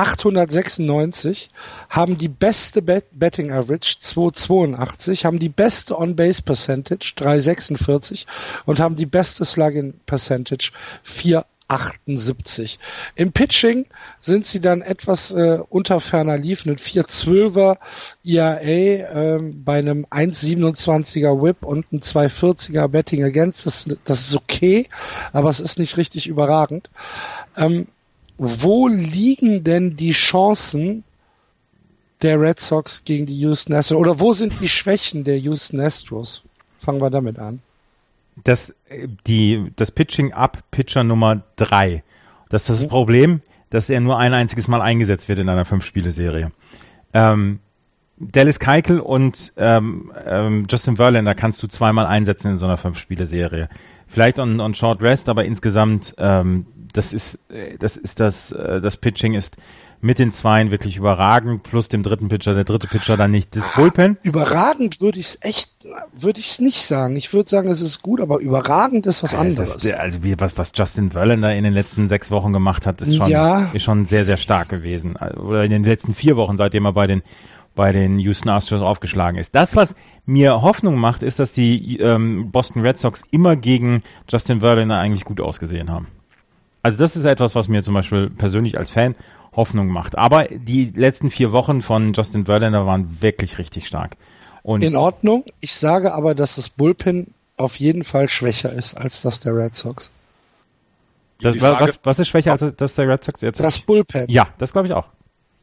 896, 0.00 1.50
haben 1.90 2.16
die 2.16 2.28
beste 2.28 2.80
Bet 2.80 3.06
Betting 3.12 3.52
Average 3.52 3.96
282, 4.00 5.26
haben 5.26 5.38
die 5.38 5.50
beste 5.50 5.98
On-Base 5.98 6.40
Percentage 6.40 7.12
346 7.16 8.26
und 8.64 8.80
haben 8.80 8.96
die 8.96 9.04
beste 9.04 9.44
Slug-In 9.44 10.00
Percentage 10.06 10.72
4 11.02 11.44
78. 11.68 12.78
Im 13.14 13.30
Pitching 13.30 13.86
sind 14.20 14.46
sie 14.46 14.60
dann 14.60 14.80
etwas 14.80 15.30
äh, 15.32 15.58
unter 15.68 16.00
ferner 16.00 16.36
lief, 16.36 16.64
mit 16.64 16.80
412er 16.80 17.76
IAA 18.24 18.56
ähm, 19.36 19.62
bei 19.64 19.78
einem 19.78 20.04
1,27er 20.06 21.40
Whip 21.42 21.62
und 21.62 21.92
einem 21.92 22.00
240er 22.00 22.88
Betting 22.88 23.22
Against. 23.22 23.66
Das, 23.66 23.88
das 24.04 24.28
ist 24.28 24.34
okay, 24.34 24.88
aber 25.32 25.50
es 25.50 25.60
ist 25.60 25.78
nicht 25.78 25.96
richtig 25.96 26.26
überragend. 26.26 26.90
Ähm, 27.56 27.86
wo 28.42 28.88
liegen 28.88 29.64
denn 29.64 29.96
die 29.96 30.12
Chancen 30.12 31.04
der 32.22 32.40
Red 32.40 32.60
Sox 32.60 33.04
gegen 33.04 33.26
die 33.26 33.38
Houston 33.40 33.74
Astros? 33.74 33.98
Oder 33.98 34.20
wo 34.20 34.32
sind 34.32 34.60
die 34.60 34.68
Schwächen 34.68 35.24
der 35.24 35.38
Houston 35.38 35.80
Astros? 35.80 36.42
Fangen 36.80 37.00
wir 37.00 37.10
damit 37.10 37.38
an 37.38 37.62
das, 38.44 38.74
die, 39.26 39.72
das 39.76 39.90
Pitching 39.90 40.32
ab 40.32 40.58
Pitcher 40.70 41.04
Nummer 41.04 41.42
drei. 41.56 42.02
Das 42.48 42.62
ist 42.62 42.70
das 42.70 42.82
mhm. 42.82 42.88
Problem, 42.88 43.40
dass 43.70 43.90
er 43.90 44.00
nur 44.00 44.18
ein 44.18 44.34
einziges 44.34 44.68
Mal 44.68 44.80
eingesetzt 44.80 45.28
wird 45.28 45.38
in 45.38 45.48
einer 45.48 45.64
Fünf-Spiele-Serie. 45.64 46.50
Ähm, 47.12 47.60
Dallas 48.18 48.58
Keikel 48.58 49.00
und 49.00 49.52
ähm, 49.56 50.12
ähm, 50.26 50.66
Justin 50.68 50.96
Verlander 50.96 51.34
kannst 51.34 51.62
du 51.62 51.68
zweimal 51.68 52.06
einsetzen 52.06 52.52
in 52.52 52.58
so 52.58 52.66
einer 52.66 52.76
Fünf-Spiele-Serie. 52.76 53.68
Vielleicht 54.08 54.38
on, 54.38 54.60
on 54.60 54.74
Short 54.74 55.00
Rest, 55.00 55.28
aber 55.28 55.44
insgesamt, 55.44 56.14
ähm, 56.18 56.66
das 56.92 57.12
ist, 57.12 57.40
äh, 57.50 57.76
das 57.78 57.96
ist 57.96 58.20
das, 58.20 58.52
äh, 58.52 58.80
das 58.80 58.96
Pitching 58.96 59.34
ist 59.34 59.56
mit 60.02 60.18
den 60.18 60.32
Zweien 60.32 60.70
wirklich 60.70 60.96
überragend, 60.96 61.62
plus 61.62 61.88
dem 61.88 62.02
dritten 62.02 62.28
Pitcher, 62.28 62.54
der 62.54 62.64
dritte 62.64 62.86
Pitcher 62.86 63.16
dann 63.18 63.30
nicht. 63.30 63.54
Das 63.54 63.70
Bullpen? 63.74 64.16
Überragend 64.22 65.00
würde 65.00 65.20
ich 65.20 65.26
es 65.26 65.38
echt, 65.42 65.70
würde 66.16 66.40
ich 66.40 66.52
es 66.52 66.58
nicht 66.58 66.82
sagen. 66.82 67.16
Ich 67.16 67.34
würde 67.34 67.50
sagen, 67.50 67.70
es 67.70 67.82
ist 67.82 68.00
gut, 68.00 68.20
aber 68.20 68.38
überragend 68.38 69.06
ist 69.06 69.22
was 69.22 69.34
anderes. 69.34 69.76
Ist, 69.76 69.92
also 69.92 70.22
wie, 70.22 70.40
was, 70.40 70.56
was 70.56 70.72
Justin 70.74 71.10
Verlander 71.10 71.54
in 71.54 71.64
den 71.64 71.74
letzten 71.74 72.08
sechs 72.08 72.30
Wochen 72.30 72.52
gemacht 72.52 72.86
hat, 72.86 73.00
ist 73.02 73.14
schon, 73.14 73.28
ja. 73.28 73.70
ist 73.72 73.82
schon 73.82 74.06
sehr, 74.06 74.24
sehr 74.24 74.38
stark 74.38 74.70
gewesen. 74.70 75.16
Oder 75.16 75.64
in 75.64 75.70
den 75.70 75.84
letzten 75.84 76.14
vier 76.14 76.36
Wochen, 76.36 76.56
seitdem 76.56 76.86
er 76.86 76.92
bei 76.92 77.06
den 77.06 77.22
bei 77.76 77.92
den 77.92 78.18
Houston 78.18 78.48
Astros 78.48 78.82
aufgeschlagen 78.82 79.38
ist. 79.38 79.54
Das, 79.54 79.76
was 79.76 79.94
mir 80.26 80.60
Hoffnung 80.60 80.96
macht, 80.96 81.22
ist, 81.22 81.38
dass 81.38 81.52
die 81.52 81.98
ähm, 82.00 82.50
Boston 82.50 82.82
Red 82.82 82.98
Sox 82.98 83.22
immer 83.30 83.54
gegen 83.54 84.02
Justin 84.28 84.60
Verlander 84.60 84.98
eigentlich 84.98 85.24
gut 85.24 85.40
ausgesehen 85.40 85.88
haben. 85.88 86.08
Also 86.82 86.98
das 86.98 87.16
ist 87.16 87.24
etwas, 87.24 87.54
was 87.54 87.68
mir 87.68 87.82
zum 87.82 87.94
Beispiel 87.94 88.30
persönlich 88.30 88.78
als 88.78 88.90
Fan 88.90 89.14
Hoffnung 89.54 89.88
macht. 89.88 90.16
Aber 90.16 90.44
die 90.44 90.92
letzten 90.94 91.30
vier 91.30 91.52
Wochen 91.52 91.82
von 91.82 92.12
Justin 92.12 92.46
Verlander 92.46 92.86
waren 92.86 93.20
wirklich 93.20 93.58
richtig 93.58 93.86
stark. 93.86 94.16
Und 94.62 94.84
In 94.84 94.96
Ordnung. 94.96 95.44
Ich 95.60 95.74
sage 95.74 96.12
aber, 96.14 96.34
dass 96.34 96.56
das 96.56 96.68
Bullpen 96.68 97.34
auf 97.56 97.76
jeden 97.76 98.04
Fall 98.04 98.28
schwächer 98.28 98.72
ist 98.72 98.94
als 98.94 99.22
das 99.22 99.40
der 99.40 99.54
Red 99.54 99.74
Sox. 99.74 100.10
Das, 101.40 101.56
Frage, 101.56 101.84
was, 101.84 102.00
was 102.04 102.18
ist 102.18 102.28
schwächer 102.28 102.52
als 102.52 102.76
das 102.76 102.94
der 102.94 103.08
Red 103.08 103.24
Sox 103.24 103.40
jetzt? 103.40 103.60
Das 103.60 103.78
Bullpen. 103.78 104.26
Ja, 104.28 104.48
das 104.58 104.72
glaube 104.72 104.88
ich 104.88 104.94
auch. 104.94 105.08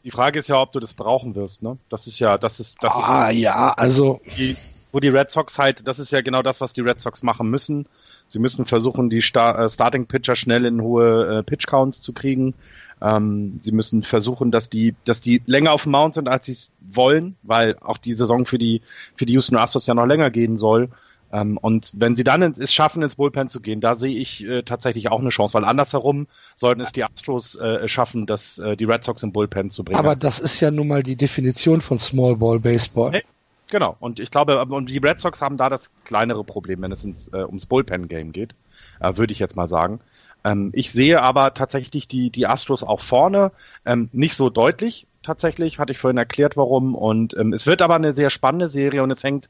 Die 0.04 0.12
Frage 0.12 0.40
ist 0.40 0.48
ja, 0.48 0.60
ob 0.62 0.72
du 0.72 0.80
das 0.80 0.94
brauchen 0.94 1.36
wirst, 1.36 1.64
ne? 1.64 1.78
Das 1.90 2.08
ist 2.08 2.20
ja, 2.20 2.38
das 2.38 2.60
ist, 2.60 2.78
das 2.82 2.94
ah, 2.96 3.30
ist. 3.30 3.38
ja, 3.38 3.70
also. 3.72 4.22
Die, 4.38 4.56
wo 4.92 5.00
die 5.00 5.10
Red 5.10 5.30
Sox 5.30 5.60
halt, 5.60 5.88
das 5.88 6.00
ist 6.00 6.12
ja 6.12 6.22
genau 6.22 6.42
das, 6.42 6.62
was 6.62 6.74
die 6.74 6.82
Red 6.82 7.00
Sox 7.02 7.24
machen 7.24 7.50
müssen. 7.50 7.88
Sie 8.28 8.40
müssen 8.40 8.66
versuchen, 8.66 9.10
die 9.10 9.22
Star 9.22 9.60
äh, 9.60 9.70
Starting 9.70 10.06
Pitcher 10.06 10.36
schnell 10.36 10.66
in 10.66 10.82
hohe 10.82 11.40
äh, 11.40 11.44
Pitch 11.44 11.68
Counts 11.68 12.02
zu 12.02 12.14
kriegen. 12.14 12.54
Ähm, 13.02 13.60
sie 13.62 13.72
müssen 13.72 14.04
versuchen, 14.04 14.52
dass 14.52 14.70
die, 14.70 14.96
dass 15.06 15.22
die 15.22 15.42
länger 15.46 15.72
auf 15.72 15.84
dem 15.84 15.92
Mount 15.92 16.16
sind, 16.16 16.28
als 16.28 16.48
sie 16.48 16.54
es 16.54 16.72
wollen, 16.82 17.36
weil 17.44 17.78
auch 17.82 17.98
die 17.98 18.14
Saison 18.14 18.46
für 18.46 18.58
die, 18.58 18.82
für 19.16 19.26
die 19.26 19.34
Houston 19.34 19.56
Astros 19.56 19.88
ja 19.88 19.94
noch 19.94 20.06
länger 20.06 20.32
gehen 20.32 20.58
soll. 20.58 20.90
Ähm, 21.32 21.58
und 21.58 21.92
wenn 21.94 22.16
sie 22.16 22.24
dann 22.24 22.42
es 22.42 22.74
schaffen, 22.74 23.04
ins 23.04 23.16
Bullpen 23.16 23.50
zu 23.50 23.60
gehen, 23.60 23.82
da 23.82 23.96
sehe 23.96 24.18
ich 24.18 24.46
äh, 24.46 24.64
tatsächlich 24.64 25.10
auch 25.12 25.20
eine 25.20 25.30
Chance, 25.30 25.54
weil 25.54 25.66
andersherum 25.66 26.28
sollten 26.56 26.82
es 26.82 26.92
die 26.94 27.04
Astros 27.04 27.56
äh, 27.56 27.88
schaffen, 27.88 28.26
dass 28.26 28.58
äh, 28.60 28.78
die 28.78 28.86
Red 28.86 29.04
Sox 29.04 29.24
im 29.24 29.34
Bullpen 29.34 29.70
zu 29.70 29.84
bringen. 29.84 30.00
Aber 30.00 30.16
das 30.16 30.40
ist 30.40 30.60
ja 30.60 30.72
nun 30.72 30.88
mal 30.88 31.04
die 31.04 31.18
Definition 31.18 31.82
von 31.82 32.00
Small 32.00 32.38
Ball 32.38 32.60
Baseball. 32.60 33.12
Hey, 33.12 33.24
genau. 33.70 33.96
Und 34.00 34.20
ich 34.20 34.32
glaube, 34.32 34.64
und 34.64 34.90
die 34.90 34.98
Red 34.98 35.20
Sox 35.20 35.42
haben 35.42 35.58
da 35.58 35.70
das 35.70 35.92
kleinere 36.04 36.44
Problem, 36.44 36.82
wenn 36.82 36.92
es 36.92 37.04
ins, 37.04 37.28
äh, 37.30 37.44
ums 37.44 37.66
Bullpen 37.66 38.08
Game 38.08 38.32
geht, 38.32 38.56
äh, 39.00 39.16
würde 39.16 39.34
ich 39.34 39.40
jetzt 39.40 39.56
mal 39.56 39.68
sagen. 39.68 40.00
Ähm, 40.44 40.72
ich 40.74 40.92
sehe 40.92 41.22
aber 41.22 41.54
tatsächlich 41.54 42.08
die, 42.08 42.30
die 42.30 42.48
Astros 42.48 42.84
auch 42.84 43.02
vorne, 43.02 43.52
ähm, 43.86 44.10
nicht 44.14 44.36
so 44.36 44.50
deutlich 44.50 45.08
tatsächlich, 45.22 45.80
hatte 45.80 45.92
ich 45.92 46.00
vorhin 46.00 46.18
erklärt, 46.18 46.58
warum. 46.58 46.96
Und 46.96 47.36
ähm, 47.38 47.54
es 47.54 47.68
wird 47.68 47.82
aber 47.82 47.96
eine 47.96 48.14
sehr 48.14 48.30
spannende 48.30 48.70
Serie 48.70 49.04
und 49.04 49.12
es 49.12 49.24
hängt, 49.24 49.50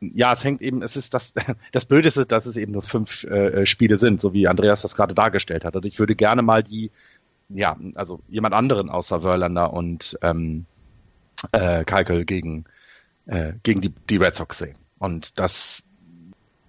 ja, 0.00 0.32
es 0.32 0.44
hängt 0.44 0.62
eben, 0.62 0.82
es 0.82 0.96
ist 0.96 1.14
das, 1.14 1.34
das 1.72 1.84
Blöde 1.84 2.08
ist, 2.08 2.32
dass 2.32 2.46
es 2.46 2.56
eben 2.56 2.72
nur 2.72 2.82
fünf 2.82 3.24
äh, 3.24 3.66
Spiele 3.66 3.98
sind, 3.98 4.20
so 4.20 4.32
wie 4.32 4.48
Andreas 4.48 4.82
das 4.82 4.96
gerade 4.96 5.14
dargestellt 5.14 5.64
hat. 5.64 5.76
Und 5.76 5.84
ich 5.84 5.98
würde 5.98 6.14
gerne 6.14 6.42
mal 6.42 6.62
die, 6.62 6.90
ja, 7.48 7.76
also 7.94 8.20
jemand 8.28 8.54
anderen 8.54 8.90
außer 8.90 9.20
Verlander 9.20 9.72
und 9.72 10.18
ähm, 10.22 10.66
äh, 11.52 11.84
Kalkel 11.84 12.24
gegen, 12.24 12.64
äh, 13.26 13.52
gegen 13.62 13.80
die, 13.80 13.92
die 14.10 14.16
Red 14.16 14.34
Sox 14.34 14.58
sehen. 14.58 14.76
Und 14.98 15.38
das 15.38 15.84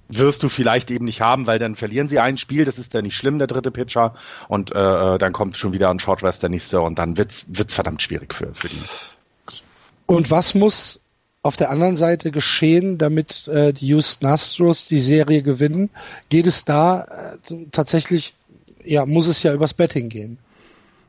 wirst 0.09 0.43
du 0.43 0.49
vielleicht 0.49 0.89
eben 0.91 1.05
nicht 1.05 1.21
haben, 1.21 1.47
weil 1.47 1.59
dann 1.59 1.75
verlieren 1.75 2.07
sie 2.07 2.19
ein 2.19 2.37
Spiel, 2.37 2.65
das 2.65 2.77
ist 2.77 2.93
ja 2.93 3.01
nicht 3.01 3.15
schlimm, 3.15 3.39
der 3.39 3.47
dritte 3.47 3.71
Pitcher, 3.71 4.13
und 4.47 4.73
äh, 4.73 5.15
äh, 5.15 5.17
dann 5.17 5.33
kommt 5.33 5.57
schon 5.57 5.73
wieder 5.73 5.89
ein 5.89 5.99
Short 5.99 6.23
Rest 6.23 6.43
der 6.43 6.49
nächste 6.49 6.81
und 6.81 6.97
dann 6.99 7.17
wird's 7.17 7.47
wird's 7.49 7.73
verdammt 7.73 8.01
schwierig 8.01 8.33
für, 8.33 8.53
für 8.53 8.69
die. 8.69 8.81
Und 10.05 10.31
was 10.31 10.55
muss 10.55 11.01
auf 11.41 11.57
der 11.57 11.69
anderen 11.69 11.95
Seite 11.95 12.31
geschehen, 12.31 12.97
damit 12.97 13.47
äh, 13.47 13.73
die 13.73 13.87
Houston 13.87 14.25
Astros 14.27 14.87
die 14.87 14.99
Serie 14.99 15.41
gewinnen? 15.41 15.89
Geht 16.29 16.47
es 16.47 16.65
da 16.65 17.37
äh, 17.49 17.55
tatsächlich, 17.71 18.33
ja, 18.83 19.05
muss 19.05 19.27
es 19.27 19.43
ja 19.43 19.53
übers 19.53 19.73
Betting 19.73 20.09
gehen? 20.09 20.37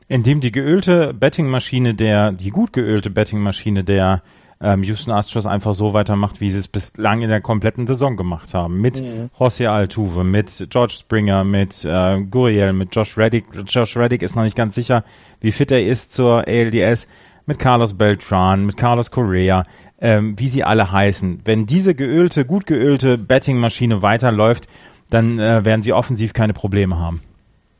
Indem 0.07 0.41
die 0.41 0.51
geölte 0.51 1.13
Bettingmaschine 1.13 1.93
der, 1.93 2.31
die 2.31 2.49
gut 2.49 2.73
geölte 2.73 3.09
Bettingmaschine 3.09 3.83
der 3.83 4.23
ähm, 4.61 4.83
Houston 4.83 5.11
Astros 5.11 5.45
einfach 5.45 5.73
so 5.73 5.93
weitermacht, 5.93 6.41
wie 6.41 6.51
sie 6.51 6.59
es 6.59 6.67
bislang 6.67 7.21
in 7.21 7.29
der 7.29 7.41
kompletten 7.41 7.87
Saison 7.87 8.17
gemacht 8.17 8.53
haben. 8.53 8.81
Mit 8.81 9.01
mhm. 9.01 9.29
José 9.37 9.67
Altuve, 9.67 10.23
mit 10.23 10.67
George 10.69 10.93
Springer, 10.99 11.43
mit 11.43 11.85
äh, 11.85 12.21
Guriel, 12.23 12.73
mit 12.73 12.93
Josh 12.93 13.17
Reddick. 13.17 13.45
Josh 13.67 13.95
Reddick 13.95 14.21
ist 14.21 14.35
noch 14.35 14.43
nicht 14.43 14.57
ganz 14.57 14.75
sicher, 14.75 15.03
wie 15.39 15.51
fit 15.51 15.71
er 15.71 15.85
ist 15.85 16.13
zur 16.13 16.47
ALDS. 16.47 17.07
mit 17.45 17.57
Carlos 17.57 17.95
Beltran, 17.95 18.67
mit 18.67 18.77
Carlos 18.77 19.09
Correa, 19.09 19.63
ähm, 19.99 20.37
wie 20.37 20.47
sie 20.47 20.63
alle 20.63 20.91
heißen. 20.91 21.41
Wenn 21.45 21.65
diese 21.65 21.95
geölte, 21.95 22.45
gut 22.45 22.67
geölte 22.67 23.17
Betting-Maschine 23.17 24.03
weiterläuft, 24.03 24.67
dann 25.09 25.39
äh, 25.39 25.65
werden 25.65 25.81
sie 25.81 25.91
offensiv 25.91 26.33
keine 26.33 26.53
Probleme 26.53 26.99
haben. 26.99 27.21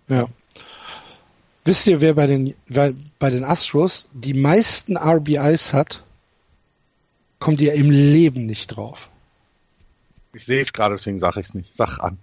Ja. 0.08 0.26
Wisst 1.66 1.86
ihr, 1.86 2.02
wer 2.02 2.16
bei 2.16 2.26
den, 2.26 2.56
wer 2.68 2.94
bei 3.20 3.30
den 3.30 3.44
Astros 3.44 4.08
die 4.12 4.34
meisten 4.34 4.98
RBIs 4.98 5.72
hat? 5.72 6.04
Kommt 7.40 7.62
ihr 7.62 7.74
im 7.74 7.90
Leben 7.90 8.46
nicht 8.46 8.68
drauf. 8.68 9.10
Ich 10.34 10.46
sehe 10.46 10.62
es 10.62 10.74
gerade, 10.74 10.96
deswegen 10.96 11.20
sage 11.20 11.40
ich 11.40 11.48
es 11.48 11.54
nicht. 11.54 11.76
Sag 11.76 12.00
an. 12.00 12.18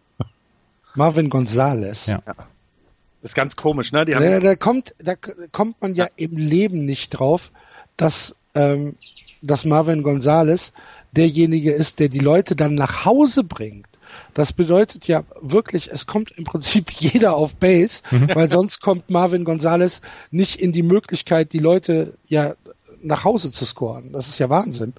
Marvin 0.94 1.30
Gonzalez. 1.30 2.06
Ja. 2.06 2.22
Das 2.26 3.30
ist 3.30 3.34
ganz 3.34 3.56
komisch, 3.56 3.92
ne? 3.92 4.04
Die 4.04 4.14
haben 4.14 4.22
Da, 4.22 4.40
da, 4.40 4.56
kommt, 4.56 4.94
da 4.98 5.14
kommt 5.16 5.82
man 5.82 5.94
ja 5.94 6.06
im 6.16 6.36
Leben 6.36 6.84
nicht 6.84 7.10
drauf, 7.10 7.50
dass, 7.96 8.36
ähm, 8.54 8.94
dass 9.42 9.64
Marvin 9.64 10.02
Gonzalez 10.02 10.72
derjenige 11.12 11.72
ist, 11.72 11.98
der 11.98 12.08
die 12.08 12.18
Leute 12.18 12.54
dann 12.56 12.74
nach 12.74 13.04
Hause 13.04 13.42
bringt. 13.42 13.88
Das 14.34 14.52
bedeutet 14.52 15.08
ja 15.08 15.24
wirklich, 15.40 15.90
es 15.90 16.06
kommt 16.06 16.30
im 16.32 16.44
Prinzip 16.44 16.90
jeder 16.92 17.36
auf 17.36 17.56
Base, 17.56 18.02
weil 18.10 18.48
sonst 18.50 18.80
kommt 18.80 19.10
Marvin 19.10 19.44
Gonzalez 19.44 20.02
nicht 20.30 20.60
in 20.60 20.72
die 20.72 20.82
Möglichkeit, 20.82 21.52
die 21.52 21.58
Leute 21.58 22.14
ja 22.28 22.54
nach 23.02 23.24
Hause 23.24 23.50
zu 23.50 23.64
scoren. 23.64 24.12
Das 24.12 24.28
ist 24.28 24.38
ja 24.38 24.48
Wahnsinn. 24.48 24.94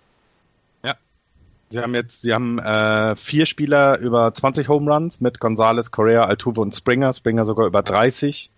Sie 1.69 1.79
haben 1.79 1.93
jetzt, 1.95 2.21
sie 2.21 2.33
haben 2.33 2.59
äh, 2.59 3.15
vier 3.15 3.45
Spieler 3.45 3.99
über 3.99 4.33
20 4.33 4.69
Home 4.69 4.91
Runs 4.91 5.19
mit 5.19 5.39
Gonzalez, 5.39 5.91
Correa, 5.91 6.23
Altuve 6.23 6.61
und 6.61 6.73
Springer. 6.73 7.11
Springer 7.11 7.45
sogar 7.45 7.67
über 7.67 7.81
30. 7.83 8.51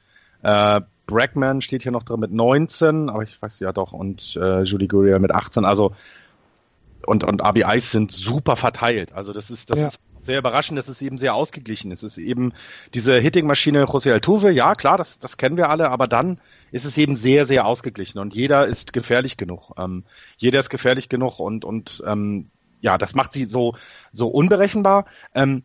Äh, 0.44 0.82
Brackman 1.08 1.62
steht 1.62 1.82
hier 1.84 1.92
noch 1.92 2.04
drin 2.04 2.20
mit 2.20 2.32
19, 2.32 3.10
aber 3.10 3.24
ich 3.24 3.42
weiß 3.42 3.60
ja 3.62 3.72
doch, 3.74 3.94
und 3.94 4.38
äh, 4.40 4.62
Julie 4.62 4.88
Gurria 4.88 5.18
mit 5.18 5.32
18. 5.32 5.66
Also 5.66 5.94
und, 7.06 7.24
und 7.24 7.42
RBIs 7.42 7.92
sind 7.92 8.12
super 8.12 8.56
verteilt. 8.56 9.14
Also 9.14 9.34
das 9.34 9.50
ist, 9.50 9.72
das 9.72 9.80
Ja. 9.80 9.88
ist 9.88 10.00
sehr 10.22 10.38
überraschend, 10.38 10.78
das 10.78 10.88
ist 10.90 11.02
eben 11.02 11.18
sehr 11.18 11.34
ausgeglichen. 11.34 11.92
Es 11.92 12.04
ist 12.04 12.18
eben 12.20 12.54
diese 12.94 13.18
Hitting-Maschine 13.18 13.86
José 13.86 14.12
Altuve, 14.12 14.52
ja 14.52 14.74
klar, 14.76 14.98
das, 14.98 15.18
das 15.18 15.38
kennen 15.38 15.58
wir 15.58 15.70
alle, 15.70 15.90
aber 15.90 16.08
dann 16.08 16.40
ist 16.72 16.86
es 16.86 16.98
eben 17.00 17.16
sehr, 17.16 17.46
sehr 17.46 17.66
ausgeglichen 17.66 18.20
und 18.20 18.36
jeder 18.36 18.68
ist 18.68 18.94
gefährlich 18.94 19.38
genug. 19.38 19.72
Ähm, 19.78 20.04
jeder 20.38 20.60
ist 20.60 20.70
gefährlich 20.70 21.10
genug 21.10 21.40
und, 21.40 21.66
und 21.66 22.04
ähm, 22.06 22.50
ja, 22.82 22.98
das 22.98 23.16
macht 23.16 23.34
sie 23.34 23.46
so, 23.46 23.76
so 24.12 24.28
unberechenbar. 24.28 25.06
Ähm, 25.34 25.64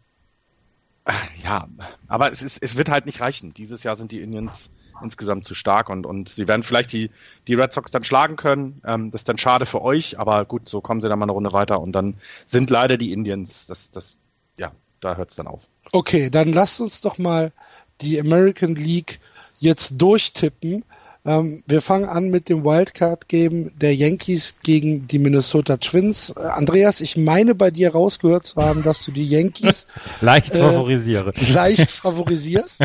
äh, 1.05 1.13
ja, 1.43 1.69
aber 2.09 2.31
es, 2.31 2.43
ist, 2.43 2.63
es 2.63 2.77
wird 2.77 2.89
halt 2.89 3.07
nicht 3.07 3.21
reichen. 3.21 3.55
Dieses 3.55 3.83
Jahr 3.83 3.97
sind 3.97 4.13
die 4.13 4.21
Indians 4.21 4.71
insgesamt 5.03 5.45
zu 5.45 5.55
stark 5.55 5.91
und, 5.91 6.07
und 6.07 6.29
sie 6.29 6.49
werden 6.49 6.63
vielleicht 6.63 6.93
die, 6.93 7.11
die 7.49 7.55
Red 7.55 7.73
Sox 7.73 7.91
dann 7.91 8.05
schlagen 8.05 8.37
können. 8.37 8.81
Ähm, 8.87 9.11
das 9.11 9.23
ist 9.23 9.29
dann 9.29 9.39
schade 9.39 9.67
für 9.67 9.83
euch, 9.83 10.19
aber 10.19 10.45
gut, 10.45 10.69
so 10.69 10.81
kommen 10.81 11.01
sie 11.01 11.09
dann 11.09 11.19
mal 11.19 11.25
eine 11.25 11.33
Runde 11.33 11.53
weiter 11.53 11.81
und 11.81 11.93
dann 11.93 12.17
sind 12.47 12.71
leider 12.71 12.97
die 12.97 13.13
Indians, 13.13 13.67
das, 13.67 13.91
das, 13.91 14.19
ja, 14.57 14.73
da 15.01 15.17
hört 15.17 15.31
es 15.31 15.37
dann 15.37 15.47
auf. 15.47 15.63
Okay, 15.93 16.31
dann 16.31 16.53
lasst 16.53 16.81
uns 16.81 17.01
doch 17.01 17.19
mal 17.19 17.53
die 18.01 18.21
American 18.21 18.75
League 18.75 19.21
jetzt 19.57 20.01
durchtippen. 20.01 20.85
Ähm, 21.27 21.63
wir 21.67 21.81
fangen 21.81 22.05
an 22.05 22.29
mit 22.31 22.51
dem 22.51 22.65
Wildcard-Game 22.65 23.73
der 23.79 23.95
Yankees 23.97 24.57
gegen 24.63 25.09
die 25.09 25.19
Minnesota 25.19 25.79
Twins. 25.79 26.35
Äh, 26.37 26.41
Andreas, 26.41 27.01
ich 27.01 27.17
meine 27.17 27.55
bei 27.55 27.71
dir 27.71 27.93
rausgehört 27.93 28.47
zu 28.47 28.57
haben, 28.57 28.83
dass 28.83 29.05
du 29.07 29.11
die 29.11 29.25
Yankees 29.25 29.87
Leicht 30.21 30.55
Äh, 30.55 30.59
favorisiere. 30.59 31.33
leicht 31.53 31.91
favorisierst. 31.91 32.83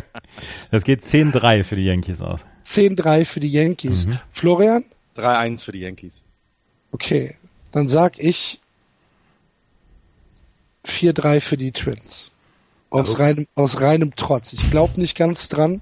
Das 0.71 0.85
geht 0.85 1.01
10-3 1.03 1.63
für 1.63 1.75
die 1.75 1.83
Yankees 1.85 2.21
aus. 2.21 2.45
10-3 2.65 3.25
für 3.25 3.41
die 3.41 3.51
Yankees. 3.51 4.05
Mhm. 4.07 4.19
Florian? 4.31 4.85
3-1 5.17 5.65
für 5.65 5.71
die 5.73 5.79
Yankees. 5.79 6.23
Okay, 6.93 7.35
dann 7.73 7.89
sag 7.89 8.19
ich 8.19 8.61
4-3 10.85 11.41
für 11.41 11.57
die 11.57 11.73
Twins. 11.73 12.31
Aus, 12.89 13.09
Also- 13.09 13.17
reinem, 13.17 13.47
aus 13.55 13.81
reinem 13.81 14.15
Trotz. 14.15 14.53
Ich 14.53 14.71
glaube 14.71 14.99
nicht 14.99 15.17
ganz 15.17 15.49
dran, 15.49 15.81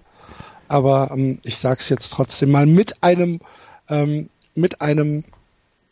aber 0.67 1.11
ähm, 1.11 1.39
ich 1.43 1.57
sag's 1.57 1.89
jetzt 1.89 2.13
trotzdem 2.13 2.51
mal 2.51 2.65
mit 2.65 3.03
einem, 3.03 3.39
ähm, 3.89 4.29
mit 4.55 4.81
einem 4.81 5.23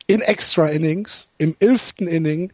in 0.07 0.21
Extra 0.21 0.67
Innings, 0.67 1.29
im 1.37 1.55
elften 1.59 2.07
Inning, 2.07 2.51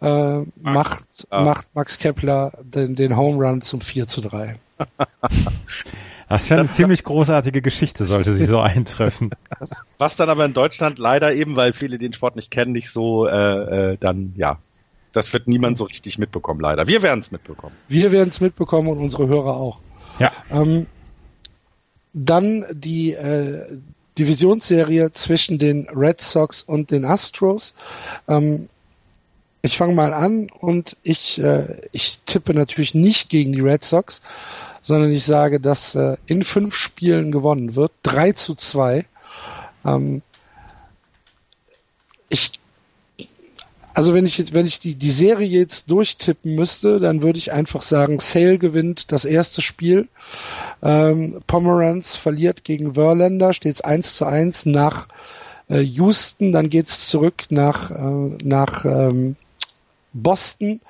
äh, 0.00 0.40
macht, 0.60 1.26
ah. 1.30 1.44
macht 1.44 1.66
Max 1.74 1.98
Kepler 1.98 2.52
den, 2.62 2.96
den 2.96 3.16
Home 3.16 3.44
Run 3.44 3.62
zum 3.62 3.80
4 3.80 4.06
zu 4.08 4.20
3. 4.20 4.56
Das 6.28 6.48
wäre 6.48 6.60
eine 6.60 6.70
ziemlich 6.70 7.04
großartige 7.04 7.60
Geschichte, 7.60 8.04
sollte 8.04 8.32
sie 8.32 8.46
so 8.46 8.58
eintreffen. 8.58 9.32
Was 9.98 10.16
dann 10.16 10.30
aber 10.30 10.46
in 10.46 10.54
Deutschland 10.54 10.98
leider 10.98 11.34
eben, 11.34 11.56
weil 11.56 11.74
viele 11.74 11.98
den 11.98 12.14
Sport 12.14 12.36
nicht 12.36 12.50
kennen, 12.50 12.72
nicht 12.72 12.88
so 12.88 13.26
äh, 13.26 13.92
äh, 13.92 13.96
dann, 14.00 14.32
ja, 14.38 14.58
das 15.12 15.30
wird 15.34 15.46
niemand 15.46 15.76
so 15.76 15.84
richtig 15.84 16.18
mitbekommen, 16.18 16.60
leider. 16.60 16.88
Wir 16.88 17.02
werden 17.02 17.20
es 17.20 17.32
mitbekommen. 17.32 17.76
Wir 17.88 18.12
werden 18.12 18.30
es 18.30 18.40
mitbekommen 18.40 18.88
und 18.88 18.96
unsere 18.96 19.28
Hörer 19.28 19.58
auch. 19.58 19.78
Ja. 20.18 20.32
Ähm, 20.50 20.86
dann 22.12 22.66
die 22.72 23.12
äh, 23.12 23.78
Divisionsserie 24.18 25.12
zwischen 25.12 25.58
den 25.58 25.88
Red 25.88 26.20
Sox 26.20 26.62
und 26.62 26.90
den 26.90 27.04
Astros. 27.04 27.74
Ähm, 28.28 28.68
ich 29.62 29.76
fange 29.76 29.94
mal 29.94 30.12
an 30.12 30.50
und 30.50 30.96
ich, 31.02 31.40
äh, 31.40 31.76
ich 31.92 32.18
tippe 32.26 32.52
natürlich 32.52 32.94
nicht 32.94 33.30
gegen 33.30 33.52
die 33.52 33.60
Red 33.60 33.84
Sox, 33.84 34.20
sondern 34.82 35.10
ich 35.12 35.24
sage, 35.24 35.60
dass 35.60 35.94
äh, 35.94 36.16
in 36.26 36.42
fünf 36.42 36.74
Spielen 36.74 37.30
gewonnen 37.30 37.76
wird. 37.76 37.92
3 38.02 38.32
zu 38.32 38.54
2. 38.54 39.06
Ähm, 39.84 40.22
ich 42.28 42.52
also 43.94 44.14
wenn 44.14 44.26
ich 44.26 44.38
jetzt, 44.38 44.54
wenn 44.54 44.66
ich 44.66 44.80
die, 44.80 44.94
die 44.94 45.10
Serie 45.10 45.46
jetzt 45.46 45.90
durchtippen 45.90 46.54
müsste, 46.54 46.98
dann 46.98 47.22
würde 47.22 47.38
ich 47.38 47.52
einfach 47.52 47.82
sagen, 47.82 48.20
Sale 48.20 48.58
gewinnt 48.58 49.12
das 49.12 49.24
erste 49.24 49.62
Spiel. 49.62 50.08
Ähm, 50.82 51.42
Pomeranz 51.46 52.16
verliert 52.16 52.64
gegen 52.64 52.94
Verlander, 52.94 53.52
steht 53.52 53.76
es 53.76 53.80
1 53.82 54.16
zu 54.16 54.26
1 54.26 54.66
nach 54.66 55.08
äh, 55.68 55.80
Houston, 55.80 56.52
dann 56.52 56.70
geht's 56.70 57.08
zurück 57.08 57.44
nach, 57.50 57.90
äh, 57.90 58.36
nach 58.42 58.84
ähm, 58.84 59.36
Boston. 60.12 60.80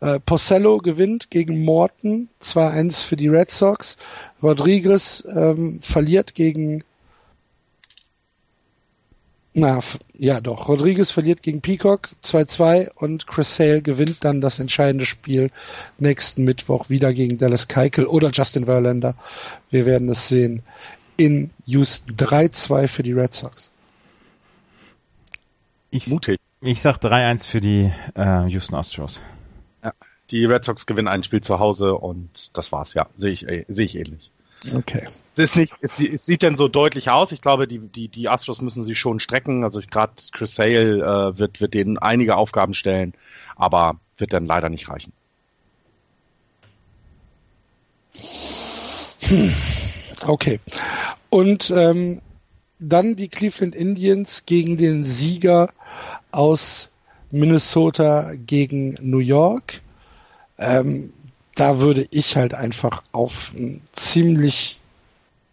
Äh, 0.00 0.18
Porcello 0.20 0.78
gewinnt 0.78 1.30
gegen 1.30 1.62
Morton, 1.62 2.28
2-1 2.42 3.04
für 3.04 3.16
die 3.16 3.28
Red 3.28 3.50
Sox. 3.50 3.98
Rodriguez 4.42 5.26
ähm, 5.34 5.80
verliert 5.82 6.34
gegen 6.34 6.84
na, 9.52 9.80
ja 10.12 10.40
doch. 10.40 10.68
Rodriguez 10.68 11.10
verliert 11.10 11.42
gegen 11.42 11.60
Peacock 11.60 12.10
2-2 12.22 12.90
und 12.94 13.26
Chris 13.26 13.56
Sale 13.56 13.82
gewinnt 13.82 14.18
dann 14.24 14.40
das 14.40 14.60
entscheidende 14.60 15.06
Spiel 15.06 15.50
nächsten 15.98 16.44
Mittwoch 16.44 16.88
wieder 16.88 17.12
gegen 17.12 17.36
Dallas 17.36 17.66
Keuchel 17.66 18.06
oder 18.06 18.30
Justin 18.30 18.66
Verlander. 18.66 19.16
Wir 19.70 19.86
werden 19.86 20.08
es 20.08 20.28
sehen. 20.28 20.62
In 21.16 21.50
Houston 21.66 22.14
3-2 22.16 22.88
für 22.88 23.02
die 23.02 23.12
Red 23.12 23.34
Sox. 23.34 23.70
Ich, 25.90 26.06
Mutig. 26.06 26.38
ich 26.60 26.80
sag 26.80 26.98
3-1 26.98 27.46
für 27.46 27.60
die 27.60 27.90
äh, 28.14 28.46
Houston 28.46 28.76
Astros. 28.76 29.20
Die 30.30 30.44
Red 30.44 30.64
Sox 30.64 30.86
gewinnen 30.86 31.08
ein 31.08 31.24
Spiel 31.24 31.40
zu 31.40 31.58
Hause 31.58 31.94
und 31.94 32.56
das 32.56 32.70
war's, 32.70 32.94
ja. 32.94 33.08
Sehe 33.16 33.32
ich, 33.32 33.48
äh, 33.48 33.64
sehe 33.68 33.86
ich 33.86 33.96
ähnlich. 33.96 34.30
Okay. 34.74 35.06
Es 35.32 35.38
ist 35.38 35.56
nicht, 35.56 35.72
es, 35.80 36.00
es 36.00 36.26
sieht 36.26 36.42
denn 36.42 36.56
so 36.56 36.68
deutlich 36.68 37.10
aus. 37.10 37.32
Ich 37.32 37.40
glaube, 37.40 37.66
die, 37.66 37.78
die, 37.78 38.08
die 38.08 38.28
Astros 38.28 38.60
müssen 38.60 38.82
sich 38.82 38.98
schon 38.98 39.20
strecken. 39.20 39.64
Also 39.64 39.80
gerade 39.90 40.12
Chris 40.32 40.54
Sale 40.54 40.98
äh, 40.98 41.38
wird, 41.38 41.60
wird 41.60 41.74
denen 41.74 41.98
einige 41.98 42.36
Aufgaben 42.36 42.74
stellen, 42.74 43.14
aber 43.56 43.98
wird 44.18 44.32
dann 44.32 44.46
leider 44.46 44.68
nicht 44.68 44.88
reichen. 44.88 45.12
Okay. 50.26 50.60
Und 51.30 51.70
ähm, 51.70 52.20
dann 52.78 53.16
die 53.16 53.28
Cleveland 53.28 53.74
Indians 53.74 54.44
gegen 54.46 54.76
den 54.76 55.04
Sieger 55.04 55.72
aus 56.32 56.90
Minnesota 57.30 58.32
gegen 58.34 58.96
New 59.00 59.18
York. 59.18 59.80
Ähm, 60.58 61.12
da 61.60 61.78
würde 61.78 62.08
ich 62.10 62.36
halt 62.36 62.54
einfach 62.54 63.02
auf 63.12 63.52
einen 63.54 63.82
ziemlich, 63.92 64.80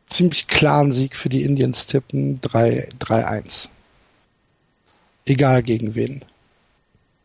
ziemlich 0.08 0.47
klaren 0.47 0.93
Sieg 0.93 1.18
für 1.18 1.28
die 1.28 1.43
Indians 1.43 1.86
tippen. 1.86 2.39
3-1. 2.39 3.68
Egal 5.26 5.64
gegen 5.64 5.95
wen. 5.95 6.24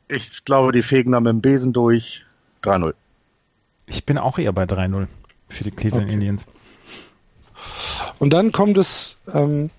Ich 0.09 0.45
glaube, 0.45 0.73
die 0.73 0.83
fegen 0.83 1.13
da 1.13 1.21
mit 1.21 1.31
dem 1.31 1.41
Besen 1.41 1.73
durch. 1.73 2.27
3-0. 2.65 2.93
Ich 3.87 4.05
bin 4.05 4.19
auch 4.19 4.37
eher 4.39 4.53
bei 4.53 4.65
3-0 4.65 5.07
für 5.49 5.63
die 5.63 5.71
Cleveland 5.71 6.07
Okay. 6.07 6.15
Indians. 6.15 6.47
Und 8.19 8.33
dann 8.33 8.51
kommt 8.51 8.79
es, 8.79 9.17
ähm, 9.33 9.71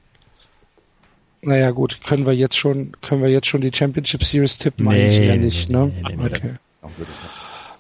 naja 1.41 1.71
gut, 1.71 1.99
können 2.05 2.25
wir 2.25 2.33
jetzt 2.33 2.57
schon, 2.57 2.95
können 3.01 3.21
wir 3.21 3.29
jetzt 3.29 3.47
schon 3.47 3.59
die 3.59 3.71
Championship 3.73 4.23
Series 4.23 4.57
tippen? 4.57 4.87
Nee, 4.87 5.03
Eigentlich 5.03 5.19
nee, 5.27 5.37
nicht, 5.37 5.69
nee, 5.69 5.75
ne? 5.75 5.87
nee, 5.87 6.03
nee, 6.07 6.15
nee. 6.15 6.25
okay. 6.25 6.53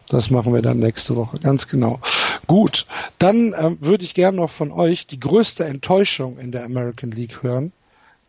Das 0.09 0.29
machen 0.29 0.53
wir 0.53 0.61
dann 0.61 0.79
nächste 0.79 1.15
Woche, 1.15 1.39
ganz 1.39 1.67
genau. 1.67 1.99
Gut, 2.47 2.85
dann 3.19 3.55
ähm, 3.57 3.77
würde 3.81 4.03
ich 4.03 4.13
gerne 4.13 4.37
noch 4.37 4.49
von 4.49 4.71
euch 4.71 5.07
die 5.07 5.19
größte 5.19 5.63
Enttäuschung 5.65 6.37
in 6.37 6.51
der 6.51 6.65
American 6.65 7.11
League 7.11 7.41
hören. 7.41 7.71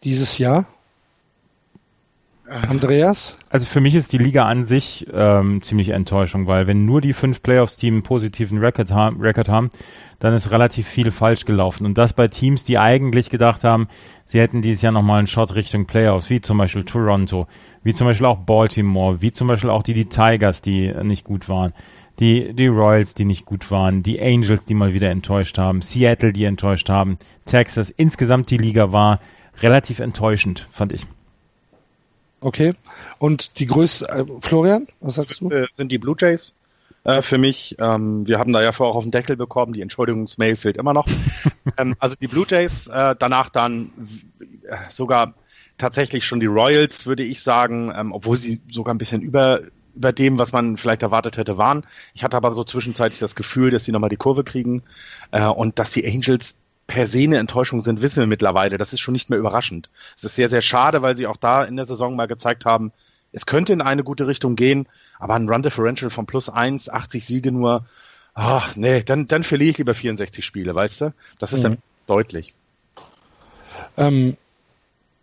dieses 0.04 0.38
Jahr? 0.38 0.66
Andreas? 2.46 3.36
Also 3.48 3.66
für 3.66 3.80
mich 3.80 3.94
ist 3.94 4.12
die 4.12 4.18
Liga 4.18 4.46
an 4.46 4.64
sich 4.64 5.06
ähm, 5.12 5.62
ziemlich 5.62 5.88
Enttäuschung, 5.90 6.46
weil 6.46 6.66
wenn 6.66 6.84
nur 6.84 7.00
die 7.00 7.14
fünf 7.14 7.42
Playoffs-Teams 7.42 7.94
einen 7.94 8.02
positiven 8.02 8.58
Record 8.58 8.92
haben, 8.92 9.20
Record 9.20 9.48
haben, 9.48 9.70
dann 10.18 10.34
ist 10.34 10.50
relativ 10.50 10.86
viel 10.86 11.10
falsch 11.10 11.46
gelaufen. 11.46 11.86
Und 11.86 11.96
das 11.96 12.12
bei 12.12 12.28
Teams, 12.28 12.64
die 12.64 12.78
eigentlich 12.78 13.30
gedacht 13.30 13.64
haben, 13.64 13.88
sie 14.26 14.40
hätten 14.40 14.60
dieses 14.60 14.82
Jahr 14.82 14.92
nochmal 14.92 15.18
einen 15.18 15.26
Shot 15.26 15.54
Richtung 15.54 15.86
Playoffs, 15.86 16.28
wie 16.28 16.40
zum 16.40 16.58
Beispiel 16.58 16.84
Toronto, 16.84 17.46
wie 17.82 17.94
zum 17.94 18.06
Beispiel 18.06 18.26
auch 18.26 18.38
Baltimore, 18.38 19.22
wie 19.22 19.32
zum 19.32 19.48
Beispiel 19.48 19.70
auch 19.70 19.82
die, 19.82 19.94
die 19.94 20.08
Tigers, 20.10 20.60
die 20.60 20.92
nicht 21.02 21.24
gut 21.24 21.48
waren, 21.48 21.72
die, 22.20 22.52
die 22.52 22.66
Royals, 22.66 23.14
die 23.14 23.24
nicht 23.24 23.46
gut 23.46 23.70
waren, 23.70 24.02
die 24.02 24.20
Angels, 24.20 24.66
die 24.66 24.74
mal 24.74 24.92
wieder 24.92 25.10
enttäuscht 25.10 25.56
haben, 25.56 25.80
Seattle, 25.80 26.32
die 26.32 26.44
enttäuscht 26.44 26.90
haben, 26.90 27.18
Texas. 27.46 27.88
Insgesamt 27.90 28.50
die 28.50 28.58
Liga 28.58 28.92
war 28.92 29.18
relativ 29.62 29.98
enttäuschend, 29.98 30.68
fand 30.70 30.92
ich. 30.92 31.06
Okay. 32.44 32.74
Und 33.18 33.58
die 33.58 33.66
größte, 33.66 34.06
äh, 34.06 34.24
Florian, 34.42 34.86
was 35.00 35.14
sagst 35.14 35.40
du? 35.40 35.48
Äh, 35.48 35.66
sind 35.72 35.90
die 35.90 35.98
Blue 35.98 36.14
Jays 36.18 36.54
äh, 37.04 37.22
für 37.22 37.38
mich. 37.38 37.74
Ähm, 37.80 38.28
wir 38.28 38.38
haben 38.38 38.52
da 38.52 38.62
ja 38.62 38.70
vorher 38.70 38.92
auch 38.92 38.96
auf 38.96 39.04
den 39.04 39.12
Deckel 39.12 39.36
bekommen, 39.36 39.72
die 39.72 39.80
Entschuldigungsmail 39.80 40.56
fehlt 40.56 40.76
immer 40.76 40.92
noch. 40.92 41.06
ähm, 41.78 41.96
also 41.98 42.16
die 42.20 42.28
Blue 42.28 42.44
Jays, 42.46 42.86
äh, 42.88 43.16
danach 43.18 43.48
dann 43.48 43.92
äh, 44.68 44.76
sogar 44.90 45.32
tatsächlich 45.78 46.26
schon 46.26 46.38
die 46.38 46.46
Royals, 46.46 47.06
würde 47.06 47.22
ich 47.22 47.42
sagen, 47.42 47.90
ähm, 47.96 48.12
obwohl 48.12 48.36
sie 48.36 48.60
sogar 48.70 48.94
ein 48.94 48.98
bisschen 48.98 49.22
über 49.22 49.62
über 49.96 50.12
dem, 50.12 50.40
was 50.40 50.50
man 50.50 50.76
vielleicht 50.76 51.04
erwartet 51.04 51.36
hätte, 51.36 51.56
waren. 51.56 51.86
Ich 52.14 52.24
hatte 52.24 52.36
aber 52.36 52.52
so 52.52 52.64
zwischenzeitlich 52.64 53.20
das 53.20 53.36
Gefühl, 53.36 53.70
dass 53.70 53.84
sie 53.84 53.92
nochmal 53.92 54.10
die 54.10 54.16
Kurve 54.16 54.42
kriegen 54.42 54.82
äh, 55.30 55.46
und 55.46 55.78
dass 55.78 55.90
die 55.92 56.04
Angels 56.04 56.56
per 56.86 57.06
se 57.06 57.22
eine 57.22 57.38
Enttäuschung 57.38 57.82
sind, 57.82 58.02
wissen 58.02 58.20
wir 58.20 58.26
mittlerweile. 58.26 58.78
Das 58.78 58.92
ist 58.92 59.00
schon 59.00 59.12
nicht 59.12 59.30
mehr 59.30 59.38
überraschend. 59.38 59.88
Es 60.16 60.24
ist 60.24 60.36
sehr, 60.36 60.48
sehr 60.48 60.60
schade, 60.60 61.02
weil 61.02 61.16
sie 61.16 61.26
auch 61.26 61.36
da 61.36 61.64
in 61.64 61.76
der 61.76 61.86
Saison 61.86 62.16
mal 62.16 62.26
gezeigt 62.26 62.64
haben, 62.64 62.92
es 63.34 63.46
könnte 63.46 63.72
in 63.72 63.82
eine 63.82 64.04
gute 64.04 64.28
Richtung 64.28 64.54
gehen, 64.54 64.86
aber 65.18 65.34
ein 65.34 65.48
Run 65.48 65.62
Differential 65.62 66.08
von 66.08 66.24
plus 66.24 66.48
eins, 66.48 66.88
80 66.88 67.26
Siege 67.26 67.50
nur, 67.50 67.84
ach 68.32 68.76
nee, 68.76 69.02
dann, 69.02 69.26
dann 69.26 69.42
verliere 69.42 69.70
ich 69.70 69.78
lieber 69.78 69.94
64 69.94 70.44
Spiele, 70.44 70.74
weißt 70.74 71.00
du? 71.00 71.14
Das 71.40 71.52
ist 71.52 71.60
mhm. 71.60 71.62
dann 71.62 71.78
deutlich. 72.06 72.54
Ähm, 73.96 74.36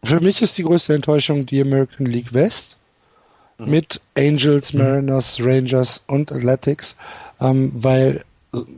für 0.03 0.20
mich 0.20 0.41
ist 0.41 0.57
die 0.57 0.64
größte 0.64 0.93
Enttäuschung 0.93 1.45
die 1.45 1.62
American 1.62 2.05
League 2.05 2.34
West 2.34 2.78
mhm. 3.57 3.70
mit 3.70 4.01
Angels, 4.18 4.74
mhm. 4.74 4.82
Mariners, 4.82 5.39
Rangers 5.39 6.03
und 6.07 6.34
Athletics, 6.34 6.97
ähm, 7.39 7.72
weil 7.76 8.26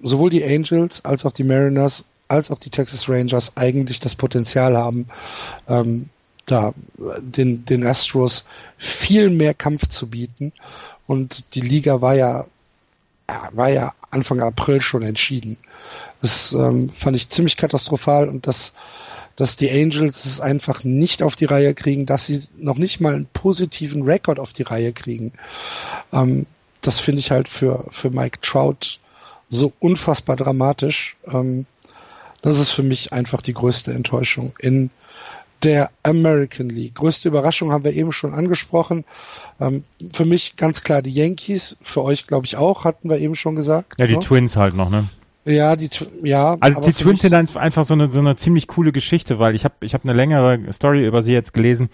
sowohl 0.03 0.29
die 0.29 0.43
Angels 0.43 1.03
als 1.03 1.25
auch 1.25 1.33
die 1.33 1.43
Mariners 1.43 2.05
als 2.27 2.51
auch 2.51 2.59
die 2.59 2.69
Texas 2.69 3.07
Rangers 3.09 3.51
eigentlich 3.55 3.99
das 3.99 4.15
Potenzial 4.15 4.75
haben, 4.77 5.07
ähm, 5.67 6.09
da 6.45 6.73
den, 7.19 7.65
den 7.65 7.85
Astros 7.85 8.43
viel 8.77 9.29
mehr 9.29 9.53
Kampf 9.53 9.87
zu 9.87 10.07
bieten. 10.07 10.51
Und 11.07 11.45
die 11.55 11.61
Liga 11.61 12.01
war 12.01 12.15
ja, 12.15 12.45
war 13.51 13.69
ja 13.69 13.93
Anfang 14.11 14.41
April 14.41 14.81
schon 14.81 15.03
entschieden. 15.03 15.57
Das 16.21 16.53
ähm, 16.53 16.91
fand 16.97 17.15
ich 17.15 17.29
ziemlich 17.29 17.57
katastrophal 17.57 18.27
und 18.29 18.47
dass, 18.47 18.73
dass 19.35 19.55
die 19.57 19.71
Angels 19.71 20.25
es 20.25 20.39
einfach 20.39 20.83
nicht 20.83 21.23
auf 21.23 21.35
die 21.35 21.45
Reihe 21.45 21.73
kriegen, 21.73 22.05
dass 22.05 22.25
sie 22.25 22.41
noch 22.57 22.77
nicht 22.77 23.01
mal 23.01 23.13
einen 23.13 23.27
positiven 23.27 24.03
Rekord 24.03 24.39
auf 24.39 24.53
die 24.53 24.63
Reihe 24.63 24.93
kriegen. 24.93 25.33
Ähm, 26.11 26.45
das 26.81 26.99
finde 26.99 27.19
ich 27.19 27.31
halt 27.31 27.47
für, 27.47 27.87
für 27.91 28.09
Mike 28.09 28.39
Trout 28.41 28.99
so 29.49 29.71
unfassbar 29.79 30.35
dramatisch. 30.35 31.15
Ähm, 31.27 31.65
das 32.43 32.59
ist 32.59 32.69
für 32.69 32.83
mich 32.83 33.11
einfach 33.11 33.41
die 33.41 33.53
größte 33.53 33.91
Enttäuschung 33.91 34.53
in 34.59 34.91
der 35.63 35.89
American 36.03 36.69
League. 36.69 36.95
Größte 36.95 37.29
Überraschung 37.29 37.71
haben 37.71 37.85
wir 37.85 37.93
eben 37.93 38.11
schon 38.11 38.33
angesprochen. 38.33 39.05
Ähm, 39.61 39.85
für 40.13 40.25
mich 40.25 40.57
ganz 40.57 40.83
klar 40.83 41.01
die 41.01 41.09
Yankees, 41.11 41.77
für 41.81 42.03
euch 42.03 42.27
glaube 42.27 42.45
ich 42.45 42.57
auch, 42.57 42.83
hatten 42.83 43.09
wir 43.09 43.17
eben 43.17 43.35
schon 43.35 43.55
gesagt. 43.55 43.93
Ja, 43.97 44.05
die 44.05 44.15
ne? 44.15 44.19
Twins 44.19 44.57
halt 44.57 44.75
noch, 44.75 44.89
ne? 44.89 45.09
Ja, 45.45 45.75
die 45.77 45.89
ja. 46.21 46.57
Also 46.59 46.81
die 46.81 46.93
Twins 46.93 47.21
sind 47.21 47.33
einfach 47.33 47.83
so 47.83 47.93
eine 47.93 48.11
so 48.11 48.19
eine 48.19 48.35
ziemlich 48.35 48.67
coole 48.67 48.91
Geschichte, 48.91 49.39
weil 49.39 49.55
ich 49.55 49.63
habe 49.63 49.75
ich 49.81 49.93
habe 49.93 50.03
eine 50.03 50.13
längere 50.13 50.71
Story 50.71 51.05
über 51.05 51.23
sie 51.23 51.33
jetzt 51.33 51.53
gelesen, 51.53 51.89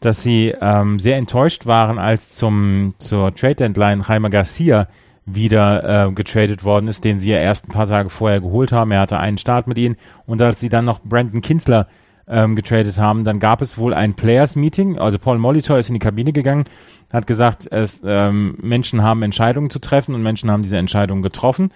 dass 0.00 0.22
sie 0.22 0.54
ähm, 0.60 0.98
sehr 0.98 1.16
enttäuscht 1.16 1.66
waren, 1.66 1.98
als 1.98 2.36
zum 2.36 2.94
zur 2.98 3.34
Trade 3.34 3.56
Deadline 3.56 4.02
Jaime 4.06 4.30
Garcia 4.30 4.88
wieder 5.26 6.08
äh, 6.08 6.12
getradet 6.12 6.64
worden 6.64 6.88
ist, 6.88 7.04
den 7.04 7.18
sie 7.18 7.30
ja 7.30 7.38
erst 7.38 7.68
ein 7.68 7.72
paar 7.72 7.86
Tage 7.86 8.10
vorher 8.10 8.40
geholt 8.40 8.72
haben. 8.72 8.90
Er 8.90 9.00
hatte 9.00 9.18
einen 9.18 9.38
Start 9.38 9.66
mit 9.66 9.78
ihnen 9.78 9.96
und 10.26 10.40
als 10.42 10.60
sie 10.60 10.68
dann 10.68 10.84
noch 10.84 11.00
Brandon 11.00 11.40
Kinsler 11.40 11.86
ähm, 12.26 12.54
getradet 12.54 12.96
haben, 12.98 13.24
dann 13.24 13.40
gab 13.40 13.60
es 13.60 13.76
wohl 13.76 13.92
ein 13.92 14.14
Players 14.14 14.56
Meeting. 14.56 14.98
Also 14.98 15.18
Paul 15.18 15.38
Molitor 15.38 15.78
ist 15.78 15.88
in 15.88 15.94
die 15.94 16.00
Kabine 16.00 16.32
gegangen, 16.32 16.64
hat 17.12 17.26
gesagt, 17.26 17.66
es, 17.70 18.02
ähm, 18.04 18.56
Menschen 18.62 19.02
haben 19.02 19.22
Entscheidungen 19.22 19.68
zu 19.68 19.80
treffen 19.80 20.14
und 20.14 20.22
Menschen 20.22 20.50
haben 20.50 20.62
diese 20.62 20.78
Entscheidungen 20.78 21.22
getroffen. 21.22 21.70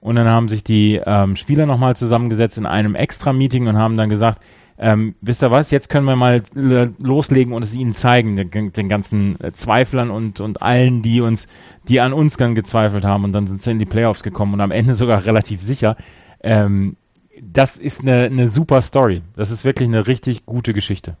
Und 0.00 0.16
dann 0.16 0.26
haben 0.26 0.48
sich 0.48 0.64
die 0.64 1.00
ähm, 1.04 1.36
Spieler 1.36 1.66
nochmal 1.66 1.94
zusammengesetzt 1.94 2.56
in 2.56 2.66
einem 2.66 2.94
Extra-Meeting 2.94 3.68
und 3.68 3.76
haben 3.76 3.98
dann 3.98 4.08
gesagt, 4.08 4.42
ähm, 4.82 5.14
wisst 5.20 5.42
ihr 5.42 5.50
was, 5.50 5.70
jetzt 5.70 5.90
können 5.90 6.06
wir 6.06 6.16
mal 6.16 6.42
loslegen 6.54 7.52
und 7.52 7.62
es 7.62 7.74
ihnen 7.74 7.92
zeigen, 7.92 8.34
den, 8.34 8.72
den 8.72 8.88
ganzen 8.88 9.38
äh, 9.38 9.52
Zweiflern 9.52 10.10
und, 10.10 10.40
und 10.40 10.62
allen, 10.62 11.02
die 11.02 11.20
uns, 11.20 11.48
die 11.86 12.00
an 12.00 12.14
uns 12.14 12.38
dann 12.38 12.54
gezweifelt 12.54 13.04
haben 13.04 13.24
und 13.24 13.32
dann 13.32 13.46
sind 13.46 13.60
sie 13.60 13.72
in 13.72 13.78
die 13.78 13.84
Playoffs 13.84 14.22
gekommen 14.22 14.54
und 14.54 14.62
am 14.62 14.70
Ende 14.70 14.94
sogar 14.94 15.24
relativ 15.26 15.60
sicher. 15.60 15.98
Ähm, 16.42 16.96
das 17.42 17.76
ist 17.76 18.00
eine, 18.00 18.24
eine 18.24 18.48
super 18.48 18.80
Story. 18.80 19.20
Das 19.36 19.50
ist 19.50 19.66
wirklich 19.66 19.86
eine 19.86 20.06
richtig 20.06 20.46
gute 20.46 20.72
Geschichte. 20.72 21.16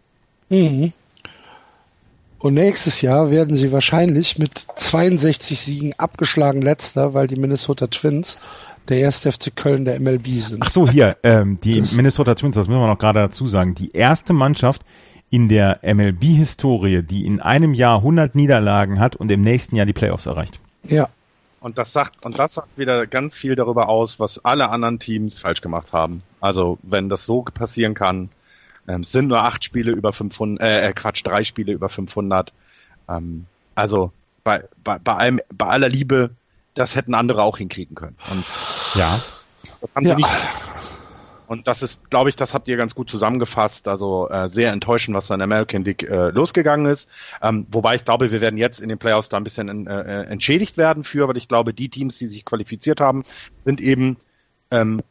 Mhm. 0.48 0.94
Und 2.38 2.54
nächstes 2.54 3.02
Jahr 3.02 3.30
werden 3.30 3.54
sie 3.54 3.72
wahrscheinlich 3.72 4.38
mit 4.38 4.66
62 4.76 5.60
Siegen 5.60 5.92
abgeschlagen 5.98 6.62
letzter, 6.62 7.12
weil 7.12 7.26
die 7.26 7.36
Minnesota 7.36 7.88
Twins 7.88 8.38
der 8.88 8.98
erste 8.98 9.30
FC 9.32 9.54
Köln 9.54 9.84
der 9.84 10.00
MLB 10.00 10.40
sind. 10.40 10.62
Ach 10.62 10.70
so, 10.70 10.88
hier, 10.88 11.16
ähm, 11.22 11.58
die 11.60 11.80
das 11.80 11.92
Minnesota 11.92 12.34
Twins, 12.34 12.56
das 12.56 12.68
müssen 12.68 12.80
wir 12.80 12.86
noch 12.86 12.98
gerade 12.98 13.20
dazu 13.20 13.46
sagen. 13.46 13.74
Die 13.74 13.92
erste 13.92 14.32
Mannschaft 14.32 14.82
in 15.30 15.48
der 15.48 15.78
MLB-Historie, 15.82 17.02
die 17.02 17.24
in 17.24 17.40
einem 17.40 17.72
Jahr 17.72 17.98
100 17.98 18.34
Niederlagen 18.34 18.98
hat 18.98 19.14
und 19.16 19.30
im 19.30 19.42
nächsten 19.42 19.76
Jahr 19.76 19.86
die 19.86 19.92
Playoffs 19.92 20.26
erreicht. 20.26 20.60
Ja. 20.84 21.08
Und 21.60 21.76
das 21.76 21.92
sagt, 21.92 22.24
und 22.24 22.38
das 22.38 22.54
sagt 22.54 22.78
wieder 22.78 23.06
ganz 23.06 23.36
viel 23.36 23.54
darüber 23.54 23.88
aus, 23.88 24.18
was 24.18 24.42
alle 24.44 24.70
anderen 24.70 24.98
Teams 24.98 25.38
falsch 25.38 25.60
gemacht 25.60 25.92
haben. 25.92 26.22
Also, 26.40 26.78
wenn 26.82 27.10
das 27.10 27.26
so 27.26 27.42
passieren 27.42 27.92
kann, 27.92 28.30
ähm, 28.88 29.04
sind 29.04 29.28
nur 29.28 29.44
acht 29.44 29.62
Spiele 29.62 29.92
über 29.92 30.12
500, 30.12 30.66
äh, 30.66 30.88
äh, 30.88 30.92
Quatsch, 30.94 31.22
drei 31.22 31.44
Spiele 31.44 31.72
über 31.72 31.90
500. 31.90 32.54
Ähm, 33.10 33.44
also, 33.74 34.10
bei, 34.42 34.64
bei, 34.82 34.98
bei 34.98 35.14
allem, 35.14 35.40
bei 35.52 35.66
aller 35.66 35.90
Liebe, 35.90 36.30
das 36.80 36.96
hätten 36.96 37.14
andere 37.14 37.42
auch 37.42 37.58
hinkriegen 37.58 37.94
können. 37.94 38.16
Und 38.30 38.44
ja. 38.94 39.20
Das 39.80 39.94
haben 39.94 40.06
sie 40.06 40.14
nicht. 40.14 40.28
Und 41.46 41.66
das 41.66 41.82
ist, 41.82 42.10
glaube 42.10 42.28
ich, 42.28 42.36
das 42.36 42.54
habt 42.54 42.68
ihr 42.68 42.76
ganz 42.76 42.94
gut 42.94 43.10
zusammengefasst. 43.10 43.88
Also 43.88 44.28
äh, 44.28 44.48
sehr 44.48 44.72
enttäuschend, 44.72 45.16
was 45.16 45.26
da 45.26 45.34
in 45.34 45.42
American 45.42 45.84
League 45.84 46.04
äh, 46.04 46.30
losgegangen 46.30 46.86
ist. 46.86 47.08
Ähm, 47.42 47.66
wobei 47.72 47.96
ich 47.96 48.04
glaube, 48.04 48.30
wir 48.30 48.40
werden 48.40 48.56
jetzt 48.56 48.78
in 48.78 48.88
den 48.88 48.98
Playoffs 48.98 49.30
da 49.30 49.36
ein 49.36 49.42
bisschen 49.42 49.88
äh, 49.88 50.00
äh, 50.00 50.26
entschädigt 50.26 50.76
werden 50.76 51.02
für, 51.02 51.26
weil 51.26 51.36
ich 51.36 51.48
glaube, 51.48 51.74
die 51.74 51.88
Teams, 51.88 52.18
die 52.18 52.28
sich 52.28 52.44
qualifiziert 52.44 53.00
haben, 53.00 53.24
sind 53.64 53.80
eben 53.80 54.16
ähm, 54.70 55.02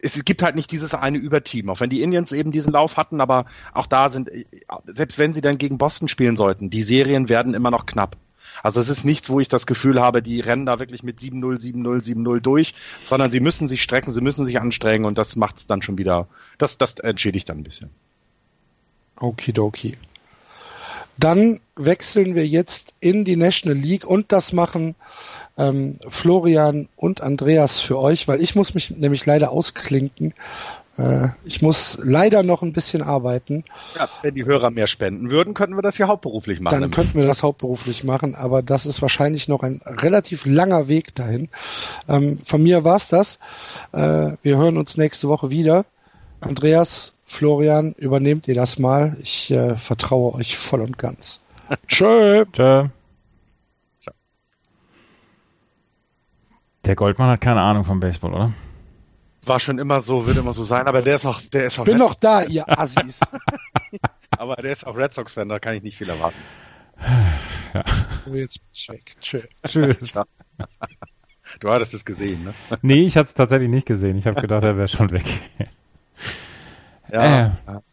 es 0.00 0.24
gibt 0.24 0.42
halt 0.42 0.56
nicht 0.56 0.70
dieses 0.72 0.94
eine 0.94 1.18
Überteam, 1.18 1.70
auch 1.70 1.80
wenn 1.80 1.90
die 1.90 2.02
Indians 2.02 2.32
eben 2.32 2.52
diesen 2.52 2.72
Lauf 2.72 2.96
hatten, 2.96 3.20
aber 3.20 3.46
auch 3.72 3.86
da 3.86 4.08
sind, 4.08 4.28
äh, 4.28 4.44
selbst 4.86 5.18
wenn 5.18 5.34
sie 5.34 5.40
dann 5.40 5.56
gegen 5.56 5.78
Boston 5.78 6.08
spielen 6.08 6.36
sollten, 6.36 6.68
die 6.68 6.82
Serien 6.82 7.28
werden 7.28 7.54
immer 7.54 7.70
noch 7.70 7.86
knapp. 7.86 8.16
Also 8.62 8.80
es 8.80 8.88
ist 8.88 9.04
nichts, 9.04 9.30
wo 9.30 9.40
ich 9.40 9.48
das 9.48 9.66
Gefühl 9.66 10.00
habe, 10.00 10.22
die 10.22 10.40
rennen 10.40 10.66
da 10.66 10.78
wirklich 10.78 11.02
mit 11.02 11.18
7-0, 11.18 11.60
7-0, 11.60 12.02
7-0 12.02 12.40
durch, 12.40 12.74
sondern 13.00 13.30
sie 13.30 13.40
müssen 13.40 13.68
sich 13.68 13.82
strecken, 13.82 14.12
sie 14.12 14.20
müssen 14.20 14.44
sich 14.44 14.60
anstrengen 14.60 15.04
und 15.04 15.18
das 15.18 15.36
macht 15.36 15.58
es 15.58 15.66
dann 15.66 15.82
schon 15.82 15.98
wieder, 15.98 16.28
das, 16.58 16.78
das 16.78 16.98
entschädigt 16.98 17.48
dann 17.48 17.58
ein 17.58 17.64
bisschen. 17.64 17.90
Okidoki. 19.20 19.96
Dann 21.18 21.60
wechseln 21.76 22.34
wir 22.34 22.46
jetzt 22.46 22.92
in 23.00 23.24
die 23.24 23.36
National 23.36 23.78
League 23.78 24.06
und 24.06 24.32
das 24.32 24.52
machen 24.52 24.94
ähm, 25.56 25.98
Florian 26.08 26.88
und 26.96 27.22
Andreas 27.22 27.80
für 27.80 27.98
euch, 27.98 28.28
weil 28.28 28.42
ich 28.42 28.54
muss 28.54 28.74
mich 28.74 28.90
nämlich 28.90 29.24
leider 29.24 29.50
ausklinken 29.50 30.34
äh, 30.98 31.28
ich 31.44 31.62
muss 31.62 31.98
leider 32.02 32.42
noch 32.42 32.62
ein 32.62 32.72
bisschen 32.72 33.02
arbeiten. 33.02 33.64
Ja, 33.96 34.08
wenn 34.22 34.34
die 34.34 34.44
Hörer 34.44 34.70
mehr 34.70 34.86
spenden 34.86 35.30
würden, 35.30 35.54
könnten 35.54 35.76
wir 35.76 35.82
das 35.82 35.98
ja 35.98 36.08
hauptberuflich 36.08 36.60
machen. 36.60 36.80
Dann 36.80 36.90
könnten 36.90 37.18
wir 37.18 37.26
das 37.26 37.42
hauptberuflich 37.42 38.04
machen, 38.04 38.34
aber 38.34 38.62
das 38.62 38.86
ist 38.86 39.02
wahrscheinlich 39.02 39.48
noch 39.48 39.62
ein 39.62 39.80
relativ 39.84 40.46
langer 40.46 40.88
Weg 40.88 41.14
dahin. 41.14 41.48
Ähm, 42.08 42.40
von 42.46 42.62
mir 42.62 42.84
war's 42.84 43.08
das. 43.08 43.38
Äh, 43.92 44.32
wir 44.42 44.56
hören 44.56 44.78
uns 44.78 44.96
nächste 44.96 45.28
Woche 45.28 45.50
wieder. 45.50 45.84
Andreas, 46.40 47.14
Florian, 47.26 47.92
übernehmt 47.98 48.48
ihr 48.48 48.54
das 48.54 48.78
mal. 48.78 49.16
Ich 49.20 49.50
äh, 49.50 49.76
vertraue 49.76 50.34
euch 50.34 50.56
voll 50.56 50.80
und 50.80 50.98
ganz. 50.98 51.40
Tschö. 51.88 52.44
Tschö. 52.52 52.88
Der 56.86 56.94
Goldmann 56.94 57.30
hat 57.30 57.40
keine 57.40 57.60
Ahnung 57.62 57.84
vom 57.84 57.98
Baseball, 57.98 58.32
oder? 58.32 58.52
War 59.46 59.60
schon 59.60 59.78
immer 59.78 60.00
so, 60.00 60.26
wird 60.26 60.36
immer 60.36 60.52
so 60.52 60.64
sein, 60.64 60.86
aber 60.86 61.02
der 61.02 61.16
ist 61.16 61.24
noch, 61.24 61.40
der 61.40 61.66
ist 61.66 61.78
noch. 61.78 61.84
Bin 61.84 61.98
noch 61.98 62.14
da, 62.14 62.42
ihr 62.42 62.68
Assis. 62.78 63.20
aber 64.30 64.56
der 64.56 64.72
ist 64.72 64.86
auch 64.86 64.96
Red 64.96 65.12
Sox-Fan, 65.12 65.48
da 65.48 65.58
kann 65.58 65.74
ich 65.74 65.82
nicht 65.82 65.96
viel 65.96 66.08
erwarten. 66.08 66.38
Ja. 67.72 67.84
Jetzt 68.32 68.58
bin 68.58 68.68
ich 68.72 68.88
weg. 68.88 69.16
Tschüss. 69.20 69.48
Tschüss. 69.64 70.20
Du 71.60 71.70
hattest 71.70 71.94
es 71.94 72.04
gesehen, 72.04 72.44
ne? 72.44 72.54
Nee, 72.82 73.06
ich 73.06 73.16
hatte 73.16 73.28
es 73.28 73.34
tatsächlich 73.34 73.70
nicht 73.70 73.86
gesehen. 73.86 74.16
Ich 74.16 74.26
habe 74.26 74.40
gedacht, 74.40 74.64
er 74.64 74.76
wäre 74.76 74.88
schon 74.88 75.10
weg. 75.10 75.24
Ja. 77.10 77.46
Äh, 77.46 77.50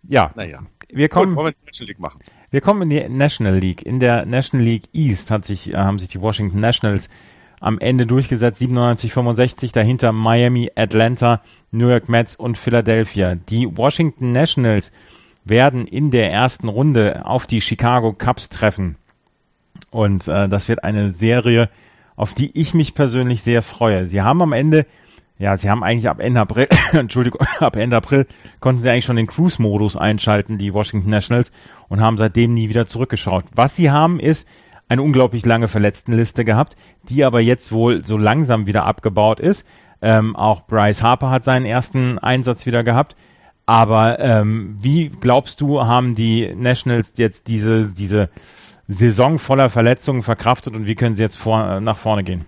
ja. 0.10 0.32
Naja. 0.36 0.64
Wir 0.90 1.08
kommen, 1.08 1.36
Gut, 1.36 1.46
wir 1.46 1.54
National 1.66 1.88
League 1.88 2.00
machen. 2.00 2.20
Wir 2.50 2.62
kommen 2.62 2.82
in 2.84 2.90
die 2.90 3.10
National 3.10 3.56
League. 3.56 3.84
In 3.84 4.00
der 4.00 4.26
National 4.26 4.66
League 4.66 4.90
East 4.94 5.32
hat 5.32 5.46
sich, 5.46 5.72
äh, 5.72 5.78
haben 5.78 6.00
sich 6.00 6.10
die 6.10 6.20
Washington 6.20 6.60
Nationals 6.60 7.10
am 7.64 7.80
Ende 7.80 8.06
durchgesetzt, 8.06 8.62
97-65, 8.62 9.74
dahinter 9.74 10.12
Miami, 10.12 10.70
Atlanta, 10.76 11.42
New 11.72 11.88
York 11.88 12.10
Mets 12.10 12.36
und 12.36 12.58
Philadelphia. 12.58 13.36
Die 13.36 13.78
Washington 13.78 14.34
Nationals 14.34 14.92
werden 15.46 15.88
in 15.88 16.12
der 16.12 16.30
ersten 16.30 16.68
Runde 16.68 17.26
auf 17.26 17.48
die 17.48 17.62
Chicago 17.62 18.12
Cubs 18.12 18.50
treffen. 18.50 18.98
Und 19.92 20.28
äh, 20.28 20.50
das 20.50 20.68
wird 20.68 20.84
eine 20.84 21.10
Serie, 21.10 21.70
auf 22.18 22.34
die 22.34 22.52
ich 22.60 22.74
mich 22.74 22.96
persönlich 22.96 23.42
sehr 23.44 23.62
freue. 23.62 24.06
Sie 24.06 24.22
haben 24.22 24.42
am 24.42 24.52
Ende, 24.52 24.86
ja, 25.38 25.56
sie 25.56 25.70
haben 25.70 25.86
eigentlich 25.86 26.10
ab 26.10 26.20
Ende 26.20 26.42
April, 26.42 26.68
Entschuldigung, 26.92 27.48
ab 27.60 27.78
Ende 27.78 27.96
April 27.96 28.28
konnten 28.60 28.82
sie 28.82 28.90
eigentlich 28.90 29.06
schon 29.06 29.16
den 29.16 29.28
Cruise-Modus 29.28 29.96
einschalten, 29.96 30.58
die 30.58 30.74
Washington 30.74 31.10
Nationals, 31.10 31.54
und 31.88 32.02
haben 32.02 32.18
seitdem 32.18 32.54
nie 32.54 32.68
wieder 32.68 32.88
zurückgeschaut. 32.88 33.46
Was 33.56 33.78
sie 33.78 33.90
haben, 33.90 34.20
ist 34.20 34.50
eine 34.90 35.02
unglaublich 35.02 35.46
lange 35.46 35.68
Verletztenliste 35.68 36.46
gehabt, 36.46 36.76
die 37.10 37.24
aber 37.24 37.40
jetzt 37.40 37.72
wohl 37.72 38.06
so 38.06 38.18
langsam 38.18 38.68
wieder 38.68 38.86
abgebaut 38.86 39.40
ist. 39.40 39.68
Ähm, 40.02 40.36
auch 40.36 40.68
Bryce 40.68 41.02
Harper 41.02 41.30
hat 41.30 41.44
seinen 41.44 41.66
ersten 41.66 42.20
Einsatz 42.20 42.66
wieder 42.66 42.84
gehabt. 42.84 43.16
Aber 43.66 44.20
ähm, 44.20 44.76
wie 44.80 45.10
glaubst 45.10 45.62
du, 45.62 45.86
haben 45.86 46.16
die 46.16 46.54
Nationals 46.54 47.14
jetzt 47.18 47.48
diese, 47.48 47.94
diese 47.94 48.30
Saison 48.88 49.40
voller 49.40 49.70
Verletzungen 49.70 50.24
verkraftet 50.24 50.76
und 50.76 50.86
wie 50.86 50.96
können 50.96 51.16
sie 51.16 51.24
jetzt 51.24 51.38
vor, 51.38 51.80
nach 51.80 51.98
vorne 51.98 52.24
gehen? 52.24 52.46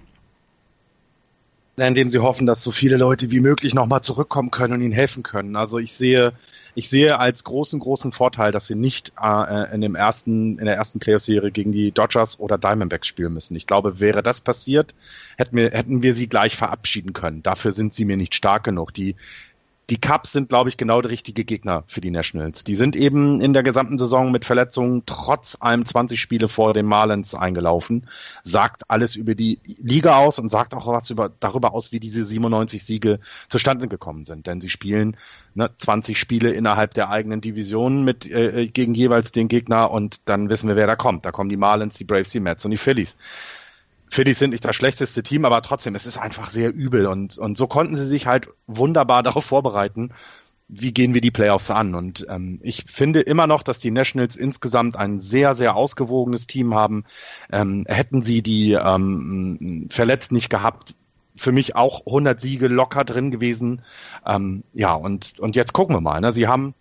Indem 1.78 2.10
sie 2.10 2.20
hoffen, 2.20 2.48
dass 2.48 2.64
so 2.64 2.72
viele 2.72 2.96
Leute 2.96 3.32
wie 3.32 3.42
möglich 3.42 3.74
nochmal 3.74 4.02
zurückkommen 4.02 4.50
können 4.50 4.76
und 4.76 4.82
ihnen 4.82 4.94
helfen 4.94 5.24
können. 5.24 5.58
Also 5.58 5.78
ich 5.78 5.94
sehe, 5.94 6.32
ich 6.74 6.90
sehe 6.90 7.20
als 7.20 7.44
großen, 7.44 7.80
großen 7.80 8.14
Vorteil, 8.14 8.54
dass 8.54 8.68
sie 8.68 8.76
nicht 8.76 9.12
äh, 9.22 9.74
in 9.74 9.82
dem 9.82 9.96
ersten, 9.96 10.58
in 10.58 10.66
der 10.66 10.76
ersten 10.76 11.00
Playoff-Serie 11.00 11.52
gegen 11.52 11.74
die 11.74 11.92
Dodgers 11.92 12.40
oder 12.40 12.58
Diamondbacks 12.58 13.08
spielen 13.08 13.34
müssen. 13.34 13.56
Ich 13.56 13.68
glaube, 13.68 14.00
wäre 14.00 14.24
das 14.24 14.40
passiert, 14.40 14.96
hätten 15.38 15.58
wir, 15.58 15.72
hätten 15.72 16.02
wir 16.02 16.14
sie 16.14 16.28
gleich 16.28 16.56
verabschieden 16.56 17.12
können. 17.12 17.44
Dafür 17.44 17.74
sind 17.74 17.94
sie 17.94 18.06
mir 18.06 18.16
nicht 18.16 18.36
stark 18.36 18.64
genug. 18.64 18.94
Die, 18.94 19.16
die 19.90 20.00
Cubs 20.00 20.32
sind, 20.32 20.50
glaube 20.50 20.70
ich, 20.70 20.78
genau 20.78 21.02
der 21.02 21.12
richtige 21.12 21.46
Gegner 21.46 21.84
für 21.88 22.02
die 22.02 22.10
Nationals. 22.10 22.64
Die 22.64 22.76
sind 22.76 22.96
eben 22.96 23.40
in 23.40 23.54
der 23.54 23.62
gesamten 23.62 23.98
Saison 23.98 24.32
mit 24.32 24.44
Verletzungen 24.44 25.04
trotz 25.06 25.58
allem 25.60 25.86
20 25.86 26.20
Spiele 26.20 26.48
vor 26.48 26.74
den 26.74 26.88
Marlins 26.88 27.36
eingelaufen. 27.36 28.08
Sagt 28.44 28.90
alles 28.90 29.16
über 29.16 29.36
die 29.36 29.60
Liga 29.66 30.18
aus 30.18 30.40
und 30.40 30.50
sagt 30.50 30.74
auch 30.74 30.88
was 30.88 31.10
über, 31.12 31.32
darüber 31.40 31.74
aus, 31.74 31.92
wie 31.92 32.00
diese 32.00 32.26
97 32.26 32.84
Siege 32.84 33.20
zustande 33.48 33.88
gekommen 33.88 34.26
sind. 34.26 34.48
Denn 34.48 34.60
sie 34.60 34.70
spielen 34.70 35.18
ne, 35.54 35.70
20 35.78 36.18
Spiele 36.18 36.52
innerhalb 36.52 36.96
der 36.96 37.10
eigenen 37.10 37.42
Division 37.42 38.04
mit 38.04 38.30
äh, 38.30 38.68
gegen 38.68 38.96
jeweils 38.96 39.32
den 39.32 39.48
Gegner 39.48 39.92
und 39.92 40.28
dann 40.28 40.50
wissen 40.50 40.68
wir, 40.68 40.76
wer 40.76 40.88
da 40.88 40.96
kommt. 40.96 41.26
Da 41.26 41.32
kommen 41.32 41.50
die 41.50 41.58
Marlins, 41.58 41.96
die 41.96 42.06
Braves, 42.06 42.32
die 42.32 42.40
Mets 42.40 42.66
und 42.66 42.72
die 42.72 42.78
Phillies. 42.78 43.18
Phillies 44.10 44.40
sind 44.40 44.52
nicht 44.52 44.66
das 44.66 44.76
schlechteste 44.76 45.24
Team, 45.24 45.46
aber 45.46 45.62
trotzdem, 45.62 45.96
es 45.96 46.06
ist 46.06 46.18
einfach 46.18 46.50
sehr 46.50 46.74
übel 46.74 47.08
und, 47.08 47.38
und 47.38 47.58
so 47.58 47.68
konnten 47.68 47.96
sie 47.96 48.08
sich 48.08 48.28
halt 48.28 48.50
wunderbar 48.68 49.24
darauf 49.24 49.46
vorbereiten, 49.46 50.12
wie 50.68 50.94
gehen 50.94 51.14
wir 51.14 51.22
die 51.22 51.32
Playoffs 51.32 51.70
an. 51.70 51.94
Und 51.94 52.26
ähm, 52.30 52.60
ich 52.64 52.86
finde 52.88 53.22
immer 53.22 53.48
noch, 53.48 53.62
dass 53.62 53.80
die 53.80 53.92
Nationals 53.92 54.36
insgesamt 54.36 54.96
ein 54.96 55.20
sehr, 55.20 55.54
sehr 55.54 55.76
ausgewogenes 55.76 56.48
Team 56.48 56.74
haben. 56.74 57.06
Ähm, 57.52 57.86
hätten 57.88 58.24
sie 58.24 58.42
die 58.42 58.74
ähm, 58.74 59.88
verletzt 59.90 60.32
nicht 60.32 60.50
gehabt, 60.50 60.96
für 61.36 61.52
mich 61.52 61.76
auch 61.76 62.06
100 62.08 62.40
Siege 62.40 62.68
locker 62.68 63.04
drin 63.04 63.30
gewesen. 63.30 63.84
Ähm, 64.26 64.64
ja, 64.74 64.94
und, 64.94 65.40
und 65.40 65.56
jetzt 65.56 65.74
gucken 65.74 65.96
wir 65.96 66.02
mal. 66.02 66.22
Ne? 66.22 66.32
Sie 66.32 66.48
haben 66.48 66.74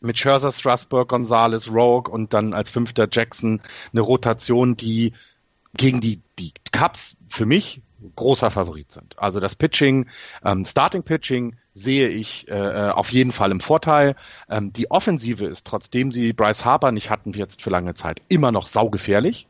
mit 0.00 0.18
Scherzer, 0.18 0.52
Strasburg, 0.52 1.08
Gonzalez, 1.08 1.72
Rogue 1.72 2.12
und 2.12 2.34
dann 2.34 2.52
als 2.52 2.70
fünfter 2.70 3.08
Jackson 3.10 3.62
eine 3.92 4.02
Rotation, 4.02 4.76
die 4.76 5.12
gegen 5.76 6.00
die, 6.00 6.20
die 6.38 6.52
Cups 6.72 7.16
für 7.28 7.46
mich 7.46 7.82
großer 8.16 8.50
Favorit 8.50 8.92
sind. 8.92 9.18
Also 9.18 9.40
das 9.40 9.56
Pitching, 9.56 10.06
ähm, 10.44 10.64
Starting 10.64 11.02
Pitching 11.02 11.56
sehe 11.72 12.08
ich 12.08 12.48
äh, 12.48 12.90
auf 12.90 13.12
jeden 13.12 13.32
Fall 13.32 13.50
im 13.50 13.60
Vorteil. 13.60 14.14
Ähm, 14.48 14.72
die 14.72 14.90
Offensive 14.90 15.46
ist, 15.46 15.66
trotzdem 15.66 16.12
sie 16.12 16.32
Bryce 16.32 16.64
Harper 16.64 16.92
nicht 16.92 17.10
hatten 17.10 17.32
jetzt 17.32 17.62
für 17.62 17.70
lange 17.70 17.94
Zeit, 17.94 18.22
immer 18.28 18.52
noch 18.52 18.66
saugefährlich. 18.66 19.46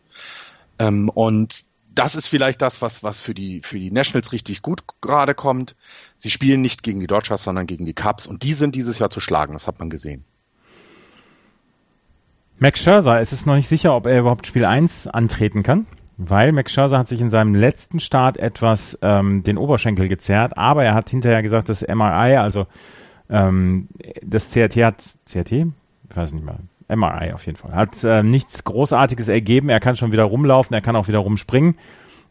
Ähm, 0.78 1.08
und 1.08 1.64
das 1.94 2.14
ist 2.14 2.26
vielleicht 2.26 2.62
das, 2.62 2.80
was, 2.80 3.02
was 3.02 3.20
für 3.20 3.34
die, 3.34 3.60
für 3.62 3.78
die 3.78 3.90
Nationals 3.90 4.32
richtig 4.32 4.62
gut 4.62 4.82
gerade 5.00 5.34
kommt. 5.34 5.74
Sie 6.16 6.30
spielen 6.30 6.62
nicht 6.62 6.82
gegen 6.82 7.00
die 7.00 7.06
Dodgers, 7.06 7.42
sondern 7.42 7.66
gegen 7.66 7.86
die 7.86 7.94
Cubs 7.94 8.26
und 8.26 8.42
die 8.42 8.54
sind 8.54 8.74
dieses 8.74 8.98
Jahr 8.98 9.10
zu 9.10 9.20
schlagen, 9.20 9.52
das 9.52 9.66
hat 9.66 9.78
man 9.78 9.90
gesehen. 9.90 10.24
Max 12.60 12.82
Scherzer, 12.82 13.20
es 13.20 13.32
ist 13.32 13.46
noch 13.46 13.54
nicht 13.54 13.68
sicher, 13.68 13.94
ob 13.94 14.06
er 14.06 14.18
überhaupt 14.20 14.46
Spiel 14.46 14.64
1 14.64 15.06
antreten 15.06 15.62
kann 15.62 15.86
weil 16.18 16.52
Max 16.52 16.72
Scherzer 16.72 16.98
hat 16.98 17.08
sich 17.08 17.20
in 17.20 17.30
seinem 17.30 17.54
letzten 17.54 18.00
Start 18.00 18.36
etwas 18.36 18.98
ähm, 19.02 19.44
den 19.44 19.56
Oberschenkel 19.56 20.08
gezerrt, 20.08 20.58
aber 20.58 20.84
er 20.84 20.94
hat 20.94 21.08
hinterher 21.08 21.42
gesagt, 21.42 21.68
das 21.68 21.86
MRI, 21.86 22.36
also 22.36 22.66
ähm, 23.30 23.88
das 24.22 24.50
CRT 24.50 24.76
hat, 24.78 25.14
CRT? 25.30 25.52
Ich 25.52 26.16
weiß 26.16 26.32
nicht 26.32 26.44
mehr. 26.44 26.58
MRI 26.88 27.32
auf 27.32 27.46
jeden 27.46 27.56
Fall. 27.56 27.72
Hat 27.72 28.02
äh, 28.02 28.22
nichts 28.22 28.64
Großartiges 28.64 29.28
ergeben. 29.28 29.68
Er 29.68 29.78
kann 29.78 29.94
schon 29.94 30.10
wieder 30.10 30.24
rumlaufen, 30.24 30.74
er 30.74 30.80
kann 30.80 30.96
auch 30.96 31.06
wieder 31.06 31.18
rumspringen. 31.18 31.76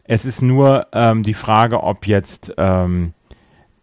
Es 0.03 0.25
ist 0.25 0.41
nur 0.41 0.87
ähm, 0.93 1.23
die 1.23 1.33
Frage, 1.33 1.83
ob 1.83 2.07
jetzt 2.07 2.53
ähm, 2.57 3.13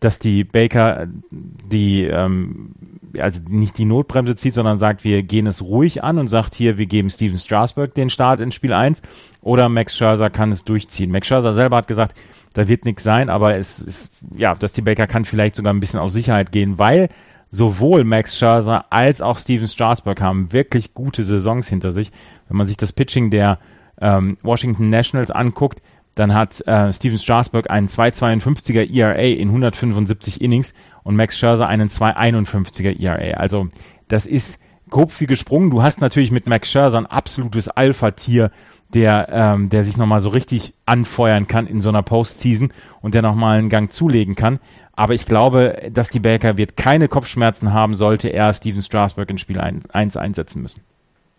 dass 0.05 0.19
die 0.19 0.45
Baker 0.45 1.07
die 1.31 2.05
ähm, 2.05 2.75
also 3.19 3.41
nicht 3.49 3.79
die 3.79 3.85
Notbremse 3.85 4.37
zieht, 4.37 4.55
sondern 4.55 4.79
sagt, 4.79 5.05
wir 5.05 5.23
gehen 5.23 5.47
es 5.47 5.63
ruhig 5.63 6.03
an 6.03 6.19
und 6.19 6.29
sagt 6.29 6.55
hier, 6.55 6.79
wir 6.79 6.87
geben 6.87 7.11
Steven 7.11 7.39
Strasberg 7.39 7.95
den 7.95 8.11
Start 8.11 8.41
in 8.41 8.53
Spiel 8.53 8.73
1 8.73 9.03
oder 9.41 9.69
Max 9.69 9.97
Scherzer 9.97 10.31
kann 10.31 10.51
es 10.51 10.65
durchziehen. 10.65 11.11
Max 11.11 11.29
Scherzer 11.29 11.53
selber 11.53 11.77
hat 11.77 11.87
gesagt, 11.87 12.19
da 12.55 12.69
wird 12.69 12.85
nichts 12.85 13.03
sein, 13.03 13.31
aber 13.31 13.57
es 13.57 13.81
ist, 13.81 14.13
ja, 14.37 14.55
dass 14.55 14.73
die 14.73 14.83
Baker 14.83 15.07
kann 15.07 15.25
vielleicht 15.25 15.57
sogar 15.57 15.73
ein 15.73 15.81
bisschen 15.81 16.01
auf 16.01 16.11
Sicherheit 16.11 16.53
gehen, 16.53 16.79
weil 16.79 17.09
sowohl 17.51 18.05
Max 18.05 18.39
Scherzer 18.39 18.87
als 18.91 19.21
auch 19.21 19.39
Steven 19.39 19.69
Strasberg 19.69 20.21
haben 20.21 20.53
wirklich 20.53 20.95
gute 20.95 21.25
Saisons 21.25 21.69
hinter 21.69 21.93
sich. 21.93 22.11
Wenn 22.49 22.57
man 22.57 22.67
sich 22.67 22.77
das 22.77 22.93
Pitching 22.93 23.31
der 23.31 23.59
ähm, 24.01 24.37
Washington 24.43 24.91
Nationals 24.91 25.31
anguckt, 25.31 25.81
dann 26.15 26.35
hat 26.35 26.67
äh, 26.67 26.93
Steven 26.93 27.19
Strasberg 27.19 27.71
einen 27.71 27.89
2,52er 27.89 28.91
ERA 28.93 29.21
in 29.21 29.49
175 29.49 30.41
Innings 30.41 30.75
und 31.03 31.17
Max 31.17 31.39
Scherzer 31.39 31.67
einen 31.67 31.89
2,51er 31.89 33.01
ERA. 33.01 33.39
Also 33.39 33.69
das 34.09 34.27
ist 34.27 34.61
grob 34.91 35.19
wie 35.21 35.27
gesprungen. 35.27 35.71
Du 35.71 35.83
hast 35.83 36.01
natürlich 36.01 36.31
mit 36.31 36.47
Max 36.47 36.71
Scherzer 36.71 36.99
ein 36.99 37.07
absolutes 37.07 37.69
Alpha-Tier, 37.69 38.51
der, 38.93 39.29
ähm, 39.31 39.69
der 39.69 39.83
sich 39.83 39.97
nochmal 39.97 40.21
so 40.21 40.29
richtig 40.29 40.75
anfeuern 40.87 41.49
kann 41.49 41.67
in 41.67 41.81
so 41.81 41.89
einer 41.89 42.03
Postseason 42.03 42.73
und 43.01 43.15
der 43.15 43.23
nochmal 43.23 43.59
einen 43.59 43.69
Gang 43.69 43.91
zulegen 43.91 44.37
kann. 44.37 44.61
Aber 44.93 45.15
ich 45.15 45.27
glaube, 45.27 45.91
dass 45.91 46.11
die 46.11 46.21
Baker 46.21 46.57
wird 46.57 46.77
keine 46.77 47.09
Kopfschmerzen 47.09 47.73
haben, 47.73 47.95
sollte 47.97 48.29
er 48.29 48.53
Steven 48.53 48.83
Strasberg 48.83 49.29
in 49.31 49.39
Spiel 49.39 49.59
1 49.61 50.17
einsetzen 50.17 50.63
müssen. 50.63 50.83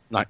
Nein, 0.09 0.25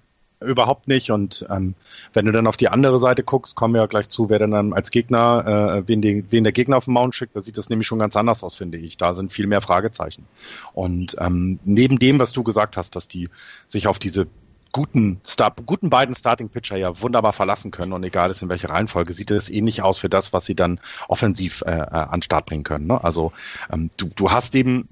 überhaupt 0.46 0.88
nicht. 0.88 1.12
Und 1.12 1.46
ähm, 1.50 1.76
wenn 2.14 2.26
du 2.26 2.32
dann 2.32 2.48
auf 2.48 2.58
die 2.58 2.70
andere 2.70 3.00
Seite 3.00 3.24
guckst, 3.24 3.56
kommen 3.56 3.74
wir 3.74 3.82
ja 3.82 3.88
gleich 3.88 4.10
zu, 4.10 4.30
wer 4.30 4.40
dann 4.40 4.74
als 4.74 4.92
Gegner, 4.92 5.78
äh, 5.78 5.88
wen, 5.88 6.02
den, 6.02 6.26
wen 6.32 6.44
der 6.44 6.54
Gegner 6.54 6.78
auf 6.78 6.86
den 6.86 6.94
Mount 6.94 7.16
schickt, 7.16 7.36
da 7.36 7.42
sieht 7.42 7.58
das 7.58 7.70
nämlich 7.70 7.88
schon 7.88 8.00
ganz 8.00 8.16
anders 8.16 8.44
aus, 8.44 8.56
finde 8.56 8.78
ich. 8.78 8.98
Da 8.98 9.14
sind 9.14 9.32
viel 9.32 9.48
mehr 9.48 9.62
Fragezeichen. 9.62 10.26
Und 10.74 11.16
ähm, 11.20 11.60
neben 11.64 12.00
dem, 12.00 12.20
was 12.20 12.32
du 12.32 12.44
gesagt 12.44 12.78
hast, 12.78 12.96
dass 12.96 13.08
die 13.08 13.30
sich 13.68 13.88
auf 13.88 14.00
diese 14.00 14.28
guten, 14.76 15.22
Star 15.26 15.56
guten 15.66 15.90
beiden 15.90 16.16
Starting 16.16 16.50
Pitcher 16.50 16.76
ja 16.76 17.02
wunderbar 17.02 17.32
verlassen 17.32 17.72
können 17.72 17.94
und 17.94 18.04
egal 18.04 18.30
ist 18.30 18.42
in 18.42 18.50
welcher 18.50 18.70
Reihenfolge, 18.70 19.14
sieht 19.14 19.32
es 19.32 19.50
ähnlich 19.50 19.82
aus 19.82 20.00
für 20.00 20.10
das, 20.10 20.34
was 20.34 20.46
sie 20.46 20.56
dann 20.56 20.82
offensiv 21.08 21.64
äh, 21.66 21.72
äh, 21.72 21.86
an 21.92 22.22
Start 22.22 22.46
bringen 22.46 22.66
können. 22.66 22.88
Ne? 22.88 23.02
Also 23.02 23.32
ähm, 23.72 23.90
du, 23.96 24.10
du 24.14 24.32
hast 24.32 24.54
eben 24.54 24.90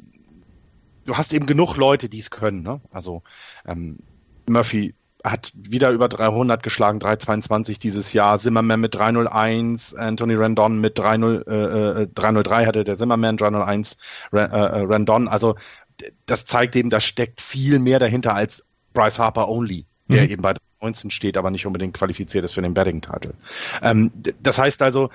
du 1.05 1.17
hast 1.17 1.33
eben 1.33 1.45
genug 1.45 1.75
Leute, 1.75 2.07
die 2.07 2.19
es 2.19 2.31
können. 2.31 2.63
Ne? 2.63 2.79
Also 2.91 3.23
ähm, 3.65 3.99
Murphy 4.47 4.93
hat 5.23 5.53
wieder 5.55 5.91
über 5.91 6.09
300 6.09 6.61
geschlagen, 6.61 6.99
322 6.99 7.79
dieses 7.79 8.11
Jahr. 8.11 8.37
Zimmerman 8.37 8.81
mit 8.81 8.93
301, 8.93 9.95
Anthony 9.95 10.35
Randon 10.35 10.79
mit 10.79 10.99
30, 10.99 11.47
äh, 11.47 12.07
303 12.13 12.63
äh, 12.63 12.65
hatte 12.65 12.83
der 12.83 12.97
Zimmerman, 12.97 13.37
301 13.37 13.97
äh, 14.33 14.37
äh, 14.37 14.85
Randon. 14.85 15.27
Also 15.29 15.55
das 16.25 16.45
zeigt 16.45 16.75
eben, 16.75 16.89
da 16.89 16.99
steckt 16.99 17.39
viel 17.39 17.79
mehr 17.79 17.99
dahinter 17.99 18.35
als 18.35 18.65
Bryce 18.93 19.19
Harper 19.19 19.47
only, 19.47 19.85
der 20.07 20.23
mhm. 20.23 20.29
eben 20.29 20.41
bei 20.41 20.53
19 20.83 21.11
steht, 21.11 21.37
aber 21.37 21.49
nicht 21.49 21.65
unbedingt 21.65 21.93
qualifiziert 21.93 22.45
ist 22.45 22.53
für 22.53 22.61
den 22.61 22.73
Betting-Title. 22.73 23.33
Ähm, 23.81 24.11
das 24.41 24.59
heißt 24.59 24.81
also, 24.81 25.09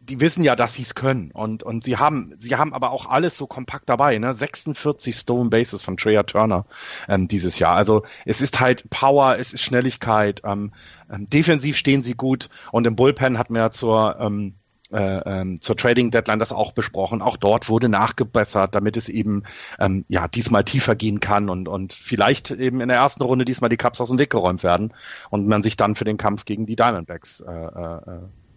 die 0.00 0.20
wissen 0.20 0.44
ja, 0.44 0.56
dass 0.56 0.74
sie 0.74 0.82
es 0.82 0.94
können 0.94 1.30
und 1.30 1.62
und 1.62 1.84
sie 1.84 1.96
haben 1.96 2.34
sie 2.38 2.56
haben 2.56 2.72
aber 2.74 2.90
auch 2.90 3.06
alles 3.06 3.36
so 3.36 3.46
kompakt 3.46 3.88
dabei, 3.88 4.18
ne? 4.18 4.34
46 4.34 5.14
Stone 5.14 5.50
Bases 5.50 5.82
von 5.82 5.96
Treya 5.96 6.22
Turner 6.22 6.64
ähm, 7.08 7.28
dieses 7.28 7.58
Jahr. 7.58 7.76
Also 7.76 8.04
es 8.24 8.40
ist 8.40 8.60
halt 8.60 8.88
Power, 8.90 9.36
es 9.38 9.52
ist 9.52 9.62
Schnelligkeit. 9.62 10.42
Ähm, 10.44 10.72
ähm, 11.10 11.26
defensiv 11.26 11.76
stehen 11.76 12.02
sie 12.02 12.14
gut 12.14 12.48
und 12.72 12.86
im 12.86 12.96
Bullpen 12.96 13.38
hatten 13.38 13.54
wir 13.54 13.62
ja 13.62 13.70
zur 13.70 14.18
ähm, 14.20 14.54
äh, 14.92 15.18
ähm, 15.40 15.60
zur 15.60 15.76
Trading 15.76 16.10
Deadline 16.10 16.38
das 16.38 16.52
auch 16.52 16.72
besprochen. 16.72 17.22
Auch 17.22 17.36
dort 17.36 17.68
wurde 17.68 17.88
nachgebessert, 17.88 18.74
damit 18.74 18.96
es 18.96 19.08
eben 19.08 19.42
ähm, 19.78 20.04
ja 20.08 20.28
diesmal 20.28 20.64
tiefer 20.64 20.94
gehen 20.94 21.20
kann 21.20 21.50
und 21.50 21.68
und 21.68 21.92
vielleicht 21.92 22.50
eben 22.50 22.80
in 22.80 22.88
der 22.88 22.98
ersten 22.98 23.22
Runde 23.22 23.44
diesmal 23.44 23.70
die 23.70 23.76
Cups 23.76 24.00
aus 24.00 24.08
dem 24.08 24.18
Weg 24.18 24.30
geräumt 24.30 24.62
werden 24.62 24.94
und 25.30 25.46
man 25.46 25.62
sich 25.62 25.76
dann 25.76 25.94
für 25.94 26.04
den 26.04 26.16
Kampf 26.16 26.44
gegen 26.44 26.66
die 26.66 26.76
Diamondbacks 26.76 27.40
äh, 27.40 27.52
äh, 27.52 28.00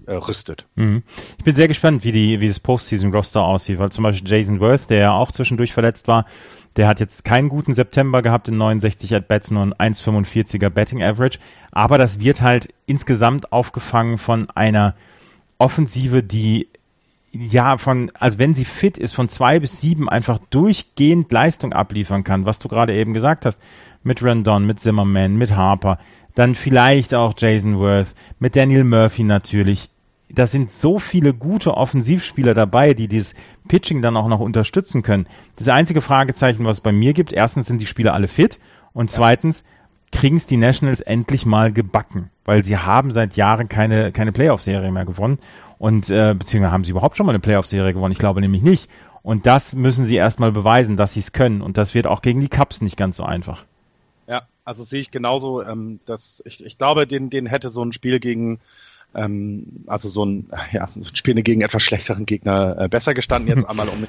äh, 0.08 0.14
rüstet. 0.14 0.68
Mhm. 0.76 1.04
Ich 1.38 1.44
bin 1.44 1.56
sehr 1.56 1.68
gespannt, 1.68 2.04
wie 2.04 2.12
die 2.12 2.40
wie 2.40 2.48
das 2.48 2.60
Postseason 2.60 3.14
Roster 3.14 3.44
aussieht, 3.44 3.80
weil 3.80 3.92
zum 3.92 4.04
Beispiel 4.04 4.30
Jason 4.30 4.60
Worth, 4.60 4.90
der 4.90 5.00
ja 5.00 5.12
auch 5.12 5.32
zwischendurch 5.32 5.74
verletzt 5.74 6.08
war, 6.08 6.26
der 6.78 6.88
hat 6.88 7.00
jetzt 7.00 7.26
keinen 7.26 7.50
guten 7.50 7.74
September 7.74 8.22
gehabt 8.22 8.48
in 8.48 8.58
69 8.58 9.14
At-Bats, 9.14 9.52
nur 9.52 9.64
ein 9.64 9.74
1,45er 9.74 10.70
Betting 10.70 11.04
Average. 11.04 11.40
Aber 11.72 11.98
das 11.98 12.20
wird 12.22 12.42
halt 12.42 12.74
insgesamt 12.86 13.52
aufgefangen 13.52 14.18
von 14.18 14.50
einer 14.52 14.96
Offensive, 15.62 16.24
die 16.24 16.68
ja 17.32 17.78
von, 17.78 18.12
also 18.16 18.40
wenn 18.40 18.56
sie 18.56 18.66
fit 18.66 18.98
ist, 18.98 19.14
von 19.14 19.30
zwei 19.30 19.60
bis 19.60 19.80
sieben 19.80 20.10
einfach 20.10 20.40
durchgehend 20.50 21.32
Leistung 21.32 21.72
abliefern 21.72 22.24
kann, 22.24 22.46
was 22.46 22.58
du 22.58 22.68
gerade 22.68 22.96
eben 22.96 23.14
gesagt 23.14 23.46
hast, 23.46 23.62
mit 24.04 24.24
Randon, 24.24 24.66
mit 24.66 24.80
Zimmerman, 24.80 25.36
mit 25.36 25.56
Harper, 25.56 26.00
dann 26.34 26.56
vielleicht 26.56 27.14
auch 27.14 27.36
Jason 27.38 27.78
Worth, 27.78 28.16
mit 28.40 28.56
Daniel 28.56 28.84
Murphy 28.84 29.24
natürlich. 29.24 29.90
Da 30.30 30.48
sind 30.48 30.72
so 30.72 30.98
viele 30.98 31.36
gute 31.36 31.76
Offensivspieler 31.78 32.56
dabei, 32.56 32.96
die 32.96 33.08
dieses 33.08 33.36
Pitching 33.68 34.02
dann 34.02 34.18
auch 34.18 34.30
noch 34.30 34.40
unterstützen 34.40 35.04
können. 35.04 35.28
Das 35.58 35.68
einzige 35.68 36.02
Fragezeichen, 36.02 36.66
was 36.66 36.78
es 36.78 36.82
bei 36.82 36.92
mir 36.92 37.14
gibt, 37.14 37.34
erstens 37.34 37.68
sind 37.68 37.82
die 37.82 37.88
Spieler 37.88 38.16
alle 38.16 38.28
fit 38.28 38.60
und 38.94 39.12
zweitens 39.12 39.64
kriegen 40.12 40.38
es 40.38 40.48
die 40.48 40.58
Nationals 40.58 41.02
endlich 41.02 41.46
mal 41.46 41.72
gebacken, 41.72 42.31
weil 42.46 42.64
sie 42.64 42.78
haben 42.78 43.12
seit 43.12 43.36
Jahren 43.36 43.70
keine, 43.70 44.12
keine 44.12 44.32
Playoff-Serie 44.32 44.92
mehr 44.92 45.06
gewonnen 45.06 45.40
und 45.82 46.12
äh, 46.12 46.36
beziehungsweise 46.38 46.72
haben 46.72 46.84
sie 46.84 46.92
überhaupt 46.92 47.18
schon 47.18 47.26
mal 47.26 47.32
eine 47.32 47.40
Playoff-Serie 47.40 47.94
gewonnen? 47.94 48.12
Ich 48.12 48.20
glaube 48.20 48.40
nämlich 48.40 48.62
nicht. 48.62 48.88
Und 49.24 49.48
das 49.48 49.74
müssen 49.74 50.06
sie 50.06 50.16
erstmal 50.16 50.52
beweisen, 50.52 50.96
dass 50.96 51.14
sie 51.14 51.22
es 51.22 51.32
können. 51.32 51.64
Und 51.64 51.76
das 51.76 51.96
wird 51.96 52.06
auch 52.06 52.22
gegen 52.22 52.40
die 52.40 52.50
Cups 52.50 52.82
nicht 52.82 52.98
ganz 52.98 53.18
so 53.18 53.24
einfach. 53.24 53.66
Ja, 54.28 54.44
also 54.64 54.84
sehe 54.84 55.02
ich 55.02 55.10
genauso. 55.10 55.64
Ähm, 55.64 56.00
dass 56.06 56.44
ich, 56.46 56.64
ich 56.64 56.78
glaube, 56.78 57.08
den, 57.08 57.32
den 57.32 57.48
hätte 57.48 57.70
so 57.70 57.84
ein 57.84 57.94
Spiel 57.94 58.20
gegen, 58.20 58.60
ähm, 59.16 59.84
also 59.88 60.08
so 60.08 60.24
ein, 60.24 60.52
ja, 60.72 60.88
so 60.88 61.00
ein 61.00 61.16
Spiel 61.16 61.34
gegen 61.42 61.62
etwas 61.62 61.82
schlechteren 61.82 62.28
Gegner 62.28 62.78
äh, 62.80 62.88
besser 62.88 63.16
gestanden, 63.16 63.56
jetzt 63.56 63.66
einmal 63.70 63.90
um 63.90 64.06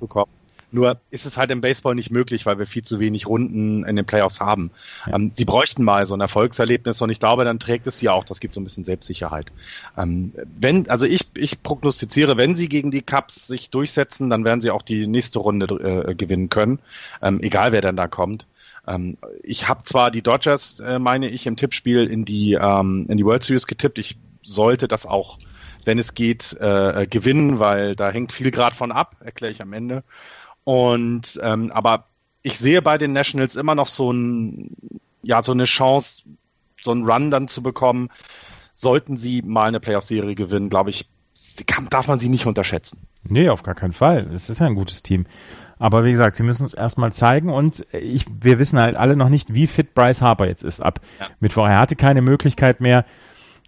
zu 0.00 0.06
kommen. 0.06 0.30
Nur 0.74 0.98
ist 1.10 1.24
es 1.24 1.36
halt 1.36 1.52
im 1.52 1.60
Baseball 1.60 1.94
nicht 1.94 2.10
möglich, 2.10 2.46
weil 2.46 2.58
wir 2.58 2.66
viel 2.66 2.82
zu 2.82 2.98
wenig 2.98 3.28
Runden 3.28 3.84
in 3.84 3.94
den 3.94 4.04
Playoffs 4.04 4.40
haben. 4.40 4.72
Ja. 5.06 5.14
Ähm, 5.14 5.30
sie 5.32 5.44
bräuchten 5.44 5.84
mal 5.84 6.04
so 6.04 6.16
ein 6.16 6.20
Erfolgserlebnis 6.20 7.00
und 7.00 7.10
ich 7.10 7.20
glaube, 7.20 7.44
dann 7.44 7.60
trägt 7.60 7.86
es 7.86 8.00
sie 8.00 8.08
auch. 8.08 8.24
Das 8.24 8.40
gibt 8.40 8.54
so 8.54 8.60
ein 8.60 8.64
bisschen 8.64 8.82
Selbstsicherheit. 8.82 9.52
Ähm, 9.96 10.32
wenn, 10.58 10.90
also 10.90 11.06
ich, 11.06 11.28
ich 11.36 11.62
prognostiziere, 11.62 12.36
wenn 12.36 12.56
sie 12.56 12.68
gegen 12.68 12.90
die 12.90 13.02
Cups 13.02 13.46
sich 13.46 13.70
durchsetzen, 13.70 14.30
dann 14.30 14.44
werden 14.44 14.60
sie 14.60 14.72
auch 14.72 14.82
die 14.82 15.06
nächste 15.06 15.38
Runde 15.38 15.66
äh, 16.08 16.14
gewinnen 16.16 16.48
können, 16.48 16.80
ähm, 17.22 17.38
egal 17.40 17.70
wer 17.70 17.80
denn 17.80 17.94
da 17.94 18.08
kommt. 18.08 18.48
Ähm, 18.88 19.14
ich 19.44 19.68
habe 19.68 19.84
zwar 19.84 20.10
die 20.10 20.22
Dodgers, 20.22 20.80
äh, 20.80 20.98
meine 20.98 21.28
ich, 21.28 21.46
im 21.46 21.54
Tippspiel 21.54 22.04
in 22.08 22.24
die 22.24 22.54
in 22.54 23.16
die 23.16 23.24
World 23.24 23.44
Series 23.44 23.68
getippt. 23.68 24.00
Ich 24.00 24.16
sollte 24.42 24.88
das 24.88 25.06
auch, 25.06 25.38
wenn 25.84 26.00
es 26.00 26.14
geht, 26.14 26.52
äh, 26.58 27.06
gewinnen, 27.08 27.60
weil 27.60 27.94
da 27.94 28.10
hängt 28.10 28.32
viel 28.32 28.50
Grad 28.50 28.74
von 28.74 28.90
ab, 28.90 29.14
erkläre 29.20 29.52
ich 29.52 29.62
am 29.62 29.72
Ende. 29.72 30.02
Und 30.64 31.38
ähm, 31.42 31.70
aber 31.72 32.06
ich 32.42 32.58
sehe 32.58 32.82
bei 32.82 32.98
den 32.98 33.12
Nationals 33.12 33.56
immer 33.56 33.74
noch 33.74 33.86
so 33.86 34.12
ein, 34.12 34.76
ja, 35.22 35.42
so 35.42 35.52
eine 35.52 35.64
Chance, 35.64 36.22
so 36.82 36.90
einen 36.90 37.04
Run 37.04 37.30
dann 37.30 37.48
zu 37.48 37.62
bekommen. 37.62 38.08
Sollten 38.74 39.16
sie 39.16 39.42
mal 39.42 39.68
eine 39.68 39.80
Playoff-Serie 39.80 40.34
gewinnen, 40.34 40.68
glaube 40.68 40.90
ich, 40.90 41.08
kann, 41.66 41.88
darf 41.90 42.08
man 42.08 42.18
sie 42.18 42.28
nicht 42.28 42.46
unterschätzen. 42.46 43.06
Nee, 43.22 43.48
auf 43.48 43.62
gar 43.62 43.74
keinen 43.74 43.92
Fall. 43.92 44.30
Es 44.32 44.48
ist 44.48 44.60
ja 44.60 44.66
ein 44.66 44.74
gutes 44.74 45.02
Team. 45.02 45.26
Aber 45.78 46.04
wie 46.04 46.12
gesagt, 46.12 46.36
sie 46.36 46.42
müssen 46.42 46.66
es 46.66 46.74
erstmal 46.74 47.12
zeigen 47.12 47.50
und 47.50 47.84
ich, 47.92 48.26
wir 48.40 48.58
wissen 48.58 48.78
halt 48.78 48.96
alle 48.96 49.16
noch 49.16 49.28
nicht, 49.28 49.54
wie 49.54 49.66
fit 49.66 49.94
Bryce 49.94 50.22
Harper 50.22 50.46
jetzt 50.46 50.62
ist 50.62 50.80
ab 50.80 51.00
ja. 51.20 51.26
Mittwoch. 51.40 51.66
Er 51.66 51.78
hatte 51.78 51.96
keine 51.96 52.22
Möglichkeit 52.22 52.80
mehr, 52.80 53.04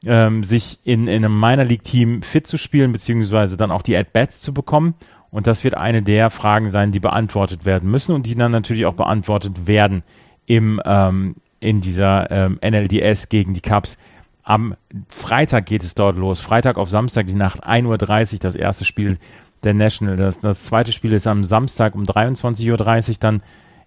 ähm, 0.05 0.44
sich 0.44 0.78
in, 0.84 1.09
in 1.09 1.24
einem 1.24 1.38
Minor 1.38 1.64
League 1.64 1.82
Team 1.82 2.22
fit 2.22 2.47
zu 2.47 2.59
spielen, 2.59 2.92
beziehungsweise 2.92 3.57
dann 3.57 3.72
auch 3.72 3.82
die 3.82 3.97
At-Bats 3.97 4.40
zu 4.40 4.55
bekommen. 4.55 4.94
Und 5.37 5.47
das 5.47 5.64
wird 5.64 5.76
eine 5.76 6.03
der 6.03 6.30
Fragen 6.30 6.70
sein, 6.70 6.93
die 6.93 6.99
beantwortet 6.99 7.66
werden 7.66 7.91
müssen 7.91 8.14
und 8.14 8.24
die 8.24 8.34
dann 8.34 8.53
natürlich 8.53 8.87
auch 8.87 8.95
beantwortet 8.95 9.66
werden 9.66 10.03
im, 10.47 10.80
ähm, 10.82 11.34
in 11.61 11.82
dieser 11.82 12.30
ähm, 12.30 12.59
NLDS 12.64 13.28
gegen 13.28 13.53
die 13.53 13.61
Cups. 13.61 13.99
Am 14.45 14.76
Freitag 15.11 15.66
geht 15.66 15.84
es 15.84 15.95
dort 15.95 16.16
los. 16.16 16.41
Freitag 16.41 16.78
auf 16.78 16.89
Samstag 16.89 17.26
die 17.26 17.34
Nacht, 17.34 17.66
1.30 17.68 18.32
Uhr 18.32 18.39
das 18.39 18.55
erste 18.55 18.87
Spiel 18.87 19.18
der 19.62 19.74
National. 19.74 20.16
Das, 20.16 20.41
das 20.41 20.64
zweite 20.64 20.93
Spiel 20.93 21.12
ist 21.12 21.26
am 21.26 21.45
Samstag 21.45 21.95
um 21.95 22.05
23.30 22.05 23.11
Uhr 23.11 23.16
dann 23.20 23.43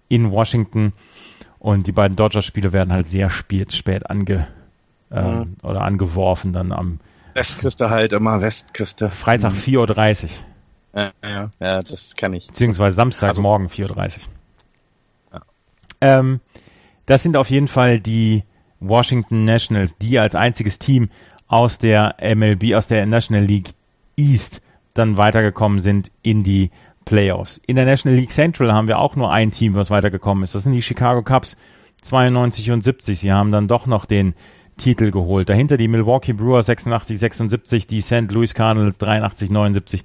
in 0.07 0.29
Washington. 0.29 0.93
Und 1.57 1.87
die 1.87 1.93
beiden 1.93 2.15
Dodgers-Spiele 2.15 2.73
werden 2.73 2.93
halt 2.93 3.07
sehr 3.07 3.31
spät, 3.31 3.73
spät 3.73 4.07
ange, 4.07 4.47
ähm, 5.11 5.25
mhm. 5.25 5.55
oder 5.63 5.81
angeworfen 5.81 6.53
dann 6.53 6.71
am 6.71 6.99
Westküste 7.33 7.89
halt 7.89 8.13
immer, 8.13 8.39
Westküste. 8.39 9.09
Freitag 9.09 9.53
4.30 9.53 10.25
Uhr. 10.25 10.29
Ja, 10.95 11.11
ja, 11.23 11.51
ja, 11.59 11.83
das 11.83 12.15
kann 12.15 12.33
ich. 12.33 12.47
Beziehungsweise 12.47 12.95
Samstagmorgen 12.95 13.67
also, 13.67 13.83
4.30 13.83 14.17
Uhr. 14.17 14.23
Ja. 15.33 15.41
Ähm, 16.01 16.39
das 17.05 17.23
sind 17.23 17.37
auf 17.37 17.49
jeden 17.49 17.67
Fall 17.67 17.99
die 17.99 18.43
Washington 18.79 19.45
Nationals, 19.45 19.97
die 19.97 20.19
als 20.19 20.35
einziges 20.35 20.79
Team 20.79 21.09
aus 21.47 21.79
der 21.79 22.15
MLB, 22.21 22.75
aus 22.75 22.87
der 22.87 23.05
National 23.05 23.43
League 23.43 23.71
East 24.15 24.61
dann 24.93 25.17
weitergekommen 25.17 25.79
sind 25.79 26.11
in 26.21 26.43
die 26.43 26.71
Playoffs. 27.05 27.59
In 27.65 27.75
der 27.75 27.85
National 27.85 28.17
League 28.17 28.31
Central 28.31 28.73
haben 28.73 28.87
wir 28.87 28.99
auch 28.99 29.15
nur 29.15 29.31
ein 29.31 29.51
Team, 29.51 29.73
was 29.73 29.89
weitergekommen 29.89 30.43
ist. 30.43 30.55
Das 30.55 30.63
sind 30.63 30.73
die 30.73 30.81
Chicago 30.81 31.23
Cubs 31.23 31.57
92 32.01 32.71
und 32.71 32.83
70. 32.83 33.19
Sie 33.19 33.31
haben 33.31 33.51
dann 33.51 33.67
doch 33.67 33.87
noch 33.87 34.05
den 34.05 34.35
Titel 34.77 35.11
geholt. 35.11 35.49
Dahinter 35.49 35.77
die 35.77 35.87
Milwaukee 35.87 36.33
Brewers 36.33 36.67
86, 36.67 37.19
76, 37.19 37.87
die 37.87 38.01
St. 38.01 38.31
Louis 38.31 38.53
Cardinals 38.53 38.97
83, 38.97 39.49
79 39.49 40.03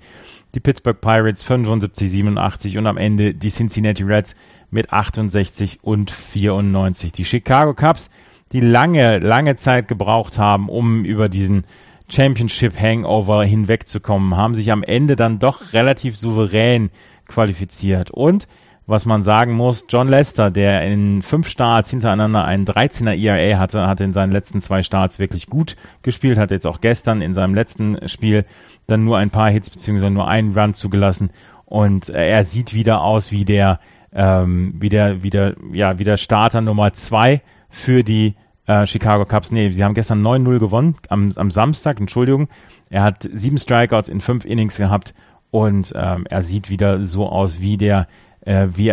die 0.55 0.61
Pittsburgh 0.61 1.01
Pirates 1.01 1.43
75, 1.43 2.11
87 2.11 2.79
und 2.79 2.87
am 2.87 2.97
Ende 2.97 3.35
die 3.35 3.51
Cincinnati 3.51 4.05
Reds 4.05 4.37
mit 4.71 4.93
68 4.93 5.81
und 5.83 6.11
94. 6.11 7.13
Die 7.13 7.25
Chicago 7.25 7.75
Cubs, 7.75 8.11
die 8.53 8.61
lange, 8.61 9.19
lange 9.19 9.57
Zeit 9.57 9.89
gebraucht 9.89 10.39
haben, 10.39 10.69
um 10.69 11.05
über 11.05 11.29
diesen 11.29 11.65
Championship 12.09 12.79
Hangover 12.79 13.45
hinwegzukommen, 13.45 14.37
haben 14.37 14.55
sich 14.55 14.71
am 14.71 14.83
Ende 14.83 15.17
dann 15.17 15.39
doch 15.39 15.73
relativ 15.73 16.17
souverän 16.17 16.91
qualifiziert. 17.27 18.11
Und 18.11 18.47
was 18.87 19.07
man 19.07 19.23
sagen 19.23 19.53
muss, 19.53 19.87
John 19.89 20.09
Lester, 20.09 20.51
der 20.51 20.83
in 20.83 21.23
fünf 21.23 21.49
Starts 21.49 21.91
hintereinander 21.91 22.45
einen 22.45 22.67
13er 22.67 23.17
ERA 23.17 23.59
hatte, 23.59 23.87
hat 23.87 24.01
in 24.01 24.13
seinen 24.13 24.33
letzten 24.33 24.61
zwei 24.61 24.83
Starts 24.83 25.19
wirklich 25.19 25.47
gut 25.47 25.77
gespielt, 26.03 26.39
hat 26.39 26.51
jetzt 26.51 26.67
auch 26.67 26.81
gestern 26.81 27.23
in 27.23 27.35
seinem 27.35 27.55
letzten 27.55 28.09
Spiel 28.09 28.45
dann 28.87 29.05
nur 29.05 29.19
ein 29.19 29.31
paar 29.31 29.51
Hits 29.51 29.71
beziehungsweise 29.71 30.13
nur 30.13 30.29
einen 30.29 30.57
Run 30.57 30.75
zugelassen 30.75 31.31
und 31.65 32.11
äh, 32.11 32.29
er 32.29 32.45
sieht 32.45 32.75
wieder 32.75 33.03
aus 33.03 33.33
wie 33.33 33.45
der 33.45 33.81
ähm, 34.13 34.75
wie 34.79 34.91
der 34.91 35.23
wie 35.23 35.31
der 35.31 35.55
ja 35.73 35.99
wie 35.99 36.05
der 36.05 36.17
Starter 36.17 36.61
Nummer 36.61 36.93
zwei 36.93 37.43
für 37.71 38.05
die 38.05 38.35
äh, 38.67 38.87
Chicago 38.87 39.25
Cubs. 39.25 39.51
Nee, 39.51 39.71
sie 39.73 39.83
haben 39.83 39.95
gestern 39.95 40.23
9-0 40.23 40.59
gewonnen 40.59 40.97
am, 41.09 41.33
am 41.37 41.51
Samstag, 41.51 42.01
Entschuldigung. 42.01 42.49
Er 42.91 43.03
hat 43.03 43.29
sieben 43.33 43.59
Strikeouts 43.59 44.09
in 44.09 44.21
fünf 44.21 44.45
Innings 44.45 44.77
gehabt 44.77 45.15
und 45.51 45.93
ähm, 45.97 46.27
er 46.29 46.43
sieht 46.43 46.71
wieder 46.71 47.03
so 47.03 47.29
aus 47.29 47.61
wie 47.61 47.77
der 47.77 48.07
äh, 48.45 48.69
wie, 48.75 48.87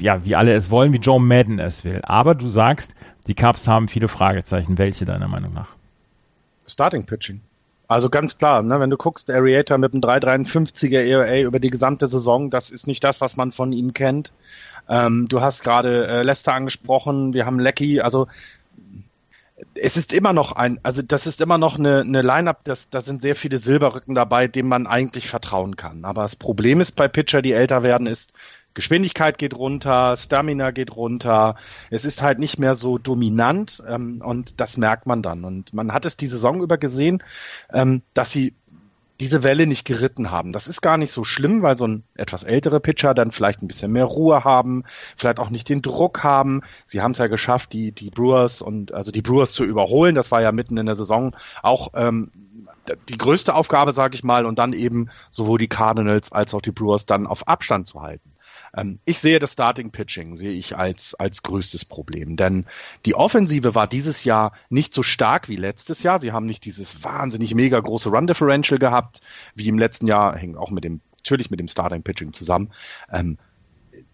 ja, 0.00 0.24
wie 0.24 0.36
alle 0.36 0.54
es 0.54 0.70
wollen, 0.70 0.92
wie 0.92 0.98
Joe 0.98 1.20
Madden 1.20 1.58
es 1.58 1.84
will. 1.84 2.00
Aber 2.02 2.34
du 2.34 2.48
sagst, 2.48 2.94
die 3.26 3.34
Cubs 3.34 3.68
haben 3.68 3.88
viele 3.88 4.08
Fragezeichen. 4.08 4.78
Welche 4.78 5.04
deiner 5.04 5.28
Meinung 5.28 5.54
nach? 5.54 5.68
Starting 6.66 7.04
Pitching. 7.04 7.40
Also 7.88 8.10
ganz 8.10 8.36
klar, 8.36 8.62
ne, 8.62 8.80
wenn 8.80 8.90
du 8.90 8.98
guckst, 8.98 9.30
Arietta 9.30 9.78
mit 9.78 9.94
einem 9.94 10.02
3,53er 10.02 11.00
ERA 11.00 11.40
über 11.40 11.58
die 11.58 11.70
gesamte 11.70 12.06
Saison, 12.06 12.50
das 12.50 12.68
ist 12.68 12.86
nicht 12.86 13.02
das, 13.02 13.22
was 13.22 13.36
man 13.36 13.50
von 13.50 13.72
ihm 13.72 13.94
kennt. 13.94 14.34
Ähm, 14.90 15.26
du 15.28 15.40
hast 15.40 15.64
gerade 15.64 16.06
äh, 16.06 16.22
Lester 16.22 16.52
angesprochen, 16.52 17.32
wir 17.32 17.46
haben 17.46 17.58
Lecky, 17.58 18.02
also 18.02 18.26
es 19.74 19.96
ist 19.96 20.12
immer 20.12 20.34
noch 20.34 20.52
ein, 20.52 20.78
also 20.82 21.00
das 21.00 21.26
ist 21.26 21.40
immer 21.40 21.56
noch 21.56 21.78
eine, 21.78 22.00
eine 22.00 22.20
Line-Up, 22.20 22.60
das, 22.64 22.90
da 22.90 23.00
sind 23.00 23.22
sehr 23.22 23.34
viele 23.34 23.56
Silberrücken 23.56 24.14
dabei, 24.14 24.48
denen 24.48 24.68
man 24.68 24.86
eigentlich 24.86 25.28
vertrauen 25.28 25.76
kann. 25.76 26.04
Aber 26.04 26.22
das 26.22 26.36
Problem 26.36 26.80
ist 26.80 26.92
bei 26.92 27.08
Pitcher, 27.08 27.40
die 27.40 27.52
älter 27.52 27.82
werden, 27.82 28.06
ist, 28.06 28.34
Geschwindigkeit 28.78 29.38
geht 29.38 29.56
runter, 29.56 30.16
Stamina 30.16 30.70
geht 30.70 30.94
runter. 30.94 31.56
Es 31.90 32.04
ist 32.04 32.22
halt 32.22 32.38
nicht 32.38 32.60
mehr 32.60 32.76
so 32.76 32.96
dominant 32.96 33.82
ähm, 33.88 34.22
und 34.24 34.60
das 34.60 34.76
merkt 34.76 35.04
man 35.04 35.20
dann. 35.20 35.44
Und 35.44 35.74
man 35.74 35.92
hat 35.92 36.04
es 36.04 36.16
die 36.16 36.28
Saison 36.28 36.62
über 36.62 36.78
gesehen, 36.78 37.20
ähm, 37.72 38.02
dass 38.14 38.30
sie 38.30 38.54
diese 39.18 39.42
Welle 39.42 39.66
nicht 39.66 39.84
geritten 39.84 40.30
haben. 40.30 40.52
Das 40.52 40.68
ist 40.68 40.80
gar 40.80 40.96
nicht 40.96 41.10
so 41.10 41.24
schlimm, 41.24 41.60
weil 41.62 41.76
so 41.76 41.88
ein 41.88 42.04
etwas 42.14 42.44
ältere 42.44 42.78
Pitcher 42.78 43.14
dann 43.14 43.32
vielleicht 43.32 43.62
ein 43.62 43.66
bisschen 43.66 43.90
mehr 43.90 44.04
Ruhe 44.04 44.44
haben, 44.44 44.84
vielleicht 45.16 45.40
auch 45.40 45.50
nicht 45.50 45.68
den 45.68 45.82
Druck 45.82 46.22
haben. 46.22 46.62
Sie 46.86 47.02
haben 47.02 47.10
es 47.10 47.18
ja 47.18 47.26
geschafft, 47.26 47.72
die, 47.72 47.90
die 47.90 48.10
Brewers 48.10 48.62
und 48.62 48.94
also 48.94 49.10
die 49.10 49.22
Brewers 49.22 49.54
zu 49.54 49.64
überholen. 49.64 50.14
Das 50.14 50.30
war 50.30 50.40
ja 50.40 50.52
mitten 50.52 50.76
in 50.76 50.86
der 50.86 50.94
Saison 50.94 51.34
auch 51.64 51.88
ähm, 51.94 52.30
die 53.08 53.18
größte 53.18 53.56
Aufgabe, 53.56 53.92
sage 53.92 54.14
ich 54.14 54.22
mal, 54.22 54.46
und 54.46 54.60
dann 54.60 54.72
eben 54.72 55.10
sowohl 55.30 55.58
die 55.58 55.66
Cardinals 55.66 56.30
als 56.30 56.54
auch 56.54 56.62
die 56.62 56.70
Brewers 56.70 57.06
dann 57.06 57.26
auf 57.26 57.48
Abstand 57.48 57.88
zu 57.88 58.02
halten. 58.02 58.30
Ähm, 58.76 58.98
ich 59.04 59.18
sehe 59.18 59.38
das 59.38 59.52
Starting 59.52 59.90
Pitching, 59.90 60.36
sehe 60.36 60.52
ich 60.52 60.76
als, 60.76 61.14
als 61.14 61.42
größtes 61.42 61.84
Problem, 61.84 62.36
denn 62.36 62.66
die 63.06 63.14
Offensive 63.14 63.74
war 63.74 63.86
dieses 63.86 64.24
Jahr 64.24 64.52
nicht 64.68 64.94
so 64.94 65.02
stark 65.02 65.48
wie 65.48 65.56
letztes 65.56 66.02
Jahr. 66.02 66.20
Sie 66.20 66.32
haben 66.32 66.46
nicht 66.46 66.64
dieses 66.64 67.02
wahnsinnig 67.04 67.54
mega 67.54 67.78
große 67.80 68.10
Run 68.10 68.26
Differential 68.26 68.78
gehabt, 68.78 69.20
wie 69.54 69.68
im 69.68 69.78
letzten 69.78 70.06
Jahr, 70.06 70.36
hängt 70.36 70.56
auch 70.56 70.70
mit 70.70 70.84
dem, 70.84 71.00
natürlich 71.16 71.50
mit 71.50 71.60
dem 71.60 71.68
Starting 71.68 72.02
Pitching 72.02 72.32
zusammen. 72.32 72.70
Ähm, 73.10 73.38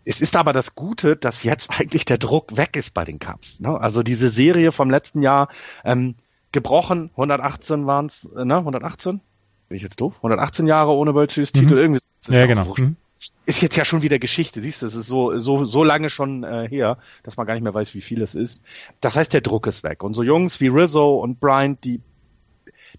es 0.04 0.20
ist 0.20 0.36
aber 0.36 0.52
das 0.52 0.74
Gute, 0.74 1.16
dass 1.16 1.42
jetzt 1.42 1.70
eigentlich 1.78 2.04
der 2.04 2.18
Druck 2.18 2.56
weg 2.56 2.76
ist 2.76 2.94
bei 2.94 3.04
den 3.04 3.18
Cubs. 3.18 3.60
Ne? 3.60 3.78
Also 3.80 4.02
diese 4.02 4.28
Serie 4.28 4.72
vom 4.72 4.90
letzten 4.90 5.22
Jahr 5.22 5.48
ähm, 5.84 6.14
gebrochen, 6.52 7.10
118 7.12 7.86
waren 7.86 8.06
es, 8.06 8.28
ne? 8.32 8.56
118? 8.58 9.20
Bin 9.68 9.76
ich 9.76 9.82
jetzt 9.82 10.00
doof? 10.00 10.16
118 10.18 10.66
Jahre 10.66 10.92
ohne 10.92 11.14
World 11.14 11.30
Series 11.30 11.52
Titel, 11.52 11.74
mhm. 11.74 11.80
irgendwie. 11.80 12.00
Ja, 12.28 12.46
genau. 12.46 12.74
Mhm 12.76 12.96
ist 13.46 13.62
jetzt 13.62 13.76
ja 13.76 13.84
schon 13.84 14.02
wieder 14.02 14.18
Geschichte, 14.18 14.60
siehst 14.60 14.82
du, 14.82 14.86
es 14.86 14.94
ist 14.94 15.06
so, 15.06 15.38
so, 15.38 15.64
so 15.64 15.84
lange 15.84 16.10
schon 16.10 16.44
äh, 16.44 16.68
her, 16.68 16.98
dass 17.22 17.36
man 17.36 17.46
gar 17.46 17.54
nicht 17.54 17.62
mehr 17.62 17.74
weiß, 17.74 17.94
wie 17.94 18.00
viel 18.00 18.22
es 18.22 18.34
ist. 18.34 18.62
Das 19.00 19.16
heißt, 19.16 19.32
der 19.32 19.40
Druck 19.40 19.66
ist 19.66 19.84
weg. 19.84 20.02
Und 20.02 20.14
so 20.14 20.22
Jungs 20.22 20.60
wie 20.60 20.68
Rizzo 20.68 21.16
und 21.16 21.40
Bryant, 21.40 21.84
die, 21.84 22.00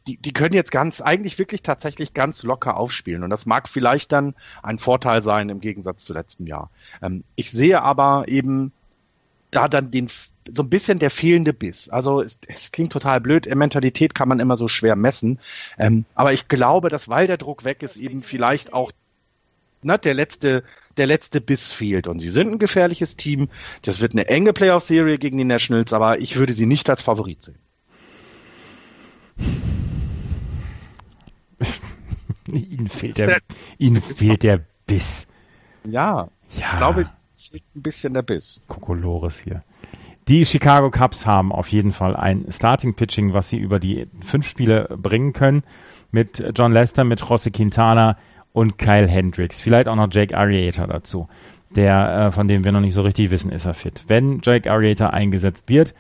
die, 0.08 0.18
die 0.18 0.34
können 0.34 0.54
jetzt 0.54 0.72
ganz, 0.72 1.02
eigentlich 1.02 1.40
wirklich 1.40 1.64
tatsächlich 1.64 2.14
ganz 2.14 2.44
locker 2.44 2.78
aufspielen. 2.78 3.24
Und 3.24 3.30
das 3.30 3.46
mag 3.46 3.68
vielleicht 3.68 4.12
dann 4.12 4.36
ein 4.62 4.78
Vorteil 4.78 5.22
sein 5.22 5.50
im 5.50 5.62
Gegensatz 5.62 6.06
zu 6.06 6.14
letzten 6.14 6.46
Jahr. 6.46 6.70
Ähm, 7.02 7.24
ich 7.36 7.52
sehe 7.52 7.82
aber 7.82 8.26
eben 8.28 8.72
da 9.52 9.68
dann 9.68 9.90
den, 9.90 10.10
so 10.52 10.64
ein 10.64 10.70
bisschen 10.70 11.00
der 11.00 11.10
fehlende 11.10 11.54
Biss. 11.54 11.90
Also 11.90 12.22
es, 12.22 12.40
es 12.48 12.72
klingt 12.72 12.92
total 12.92 13.22
blöd, 13.22 13.54
Mentalität 13.54 14.14
kann 14.14 14.28
man 14.28 14.40
immer 14.40 14.58
so 14.58 14.68
schwer 14.68 14.96
messen. 14.96 15.40
Ähm, 15.78 16.06
aber 16.14 16.34
ich 16.34 16.48
glaube, 16.48 16.90
dass 16.90 17.10
weil 17.10 17.28
der 17.28 17.38
Druck 17.38 17.64
weg 17.64 17.82
ist, 17.82 17.98
eben 17.98 18.22
vielleicht 18.22 18.74
auch 18.74 18.92
ne, 19.86 19.98
der 20.00 20.14
letzte, 20.14 20.64
der 20.98 21.08
letzte 21.08 21.42
Biss 21.42 21.72
fehlt. 21.72 22.08
Und 22.08 22.20
sie 22.20 22.30
sind 22.30 22.52
ein 22.52 22.60
gefährliches 22.60 23.16
Team. 23.16 23.50
Das 23.82 24.02
wird 24.02 24.14
eine 24.14 24.28
enge 24.28 24.54
Playoff-Serie 24.54 25.18
gegen 25.18 25.38
die 25.38 25.44
Nationals, 25.44 25.94
aber 25.94 26.20
ich 26.20 26.38
würde 26.38 26.54
sie 26.54 26.66
nicht 26.66 26.90
als 26.90 27.02
Favorit 27.02 27.44
sehen. 27.44 27.58
ihnen 32.48 32.90
fehlt 32.90 33.18
der, 33.18 33.28
der 33.28 33.38
ihnen 33.78 34.02
fehlt 34.02 34.44
der 34.44 34.62
Biss. 34.86 35.28
Ja, 35.84 36.30
ja. 36.58 36.72
ich 36.72 36.78
glaube, 36.78 37.10
fehlt 37.36 37.64
ein 37.76 37.82
bisschen 37.82 38.14
der 38.14 38.22
Biss. 38.22 38.62
Kokolores 38.68 39.40
hier. 39.40 39.64
Die 40.28 40.46
Chicago 40.46 40.90
Cubs 40.90 41.28
haben 41.28 41.52
auf 41.52 41.68
jeden 41.68 41.92
Fall 41.92 42.16
ein 42.16 42.46
Starting 42.50 42.96
Pitching, 42.96 43.34
was 43.34 43.50
sie 43.50 43.58
über 43.58 43.80
die 43.80 44.08
fünf 44.22 44.48
Spiele 44.48 44.90
bringen 44.98 45.34
können. 45.34 45.64
Mit 46.12 46.44
John 46.56 46.72
Lester, 46.72 47.04
mit 47.04 47.22
José 47.22 47.52
Quintana, 47.52 48.18
und 48.56 48.78
Kyle 48.78 49.08
Hendricks. 49.08 49.60
Vielleicht 49.60 49.90
auch 49.90 49.98
noch 49.98 50.08
Jake 50.10 50.36
Arrieta 50.36 50.88
dazu, 50.88 51.28
der, 51.76 52.28
äh, 52.28 52.32
von 52.32 52.48
dem 52.48 52.64
wir 52.64 52.72
noch 52.72 52.80
nicht 52.80 52.94
so 52.94 53.02
richtig 53.02 53.30
wissen, 53.30 53.52
ist 53.52 53.66
er 53.66 53.74
fit. 53.74 54.06
Wenn 54.08 54.40
Jake 54.42 54.72
Arrieta 54.72 55.10
eingesetzt 55.10 55.70
wird, 55.70 55.94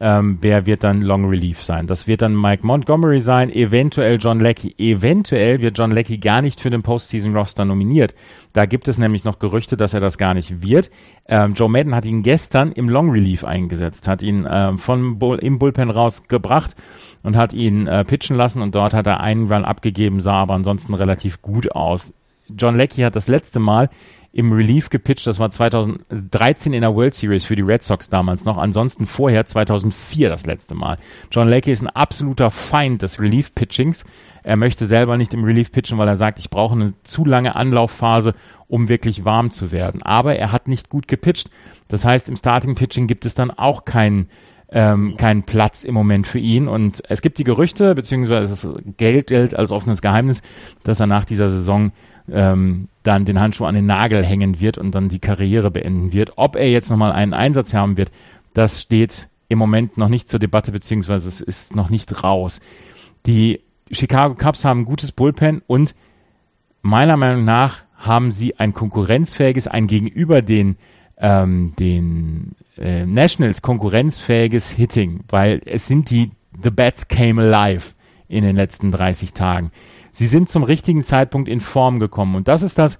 ähm, 0.00 0.38
wer 0.40 0.66
wird 0.66 0.84
dann 0.84 1.02
Long 1.02 1.24
Relief 1.28 1.64
sein? 1.64 1.86
Das 1.86 2.06
wird 2.06 2.22
dann 2.22 2.40
Mike 2.40 2.64
Montgomery 2.66 3.20
sein, 3.20 3.50
eventuell 3.50 4.18
John 4.20 4.40
Leckie. 4.40 4.74
Eventuell 4.78 5.60
wird 5.60 5.76
John 5.76 5.90
Leckie 5.90 6.20
gar 6.20 6.40
nicht 6.40 6.60
für 6.60 6.70
den 6.70 6.82
Postseason 6.82 7.36
Roster 7.36 7.64
nominiert. 7.64 8.14
Da 8.52 8.66
gibt 8.66 8.88
es 8.88 8.98
nämlich 8.98 9.24
noch 9.24 9.38
Gerüchte, 9.38 9.76
dass 9.76 9.94
er 9.94 10.00
das 10.00 10.16
gar 10.18 10.34
nicht 10.34 10.62
wird. 10.62 10.90
Ähm, 11.26 11.54
Joe 11.54 11.68
Madden 11.68 11.94
hat 11.94 12.06
ihn 12.06 12.22
gestern 12.22 12.72
im 12.72 12.88
Long 12.88 13.10
Relief 13.10 13.44
eingesetzt, 13.44 14.06
hat 14.08 14.22
ihn 14.22 14.46
ähm, 14.48 14.78
von 14.78 15.18
Bull, 15.18 15.38
im 15.38 15.58
Bullpen 15.58 15.90
rausgebracht 15.90 16.76
und 17.22 17.36
hat 17.36 17.52
ihn 17.52 17.86
äh, 17.86 18.04
pitchen 18.04 18.36
lassen 18.36 18.62
und 18.62 18.74
dort 18.74 18.94
hat 18.94 19.06
er 19.06 19.20
einen 19.20 19.52
Run 19.52 19.64
abgegeben, 19.64 20.20
sah 20.20 20.42
aber 20.42 20.54
ansonsten 20.54 20.94
relativ 20.94 21.42
gut 21.42 21.72
aus. 21.72 22.14
John 22.56 22.76
Leckie 22.76 23.04
hat 23.04 23.16
das 23.16 23.28
letzte 23.28 23.60
Mal 23.60 23.90
im 24.32 24.52
Relief 24.52 24.90
gepitcht, 24.90 25.26
das 25.26 25.38
war 25.38 25.50
2013 25.50 26.74
in 26.74 26.82
der 26.82 26.94
World 26.94 27.14
Series 27.14 27.46
für 27.46 27.56
die 27.56 27.62
Red 27.62 27.82
Sox 27.82 28.10
damals 28.10 28.44
noch, 28.44 28.58
ansonsten 28.58 29.06
vorher 29.06 29.46
2004 29.46 30.28
das 30.28 30.46
letzte 30.46 30.74
Mal. 30.74 30.98
John 31.30 31.48
Leckie 31.48 31.72
ist 31.72 31.82
ein 31.82 31.88
absoluter 31.88 32.50
Feind 32.50 33.02
des 33.02 33.20
Relief-Pitchings. 33.20 34.04
Er 34.42 34.56
möchte 34.56 34.86
selber 34.86 35.16
nicht 35.16 35.34
im 35.34 35.44
Relief 35.44 35.72
pitchen, 35.72 35.98
weil 35.98 36.08
er 36.08 36.16
sagt, 36.16 36.38
ich 36.38 36.50
brauche 36.50 36.74
eine 36.74 36.94
zu 37.02 37.24
lange 37.24 37.56
Anlaufphase, 37.56 38.34
um 38.66 38.88
wirklich 38.88 39.24
warm 39.24 39.50
zu 39.50 39.72
werden. 39.72 40.02
Aber 40.02 40.36
er 40.36 40.52
hat 40.52 40.68
nicht 40.68 40.90
gut 40.90 41.08
gepitcht. 41.08 41.50
Das 41.88 42.04
heißt, 42.04 42.28
im 42.28 42.36
Starting-Pitching 42.36 43.06
gibt 43.06 43.26
es 43.26 43.34
dann 43.34 43.50
auch 43.50 43.84
keinen 43.84 44.28
ähm, 44.70 45.16
keinen 45.16 45.44
Platz 45.44 45.84
im 45.84 45.94
Moment 45.94 46.26
für 46.26 46.38
ihn. 46.38 46.68
Und 46.68 47.02
es 47.08 47.22
gibt 47.22 47.38
die 47.38 47.44
Gerüchte, 47.44 47.94
beziehungsweise 47.94 48.52
es 48.52 48.82
Geld 48.96 49.28
gilt 49.28 49.54
als 49.54 49.70
offenes 49.70 50.02
Geheimnis, 50.02 50.42
dass 50.82 51.00
er 51.00 51.06
nach 51.06 51.24
dieser 51.24 51.48
Saison 51.48 51.92
ähm, 52.30 52.88
dann 53.02 53.24
den 53.24 53.40
Handschuh 53.40 53.64
an 53.64 53.74
den 53.74 53.86
Nagel 53.86 54.24
hängen 54.24 54.60
wird 54.60 54.78
und 54.78 54.94
dann 54.94 55.08
die 55.08 55.20
Karriere 55.20 55.70
beenden 55.70 56.12
wird. 56.12 56.32
Ob 56.36 56.56
er 56.56 56.70
jetzt 56.70 56.90
nochmal 56.90 57.12
einen 57.12 57.32
Einsatz 57.32 57.72
haben 57.72 57.96
wird, 57.96 58.10
das 58.52 58.82
steht 58.82 59.28
im 59.48 59.58
Moment 59.58 59.96
noch 59.96 60.08
nicht 60.08 60.28
zur 60.28 60.38
Debatte, 60.38 60.72
beziehungsweise 60.72 61.28
es 61.28 61.40
ist 61.40 61.74
noch 61.74 61.88
nicht 61.88 62.22
raus. 62.22 62.60
Die 63.24 63.60
Chicago 63.90 64.34
Cubs 64.34 64.64
haben 64.64 64.80
ein 64.80 64.84
gutes 64.84 65.12
Bullpen 65.12 65.62
und 65.66 65.94
meiner 66.82 67.16
Meinung 67.16 67.44
nach 67.44 67.82
haben 67.96 68.30
sie 68.30 68.58
ein 68.58 68.74
konkurrenzfähiges, 68.74 69.66
ein 69.66 69.86
gegenüber 69.86 70.42
den 70.42 70.76
ähm, 71.20 71.74
den 71.78 72.54
äh, 72.76 73.06
Nationals 73.06 73.62
konkurrenzfähiges 73.62 74.70
Hitting, 74.70 75.24
weil 75.28 75.60
es 75.64 75.86
sind 75.86 76.10
die 76.10 76.30
The 76.62 76.70
Bats 76.70 77.08
came 77.08 77.42
alive 77.42 77.94
in 78.28 78.44
den 78.44 78.56
letzten 78.56 78.90
30 78.90 79.32
Tagen. 79.32 79.70
Sie 80.12 80.26
sind 80.26 80.48
zum 80.48 80.62
richtigen 80.62 81.04
Zeitpunkt 81.04 81.48
in 81.48 81.60
Form 81.60 81.98
gekommen 81.98 82.34
und 82.36 82.48
das 82.48 82.62
ist 82.62 82.78
das, 82.78 82.98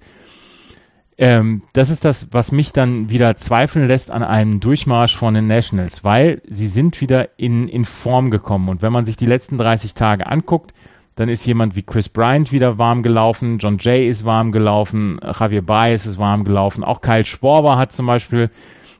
ähm, 1.17 1.63
das 1.73 1.89
ist 1.89 2.05
das, 2.05 2.27
was 2.31 2.51
mich 2.51 2.71
dann 2.71 3.09
wieder 3.09 3.35
zweifeln 3.37 3.87
lässt 3.87 4.11
an 4.11 4.23
einem 4.23 4.59
Durchmarsch 4.59 5.15
von 5.15 5.33
den 5.33 5.47
Nationals, 5.47 6.03
weil 6.03 6.41
sie 6.45 6.67
sind 6.67 7.01
wieder 7.01 7.37
in, 7.37 7.67
in 7.67 7.85
Form 7.85 8.31
gekommen 8.31 8.69
und 8.69 8.81
wenn 8.81 8.93
man 8.93 9.05
sich 9.05 9.17
die 9.17 9.25
letzten 9.25 9.57
30 9.57 9.93
Tage 9.93 10.27
anguckt, 10.27 10.73
dann 11.19 11.27
ist 11.27 11.45
jemand 11.45 11.75
wie 11.75 11.81
Chris 11.81 12.07
Bryant 12.07 12.53
wieder 12.53 12.77
warm 12.77 13.03
gelaufen, 13.03 13.57
John 13.57 13.77
Jay 13.77 14.07
ist 14.07 14.23
warm 14.23 14.53
gelaufen, 14.53 15.19
Javier 15.37 15.61
Baez 15.61 16.05
ist 16.05 16.17
warm 16.17 16.45
gelaufen, 16.45 16.81
auch 16.81 17.01
Kyle 17.01 17.25
Schwarber 17.25 17.77
hat 17.77 17.91
zum 17.91 18.05
Beispiel 18.05 18.49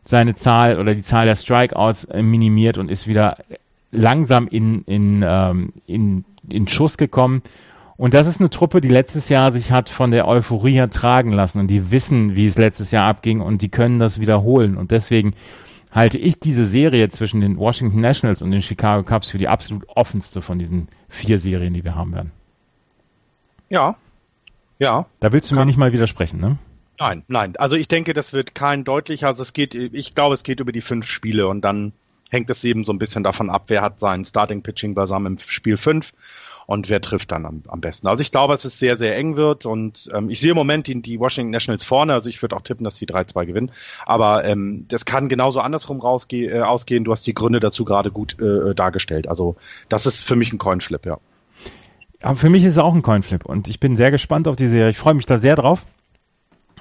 seine 0.03 0.35
Zahl 0.35 0.79
oder 0.81 0.93
die 0.93 1.01
Zahl 1.01 1.27
der 1.27 1.35
Strikeouts 1.35 2.03
äh, 2.05 2.21
minimiert 2.21 2.77
und 2.77 2.91
ist 2.91 3.07
wieder 3.07 3.37
langsam 3.91 4.49
in, 4.49 4.83
in, 4.83 5.23
ähm, 5.25 5.71
in, 5.87 6.25
in 6.49 6.67
Schuss 6.67 6.97
gekommen. 6.97 7.41
Und 7.95 8.13
das 8.13 8.27
ist 8.27 8.41
eine 8.41 8.49
Truppe, 8.49 8.81
die 8.81 8.89
letztes 8.89 9.29
Jahr 9.29 9.51
sich 9.51 9.71
hat 9.71 9.87
von 9.87 10.11
der 10.11 10.27
Euphorie 10.27 10.85
tragen 10.89 11.31
lassen 11.31 11.61
und 11.61 11.67
die 11.67 11.89
wissen, 11.89 12.35
wie 12.35 12.47
es 12.47 12.57
letztes 12.57 12.91
Jahr 12.91 13.07
abging 13.07 13.39
und 13.39 13.61
die 13.61 13.69
können 13.69 13.97
das 13.97 14.19
wiederholen. 14.19 14.75
Und 14.75 14.91
deswegen 14.91 15.35
halte 15.91 16.17
ich 16.17 16.39
diese 16.39 16.65
Serie 16.65 17.09
zwischen 17.09 17.41
den 17.41 17.57
Washington 17.57 18.01
Nationals 18.01 18.41
und 18.41 18.51
den 18.51 18.61
Chicago 18.61 19.03
Cubs 19.03 19.31
für 19.31 19.37
die 19.37 19.47
absolut 19.47 19.87
offenste 19.89 20.41
von 20.41 20.59
diesen 20.59 20.87
vier 21.07 21.39
Serien, 21.39 21.73
die 21.73 21.83
wir 21.83 21.95
haben 21.95 22.13
werden. 22.13 22.31
Ja. 23.69 23.95
Ja. 24.77 25.05
Da 25.19 25.31
willst 25.31 25.49
du 25.49 25.55
Kann. 25.55 25.63
mir 25.63 25.65
nicht 25.65 25.77
mal 25.77 25.93
widersprechen, 25.93 26.39
ne? 26.39 26.57
Nein, 26.99 27.23
nein. 27.27 27.55
Also 27.57 27.75
ich 27.75 27.87
denke, 27.87 28.13
das 28.13 28.33
wird 28.33 28.55
kein 28.55 28.83
deutlicher. 28.83 29.27
Also 29.27 29.41
es 29.41 29.53
geht, 29.53 29.73
ich 29.73 30.15
glaube, 30.15 30.33
es 30.33 30.43
geht 30.43 30.59
über 30.59 30.71
die 30.71 30.81
fünf 30.81 31.07
Spiele 31.07 31.47
und 31.47 31.61
dann 31.61 31.93
hängt 32.29 32.49
es 32.49 32.63
eben 32.63 32.83
so 32.83 32.93
ein 32.93 32.99
bisschen 32.99 33.23
davon 33.23 33.49
ab, 33.49 33.65
wer 33.67 33.81
hat 33.81 33.99
seinen 33.99 34.25
Starting 34.25 34.61
Pitching 34.61 34.93
beisammen 34.93 35.33
im 35.33 35.39
Spiel 35.39 35.77
fünf 35.77 36.13
und 36.69 36.87
wer 36.87 37.01
trifft 37.01 37.31
dann 37.31 37.47
am, 37.47 37.63
am 37.67 37.81
besten. 37.81 38.07
Also 38.07 38.21
ich 38.21 38.29
glaube, 38.29 38.53
dass 38.53 38.63
es 38.63 38.77
sehr, 38.77 38.95
sehr 38.95 39.17
eng 39.17 39.37
wird 39.37 39.65
und 39.65 40.07
ähm, 40.13 40.29
ich 40.29 40.39
sehe 40.39 40.51
im 40.51 40.55
Moment 40.55 40.85
die, 40.85 41.01
die 41.01 41.19
Washington 41.19 41.49
Nationals 41.49 41.83
vorne, 41.83 42.13
also 42.13 42.29
ich 42.29 42.43
würde 42.43 42.55
auch 42.55 42.61
tippen, 42.61 42.83
dass 42.83 42.95
die 42.95 43.07
3-2 43.07 43.47
gewinnen, 43.47 43.71
aber 44.05 44.45
ähm, 44.45 44.85
das 44.87 45.03
kann 45.05 45.29
genauso 45.29 45.61
andersrum 45.61 45.99
rausge 45.99 46.45
äh, 46.45 46.61
ausgehen. 46.61 47.05
Du 47.05 47.11
hast 47.11 47.25
die 47.25 47.33
Gründe 47.33 47.59
dazu 47.59 47.85
gerade 47.85 48.11
gut 48.11 48.39
äh, 48.39 48.75
dargestellt. 48.75 49.27
Also 49.27 49.55
das 49.89 50.05
ist 50.05 50.21
für 50.21 50.35
mich 50.35 50.53
ein 50.53 50.59
Coinflip, 50.59 51.07
ja. 51.07 51.17
Aber 52.21 52.35
für 52.35 52.51
mich 52.51 52.63
ist 52.63 52.73
es 52.73 52.77
auch 52.77 52.93
ein 52.93 53.01
Coinflip 53.01 53.45
und 53.45 53.67
ich 53.67 53.79
bin 53.79 53.95
sehr 53.95 54.11
gespannt 54.11 54.47
auf 54.47 54.55
die 54.55 54.67
Serie. 54.67 54.91
Ich 54.91 54.99
freue 54.99 55.15
mich 55.15 55.25
da 55.25 55.37
sehr 55.37 55.55
drauf. 55.55 55.87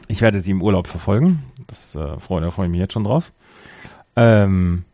Ich 0.07 0.21
werde 0.21 0.41
sie 0.41 0.51
im 0.51 0.61
Urlaub 0.61 0.87
verfolgen. 0.87 1.45
Das 1.67 1.95
äh, 1.95 2.21
freue, 2.21 2.43
da 2.43 2.51
freue 2.51 2.67
ich 2.67 2.73
mich 2.73 2.81
jetzt 2.81 2.93
schon 2.93 3.05
drauf. 3.05 3.33
Ähm, 4.17 4.85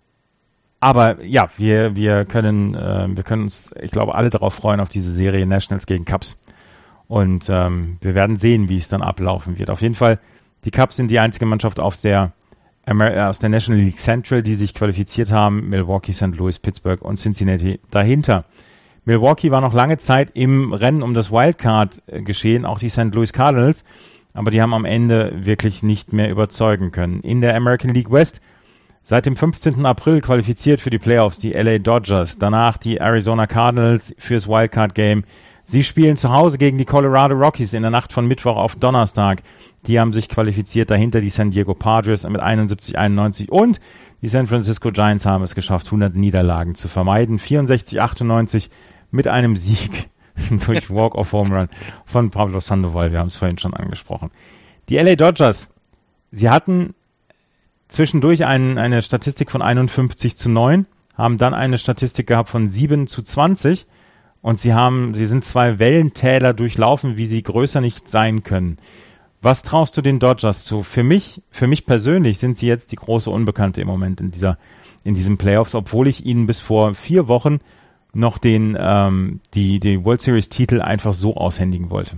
aber 0.85 1.25
ja, 1.25 1.49
wir, 1.57 1.97
wir 1.97 2.27
können, 2.27 2.75
äh, 2.75 3.07
wir 3.09 3.25
können 3.25 3.45
uns, 3.45 3.71
ich 3.81 3.91
glaube, 3.91 4.15
alle 4.15 4.29
darauf 4.29 4.53
freuen, 4.53 4.81
auf 4.81 4.91
diese 4.91 5.11
Serie 5.11 5.47
Nationals 5.47 5.87
gegen 5.87 6.05
Cups. 6.05 6.39
Und 7.09 7.49
ähm, 7.49 7.97
wir 8.03 8.15
werden 8.15 8.37
sehen, 8.37 8.69
wie 8.69 8.77
es 8.77 8.89
dann 8.89 9.01
ablaufen 9.01 9.59
wird. 9.59 9.71
Auf 9.71 9.81
jeden 9.81 9.95
Fall 9.95 10.19
Die 10.65 10.71
Cubs 10.71 10.97
sind 10.97 11.11
die 11.11 11.19
einzige 11.19 11.47
Mannschaft 11.47 11.81
aus 11.81 12.03
der, 12.03 12.33
Amer 12.85 13.31
aus 13.31 13.39
der 13.39 13.49
National 13.49 13.83
League 13.83 13.99
Central, 13.99 14.43
die 14.43 14.55
sich 14.55 14.75
qualifiziert 14.75 15.33
haben. 15.33 15.71
Milwaukee, 15.71 16.13
St. 16.13 16.37
Louis, 16.37 16.59
Pittsburgh 16.59 17.01
und 17.01 17.17
Cincinnati 17.17 17.81
dahinter. 17.91 18.45
Milwaukee 19.07 19.51
war 19.51 19.63
noch 19.63 19.73
lange 19.73 19.97
Zeit 19.97 20.33
im 20.35 20.75
Rennen 20.75 21.03
um 21.03 21.15
das 21.15 21.31
Wildcard 21.31 22.03
äh, 22.09 22.21
geschehen, 22.21 22.67
auch 22.67 22.79
die 22.79 22.91
St. 22.91 23.15
Louis 23.15 23.33
Cardinals, 23.33 23.85
aber 24.35 24.51
die 24.51 24.61
haben 24.61 24.75
am 24.75 24.85
Ende 24.85 25.33
wirklich 25.47 25.83
nicht 25.83 26.13
mehr 26.13 26.31
überzeugen 26.31 26.91
können. 26.91 27.21
In 27.21 27.41
der 27.41 27.57
American 27.57 27.95
League 27.95 28.11
West 28.11 28.43
seit 29.05 29.27
dem 29.27 29.37
15. 29.37 29.85
April 29.85 30.23
qualifiziert 30.23 30.81
für 30.81 30.91
die 30.91 30.99
Playoffs 30.99 31.39
die 31.39 31.53
LA 31.53 31.79
Dodgers, 31.79 32.39
danach 32.39 32.79
die 32.79 32.97
Arizona 32.97 33.47
Cardinals 33.47 34.15
fürs 34.19 34.49
Wildcard 34.49 34.95
Game. 34.95 35.25
Sie 35.63 35.85
spielen 35.85 36.17
zu 36.17 36.33
Hause 36.33 36.59
gegen 36.59 36.79
die 36.79 36.87
Colorado 36.87 37.35
Rockies 37.35 37.75
in 37.75 37.83
der 37.83 37.91
Nacht 37.91 38.13
von 38.13 38.27
Mittwoch 38.27 38.57
auf 38.57 38.77
Donnerstag. 38.77 39.43
Die 39.87 40.01
haben 40.01 40.15
sich 40.15 40.31
qualifiziert, 40.31 40.91
dahinter 40.91 41.21
die 41.21 41.29
San 41.29 41.51
Diego 41.51 41.75
Padres 41.75 42.29
mit 42.29 42.41
71-91 42.41 43.51
und 43.51 43.79
die 44.23 44.29
San 44.29 44.47
Francisco 44.47 44.91
Giants 44.91 45.27
haben 45.27 45.45
es 45.45 45.55
geschafft, 45.55 45.87
100 45.87 46.15
Niederlagen 46.15 46.75
zu 46.75 46.89
vermeiden. 46.89 47.39
64-98 47.39 48.71
mit 49.11 49.29
einem 49.29 49.57
Sieg 49.57 50.09
durch 50.67 50.89
Walk-of 50.89 51.33
Home 51.33 51.55
Run 51.55 51.69
von 52.07 52.31
Pablo 52.31 52.61
Sandoval. 52.61 53.13
Wir 53.13 53.19
haben 53.19 53.27
es 53.27 53.37
vorhin 53.37 53.59
schon 53.59 53.75
angesprochen. 53.75 54.31
Die 54.89 54.97
LA 54.97 55.17
Dodgers, 55.17 55.75
sie 56.31 56.49
hatten 56.49 56.95
zwischendurch 57.95 58.45
ein, 58.45 58.77
eine 58.79 59.03
Statistik 59.03 59.51
von 59.51 59.63
51 59.63 60.37
zu 60.37 60.51
9, 60.51 60.87
haben 61.17 61.39
dann 61.39 61.55
eine 61.55 61.79
Statistik 61.79 62.27
gehabt 62.27 62.49
von 62.49 62.69
7 62.69 63.07
zu 63.07 63.23
20 63.23 63.87
und 64.43 64.59
sie 64.59 64.75
haben, 64.75 65.15
sie 65.15 65.27
sind 65.27 65.45
zwei 65.45 65.79
Wellentäler 65.79 66.53
durchlaufen, 66.53 67.17
wie 67.17 67.25
sie 67.25 67.43
größer 67.43 67.81
nicht 67.81 68.09
sein 68.09 68.43
können. 68.43 68.79
Was 69.41 69.63
traust 69.63 69.97
du 69.97 70.03
den 70.03 70.19
Dodgers 70.19 70.65
zu? 70.65 70.83
Für 70.83 71.03
mich, 71.03 71.43
für 71.51 71.67
mich 71.67 71.87
persönlich 71.87 72.39
sind 72.39 72.57
sie 72.57 72.67
jetzt 72.67 72.93
die 72.93 72.97
große 72.97 73.31
Unbekannte 73.31 73.81
im 73.81 73.87
Moment 73.87 74.21
in 74.21 74.31
dieser, 74.31 74.59
in 75.05 75.15
diesen 75.15 75.39
Playoffs, 75.39 75.75
obwohl 75.75 76.09
ich 76.09 76.27
ihnen 76.27 76.47
bis 76.47 76.61
vor 76.61 76.95
vier 76.95 77.29
Wochen 77.29 77.59
noch 78.13 78.39
den, 78.39 78.77
ähm, 78.79 79.41
die, 79.55 79.81
die 79.81 80.05
World 80.05 80.21
Series 80.21 80.49
Titel 80.49 80.81
einfach 80.81 81.13
so 81.13 81.37
aushändigen 81.37 81.91
wollte. 81.91 82.17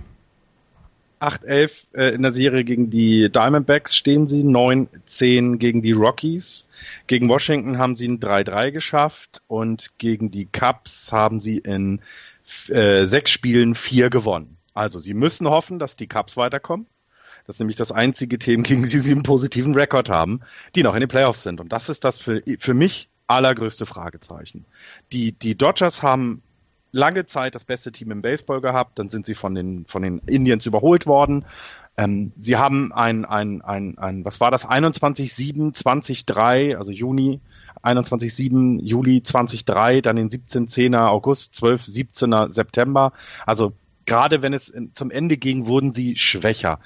8-11 1.19 1.95
äh, 1.95 2.15
in 2.15 2.21
der 2.21 2.33
Serie 2.33 2.63
gegen 2.63 2.89
die 2.89 3.31
Diamondbacks 3.31 3.95
stehen 3.95 4.27
sie, 4.27 4.43
9-10 4.43 5.57
gegen 5.57 5.81
die 5.81 5.91
Rockies. 5.91 6.69
Gegen 7.07 7.29
Washington 7.29 7.77
haben 7.77 7.95
sie 7.95 8.07
ein 8.07 8.19
3-3 8.19 8.71
geschafft 8.71 9.41
und 9.47 9.97
gegen 9.97 10.31
die 10.31 10.45
Cubs 10.45 11.11
haben 11.11 11.39
sie 11.39 11.57
in 11.57 12.01
äh, 12.69 13.05
sechs 13.05 13.31
Spielen 13.31 13.75
vier 13.75 14.09
gewonnen. 14.09 14.57
Also 14.73 14.99
sie 14.99 15.13
müssen 15.13 15.47
hoffen, 15.47 15.79
dass 15.79 15.95
die 15.95 16.07
Cubs 16.07 16.37
weiterkommen. 16.37 16.85
Das 17.45 17.55
ist 17.55 17.59
nämlich 17.59 17.77
das 17.77 17.91
einzige 17.91 18.37
Team, 18.37 18.63
gegen 18.63 18.83
die 18.83 18.99
sie 18.99 19.11
einen 19.11 19.23
positiven 19.23 19.73
Rekord 19.73 20.09
haben, 20.09 20.41
die 20.75 20.83
noch 20.83 20.93
in 20.93 20.99
den 20.99 21.09
Playoffs 21.09 21.43
sind. 21.43 21.59
Und 21.59 21.71
das 21.71 21.89
ist 21.89 22.03
das 22.03 22.19
für, 22.19 22.43
für 22.59 22.73
mich 22.73 23.09
allergrößte 23.27 23.85
Fragezeichen. 23.85 24.65
Die, 25.11 25.31
die 25.31 25.57
Dodgers 25.57 26.03
haben 26.03 26.41
lange 26.97 27.25
Zeit 27.25 27.55
das 27.55 27.63
beste 27.63 27.91
Team 27.91 28.11
im 28.11 28.21
Baseball 28.21 28.59
gehabt, 28.59 28.99
dann 28.99 29.09
sind 29.09 29.25
sie 29.25 29.35
von 29.35 29.55
den, 29.55 29.85
von 29.85 30.01
den 30.01 30.19
Indians 30.25 30.65
überholt 30.65 31.05
worden. 31.05 31.45
Ähm, 31.95 32.31
sie 32.37 32.57
haben 32.57 32.91
ein, 32.91 33.25
ein, 33.25 33.61
ein, 33.61 33.97
ein, 33.97 34.25
was 34.25 34.39
war 34.39 34.51
das, 34.51 34.67
21-7, 34.67 35.75
20-3, 35.75 36.75
also 36.75 36.91
Juni 36.91 37.39
21-7, 37.83 38.81
Juli 38.81 39.21
20-3, 39.25 40.01
dann 40.01 40.15
den 40.15 40.29
17-10er 40.29 41.07
August, 41.07 41.53
12-17er 41.55 42.51
September. 42.51 43.13
Also 43.45 43.73
gerade 44.05 44.41
wenn 44.41 44.53
es 44.53 44.73
zum 44.93 45.11
Ende 45.11 45.37
ging, 45.37 45.67
wurden 45.67 45.93
sie 45.93 46.17
schwächer 46.17 46.79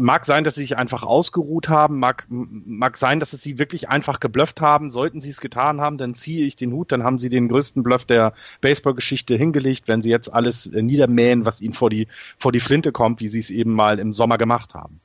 mag 0.00 0.26
sein, 0.26 0.44
dass 0.44 0.54
sie 0.54 0.62
sich 0.62 0.76
einfach 0.76 1.02
ausgeruht 1.02 1.68
haben, 1.68 1.98
mag, 1.98 2.26
mag 2.28 2.96
sein, 2.96 3.20
dass 3.20 3.32
es 3.32 3.42
sie 3.42 3.58
wirklich 3.58 3.88
einfach 3.88 4.20
geblufft 4.20 4.60
haben. 4.60 4.90
Sollten 4.90 5.20
sie 5.20 5.30
es 5.30 5.40
getan 5.40 5.80
haben, 5.80 5.98
dann 5.98 6.14
ziehe 6.14 6.44
ich 6.46 6.56
den 6.56 6.72
Hut, 6.72 6.92
dann 6.92 7.04
haben 7.04 7.18
sie 7.18 7.28
den 7.28 7.48
größten 7.48 7.82
Bluff 7.82 8.04
der 8.04 8.32
Baseballgeschichte 8.60 9.36
hingelegt, 9.36 9.88
wenn 9.88 10.02
sie 10.02 10.10
jetzt 10.10 10.32
alles 10.32 10.66
äh, 10.66 10.82
niedermähen, 10.82 11.46
was 11.46 11.60
ihnen 11.60 11.74
vor 11.74 11.90
die, 11.90 12.08
vor 12.38 12.52
die 12.52 12.60
Flinte 12.60 12.92
kommt, 12.92 13.20
wie 13.20 13.28
sie 13.28 13.38
es 13.38 13.50
eben 13.50 13.72
mal 13.72 13.98
im 13.98 14.12
Sommer 14.12 14.38
gemacht 14.38 14.74
haben. 14.74 15.00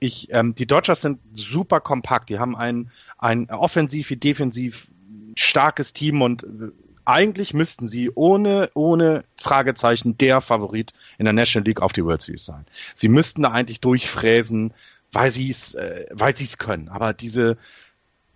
Ich, 0.00 0.28
ähm, 0.32 0.54
die 0.54 0.66
Dodgers 0.66 1.00
sind 1.00 1.18
super 1.34 1.80
kompakt, 1.80 2.30
die 2.30 2.38
haben 2.38 2.56
ein, 2.56 2.90
ein 3.18 3.50
offensiv 3.50 4.10
wie 4.10 4.16
defensiv 4.16 4.88
starkes 5.36 5.92
Team 5.92 6.22
und 6.22 6.44
äh, 6.44 6.70
eigentlich 7.08 7.54
müssten 7.54 7.86
sie 7.86 8.10
ohne, 8.14 8.70
ohne 8.74 9.24
Fragezeichen 9.36 10.18
der 10.18 10.42
Favorit 10.42 10.92
in 11.16 11.24
der 11.24 11.32
National 11.32 11.66
League 11.66 11.80
auf 11.80 11.94
die 11.94 12.04
World 12.04 12.20
Series 12.20 12.44
sein. 12.44 12.66
Sie 12.94 13.08
müssten 13.08 13.42
da 13.42 13.50
eigentlich 13.50 13.80
durchfräsen, 13.80 14.74
weil 15.10 15.30
sie 15.30 15.48
es, 15.48 15.74
äh, 15.74 16.04
weil 16.10 16.36
sie 16.36 16.44
es 16.44 16.58
können. 16.58 16.88
Aber 16.90 17.14
diese, 17.14 17.56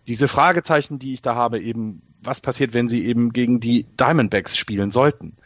diese 0.06 0.26
Fragezeichen, 0.26 0.98
die 0.98 1.12
ich 1.12 1.20
da 1.20 1.34
habe, 1.34 1.60
eben, 1.60 2.00
was 2.22 2.40
passiert, 2.40 2.72
wenn 2.72 2.88
sie 2.88 3.04
eben 3.04 3.34
gegen 3.34 3.60
die 3.60 3.84
Diamondbacks 4.00 4.56
spielen 4.56 4.90
sollten? 4.90 5.36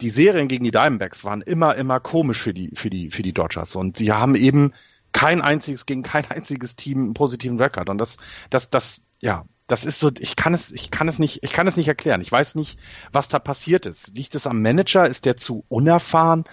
Die 0.00 0.10
Serien 0.10 0.46
gegen 0.46 0.64
die 0.64 0.70
Diamondbacks 0.70 1.24
waren 1.24 1.42
immer, 1.42 1.74
immer 1.74 1.98
komisch 1.98 2.40
für 2.40 2.54
die, 2.54 2.70
für 2.74 2.90
die, 2.90 3.10
für 3.10 3.22
die 3.22 3.32
Dodgers. 3.32 3.74
Und 3.74 3.96
sie 3.96 4.12
haben 4.12 4.36
eben 4.36 4.72
kein 5.10 5.40
einziges, 5.40 5.84
gegen 5.84 6.04
kein 6.04 6.30
einziges 6.30 6.76
Team 6.76 6.98
einen 6.98 7.14
positiven 7.14 7.58
Rekord. 7.58 7.88
Und 7.88 7.98
das, 7.98 8.18
das, 8.50 8.70
das, 8.70 9.04
ja, 9.18 9.44
das 9.68 9.84
ist 9.84 10.00
so, 10.00 10.10
ich 10.18 10.34
kann 10.34 10.54
es, 10.54 10.72
ich 10.72 10.90
kann 10.90 11.08
es 11.08 11.18
nicht, 11.18 11.44
ich 11.44 11.52
kann 11.52 11.66
es 11.68 11.76
nicht 11.76 11.88
erklären. 11.88 12.22
Ich 12.22 12.32
weiß 12.32 12.54
nicht, 12.56 12.78
was 13.12 13.28
da 13.28 13.38
passiert 13.38 13.86
ist. 13.86 14.16
Liegt 14.16 14.34
es 14.34 14.46
am 14.46 14.62
Manager? 14.62 15.06
Ist 15.06 15.26
der 15.26 15.36
zu 15.36 15.64
unerfahren? 15.68 16.44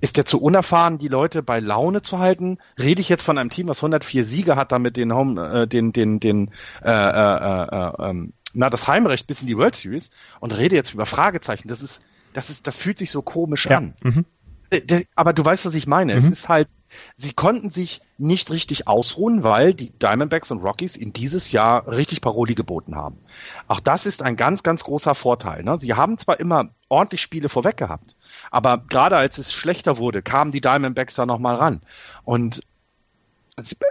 Ist 0.00 0.16
der 0.16 0.26
zu 0.26 0.40
unerfahren, 0.42 0.98
die 0.98 1.08
Leute 1.08 1.42
bei 1.42 1.60
Laune 1.60 2.02
zu 2.02 2.18
halten? 2.18 2.58
Rede 2.78 3.00
ich 3.00 3.08
jetzt 3.08 3.22
von 3.22 3.38
einem 3.38 3.50
Team, 3.50 3.68
was 3.68 3.78
104 3.78 4.24
Siege 4.24 4.56
hat, 4.56 4.72
damit 4.72 4.96
den 4.96 5.14
Home, 5.14 5.62
äh, 5.62 5.66
den, 5.68 5.92
den, 5.92 6.18
den, 6.20 6.50
äh, 6.82 6.90
äh, 6.90 7.64
äh, 7.64 8.10
äh, 8.10 8.28
na, 8.54 8.70
das 8.70 8.88
Heimrecht 8.88 9.28
bis 9.28 9.40
in 9.40 9.46
die 9.46 9.56
World 9.56 9.76
Series 9.76 10.10
und 10.40 10.56
rede 10.56 10.74
jetzt 10.74 10.94
über 10.94 11.06
Fragezeichen. 11.06 11.68
Das 11.68 11.80
ist, 11.80 12.02
das 12.32 12.50
ist, 12.50 12.66
das 12.66 12.76
fühlt 12.76 12.98
sich 12.98 13.12
so 13.12 13.22
komisch 13.22 13.66
ja. 13.66 13.78
an. 13.78 13.94
Mhm. 14.02 14.24
Äh, 14.70 15.04
aber 15.14 15.32
du 15.32 15.44
weißt, 15.44 15.66
was 15.66 15.74
ich 15.74 15.86
meine. 15.86 16.12
Mhm. 16.12 16.18
Es 16.18 16.28
ist 16.28 16.48
halt, 16.48 16.68
sie 17.16 17.32
konnten 17.32 17.70
sich 17.70 18.00
nicht 18.18 18.50
richtig 18.50 18.86
ausruhen, 18.86 19.42
weil 19.42 19.74
die 19.74 19.90
Diamondbacks 19.90 20.50
und 20.50 20.62
Rockies 20.62 20.96
in 20.96 21.12
dieses 21.12 21.52
Jahr 21.52 21.86
richtig 21.86 22.20
Paroli 22.20 22.54
geboten 22.54 22.96
haben. 22.96 23.18
Auch 23.66 23.80
das 23.80 24.06
ist 24.06 24.22
ein 24.22 24.36
ganz, 24.36 24.62
ganz 24.62 24.84
großer 24.84 25.14
Vorteil. 25.14 25.62
Ne? 25.62 25.78
Sie 25.78 25.94
haben 25.94 26.18
zwar 26.18 26.40
immer 26.40 26.70
ordentlich 26.88 27.22
Spiele 27.22 27.48
vorweg 27.48 27.76
gehabt, 27.76 28.16
aber 28.50 28.78
gerade 28.78 29.16
als 29.16 29.38
es 29.38 29.52
schlechter 29.52 29.98
wurde, 29.98 30.22
kamen 30.22 30.52
die 30.52 30.60
Diamondbacks 30.60 31.14
da 31.14 31.26
nochmal 31.26 31.56
ran. 31.56 31.82
Und 32.24 32.60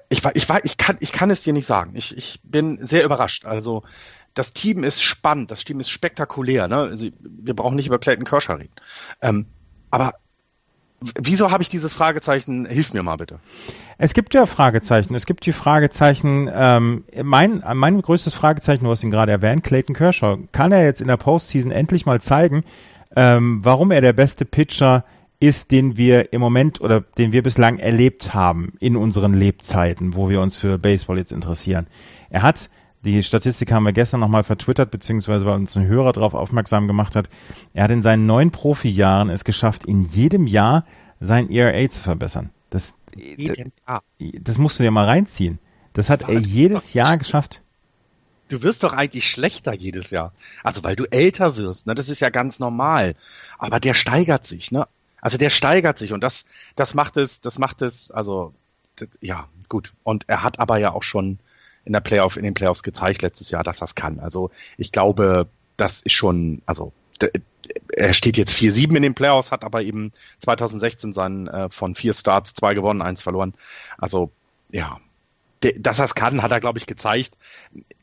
ich, 0.09 0.23
ich, 0.33 0.47
ich, 0.63 0.77
kann, 0.77 0.97
ich 0.99 1.11
kann 1.11 1.29
es 1.29 1.41
dir 1.41 1.53
nicht 1.53 1.67
sagen. 1.67 1.91
Ich, 1.95 2.15
ich 2.15 2.39
bin 2.43 2.85
sehr 2.85 3.03
überrascht. 3.03 3.45
Also 3.45 3.83
das 4.33 4.53
Team 4.53 4.83
ist 4.83 5.03
spannend, 5.03 5.51
das 5.51 5.65
Team 5.65 5.79
ist 5.79 5.89
spektakulär. 5.89 6.67
Ne? 6.67 7.11
wir 7.19 7.55
brauchen 7.55 7.75
nicht 7.75 7.87
über 7.87 7.99
Clayton 7.99 8.23
Kershaw 8.25 8.55
reden. 8.55 8.73
Ähm, 9.21 9.47
aber 9.89 10.13
Wieso 10.99 11.51
habe 11.51 11.61
ich 11.61 11.69
dieses 11.69 11.93
Fragezeichen? 11.93 12.65
Hilf 12.65 12.93
mir 12.93 13.03
mal 13.03 13.17
bitte. 13.17 13.39
Es 13.99 14.13
gibt 14.13 14.33
ja 14.33 14.47
Fragezeichen. 14.47 15.13
Es 15.13 15.27
gibt 15.27 15.45
die 15.45 15.53
Fragezeichen. 15.53 16.49
Ähm, 16.51 17.03
mein, 17.23 17.63
mein 17.75 18.01
größtes 18.01 18.33
Fragezeichen, 18.33 18.83
du 18.83 18.89
hast 18.89 19.03
ihn 19.03 19.11
gerade 19.11 19.31
erwähnt, 19.31 19.63
Clayton 19.63 19.95
Kershaw. 19.95 20.39
Kann 20.51 20.71
er 20.71 20.83
jetzt 20.83 21.01
in 21.01 21.07
der 21.07 21.17
Postseason 21.17 21.71
endlich 21.71 22.07
mal 22.07 22.19
zeigen, 22.19 22.63
ähm, 23.15 23.59
warum 23.63 23.91
er 23.91 24.01
der 24.01 24.13
beste 24.13 24.45
Pitcher 24.45 25.05
ist, 25.39 25.69
den 25.69 25.97
wir 25.97 26.33
im 26.33 26.41
Moment 26.41 26.81
oder 26.81 27.01
den 27.01 27.31
wir 27.31 27.43
bislang 27.43 27.77
erlebt 27.77 28.33
haben 28.33 28.73
in 28.79 28.95
unseren 28.95 29.35
Lebzeiten, 29.35 30.15
wo 30.15 30.29
wir 30.29 30.41
uns 30.41 30.55
für 30.55 30.79
Baseball 30.79 31.19
jetzt 31.19 31.31
interessieren. 31.31 31.85
Er 32.31 32.41
hat 32.41 32.71
die 33.03 33.23
Statistik 33.23 33.71
haben 33.71 33.83
wir 33.83 33.93
gestern 33.93 34.19
nochmal 34.19 34.43
vertwittert, 34.43 34.91
beziehungsweise 34.91 35.45
weil 35.45 35.55
uns 35.55 35.75
ein 35.77 35.85
Hörer 35.85 36.13
darauf 36.13 36.33
aufmerksam 36.33 36.87
gemacht 36.87 37.15
hat. 37.15 37.29
Er 37.73 37.83
hat 37.83 37.91
in 37.91 38.01
seinen 38.01 38.25
neun 38.25 38.51
Profijahren 38.51 39.29
es 39.29 39.43
geschafft, 39.43 39.85
in 39.85 40.05
jedem 40.05 40.47
Jahr 40.47 40.85
sein 41.19 41.49
ERA 41.49 41.89
zu 41.89 42.01
verbessern. 42.01 42.49
Das, 42.69 42.95
das, 43.37 43.57
das 44.19 44.57
musst 44.57 44.79
du 44.79 44.83
dir 44.83 44.91
mal 44.91 45.05
reinziehen. 45.05 45.59
Das 45.93 46.09
hat 46.09 46.27
er 46.29 46.39
jedes 46.39 46.93
Jahr 46.93 47.17
geschafft. 47.17 47.61
Du 48.49 48.61
wirst 48.63 48.83
doch 48.83 48.93
eigentlich 48.93 49.29
schlechter 49.29 49.73
jedes 49.73 50.11
Jahr. 50.11 50.33
Also 50.63 50.83
weil 50.83 50.95
du 50.95 51.05
älter 51.05 51.57
wirst, 51.57 51.87
ne? 51.87 51.95
Das 51.95 52.07
ist 52.07 52.21
ja 52.21 52.29
ganz 52.29 52.59
normal. 52.59 53.15
Aber 53.57 53.79
der 53.79 53.93
steigert 53.93 54.45
sich, 54.45 54.71
ne? 54.71 54.87
Also 55.21 55.37
der 55.37 55.49
steigert 55.49 55.97
sich 55.97 56.13
und 56.13 56.21
das, 56.21 56.45
das 56.75 56.93
macht 56.93 57.17
es, 57.17 57.41
das 57.41 57.57
macht 57.59 57.81
es, 57.81 58.11
also 58.11 58.53
ja, 59.21 59.47
gut. 59.69 59.93
Und 60.03 60.25
er 60.27 60.43
hat 60.43 60.59
aber 60.59 60.77
ja 60.77 60.91
auch 60.91 61.03
schon 61.03 61.39
in 61.87 61.93
der 61.93 62.01
Playoff, 62.01 62.37
in 62.37 62.43
den 62.43 62.53
Playoffs 62.53 62.83
gezeigt 62.83 63.21
letztes 63.21 63.49
Jahr, 63.49 63.63
dass 63.63 63.79
das 63.79 63.95
kann. 63.95 64.19
Also 64.19 64.51
ich 64.77 64.91
glaube, 64.91 65.47
das 65.77 66.01
ist 66.01 66.13
schon, 66.13 66.61
also 66.65 66.91
er 67.93 68.13
steht 68.13 68.37
jetzt 68.37 68.53
4-7 68.53 68.95
in 68.95 69.01
den 69.01 69.15
Playoffs, 69.15 69.51
hat 69.51 69.63
aber 69.63 69.81
eben 69.81 70.11
2016 70.39 71.13
seinen 71.13 71.47
äh, 71.47 71.69
von 71.69 71.95
vier 71.95 72.13
Starts 72.13 72.53
zwei 72.53 72.73
gewonnen, 72.73 73.01
eins 73.01 73.21
verloren. 73.21 73.53
Also 73.97 74.31
ja, 74.71 74.99
dass 75.79 75.99
er 75.99 76.05
es 76.05 76.15
kann, 76.15 76.43
hat 76.43 76.51
er, 76.51 76.59
glaube 76.59 76.77
ich, 76.77 76.85
gezeigt. 76.85 77.37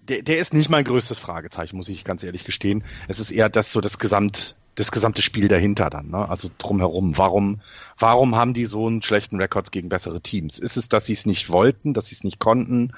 der, 0.09 0.23
der 0.23 0.39
ist 0.39 0.55
nicht 0.55 0.70
mein 0.70 0.85
größtes 0.85 1.19
Fragezeichen, 1.19 1.77
muss 1.77 1.89
ich 1.89 2.05
ganz 2.05 2.23
ehrlich 2.23 2.44
gestehen. 2.44 2.85
Es 3.06 3.20
ist 3.20 3.31
eher 3.31 3.48
das 3.48 3.70
so 3.70 3.81
das 3.81 3.98
Gesamt, 3.98 4.56
das 4.74 4.90
gesamte 4.90 5.23
Spiel 5.23 5.47
dahinter 5.48 5.89
dann, 5.90 6.11
ne? 6.11 6.28
Also 6.28 6.48
drumherum. 6.59 7.16
Warum, 7.16 7.61
warum 7.98 8.35
haben 8.35 8.55
die 8.55 8.66
so 8.66 8.86
einen 8.86 9.02
schlechten 9.02 9.36
Records 9.36 9.70
gegen 9.70 9.89
bessere 9.89 10.20
Teams? 10.20 10.59
Ist 10.59 10.77
es, 10.77 10.89
dass 10.89 11.06
sie 11.06 11.12
es 11.12 11.27
nicht 11.27 11.51
wollten, 11.51 11.94
dass 11.94 12.06
sie 12.06 12.16
es 12.16 12.24
nicht 12.24 12.40
konnten? 12.40 12.93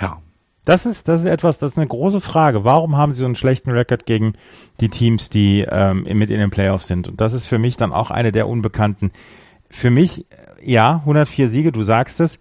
Ja. 0.00 0.18
Das 0.64 0.84
ist, 0.84 1.06
das 1.06 1.20
ist 1.20 1.26
etwas, 1.26 1.58
das 1.58 1.72
ist 1.72 1.78
eine 1.78 1.86
große 1.86 2.20
Frage. 2.20 2.64
Warum 2.64 2.96
haben 2.96 3.12
sie 3.12 3.20
so 3.20 3.24
einen 3.24 3.36
schlechten 3.36 3.70
Rekord 3.70 4.04
gegen 4.04 4.32
die 4.80 4.88
Teams, 4.88 5.30
die 5.30 5.64
ähm, 5.68 6.02
mit 6.02 6.28
in 6.28 6.40
den 6.40 6.50
Playoffs 6.50 6.88
sind? 6.88 7.06
Und 7.06 7.20
das 7.20 7.34
ist 7.34 7.46
für 7.46 7.58
mich 7.58 7.76
dann 7.76 7.92
auch 7.92 8.10
eine 8.10 8.32
der 8.32 8.48
Unbekannten. 8.48 9.12
Für 9.70 9.90
mich, 9.90 10.26
ja, 10.60 10.96
104 10.96 11.48
Siege, 11.48 11.70
du 11.70 11.82
sagst 11.82 12.20
es. 12.20 12.40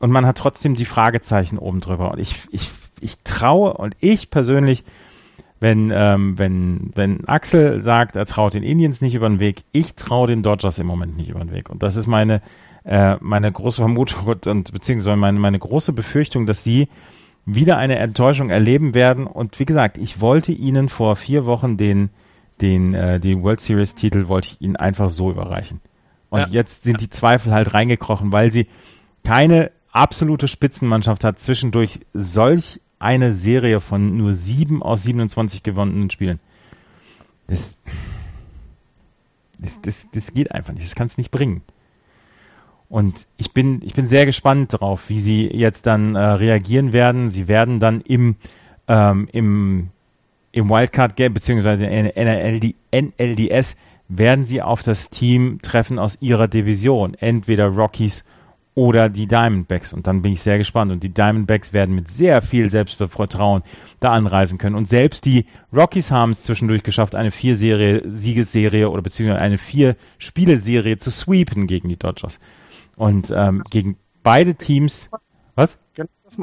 Und 0.00 0.10
man 0.10 0.26
hat 0.26 0.36
trotzdem 0.36 0.74
die 0.74 0.84
Fragezeichen 0.84 1.58
oben 1.58 1.80
drüber. 1.80 2.10
Und 2.10 2.18
ich, 2.18 2.48
ich, 2.50 2.72
ich 3.00 3.18
traue 3.22 3.74
und 3.74 3.96
ich 4.00 4.30
persönlich 4.30 4.84
wenn, 5.64 5.90
ähm, 5.94 6.38
wenn, 6.38 6.90
wenn 6.94 7.26
Axel 7.26 7.80
sagt, 7.80 8.16
er 8.16 8.26
traut 8.26 8.52
den 8.52 8.62
Indians 8.62 9.00
nicht 9.00 9.14
über 9.14 9.28
den 9.28 9.38
Weg, 9.38 9.62
ich 9.72 9.94
traue 9.94 10.26
den 10.26 10.42
Dodgers 10.42 10.78
im 10.78 10.86
Moment 10.86 11.16
nicht 11.16 11.30
über 11.30 11.40
den 11.40 11.52
Weg. 11.52 11.70
Und 11.70 11.82
das 11.82 11.96
ist 11.96 12.06
meine, 12.06 12.42
äh, 12.84 13.16
meine 13.20 13.50
große 13.50 13.80
Vermutung 13.80 14.26
und, 14.26 14.46
und 14.46 14.72
beziehungsweise 14.72 15.16
meine, 15.16 15.38
meine 15.38 15.58
große 15.58 15.92
Befürchtung, 15.92 16.46
dass 16.46 16.64
sie 16.64 16.88
wieder 17.46 17.76
eine 17.78 17.98
Enttäuschung 17.98 18.50
erleben 18.50 18.94
werden. 18.94 19.26
Und 19.26 19.58
wie 19.58 19.64
gesagt, 19.64 19.98
ich 19.98 20.20
wollte 20.20 20.52
ihnen 20.52 20.88
vor 20.88 21.16
vier 21.16 21.46
Wochen 21.46 21.76
den, 21.76 22.10
den, 22.60 22.94
äh, 22.94 23.20
den 23.20 23.42
World 23.42 23.60
Series 23.60 23.94
Titel 23.94 24.28
wollte 24.28 24.48
ich 24.48 24.60
ihnen 24.60 24.76
einfach 24.76 25.10
so 25.10 25.30
überreichen. 25.30 25.80
Und 26.30 26.40
ja. 26.40 26.46
jetzt 26.48 26.84
sind 26.84 27.00
die 27.00 27.10
Zweifel 27.10 27.52
halt 27.52 27.74
reingekrochen, 27.74 28.32
weil 28.32 28.50
sie 28.50 28.66
keine 29.22 29.70
absolute 29.92 30.48
Spitzenmannschaft 30.48 31.24
hat, 31.24 31.38
zwischendurch 31.38 32.00
solch 32.12 32.80
eine 32.98 33.32
Serie 33.32 33.80
von 33.80 34.16
nur 34.16 34.32
sieben 34.34 34.82
aus 34.82 35.02
27 35.04 35.62
gewonnenen 35.62 36.10
Spielen. 36.10 36.40
Das, 37.46 37.78
das, 39.58 39.80
das, 39.82 40.08
das 40.10 40.32
geht 40.32 40.52
einfach 40.52 40.72
nicht. 40.72 40.86
Das 40.86 40.94
kann 40.94 41.06
es 41.06 41.18
nicht 41.18 41.30
bringen. 41.30 41.62
Und 42.94 43.26
ich 43.38 43.50
bin, 43.50 43.80
ich 43.82 43.94
bin 43.94 44.06
sehr 44.06 44.24
gespannt 44.24 44.74
drauf, 44.78 45.08
wie 45.08 45.18
sie 45.18 45.48
jetzt 45.48 45.88
dann 45.88 46.14
äh, 46.14 46.20
reagieren 46.20 46.92
werden. 46.92 47.28
Sie 47.28 47.48
werden 47.48 47.80
dann 47.80 48.00
im, 48.02 48.36
ähm, 48.86 49.26
im, 49.32 49.88
im 50.52 50.70
Wildcard 50.70 51.16
Game, 51.16 51.34
beziehungsweise 51.34 51.86
in 51.86 52.06
NLD, 52.06 52.76
NLDS, 52.92 53.76
werden 54.06 54.44
sie 54.44 54.62
auf 54.62 54.84
das 54.84 55.10
Team 55.10 55.58
treffen 55.60 55.98
aus 55.98 56.18
ihrer 56.20 56.46
Division. 56.46 57.14
Entweder 57.14 57.66
Rockies 57.66 58.24
oder 58.76 59.08
die 59.08 59.26
Diamondbacks. 59.26 59.92
Und 59.92 60.06
dann 60.06 60.22
bin 60.22 60.32
ich 60.32 60.42
sehr 60.42 60.58
gespannt. 60.58 60.92
Und 60.92 61.02
die 61.02 61.12
Diamondbacks 61.12 61.72
werden 61.72 61.96
mit 61.96 62.06
sehr 62.06 62.42
viel 62.42 62.70
Selbstvertrauen 62.70 63.64
da 63.98 64.12
anreisen 64.12 64.56
können. 64.56 64.76
Und 64.76 64.86
selbst 64.86 65.24
die 65.24 65.46
Rockies 65.72 66.12
haben 66.12 66.30
es 66.30 66.44
zwischendurch 66.44 66.84
geschafft, 66.84 67.16
eine 67.16 67.32
vier-Serie, 67.32 68.02
Siegesserie 68.06 68.88
oder 68.88 69.02
beziehungsweise 69.02 69.42
eine 69.42 69.58
vier-Spiele-Serie 69.58 70.96
zu 70.98 71.10
sweepen 71.10 71.66
gegen 71.66 71.88
die 71.88 71.98
Dodgers. 71.98 72.38
Und 72.96 73.32
ähm, 73.34 73.62
gegen 73.70 73.96
beide 74.22 74.54
Teams. 74.54 75.10
Was? 75.54 75.78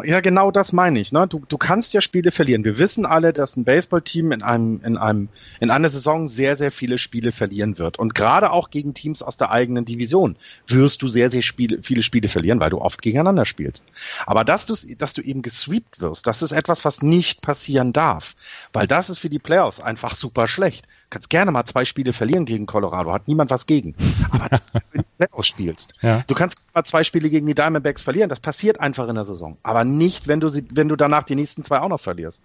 ja, 0.03 0.21
genau 0.21 0.51
das 0.51 0.73
meine 0.73 0.99
ich. 0.99 1.11
Ne? 1.11 1.27
Du, 1.27 1.41
du 1.47 1.57
kannst 1.57 1.93
ja 1.93 2.01
Spiele 2.01 2.31
verlieren. 2.31 2.63
Wir 2.63 2.79
wissen 2.79 3.05
alle, 3.05 3.33
dass 3.33 3.57
ein 3.57 3.63
Baseballteam 3.63 4.31
in 4.31 4.43
einem, 4.43 4.81
in 4.83 4.97
einem, 4.97 5.29
in 5.59 5.71
einer 5.71 5.89
Saison 5.89 6.27
sehr, 6.27 6.57
sehr 6.57 6.71
viele 6.71 6.97
Spiele 6.97 7.31
verlieren 7.31 7.77
wird. 7.77 7.99
Und 7.99 8.15
gerade 8.15 8.51
auch 8.51 8.69
gegen 8.69 8.93
Teams 8.93 9.21
aus 9.21 9.37
der 9.37 9.51
eigenen 9.51 9.85
Division 9.85 10.37
wirst 10.67 11.01
du 11.01 11.07
sehr, 11.07 11.29
sehr 11.29 11.41
Spiele, 11.41 11.79
viele 11.81 12.03
Spiele 12.03 12.29
verlieren, 12.29 12.59
weil 12.59 12.69
du 12.69 12.79
oft 12.79 13.01
gegeneinander 13.01 13.45
spielst. 13.45 13.85
Aber 14.25 14.43
dass 14.43 14.65
du, 14.65 14.75
dass 14.97 15.13
du 15.13 15.21
eben 15.21 15.41
gesweept 15.41 16.01
wirst, 16.01 16.27
das 16.27 16.41
ist 16.41 16.51
etwas, 16.51 16.85
was 16.85 17.01
nicht 17.01 17.41
passieren 17.41 17.93
darf. 17.93 18.35
Weil 18.73 18.87
das 18.87 19.09
ist 19.09 19.19
für 19.19 19.29
die 19.29 19.39
Playoffs 19.39 19.81
einfach 19.81 20.15
super 20.15 20.47
schlecht. 20.47 20.85
Du 20.85 20.91
kannst 21.11 21.29
gerne 21.29 21.51
mal 21.51 21.65
zwei 21.65 21.85
Spiele 21.85 22.13
verlieren 22.13 22.45
gegen 22.45 22.65
Colorado, 22.65 23.11
hat 23.11 23.27
niemand 23.27 23.51
was 23.51 23.65
gegen. 23.65 23.95
Aber 24.31 24.61
Playoffs 25.27 25.47
spielst. 25.47 25.93
Ja. 26.01 26.23
Du 26.27 26.35
kannst 26.35 26.59
mal 26.73 26.83
zwei 26.83 27.03
Spiele 27.03 27.29
gegen 27.29 27.45
die 27.45 27.55
Diamondbacks 27.55 28.01
verlieren, 28.01 28.29
das 28.29 28.39
passiert 28.39 28.79
einfach 28.79 29.07
in 29.07 29.15
der 29.15 29.23
Saison. 29.23 29.57
Aber 29.63 29.83
nicht, 29.83 30.27
wenn 30.27 30.39
du 30.39 30.49
sie, 30.49 30.65
wenn 30.71 30.89
du 30.89 30.95
danach 30.95 31.23
die 31.23 31.35
nächsten 31.35 31.63
zwei 31.63 31.79
auch 31.79 31.89
noch 31.89 31.99
verlierst. 31.99 32.43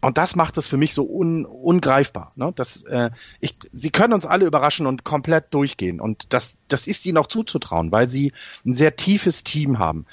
Und 0.00 0.16
das 0.16 0.36
macht 0.36 0.56
es 0.58 0.66
für 0.68 0.76
mich 0.76 0.94
so 0.94 1.08
un, 1.08 1.44
ungreifbar. 1.44 2.32
Ne? 2.36 2.52
Das, 2.54 2.84
äh, 2.84 3.10
ich, 3.40 3.56
sie 3.72 3.90
können 3.90 4.12
uns 4.12 4.26
alle 4.26 4.46
überraschen 4.46 4.86
und 4.86 5.02
komplett 5.02 5.52
durchgehen. 5.52 6.00
Und 6.00 6.32
das, 6.32 6.56
das 6.68 6.86
ist 6.86 7.04
ihnen 7.04 7.18
auch 7.18 7.26
zuzutrauen, 7.26 7.90
weil 7.90 8.08
sie 8.08 8.32
ein 8.64 8.74
sehr 8.74 8.94
tiefes 8.94 9.42
Team 9.42 9.80
haben. 9.80 10.06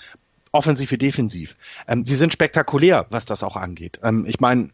Offensiv 0.51 0.89
wie 0.89 0.97
defensiv. 0.97 1.55
Ähm, 1.87 2.03
sie 2.03 2.15
sind 2.15 2.33
spektakulär, 2.33 3.05
was 3.11 3.25
das 3.25 3.43
auch 3.43 3.55
angeht. 3.55 3.99
Ähm, 4.01 4.25
ich 4.25 4.39
meine, 4.39 4.69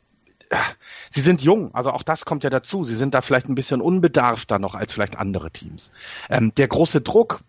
sie 1.10 1.22
sind 1.22 1.42
jung, 1.42 1.74
also 1.74 1.92
auch 1.92 2.04
das 2.04 2.26
kommt 2.26 2.44
ja 2.44 2.50
dazu. 2.50 2.84
Sie 2.84 2.96
sind 2.96 3.14
da 3.14 3.22
vielleicht 3.22 3.50
ein 3.50 3.56
bisschen 3.56 3.82
unbedarfter 3.82 4.60
noch 4.60 4.76
als 4.76 4.94
vielleicht 4.94 5.18
andere 5.18 5.52
Teams. 5.52 5.92
Ähm, 6.30 6.54
der 6.56 6.68
große 6.68 7.02
Druck, 7.02 7.42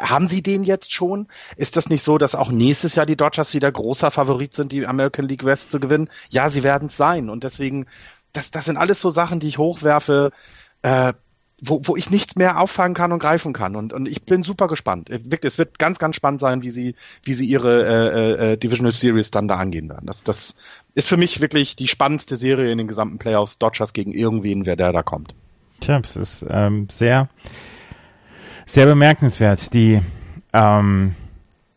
haben 0.00 0.28
Sie 0.28 0.42
den 0.42 0.64
jetzt 0.64 0.92
schon? 0.92 1.28
Ist 1.56 1.76
das 1.76 1.88
nicht 1.88 2.02
so, 2.02 2.18
dass 2.18 2.34
auch 2.34 2.50
nächstes 2.50 2.94
Jahr 2.94 3.06
die 3.06 3.16
Dodgers 3.16 3.54
wieder 3.54 3.70
großer 3.70 4.10
Favorit 4.10 4.54
sind, 4.54 4.72
die 4.72 4.86
American 4.86 5.28
League 5.28 5.44
West 5.44 5.70
zu 5.70 5.80
gewinnen? 5.80 6.08
Ja, 6.30 6.48
sie 6.48 6.62
werden 6.62 6.86
es 6.86 6.96
sein. 6.96 7.28
Und 7.28 7.44
deswegen, 7.44 7.86
das, 8.32 8.50
das 8.50 8.64
sind 8.64 8.76
alles 8.76 9.00
so 9.00 9.10
Sachen, 9.10 9.38
die 9.38 9.48
ich 9.48 9.58
hochwerfe, 9.58 10.32
äh, 10.82 11.12
wo, 11.64 11.80
wo 11.84 11.96
ich 11.96 12.10
nichts 12.10 12.34
mehr 12.36 12.60
auffangen 12.60 12.94
kann 12.94 13.12
und 13.12 13.20
greifen 13.20 13.52
kann. 13.52 13.76
Und, 13.76 13.92
und 13.92 14.06
ich 14.06 14.24
bin 14.24 14.42
super 14.42 14.66
gespannt. 14.66 15.08
Wirklich, 15.10 15.52
es 15.52 15.58
wird 15.58 15.78
ganz, 15.78 15.98
ganz 15.98 16.16
spannend 16.16 16.40
sein, 16.40 16.62
wie 16.62 16.70
sie, 16.70 16.96
wie 17.22 17.34
sie 17.34 17.46
ihre 17.46 17.84
äh, 17.86 18.52
äh, 18.52 18.56
Divisional 18.56 18.92
Series 18.92 19.30
dann 19.30 19.46
da 19.46 19.56
angehen 19.56 19.88
werden. 19.88 20.06
Das, 20.06 20.24
das 20.24 20.56
ist 20.94 21.08
für 21.08 21.16
mich 21.16 21.40
wirklich 21.40 21.76
die 21.76 21.88
spannendste 21.88 22.36
Serie 22.36 22.72
in 22.72 22.78
den 22.78 22.88
gesamten 22.88 23.18
Playoffs. 23.18 23.58
Dodgers 23.58 23.92
gegen 23.92 24.12
irgendwen, 24.12 24.66
wer 24.66 24.74
der 24.74 24.92
da 24.92 25.02
kommt. 25.04 25.34
Tja, 25.80 26.00
es 26.00 26.16
ist 26.16 26.46
ähm, 26.50 26.88
sehr 26.90 27.28
sehr 28.66 28.86
bemerkenswert. 28.86 29.72
Die 29.74 30.00
ähm, 30.52 31.14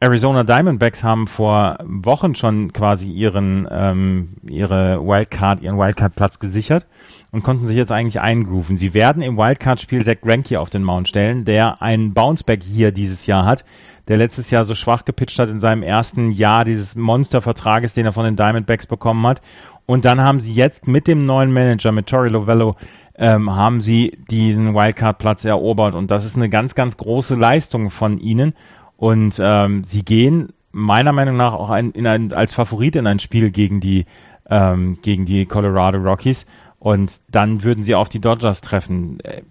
Arizona 0.01 0.43
Diamondbacks 0.43 1.03
haben 1.03 1.25
vor 1.25 1.77
Wochen 1.83 2.35
schon 2.35 2.73
quasi 2.73 3.09
ihren 3.09 3.67
ähm, 3.71 4.33
ihre 4.45 4.99
Wildcard, 4.99 5.61
ihren 5.61 5.77
Wildcard-Platz 5.77 6.39
gesichert 6.39 6.85
und 7.31 7.43
konnten 7.43 7.65
sich 7.65 7.77
jetzt 7.77 7.93
eigentlich 7.93 8.19
eingrooven. 8.19 8.75
Sie 8.75 8.93
werden 8.93 9.21
im 9.21 9.37
Wildcard-Spiel 9.37 10.03
Zach 10.03 10.21
Greinke 10.21 10.59
auf 10.59 10.69
den 10.69 10.83
Mount 10.83 11.07
stellen, 11.07 11.45
der 11.45 11.81
einen 11.81 12.13
Bounceback 12.13 12.61
hier 12.61 12.91
dieses 12.91 13.25
Jahr 13.25 13.45
hat, 13.45 13.63
der 14.09 14.17
letztes 14.17 14.51
Jahr 14.51 14.65
so 14.65 14.75
schwach 14.75 15.05
gepitcht 15.05 15.39
hat 15.39 15.49
in 15.49 15.59
seinem 15.59 15.81
ersten 15.81 16.29
Jahr 16.31 16.65
dieses 16.65 16.95
Monstervertrages, 16.95 17.93
den 17.93 18.05
er 18.05 18.13
von 18.13 18.25
den 18.25 18.35
Diamondbacks 18.35 18.87
bekommen 18.87 19.25
hat. 19.25 19.41
Und 19.85 20.03
dann 20.03 20.19
haben 20.19 20.39
sie 20.39 20.53
jetzt 20.53 20.87
mit 20.87 21.07
dem 21.07 21.25
neuen 21.25 21.53
Manager, 21.53 21.91
mit 21.91 22.07
Tori 22.07 22.29
Lovello, 22.29 22.75
ähm, 23.17 23.55
haben 23.55 23.81
sie 23.81 24.17
diesen 24.29 24.73
Wildcard-Platz 24.73 25.45
erobert. 25.45 25.95
Und 25.95 26.11
das 26.11 26.25
ist 26.25 26.35
eine 26.35 26.49
ganz, 26.49 26.75
ganz 26.75 26.97
große 26.97 27.35
Leistung 27.35 27.91
von 27.91 28.17
ihnen. 28.17 28.53
Und 28.97 29.39
ähm, 29.39 29.83
sie 29.83 30.03
gehen 30.03 30.53
meiner 30.71 31.13
Meinung 31.13 31.37
nach 31.37 31.53
auch 31.53 31.69
ein, 31.69 31.91
in 31.91 32.07
ein, 32.07 32.33
als 32.33 32.53
Favorit 32.53 32.95
in 32.95 33.07
ein 33.07 33.19
Spiel 33.19 33.51
gegen 33.51 33.79
die, 33.79 34.05
ähm, 34.49 34.99
gegen 35.01 35.25
die 35.25 35.45
Colorado 35.45 35.97
Rockies. 35.97 36.45
Und 36.79 37.21
dann 37.29 37.63
würden 37.63 37.83
sie 37.83 37.95
auf 37.95 38.09
die 38.09 38.19
Dodgers 38.19 38.61
treffen. 38.61 39.19
Äh, 39.21 39.41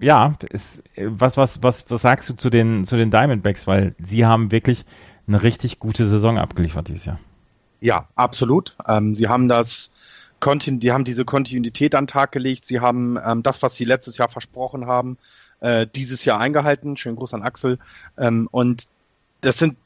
ja, 0.00 0.34
ist, 0.50 0.84
was, 0.96 1.36
was, 1.36 1.62
was, 1.62 1.90
was 1.90 2.02
sagst 2.02 2.28
du 2.28 2.34
zu 2.34 2.50
den, 2.50 2.84
zu 2.84 2.96
den 2.96 3.10
Diamondbacks? 3.10 3.66
Weil 3.66 3.94
sie 3.98 4.24
haben 4.24 4.52
wirklich 4.52 4.84
eine 5.26 5.42
richtig 5.42 5.78
gute 5.78 6.04
Saison 6.04 6.38
abgeliefert 6.38 6.88
dieses 6.88 7.06
Jahr. 7.06 7.18
Ja, 7.80 8.08
absolut. 8.14 8.76
Ähm, 8.86 9.14
sie 9.14 9.28
haben 9.28 9.48
das 9.48 9.90
die 10.44 10.92
haben 10.92 11.04
diese 11.04 11.24
Kontinuität 11.24 11.94
an 11.94 12.04
den 12.04 12.08
Tag 12.08 12.32
gelegt. 12.32 12.66
Sie 12.66 12.80
haben 12.80 13.18
ähm, 13.24 13.42
das, 13.42 13.62
was 13.62 13.74
sie 13.74 13.84
letztes 13.84 14.18
Jahr 14.18 14.28
versprochen 14.28 14.86
haben, 14.86 15.16
äh, 15.60 15.86
dieses 15.86 16.24
Jahr 16.24 16.40
eingehalten. 16.40 16.96
Schönen 16.96 17.16
Gruß 17.16 17.34
an 17.34 17.42
Axel. 17.42 17.78
Ähm, 18.18 18.48
und 18.50 18.88
das 19.40 19.58
sind 19.58 19.76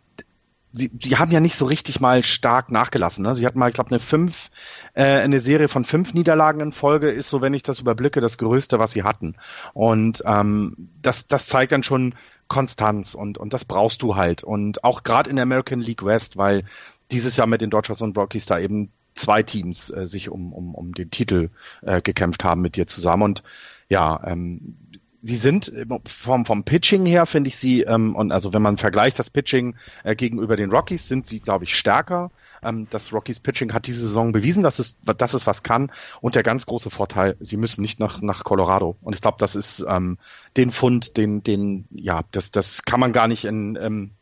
Sie, 0.72 0.88
sie 1.02 1.16
haben 1.16 1.32
ja 1.32 1.40
nicht 1.40 1.56
so 1.56 1.64
richtig 1.64 2.00
mal 2.00 2.22
stark 2.22 2.70
nachgelassen. 2.70 3.24
Ne? 3.24 3.34
Sie 3.34 3.44
hatten 3.44 3.58
mal, 3.58 3.68
ich 3.68 3.74
glaube, 3.74 3.90
eine 3.90 3.98
fünf, 3.98 4.50
äh, 4.94 5.02
eine 5.02 5.40
Serie 5.40 5.66
von 5.66 5.84
fünf 5.84 6.14
Niederlagen 6.14 6.60
in 6.60 6.70
Folge 6.70 7.10
ist 7.10 7.28
so, 7.28 7.40
wenn 7.40 7.54
ich 7.54 7.64
das 7.64 7.80
überblicke, 7.80 8.20
das 8.20 8.38
Größte, 8.38 8.78
was 8.78 8.92
sie 8.92 9.02
hatten. 9.02 9.34
Und 9.74 10.22
ähm, 10.24 10.76
das, 11.02 11.26
das 11.26 11.46
zeigt 11.46 11.72
dann 11.72 11.82
schon 11.82 12.14
Konstanz 12.46 13.14
und 13.14 13.38
und 13.38 13.52
das 13.52 13.64
brauchst 13.64 14.02
du 14.02 14.14
halt. 14.14 14.44
Und 14.44 14.84
auch 14.84 15.02
gerade 15.02 15.28
in 15.28 15.36
der 15.36 15.42
American 15.42 15.80
League 15.80 16.04
West, 16.04 16.36
weil 16.36 16.64
dieses 17.10 17.36
Jahr 17.36 17.48
mit 17.48 17.60
den 17.60 17.70
Dodgers 17.70 18.00
und 18.00 18.16
Rockies 18.16 18.46
da 18.46 18.58
eben 18.58 18.90
zwei 19.14 19.42
Teams 19.42 19.90
äh, 19.90 20.06
sich 20.06 20.28
um, 20.28 20.52
um, 20.52 20.74
um 20.74 20.92
den 20.92 21.10
Titel 21.10 21.50
äh, 21.82 22.00
gekämpft 22.00 22.44
haben 22.44 22.60
mit 22.60 22.76
dir 22.76 22.86
zusammen. 22.86 23.22
Und 23.24 23.42
ja, 23.88 24.20
ähm, 24.24 24.76
sie 25.22 25.36
sind 25.36 25.72
äh, 25.72 25.86
vom, 26.06 26.46
vom 26.46 26.64
Pitching 26.64 27.04
her, 27.04 27.26
finde 27.26 27.48
ich 27.48 27.56
sie, 27.56 27.82
ähm, 27.82 28.14
und 28.14 28.32
also 28.32 28.52
wenn 28.52 28.62
man 28.62 28.76
vergleicht 28.76 29.18
das 29.18 29.30
Pitching 29.30 29.76
äh, 30.04 30.14
gegenüber 30.14 30.56
den 30.56 30.70
Rockies, 30.70 31.08
sind 31.08 31.26
sie, 31.26 31.40
glaube 31.40 31.64
ich, 31.64 31.76
stärker. 31.76 32.30
Ähm, 32.62 32.86
das 32.90 33.12
Rockies 33.12 33.40
Pitching 33.40 33.72
hat 33.72 33.86
diese 33.86 34.00
Saison 34.00 34.32
bewiesen, 34.32 34.62
dass 34.62 34.78
es, 34.78 35.00
dass 35.00 35.34
es 35.34 35.46
was 35.46 35.62
kann. 35.62 35.90
Und 36.20 36.34
der 36.34 36.42
ganz 36.42 36.66
große 36.66 36.90
Vorteil, 36.90 37.36
sie 37.40 37.56
müssen 37.56 37.82
nicht 37.82 38.00
nach, 38.00 38.20
nach 38.22 38.44
Colorado. 38.44 38.96
Und 39.02 39.14
ich 39.14 39.20
glaube, 39.20 39.38
das 39.38 39.56
ist 39.56 39.84
ähm, 39.88 40.18
den 40.56 40.70
Fund, 40.70 41.16
den, 41.16 41.42
den, 41.42 41.86
ja, 41.90 42.22
das, 42.32 42.50
das 42.50 42.84
kann 42.84 43.00
man 43.00 43.12
gar 43.12 43.28
nicht 43.28 43.44
in, 43.44 43.78
ähm, 43.80 44.12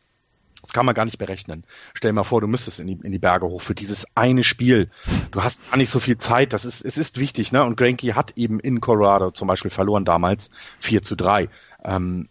Das 0.63 0.73
kann 0.73 0.87
man 0.87 0.95
gar 0.95 1.05
nicht 1.05 1.19
berechnen. 1.19 1.65
Stell 1.95 2.11
dir 2.11 2.15
mal 2.15 2.25
vor, 2.25 2.41
du 2.41 2.49
müsstest 2.49 2.81
in 2.81 2.89
die, 2.89 2.99
in 3.03 3.13
die 3.13 3.19
Berge 3.19 3.47
hoch 3.47 3.61
für 3.61 3.75
dieses 3.75 4.17
eine 4.17 4.43
Spiel. 4.43 4.91
Du 5.31 5.43
hast 5.43 5.69
gar 5.71 5.77
nicht 5.77 5.91
so 5.91 6.01
viel 6.01 6.19
Zeit. 6.19 6.53
Das 6.53 6.65
ist, 6.65 6.85
es 6.85 6.99
ist 6.99 7.21
wichtig, 7.21 7.53
ne? 7.53 7.63
Und 7.63 7.77
Granky 7.77 8.09
hat 8.09 8.33
eben 8.37 8.59
in 8.59 8.81
Colorado 8.81 9.31
zum 9.31 9.47
Beispiel 9.47 9.71
verloren 9.71 10.05
damals 10.05 10.51
4 10.81 11.03
zu 11.03 11.15
3. 11.15 11.49
Ähm, 11.85 12.29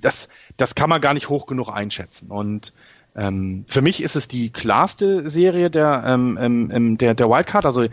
das, 0.00 0.28
das 0.56 0.74
kann 0.74 0.90
man 0.90 1.00
gar 1.00 1.14
nicht 1.14 1.28
hoch 1.28 1.46
genug 1.46 1.70
einschätzen. 1.70 2.30
Und 2.30 2.72
ähm, 3.16 3.64
für 3.66 3.80
mich 3.80 4.02
ist 4.02 4.14
es 4.14 4.28
die 4.28 4.50
klarste 4.50 5.28
Serie 5.28 5.70
der, 5.70 6.04
ähm, 6.06 6.38
ähm, 6.40 6.70
ähm, 6.72 6.98
der, 6.98 7.14
der 7.14 7.30
Wildcard. 7.30 7.64
Also 7.64 7.86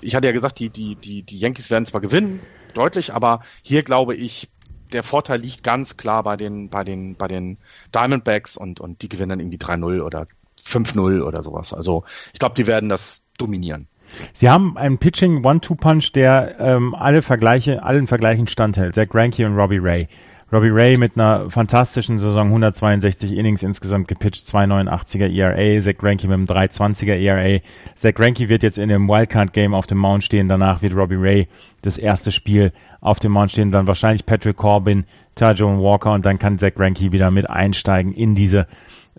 ich 0.00 0.14
hatte 0.14 0.28
ja 0.28 0.32
gesagt, 0.32 0.60
die, 0.60 0.70
die, 0.70 0.94
die, 0.94 1.22
die 1.22 1.38
Yankees 1.38 1.70
werden 1.70 1.84
zwar 1.84 2.00
gewinnen, 2.00 2.40
deutlich, 2.74 3.12
aber 3.12 3.42
hier 3.62 3.82
glaube 3.82 4.14
ich, 4.14 4.48
der 4.92 5.02
Vorteil 5.02 5.40
liegt 5.40 5.62
ganz 5.64 5.96
klar 5.96 6.22
bei 6.22 6.36
den, 6.36 6.68
bei 6.68 6.84
den, 6.84 7.14
bei 7.16 7.28
den 7.28 7.58
Diamondbacks 7.94 8.56
und, 8.56 8.80
und 8.80 9.02
die 9.02 9.08
gewinnen 9.08 9.30
dann 9.30 9.40
irgendwie 9.40 9.58
3-0 9.58 10.02
oder 10.02 10.26
5-0 10.64 11.22
oder 11.22 11.42
sowas. 11.42 11.72
Also 11.72 12.04
ich 12.32 12.38
glaube, 12.38 12.54
die 12.54 12.66
werden 12.66 12.88
das 12.88 13.22
dominieren. 13.38 13.88
Sie 14.32 14.48
haben 14.48 14.76
einen 14.76 14.98
Pitching 14.98 15.44
One-Two-Punch, 15.44 16.12
der 16.12 16.56
ähm, 16.58 16.94
alle 16.94 17.22
Vergleiche, 17.22 17.82
allen 17.82 18.06
Vergleichen 18.06 18.46
standhält. 18.46 18.94
Zach 18.94 19.08
Greinke 19.08 19.46
und 19.46 19.56
Robbie 19.56 19.78
Ray. 19.78 20.08
Robbie 20.50 20.70
Ray 20.70 20.96
mit 20.96 21.14
einer 21.14 21.50
fantastischen 21.50 22.18
Saison, 22.18 22.46
162 22.46 23.36
Innings 23.36 23.62
insgesamt 23.62 24.08
gepitcht, 24.08 24.46
2,89er 24.46 25.30
ERA, 25.30 25.78
Zach 25.78 25.98
Greinke 25.98 26.26
mit 26.26 26.36
einem 26.36 26.46
3,20er 26.46 27.16
ERA. 27.16 27.60
Zach 27.94 28.14
Greinke 28.14 28.48
wird 28.48 28.62
jetzt 28.62 28.78
in 28.78 28.88
dem 28.88 29.08
Wildcard-Game 29.08 29.74
auf 29.74 29.86
dem 29.86 29.98
Mount 29.98 30.24
stehen, 30.24 30.48
danach 30.48 30.80
wird 30.80 30.96
Robbie 30.96 31.16
Ray 31.16 31.48
das 31.82 31.98
erste 31.98 32.32
Spiel 32.32 32.72
auf 33.02 33.20
dem 33.20 33.32
Mount 33.32 33.50
stehen, 33.50 33.72
dann 33.72 33.86
wahrscheinlich 33.86 34.24
Patrick 34.24 34.56
Corbin, 34.56 35.04
Tajon 35.34 35.82
Walker 35.82 36.12
und 36.12 36.24
dann 36.24 36.38
kann 36.38 36.56
Zach 36.56 36.72
Greinke 36.74 37.12
wieder 37.12 37.30
mit 37.30 37.50
einsteigen 37.50 38.14
in 38.14 38.34
diese 38.34 38.66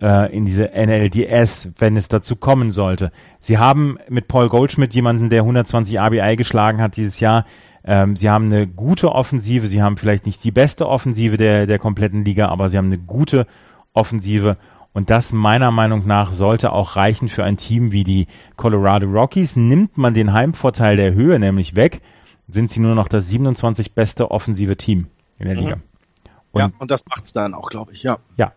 äh, 0.00 0.34
in 0.34 0.44
diese 0.44 0.70
NLDS, 0.74 1.72
wenn 1.78 1.96
es 1.96 2.08
dazu 2.08 2.36
kommen 2.36 2.70
sollte. 2.70 3.12
Sie 3.38 3.58
haben 3.58 3.98
mit 4.08 4.28
Paul 4.28 4.48
Goldschmidt 4.48 4.94
jemanden, 4.94 5.30
der 5.30 5.42
120 5.42 6.00
ABI 6.00 6.36
geschlagen 6.36 6.80
hat 6.80 6.96
dieses 6.96 7.20
Jahr, 7.20 7.44
ähm, 7.84 8.16
sie 8.16 8.28
haben 8.28 8.46
eine 8.46 8.66
gute 8.66 9.12
Offensive, 9.12 9.66
sie 9.66 9.82
haben 9.82 9.96
vielleicht 9.96 10.26
nicht 10.26 10.42
die 10.44 10.50
beste 10.50 10.88
Offensive 10.88 11.36
der, 11.36 11.66
der 11.66 11.78
kompletten 11.78 12.24
Liga, 12.24 12.48
aber 12.48 12.68
sie 12.68 12.76
haben 12.78 12.86
eine 12.86 12.98
gute 12.98 13.46
Offensive. 13.92 14.56
Und 14.92 15.08
das 15.08 15.32
meiner 15.32 15.70
Meinung 15.70 16.06
nach 16.06 16.32
sollte 16.32 16.72
auch 16.72 16.96
reichen 16.96 17.28
für 17.28 17.44
ein 17.44 17.56
Team 17.56 17.92
wie 17.92 18.04
die 18.04 18.26
Colorado 18.56 19.06
Rockies. 19.06 19.56
Nimmt 19.56 19.96
man 19.96 20.14
den 20.14 20.32
Heimvorteil 20.32 20.96
der 20.96 21.14
Höhe 21.14 21.38
nämlich 21.38 21.76
weg, 21.76 22.00
sind 22.48 22.70
sie 22.70 22.80
nur 22.80 22.94
noch 22.94 23.08
das 23.08 23.28
27 23.28 23.94
beste 23.94 24.30
offensive 24.30 24.76
Team 24.76 25.06
in 25.38 25.46
der 25.46 25.56
Liga. 25.56 25.76
Mhm. 25.76 25.82
Und, 26.52 26.60
ja, 26.60 26.70
und 26.78 26.90
das 26.90 27.06
macht's 27.06 27.32
dann 27.32 27.54
auch, 27.54 27.70
glaube 27.70 27.92
ich, 27.92 28.02
ja. 28.02 28.18
Ja. 28.36 28.52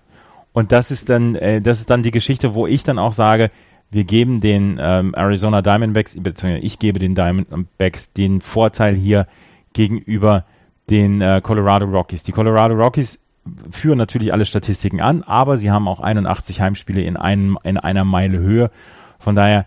Und 0.53 0.71
das 0.71 0.91
ist 0.91 1.09
dann, 1.09 1.35
äh, 1.35 1.61
das 1.61 1.79
ist 1.79 1.89
dann 1.89 2.03
die 2.03 2.11
Geschichte, 2.11 2.53
wo 2.53 2.67
ich 2.67 2.83
dann 2.83 2.99
auch 2.99 3.11
sage, 3.13 3.51
wir 3.91 4.05
geben 4.05 4.39
den 4.39 4.75
ähm, 4.79 5.13
Arizona 5.15 5.61
Diamondbacks, 5.61 6.15
beziehungsweise 6.19 6.65
ich 6.65 6.79
gebe 6.79 6.99
den 6.99 7.15
Diamondbacks 7.15 8.13
den 8.13 8.41
Vorteil 8.41 8.95
hier 8.95 9.27
gegenüber 9.73 10.45
den 10.89 11.21
äh, 11.21 11.41
Colorado 11.43 11.85
Rockies. 11.85 12.23
Die 12.23 12.31
Colorado 12.31 12.75
Rockies 12.75 13.23
führen 13.71 13.97
natürlich 13.97 14.33
alle 14.33 14.45
Statistiken 14.45 15.01
an, 15.01 15.23
aber 15.23 15.57
sie 15.57 15.69
haben 15.69 15.87
auch 15.87 15.99
81 15.99 16.61
Heimspiele 16.61 17.01
in, 17.01 17.17
einem, 17.17 17.57
in 17.63 17.77
einer 17.77 18.05
Meile 18.05 18.39
Höhe. 18.39 18.71
Von 19.19 19.35
daher, 19.35 19.65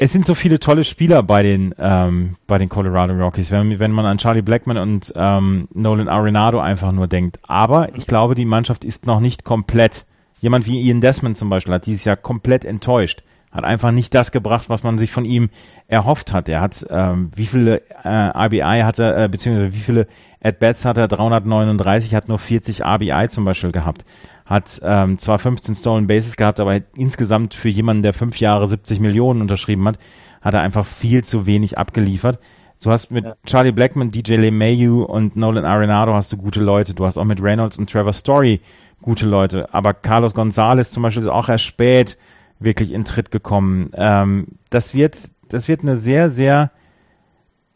es 0.00 0.12
sind 0.12 0.24
so 0.24 0.36
viele 0.36 0.60
tolle 0.60 0.84
Spieler 0.84 1.24
bei 1.24 1.42
den, 1.42 1.74
ähm, 1.76 2.36
bei 2.46 2.56
den 2.56 2.68
Colorado 2.68 3.14
Rockies, 3.14 3.50
wenn, 3.50 3.80
wenn 3.80 3.90
man 3.90 4.06
an 4.06 4.18
Charlie 4.18 4.42
Blackman 4.42 4.78
und 4.78 5.12
ähm, 5.16 5.66
Nolan 5.74 6.08
Arenado 6.08 6.60
einfach 6.60 6.92
nur 6.92 7.08
denkt. 7.08 7.40
Aber 7.48 7.94
ich 7.96 8.06
glaube, 8.06 8.36
die 8.36 8.44
Mannschaft 8.44 8.84
ist 8.84 9.06
noch 9.06 9.18
nicht 9.18 9.42
komplett. 9.44 10.06
Jemand 10.40 10.66
wie 10.66 10.80
Ian 10.80 11.00
Desmond 11.00 11.36
zum 11.36 11.50
Beispiel 11.50 11.74
hat 11.74 11.86
dieses 11.86 12.04
Jahr 12.04 12.16
komplett 12.16 12.64
enttäuscht. 12.64 13.24
Hat 13.50 13.64
einfach 13.64 13.90
nicht 13.90 14.14
das 14.14 14.30
gebracht, 14.30 14.68
was 14.68 14.84
man 14.84 14.98
sich 14.98 15.10
von 15.10 15.24
ihm 15.24 15.48
erhofft 15.88 16.32
hat. 16.32 16.48
Er 16.48 16.60
hat, 16.60 16.86
ähm, 16.90 17.32
wie 17.34 17.46
viele 17.46 17.82
äh, 18.04 18.08
RBI 18.08 18.82
hat 18.84 19.00
er, 19.00 19.24
äh, 19.24 19.28
beziehungsweise 19.28 19.74
wie 19.74 19.80
viele 19.80 20.06
At-Bats 20.40 20.84
hat 20.84 20.98
er? 20.98 21.08
339, 21.08 22.14
hat 22.14 22.28
nur 22.28 22.38
40 22.38 22.84
RBI 22.84 23.28
zum 23.28 23.44
Beispiel 23.44 23.72
gehabt. 23.72 24.04
Hat 24.48 24.80
ähm, 24.82 25.18
zwar 25.18 25.38
15 25.38 25.76
Stolen 25.76 26.06
Bases 26.06 26.36
gehabt, 26.36 26.58
aber 26.58 26.80
insgesamt 26.96 27.54
für 27.54 27.68
jemanden, 27.68 28.02
der 28.02 28.14
fünf 28.14 28.40
Jahre 28.40 28.66
70 28.66 28.98
Millionen 28.98 29.42
unterschrieben 29.42 29.86
hat, 29.86 29.98
hat 30.40 30.54
er 30.54 30.62
einfach 30.62 30.86
viel 30.86 31.22
zu 31.22 31.46
wenig 31.46 31.78
abgeliefert. 31.78 32.40
Du 32.82 32.90
hast 32.90 33.10
mit 33.10 33.24
ja. 33.24 33.34
Charlie 33.44 33.72
Blackman, 33.72 34.10
DJ 34.10 34.34
LeMayu 34.36 35.02
und 35.02 35.36
Nolan 35.36 35.64
Arenado 35.64 36.14
hast 36.14 36.32
du 36.32 36.36
gute 36.36 36.60
Leute. 36.60 36.94
Du 36.94 37.04
hast 37.04 37.18
auch 37.18 37.24
mit 37.24 37.42
Reynolds 37.42 37.78
und 37.78 37.90
Trevor 37.90 38.12
Story 38.12 38.60
gute 39.02 39.26
Leute. 39.26 39.72
Aber 39.74 39.94
Carlos 39.94 40.34
Gonzalez 40.34 40.90
zum 40.90 41.02
Beispiel 41.02 41.22
ist 41.22 41.28
auch 41.28 41.48
erst 41.48 41.64
spät 41.64 42.16
wirklich 42.58 42.92
in 42.92 43.04
Tritt 43.04 43.30
gekommen. 43.30 43.90
Ähm, 43.94 44.46
das 44.70 44.94
wird, 44.94 45.18
das 45.48 45.68
wird 45.68 45.82
eine 45.82 45.96
sehr, 45.96 46.30
sehr 46.30 46.70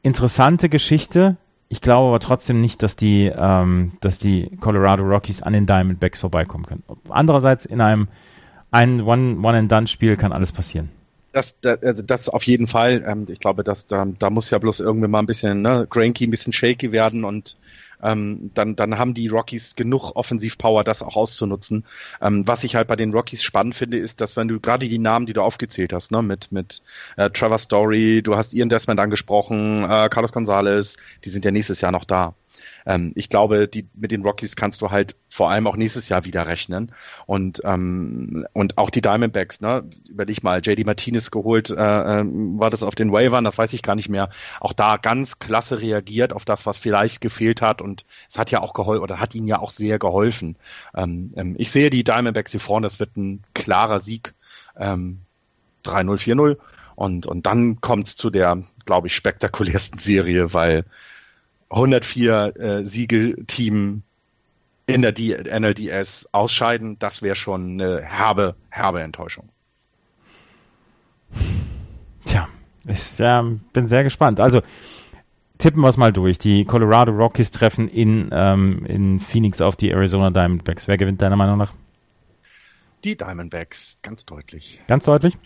interessante 0.03 0.69
Geschichte. 0.69 1.37
Ich 1.73 1.81
glaube 1.81 2.09
aber 2.09 2.21
trotzdem 2.21 2.61
nicht, 2.61 2.83
dass 2.83 2.97
die, 2.97 3.33
ähm, 3.35 3.93
dass 4.01 4.19
die 4.19 4.51
Colorado 4.61 5.05
Rockies 5.05 5.41
an 5.41 5.55
den 5.55 5.65
Diamondbacks 5.65 6.21
vorbeikommen 6.21 6.67
können. 6.67 6.83
Andererseits 7.09 7.65
in 7.65 7.81
einem 7.81 8.09
ein 8.71 9.01
One-and-Done-Spiel 9.01 10.19
kann 10.19 10.33
alles 10.33 10.53
passieren. 10.53 10.91
Das, 11.33 11.59
das, 11.63 11.83
also 11.83 12.03
das 12.03 12.29
auf 12.29 12.43
jeden 12.43 12.67
Fall. 12.67 13.03
Ähm, 13.07 13.27
ich 13.31 13.41
glaube, 13.41 13.65
dass 13.65 13.87
da, 13.87 14.05
da 14.19 14.29
muss 14.29 14.51
ja 14.51 14.59
bloß 14.59 14.81
irgendwie 14.81 15.09
mal 15.09 15.21
ein 15.21 15.27
bisschen, 15.27 15.63
ne, 15.63 15.87
Granky 15.89 16.27
ein 16.27 16.31
bisschen 16.31 16.53
shaky 16.53 16.93
werden 16.93 17.25
und 17.25 17.57
ähm, 18.03 18.51
dann, 18.55 18.77
dann 18.77 18.99
haben 18.99 19.15
die 19.15 19.29
Rockies 19.29 19.77
genug 19.77 20.13
Offensivpower, 20.17 20.85
das 20.85 21.03
auch 21.03 21.17
auszunutzen. 21.17 21.85
Ähm, 22.21 22.47
was 22.47 22.65
ich 22.65 22.75
halt 22.75 22.89
bei 22.89 22.97
den 22.97 23.13
Rockies 23.13 23.43
spannend 23.43 23.75
finde, 23.75 23.99
ist, 23.99 24.21
dass 24.21 24.37
wenn 24.37 24.49
du 24.49 24.61
gerade 24.61 24.89
die 24.89 24.99
Namen, 24.99 25.27
die 25.27 25.33
du 25.33 25.43
aufgezählt 25.43 25.93
hast, 25.93 26.13
ne, 26.13 26.23
mit, 26.23 26.53
mit 26.53 26.83
äh, 27.17 27.31
Trevor 27.31 27.59
Story, 27.59 28.23
du 28.23 28.37
hast 28.37 28.55
Ian 28.55 28.69
Desmond 28.69 29.01
angesprochen, 29.01 29.85
äh, 29.85 30.09
Carlos 30.11 30.33
Gonzalez, 30.33 30.97
die 31.25 31.31
sind 31.31 31.45
ja 31.45 31.51
nächstes 31.51 31.81
Jahr 31.81 31.93
noch 31.93 32.05
da 32.05 32.35
ähm, 32.87 33.13
ich 33.15 33.29
glaube, 33.29 33.69
die, 33.69 33.89
mit 33.95 34.11
den 34.11 34.23
Rockies 34.23 34.57
kannst 34.57 34.83
du 34.83 34.91
halt 34.91 35.17
vor 35.29 35.51
allem 35.51 35.67
auch 35.67 35.77
nächstes 35.77 36.09
Jahr 36.09 36.25
wieder 36.25 36.47
rechnen. 36.47 36.93
Und, 37.27 37.63
ähm, 37.65 38.47
und 38.53 38.79
auch 38.79 38.91
die 38.91 39.01
Diamondbacks, 39.01 39.61
ne? 39.61 39.85
Überleg 40.09 40.43
mal, 40.43 40.61
JD 40.63 40.85
Martinez 40.85 41.31
geholt, 41.31 41.71
äh, 41.71 41.75
äh, 41.75 42.25
war 42.25 42.71
das 42.71 42.83
auf 42.83 42.95
den 42.95 43.13
Waivern, 43.13 43.45
das 43.45 43.59
weiß 43.59 43.73
ich 43.73 43.83
gar 43.83 43.95
nicht 43.95 44.09
mehr. 44.09 44.29
Auch 44.61 44.73
da 44.73 44.97
ganz 44.97 45.39
klasse 45.39 45.81
reagiert 45.81 46.33
auf 46.33 46.45
das, 46.45 46.67
was 46.67 46.79
vielleicht 46.79 47.21
gefehlt 47.21 47.63
hat. 47.63 47.83
Und 47.83 48.05
es 48.29 48.39
hat 48.39 48.51
ja 48.51 48.61
auch 48.61 48.75
geholfen, 48.75 49.03
oder 49.03 49.21
hat 49.21 49.35
ihnen 49.35 49.49
ja 49.49 49.59
auch 49.59 49.71
sehr 49.71 49.99
geholfen. 49.99 50.57
Ähm, 50.95 51.33
ähm, 51.37 51.55
ich 51.59 51.71
sehe 51.71 51.91
die 51.91 52.05
Diamondbacks 52.05 52.53
hier 52.53 52.61
vorne, 52.61 52.87
das 52.87 53.01
wird 53.01 53.17
ein 53.17 53.43
klarer 53.55 54.01
Sieg. 54.01 54.35
Ähm, 54.79 55.21
3-0, 55.85 56.19
4-0. 56.19 56.57
Und, 56.95 57.27
und 57.27 57.47
dann 57.47 57.81
kommt 57.81 58.07
es 58.07 58.17
zu 58.17 58.31
der, 58.31 58.63
glaube 58.85 59.07
ich, 59.07 59.17
spektakulärsten 59.17 59.99
Serie, 59.99 60.53
weil 60.53 60.85
104 61.73 62.57
äh, 62.57 62.85
Siegelteam 62.85 64.03
in 64.87 65.03
der 65.03 65.13
D 65.13 65.37
NLDS 65.37 66.29
ausscheiden, 66.33 66.99
das 66.99 67.23
wäre 67.23 67.35
schon 67.35 67.81
eine 67.81 68.03
herbe, 68.03 68.55
herbe 68.69 69.03
Enttäuschung. 69.03 69.49
Tja, 72.25 72.49
ich 72.87 73.21
äh, 73.21 73.43
bin 73.73 73.89
sehr 73.89 74.05
gespannt. 74.05 74.39
Also 74.39 74.61
tippen 75.57 75.81
wir 75.81 75.89
es 75.89 75.97
mal 75.97 76.13
durch. 76.13 76.39
Die 76.39 76.65
Colorado 76.67 77.13
Rockies 77.13 77.51
treffen 77.51 77.89
in, 77.89 78.29
ähm, 78.33 78.85
in 78.85 79.19
Phoenix 79.19 79.61
auf 79.63 79.77
die 79.77 79.91
Arizona 79.91 80.31
Diamondbacks. 80.31 80.89
Wer 80.89 80.99
gewinnt 80.99 81.23
deiner 81.23 81.37
Meinung 81.37 81.57
nach? 81.57 81.73
Die 83.03 83.17
Diamondbacks, 83.17 83.99
ganz 84.03 84.27
deutlich. 84.27 84.81
Ganz 84.89 85.05
deutlich? 85.07 85.39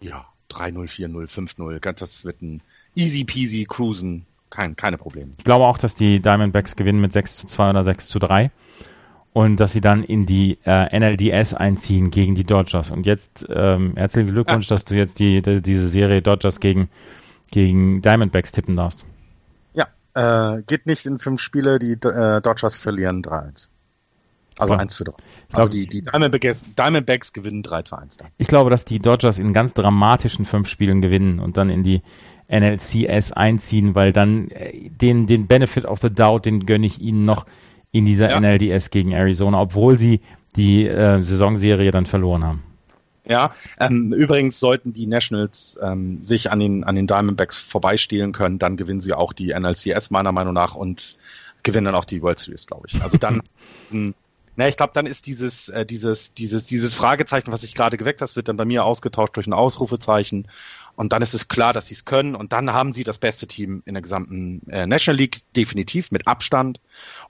Ja, 0.00 0.26
3-0, 0.50 0.88
4-0, 0.88 1.28
5-0. 1.28 1.92
das 1.92 2.24
wird 2.24 2.40
ein 2.40 2.62
easy 2.94 3.24
peasy 3.24 3.66
cruisen 3.68 4.26
kein, 4.56 4.74
keine 4.74 4.96
Probleme. 4.96 5.32
Ich 5.36 5.44
glaube 5.44 5.66
auch, 5.66 5.78
dass 5.78 5.94
die 5.94 6.20
Diamondbacks 6.20 6.76
gewinnen 6.76 7.00
mit 7.00 7.12
6 7.12 7.36
zu 7.36 7.46
2 7.46 7.70
oder 7.70 7.84
6 7.84 8.08
zu 8.08 8.18
3 8.18 8.50
und 9.34 9.60
dass 9.60 9.72
sie 9.72 9.82
dann 9.82 10.02
in 10.02 10.24
die 10.24 10.58
äh, 10.64 10.98
NLDS 10.98 11.52
einziehen 11.52 12.10
gegen 12.10 12.34
die 12.34 12.44
Dodgers. 12.44 12.90
Und 12.90 13.04
jetzt 13.04 13.46
ähm, 13.50 13.92
herzlichen 13.96 14.30
Glückwunsch, 14.30 14.70
ja. 14.70 14.74
dass 14.74 14.86
du 14.86 14.94
jetzt 14.94 15.18
die, 15.18 15.42
die, 15.42 15.60
diese 15.60 15.86
Serie 15.88 16.22
Dodgers 16.22 16.58
gegen, 16.58 16.88
gegen 17.50 18.00
Diamondbacks 18.00 18.52
tippen 18.52 18.76
darfst. 18.76 19.04
Ja, 19.74 19.88
äh, 20.14 20.62
geht 20.62 20.86
nicht 20.86 21.04
in 21.04 21.18
fünf 21.18 21.42
Spiele, 21.42 21.78
die 21.78 21.92
äh, 21.92 22.40
Dodgers 22.40 22.76
verlieren 22.76 23.22
3-1. 23.22 23.68
Also 24.58 24.74
ja. 24.74 24.80
1 24.80 24.94
zu 24.94 25.04
3. 25.04 25.12
Also 25.52 25.68
die, 25.68 25.86
die 25.86 26.02
Diamondbacks, 26.02 26.64
Diamondbacks 26.78 27.32
gewinnen 27.32 27.62
3 27.62 27.82
zu 27.82 27.96
1 27.96 28.16
dann. 28.16 28.28
Ich 28.38 28.46
glaube, 28.46 28.70
dass 28.70 28.84
die 28.84 28.98
Dodgers 28.98 29.38
in 29.38 29.52
ganz 29.52 29.74
dramatischen 29.74 30.44
fünf 30.44 30.68
Spielen 30.68 31.02
gewinnen 31.02 31.40
und 31.40 31.56
dann 31.56 31.68
in 31.68 31.82
die 31.82 32.02
NLCS 32.48 33.32
einziehen, 33.32 33.94
weil 33.94 34.12
dann 34.12 34.48
äh, 34.50 34.88
den, 34.90 35.26
den 35.26 35.46
Benefit 35.46 35.84
of 35.84 36.00
the 36.00 36.10
Doubt, 36.10 36.46
den 36.46 36.64
gönne 36.64 36.86
ich 36.86 37.00
ihnen 37.00 37.24
noch 37.24 37.44
in 37.92 38.04
dieser 38.04 38.30
ja. 38.30 38.40
NLDS 38.40 38.90
gegen 38.90 39.12
Arizona, 39.12 39.60
obwohl 39.60 39.96
sie 39.98 40.20
die 40.54 40.86
äh, 40.86 41.22
Saisonserie 41.22 41.90
dann 41.90 42.06
verloren 42.06 42.44
haben. 42.44 42.62
Ja, 43.28 43.54
ähm, 43.80 44.12
übrigens 44.12 44.60
sollten 44.60 44.92
die 44.92 45.08
Nationals 45.08 45.78
ähm, 45.82 46.22
sich 46.22 46.50
an 46.50 46.60
den, 46.60 46.84
an 46.84 46.94
den 46.94 47.08
Diamondbacks 47.08 47.58
vorbeistehlen 47.58 48.32
können, 48.32 48.58
dann 48.60 48.76
gewinnen 48.76 49.00
sie 49.00 49.12
auch 49.14 49.32
die 49.32 49.52
NLCS 49.52 50.10
meiner 50.10 50.30
Meinung 50.30 50.54
nach 50.54 50.76
und 50.76 51.16
gewinnen 51.64 51.86
dann 51.86 51.96
auch 51.96 52.04
die 52.04 52.22
World 52.22 52.38
Series, 52.38 52.66
glaube 52.66 52.86
ich. 52.88 53.02
Also 53.02 53.18
dann 53.18 53.42
Na, 54.56 54.66
ich 54.66 54.76
glaube, 54.76 54.92
dann 54.94 55.06
ist 55.06 55.26
dieses, 55.26 55.68
äh, 55.68 55.84
dieses, 55.84 56.34
dieses, 56.34 56.64
dieses 56.64 56.94
Fragezeichen, 56.94 57.52
was 57.52 57.60
sich 57.60 57.74
gerade 57.74 57.96
geweckt 57.96 58.22
hat, 58.22 58.34
wird 58.36 58.48
dann 58.48 58.56
bei 58.56 58.64
mir 58.64 58.84
ausgetauscht 58.84 59.36
durch 59.36 59.46
ein 59.46 59.52
Ausrufezeichen. 59.52 60.48
Und 60.96 61.12
dann 61.12 61.20
ist 61.20 61.34
es 61.34 61.48
klar, 61.48 61.74
dass 61.74 61.88
sie 61.88 61.94
es 61.94 62.06
können. 62.06 62.34
Und 62.34 62.54
dann 62.54 62.72
haben 62.72 62.94
sie 62.94 63.04
das 63.04 63.18
beste 63.18 63.46
Team 63.46 63.82
in 63.84 63.92
der 63.92 64.02
gesamten 64.02 64.62
äh, 64.70 64.86
National 64.86 65.18
League, 65.18 65.42
definitiv 65.54 66.10
mit 66.10 66.26
Abstand. 66.26 66.80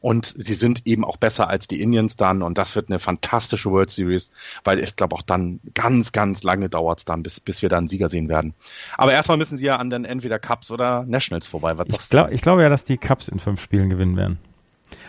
Und 0.00 0.32
sie 0.36 0.54
sind 0.54 0.86
eben 0.86 1.04
auch 1.04 1.16
besser 1.16 1.48
als 1.48 1.66
die 1.66 1.82
Indians 1.82 2.16
dann. 2.16 2.42
Und 2.42 2.58
das 2.58 2.76
wird 2.76 2.88
eine 2.88 3.00
fantastische 3.00 3.70
World 3.72 3.90
Series, 3.90 4.30
weil 4.62 4.78
ich 4.78 4.94
glaube 4.94 5.16
auch 5.16 5.22
dann 5.22 5.58
ganz, 5.74 6.12
ganz 6.12 6.44
lange 6.44 6.68
dauert 6.68 7.00
es 7.00 7.04
dann, 7.04 7.24
bis, 7.24 7.40
bis 7.40 7.60
wir 7.60 7.68
dann 7.68 7.78
einen 7.78 7.88
Sieger 7.88 8.08
sehen 8.08 8.28
werden. 8.28 8.54
Aber 8.96 9.12
erstmal 9.12 9.36
müssen 9.36 9.58
sie 9.58 9.64
ja 9.64 9.76
an 9.76 9.90
den 9.90 10.04
entweder 10.04 10.38
Cups 10.38 10.70
oder 10.70 11.04
Nationals 11.04 11.48
vorbei. 11.48 11.76
Was 11.76 11.88
ich, 11.88 12.08
glaub, 12.08 12.30
ich 12.30 12.42
glaube 12.42 12.62
ja, 12.62 12.68
dass 12.68 12.84
die 12.84 12.98
Cups 12.98 13.26
in 13.26 13.40
fünf 13.40 13.60
Spielen 13.60 13.90
gewinnen 13.90 14.16
werden. 14.16 14.38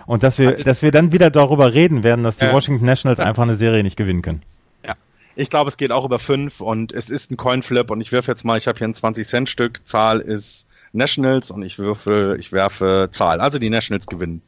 Und 0.06 0.24
dass 0.24 0.40
wir, 0.40 0.50
also 0.50 0.64
dass 0.64 0.82
wir 0.82 0.92
dann 0.92 1.12
wieder 1.12 1.30
darüber 1.30 1.74
reden 1.74 2.04
werden, 2.04 2.24
dass 2.24 2.38
die 2.38 2.46
äh, 2.46 2.54
Washington 2.54 2.86
Nationals 2.86 3.20
einfach 3.20 3.44
eine 3.44 3.54
Serie 3.54 3.84
nicht 3.84 3.98
gewinnen 3.98 4.22
können. 4.22 4.42
Ja. 4.86 4.96
Ich 5.36 5.50
glaube, 5.50 5.70
es 5.70 5.78
geht 5.78 5.92
auch 5.92 6.06
über 6.06 6.20
fünf 6.20 6.62
und 6.62 6.94
es 6.94 7.10
ist 7.10 7.32
ein 7.32 7.38
Coinflip 7.38 7.92
und 7.92 8.02
ich 8.02 8.12
werfe 8.12 8.32
jetzt 8.32 8.44
mal, 8.44 8.58
ich 8.58 8.68
habe 8.68 8.78
hier 8.78 8.88
ein 8.88 8.94
20-Cent-Stück, 8.94 9.86
Zahl 9.86 10.20
ist 10.22 10.68
Nationals 10.94 11.52
und 11.52 11.64
ich 11.64 11.80
würfe, 11.80 12.38
ich 12.40 12.52
werfe 12.52 13.10
Zahl. 13.12 13.42
Also 13.42 13.60
die 13.60 13.70
Nationals 13.70 14.08
gewinnen. 14.08 14.42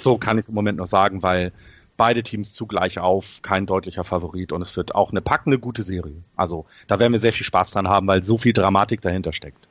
So 0.00 0.18
kann 0.18 0.38
ich 0.38 0.48
im 0.48 0.54
Moment 0.54 0.78
noch 0.78 0.86
sagen, 0.86 1.22
weil 1.22 1.52
beide 1.96 2.22
Teams 2.22 2.54
zugleich 2.54 2.98
auf, 2.98 3.42
kein 3.42 3.66
deutlicher 3.66 4.04
Favorit 4.04 4.52
und 4.52 4.62
es 4.62 4.76
wird 4.76 4.94
auch 4.94 5.10
eine 5.10 5.20
packende 5.20 5.58
gute 5.58 5.82
Serie. 5.82 6.16
Also 6.36 6.66
da 6.86 6.98
werden 6.98 7.12
wir 7.12 7.20
sehr 7.20 7.32
viel 7.32 7.46
Spaß 7.46 7.72
dran 7.72 7.88
haben, 7.88 8.06
weil 8.06 8.24
so 8.24 8.38
viel 8.38 8.52
Dramatik 8.52 9.00
dahinter 9.00 9.32
steckt. 9.32 9.68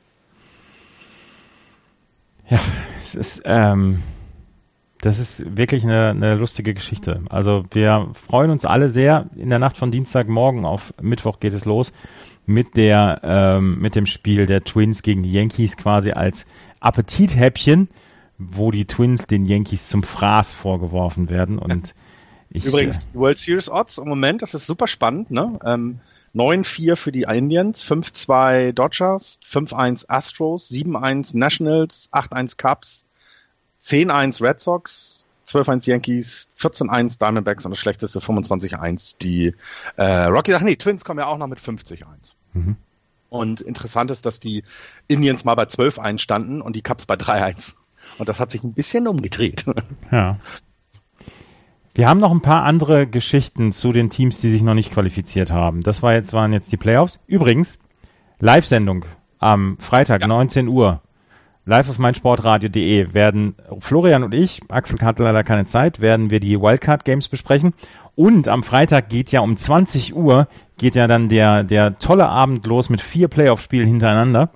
Ja, 2.48 2.60
es 3.00 3.14
ist, 3.14 3.42
ähm, 3.44 4.02
das 5.02 5.18
ist 5.18 5.56
wirklich 5.56 5.82
eine, 5.82 6.10
eine 6.10 6.36
lustige 6.36 6.74
Geschichte. 6.74 7.20
Also 7.28 7.64
wir 7.72 8.10
freuen 8.14 8.50
uns 8.50 8.64
alle 8.64 8.88
sehr. 8.88 9.26
In 9.36 9.50
der 9.50 9.58
Nacht 9.58 9.76
von 9.76 9.90
Dienstagmorgen 9.90 10.64
auf 10.64 10.94
Mittwoch 11.02 11.40
geht 11.40 11.52
es 11.52 11.64
los 11.64 11.92
mit 12.46 12.76
der 12.76 13.20
ähm, 13.22 13.80
mit 13.80 13.94
dem 13.94 14.06
Spiel 14.06 14.46
der 14.46 14.64
Twins 14.64 15.02
gegen 15.02 15.22
die 15.22 15.32
Yankees 15.32 15.76
quasi 15.76 16.12
als 16.12 16.46
Appetithäppchen, 16.80 17.88
wo 18.38 18.70
die 18.70 18.84
Twins 18.84 19.26
den 19.26 19.44
Yankees 19.44 19.88
zum 19.88 20.04
Fraß 20.04 20.52
vorgeworfen 20.52 21.28
werden 21.28 21.58
und 21.58 21.94
ich, 22.54 22.66
Übrigens, 22.66 23.08
die 23.08 23.18
World 23.18 23.38
Series 23.38 23.70
Odds 23.70 23.96
im 23.96 24.08
Moment, 24.08 24.42
das 24.42 24.52
ist 24.52 24.66
super 24.66 24.86
spannend, 24.86 25.30
ne? 25.30 25.58
Ähm, 25.64 26.00
9-4 26.34 26.96
für 26.96 27.10
die 27.10 27.22
Indians, 27.22 27.82
5-2 27.82 28.72
Dodgers, 28.72 29.40
5-1 29.42 30.04
Astros, 30.08 30.70
7-1 30.70 31.36
Nationals, 31.36 32.10
8-1 32.12 32.58
Cubs, 32.58 33.06
10-1 33.82 34.42
Red 34.42 34.60
Sox, 34.60 35.26
12-1 35.46 35.88
Yankees, 35.88 36.50
14-1 36.58 37.18
Diamondbacks 37.18 37.64
und 37.64 37.72
das 37.72 37.78
schlechteste 37.78 38.20
25-1 38.20 39.18
die 39.20 39.54
äh, 39.96 40.24
Rockies. 40.24 40.54
Ach 40.54 40.60
nee, 40.62 40.76
Twins 40.76 41.04
kommen 41.04 41.18
ja 41.18 41.26
auch 41.26 41.38
noch 41.38 41.48
mit 41.48 41.58
50-1. 41.58 41.96
Mhm. 42.54 42.76
Und 43.28 43.60
interessant 43.60 44.10
ist, 44.10 44.26
dass 44.26 44.40
die 44.40 44.62
Indians 45.08 45.44
mal 45.44 45.54
bei 45.54 45.64
12-1 45.64 46.18
standen 46.18 46.60
und 46.60 46.76
die 46.76 46.82
Cubs 46.82 47.06
bei 47.06 47.14
3-1. 47.14 47.72
Und 48.18 48.28
das 48.28 48.38
hat 48.40 48.50
sich 48.50 48.62
ein 48.62 48.74
bisschen 48.74 49.08
umgedreht. 49.08 49.64
Ja. 50.10 50.38
Wir 51.94 52.08
haben 52.08 52.20
noch 52.20 52.30
ein 52.30 52.40
paar 52.40 52.64
andere 52.64 53.06
Geschichten 53.06 53.70
zu 53.70 53.92
den 53.92 54.08
Teams, 54.08 54.40
die 54.40 54.50
sich 54.50 54.62
noch 54.62 54.72
nicht 54.72 54.92
qualifiziert 54.92 55.50
haben. 55.50 55.82
Das 55.82 56.02
war 56.02 56.14
jetzt, 56.14 56.32
waren 56.32 56.52
jetzt 56.54 56.72
die 56.72 56.78
Playoffs. 56.78 57.20
Übrigens, 57.26 57.78
Live-Sendung 58.38 59.04
am 59.38 59.76
Freitag, 59.78 60.22
ja. 60.22 60.26
19 60.26 60.68
Uhr 60.68 61.02
live 61.64 61.90
auf 61.90 61.98
meinsportradio.de 61.98 63.14
werden 63.14 63.54
Florian 63.78 64.24
und 64.24 64.34
ich, 64.34 64.60
Axel 64.68 65.00
hat 65.00 65.18
leider 65.18 65.44
keine 65.44 65.66
Zeit, 65.66 66.00
werden 66.00 66.30
wir 66.30 66.40
die 66.40 66.60
Wildcard 66.60 67.04
Games 67.04 67.28
besprechen. 67.28 67.74
Und 68.14 68.48
am 68.48 68.62
Freitag 68.62 69.08
geht 69.08 69.32
ja 69.32 69.40
um 69.40 69.56
20 69.56 70.14
Uhr, 70.14 70.48
geht 70.76 70.96
ja 70.96 71.06
dann 71.06 71.28
der, 71.28 71.64
der 71.64 71.98
tolle 71.98 72.28
Abend 72.28 72.66
los 72.66 72.90
mit 72.90 73.00
vier 73.00 73.28
Playoff-Spielen 73.28 73.86
hintereinander. 73.86 74.50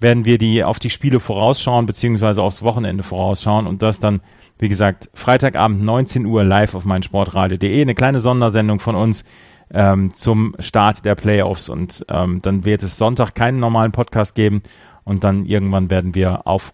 Werden 0.00 0.24
wir 0.24 0.36
die 0.38 0.64
auf 0.64 0.78
die 0.78 0.90
Spiele 0.90 1.20
vorausschauen, 1.20 1.86
beziehungsweise 1.86 2.42
aufs 2.42 2.62
Wochenende 2.62 3.02
vorausschauen 3.02 3.66
und 3.66 3.82
das 3.82 4.00
dann, 4.00 4.20
wie 4.58 4.68
gesagt, 4.68 5.08
Freitagabend 5.14 5.82
19 5.82 6.26
Uhr 6.26 6.44
live 6.44 6.74
auf 6.74 6.84
meinsportradio.de. 6.84 7.80
Eine 7.80 7.94
kleine 7.94 8.20
Sondersendung 8.20 8.80
von 8.80 8.96
uns 8.96 9.24
ähm, 9.72 10.12
zum 10.12 10.54
Start 10.58 11.06
der 11.06 11.14
Playoffs 11.14 11.70
und 11.70 12.04
ähm, 12.10 12.42
dann 12.42 12.66
wird 12.66 12.82
es 12.82 12.98
Sonntag 12.98 13.34
keinen 13.34 13.60
normalen 13.60 13.92
Podcast 13.92 14.34
geben 14.34 14.62
und 15.04 15.24
dann 15.24 15.44
irgendwann 15.44 15.90
werden 15.90 16.14
wir 16.14 16.46
auf, 16.46 16.72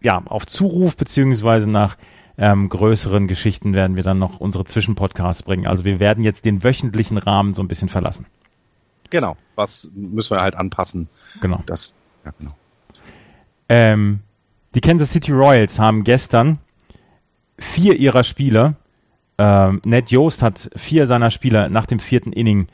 ja, 0.00 0.22
auf 0.24 0.46
Zuruf 0.46 0.96
beziehungsweise 0.96 1.70
nach 1.70 1.96
ähm, 2.38 2.68
größeren 2.68 3.28
Geschichten 3.28 3.74
werden 3.74 3.96
wir 3.96 4.02
dann 4.02 4.18
noch 4.18 4.40
unsere 4.40 4.64
Zwischenpodcasts 4.64 5.42
bringen. 5.42 5.66
Also 5.66 5.84
wir 5.84 6.00
werden 6.00 6.24
jetzt 6.24 6.44
den 6.44 6.64
wöchentlichen 6.64 7.18
Rahmen 7.18 7.54
so 7.54 7.62
ein 7.62 7.68
bisschen 7.68 7.88
verlassen. 7.88 8.26
Genau, 9.10 9.36
was 9.54 9.90
müssen 9.94 10.36
wir 10.36 10.40
halt 10.40 10.56
anpassen. 10.56 11.08
Genau. 11.40 11.62
Das, 11.66 11.94
ja, 12.24 12.32
genau. 12.38 12.54
Ähm, 13.68 14.20
die 14.74 14.80
Kansas 14.80 15.12
City 15.12 15.32
Royals 15.32 15.78
haben 15.78 16.02
gestern 16.04 16.58
vier 17.58 17.96
ihrer 17.96 18.24
Spieler, 18.24 18.76
ähm, 19.38 19.80
Ned 19.84 20.10
Joost 20.10 20.42
hat 20.42 20.70
vier 20.76 21.06
seiner 21.06 21.30
Spieler 21.30 21.68
nach 21.68 21.86
dem 21.86 21.98
vierten 21.98 22.32
Inning 22.32 22.68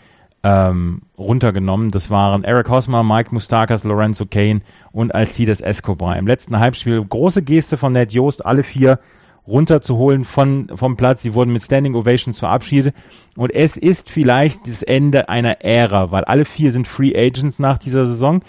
ähm, 0.48 1.02
runtergenommen. 1.18 1.90
Das 1.90 2.10
waren 2.10 2.42
Eric 2.42 2.70
Hosmer, 2.70 3.02
Mike 3.04 3.34
Mustakas, 3.34 3.84
Lorenzo 3.84 4.24
Kane 4.24 4.62
und 4.92 5.14
Alcides 5.14 5.60
Escobar. 5.60 6.16
Im 6.16 6.26
letzten 6.26 6.58
Halbspiel 6.58 7.04
große 7.04 7.42
Geste 7.42 7.76
von 7.76 7.92
Ned 7.92 8.12
Joost, 8.12 8.46
alle 8.46 8.62
vier 8.62 8.98
runterzuholen 9.46 10.24
von, 10.24 10.68
vom 10.74 10.96
Platz. 10.96 11.22
Sie 11.22 11.34
wurden 11.34 11.52
mit 11.52 11.62
Standing 11.62 11.94
Ovations 11.94 12.38
verabschiedet. 12.38 12.94
Und 13.36 13.54
es 13.54 13.76
ist 13.76 14.08
vielleicht 14.08 14.68
das 14.68 14.82
Ende 14.82 15.28
einer 15.28 15.60
Ära, 15.62 16.10
weil 16.12 16.24
alle 16.24 16.46
vier 16.46 16.72
sind 16.72 16.88
Free 16.88 17.14
Agents 17.14 17.58
nach 17.58 17.76
dieser 17.76 18.06
Saison. 18.06 18.40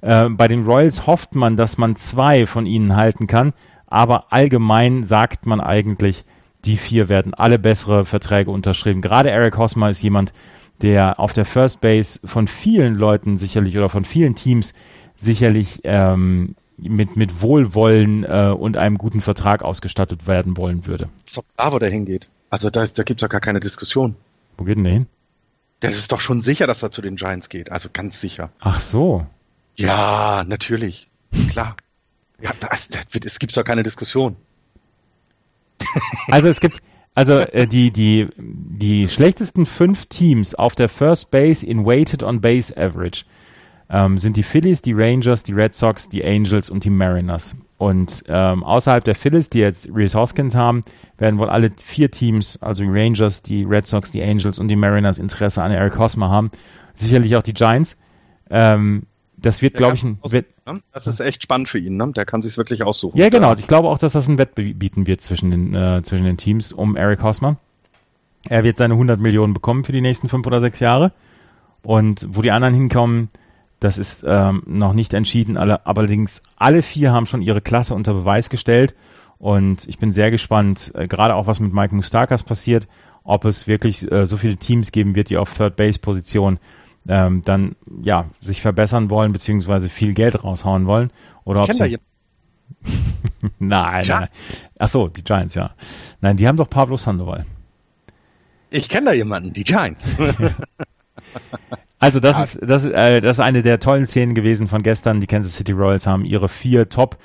Äh, 0.00 0.28
bei 0.28 0.46
den 0.46 0.64
Royals 0.64 1.08
hofft 1.08 1.34
man, 1.34 1.56
dass 1.56 1.76
man 1.76 1.96
zwei 1.96 2.46
von 2.46 2.66
ihnen 2.66 2.94
halten 2.94 3.26
kann. 3.26 3.52
Aber 3.88 4.32
allgemein 4.32 5.02
sagt 5.02 5.46
man 5.46 5.60
eigentlich, 5.60 6.24
die 6.64 6.76
vier 6.76 7.08
werden 7.08 7.34
alle 7.34 7.58
bessere 7.58 8.04
Verträge 8.04 8.50
unterschrieben. 8.50 9.00
Gerade 9.00 9.30
Eric 9.30 9.56
Hosmer 9.56 9.90
ist 9.90 10.02
jemand, 10.02 10.32
der 10.82 11.20
auf 11.20 11.32
der 11.32 11.44
First 11.44 11.80
Base 11.80 12.20
von 12.24 12.48
vielen 12.48 12.94
Leuten 12.94 13.36
sicherlich 13.36 13.76
oder 13.76 13.88
von 13.88 14.04
vielen 14.04 14.34
Teams 14.34 14.74
sicherlich 15.16 15.80
ähm, 15.84 16.54
mit, 16.76 17.16
mit 17.16 17.42
Wohlwollen 17.42 18.24
äh, 18.24 18.54
und 18.56 18.76
einem 18.76 18.98
guten 18.98 19.20
Vertrag 19.20 19.62
ausgestattet 19.62 20.26
werden 20.26 20.56
wollen 20.56 20.86
würde. 20.86 21.08
Ist 21.26 21.36
doch 21.36 21.44
klar, 21.56 21.72
wo 21.72 21.78
der 21.78 21.90
hingeht. 21.90 22.28
Also 22.50 22.70
da, 22.70 22.86
da 22.86 23.02
gibt 23.02 23.20
es 23.20 23.26
doch 23.26 23.30
gar 23.30 23.40
keine 23.40 23.60
Diskussion. 23.60 24.14
Wo 24.56 24.64
geht 24.64 24.76
denn 24.76 24.84
der 24.84 24.92
hin? 24.92 25.06
Das 25.80 25.94
ist 25.94 26.10
doch 26.12 26.20
schon 26.20 26.40
sicher, 26.40 26.66
dass 26.66 26.82
er 26.82 26.90
zu 26.90 27.02
den 27.02 27.16
Giants 27.16 27.48
geht. 27.48 27.70
Also 27.70 27.88
ganz 27.92 28.20
sicher. 28.20 28.50
Ach 28.58 28.80
so. 28.80 29.26
Ja, 29.76 30.44
natürlich. 30.46 31.08
Klar. 31.50 31.76
Ja, 32.40 32.50
das, 32.60 32.88
das, 32.88 33.04
es 33.24 33.38
gibt 33.38 33.56
doch 33.56 33.64
keine 33.64 33.82
Diskussion. 33.82 34.36
Also 36.28 36.48
es 36.48 36.60
gibt, 36.60 36.82
also 37.18 37.40
äh, 37.40 37.66
die, 37.66 37.90
die, 37.90 38.28
die 38.36 39.08
schlechtesten 39.08 39.66
fünf 39.66 40.06
Teams 40.06 40.54
auf 40.54 40.76
der 40.76 40.88
First 40.88 41.32
Base 41.32 41.66
in 41.66 41.84
Weighted 41.84 42.22
on 42.22 42.40
Base 42.40 42.76
Average 42.76 43.24
ähm, 43.90 44.18
sind 44.18 44.36
die 44.36 44.44
Phillies, 44.44 44.82
die 44.82 44.92
Rangers, 44.92 45.42
die 45.42 45.52
Red 45.52 45.74
Sox, 45.74 46.08
die 46.08 46.24
Angels 46.24 46.70
und 46.70 46.84
die 46.84 46.90
Mariners. 46.90 47.56
Und 47.76 48.22
ähm, 48.28 48.62
außerhalb 48.62 49.02
der 49.02 49.16
Phillies, 49.16 49.50
die 49.50 49.58
jetzt 49.58 49.88
Reese 49.92 50.16
Hoskins 50.16 50.54
haben, 50.54 50.82
werden 51.16 51.40
wohl 51.40 51.50
alle 51.50 51.72
vier 51.84 52.08
Teams, 52.12 52.56
also 52.62 52.84
die 52.84 52.90
Rangers, 52.90 53.42
die 53.42 53.64
Red 53.64 53.88
Sox, 53.88 54.12
die 54.12 54.22
Angels 54.22 54.60
und 54.60 54.68
die 54.68 54.76
Mariners 54.76 55.18
Interesse 55.18 55.60
an 55.60 55.72
Eric 55.72 55.98
Hosmer 55.98 56.30
haben. 56.30 56.52
Sicherlich 56.94 57.34
auch 57.34 57.42
die 57.42 57.54
Giants. 57.54 57.98
Ähm, 58.48 59.06
das 59.40 59.62
wird, 59.62 59.74
glaube 59.74 59.94
ich, 59.94 60.04
ein. 60.04 60.18
Wird, 60.22 60.46
ne? 60.66 60.80
das 60.92 61.06
ist 61.06 61.20
echt 61.20 61.42
spannend 61.42 61.68
für 61.68 61.78
ihn, 61.78 61.96
ne? 61.96 62.12
Der 62.12 62.24
kann 62.24 62.42
sich 62.42 62.56
wirklich 62.58 62.82
aussuchen. 62.82 63.18
Ja, 63.18 63.28
genau. 63.28 63.54
Ich 63.54 63.66
glaube 63.66 63.88
auch, 63.88 63.98
dass 63.98 64.12
das 64.12 64.28
ein 64.28 64.38
Wett 64.38 64.54
bieten 64.54 65.06
wird 65.06 65.20
zwischen 65.20 65.50
den, 65.50 65.74
äh, 65.74 66.02
zwischen 66.02 66.24
den 66.24 66.36
Teams 66.36 66.72
um 66.72 66.96
Eric 66.96 67.22
Hosmer. 67.22 67.56
Er 68.48 68.64
wird 68.64 68.76
seine 68.76 68.94
100 68.94 69.20
Millionen 69.20 69.54
bekommen 69.54 69.84
für 69.84 69.92
die 69.92 70.00
nächsten 70.00 70.28
fünf 70.28 70.46
oder 70.46 70.60
sechs 70.60 70.80
Jahre. 70.80 71.12
Und 71.82 72.26
wo 72.30 72.42
die 72.42 72.50
anderen 72.50 72.74
hinkommen, 72.74 73.28
das 73.80 73.98
ist 73.98 74.24
ähm, 74.26 74.62
noch 74.66 74.92
nicht 74.92 75.14
entschieden. 75.14 75.56
Alle, 75.56 75.86
allerdings 75.86 76.42
alle 76.56 76.82
vier 76.82 77.12
haben 77.12 77.26
schon 77.26 77.42
ihre 77.42 77.60
Klasse 77.60 77.94
unter 77.94 78.14
Beweis 78.14 78.50
gestellt. 78.50 78.94
Und 79.38 79.86
ich 79.86 79.98
bin 79.98 80.10
sehr 80.10 80.30
gespannt, 80.30 80.92
äh, 80.94 81.06
gerade 81.06 81.34
auch 81.34 81.46
was 81.46 81.60
mit 81.60 81.72
Mike 81.72 81.94
Mustakas 81.94 82.42
passiert, 82.42 82.88
ob 83.22 83.44
es 83.44 83.68
wirklich 83.68 84.10
äh, 84.10 84.26
so 84.26 84.36
viele 84.36 84.56
Teams 84.56 84.90
geben 84.90 85.14
wird, 85.14 85.30
die 85.30 85.36
auf 85.36 85.56
Third 85.56 85.76
Base 85.76 86.00
Position 86.00 86.58
ähm, 87.08 87.42
dann 87.44 87.74
ja 88.02 88.26
sich 88.42 88.60
verbessern 88.60 89.10
wollen 89.10 89.32
beziehungsweise 89.32 89.88
viel 89.88 90.14
Geld 90.14 90.44
raushauen 90.44 90.86
wollen 90.86 91.10
oder 91.44 91.62
ob 91.62 91.72
sie 91.72 91.98
nein, 93.58 94.04
nein. 94.06 94.28
Ach 94.78 94.88
so, 94.88 95.08
die 95.08 95.24
Giants, 95.24 95.54
ja. 95.54 95.70
Nein, 96.20 96.36
die 96.36 96.46
haben 96.46 96.56
doch 96.56 96.68
Pablo 96.68 96.96
Sandoval. 96.96 97.46
Ich 98.70 98.88
kenne 98.88 99.06
da 99.06 99.12
jemanden, 99.12 99.52
die 99.52 99.64
Giants. 99.64 100.14
also 101.98 102.20
das 102.20 102.54
ist 102.54 102.62
das 102.62 102.84
ist, 102.84 102.92
äh, 102.92 103.20
das 103.20 103.38
ist 103.38 103.40
eine 103.40 103.62
der 103.62 103.80
tollen 103.80 104.04
Szenen 104.04 104.34
gewesen 104.34 104.68
von 104.68 104.82
gestern. 104.82 105.20
Die 105.20 105.26
Kansas 105.26 105.56
City 105.56 105.72
Royals 105.72 106.06
haben 106.06 106.24
ihre 106.24 106.48
vier 106.48 106.88
Top 106.88 107.16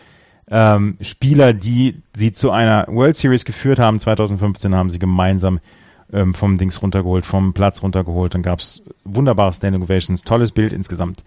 ähm, 0.50 0.98
Spieler, 1.02 1.54
die 1.54 2.02
sie 2.14 2.32
zu 2.32 2.52
einer 2.52 2.86
World 2.88 3.18
Series 3.18 3.46
geführt 3.46 3.80
haben. 3.80 4.00
2015 4.00 4.74
haben 4.74 4.90
sie 4.90 5.00
gemeinsam 5.00 5.60
ähm, 6.14 6.34
vom 6.34 6.58
Dings 6.58 6.82
runtergeholt, 6.82 7.26
vom 7.26 7.54
Platz 7.54 7.82
runtergeholt. 7.82 8.34
Dann 8.34 8.44
gab's 8.44 8.82
wunderbare 9.04 9.54
Standing 9.54 9.84
Ovations, 9.84 10.22
tolles 10.22 10.52
Bild 10.52 10.74
insgesamt. 10.74 11.24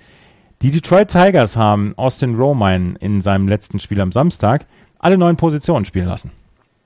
Die 0.63 0.71
Detroit 0.71 1.11
Tigers 1.11 1.57
haben 1.57 1.93
Austin 1.99 2.37
Romine 2.37 2.97
in 3.01 3.21
seinem 3.21 3.49
letzten 3.49 3.79
Spiel 3.79 4.01
am 4.01 4.13
Samstag 4.13 4.67
alle 4.99 5.19
neun 5.19 5.37
Positionen 5.37 5.85
spielen 5.85 6.07
lassen. 6.07 6.31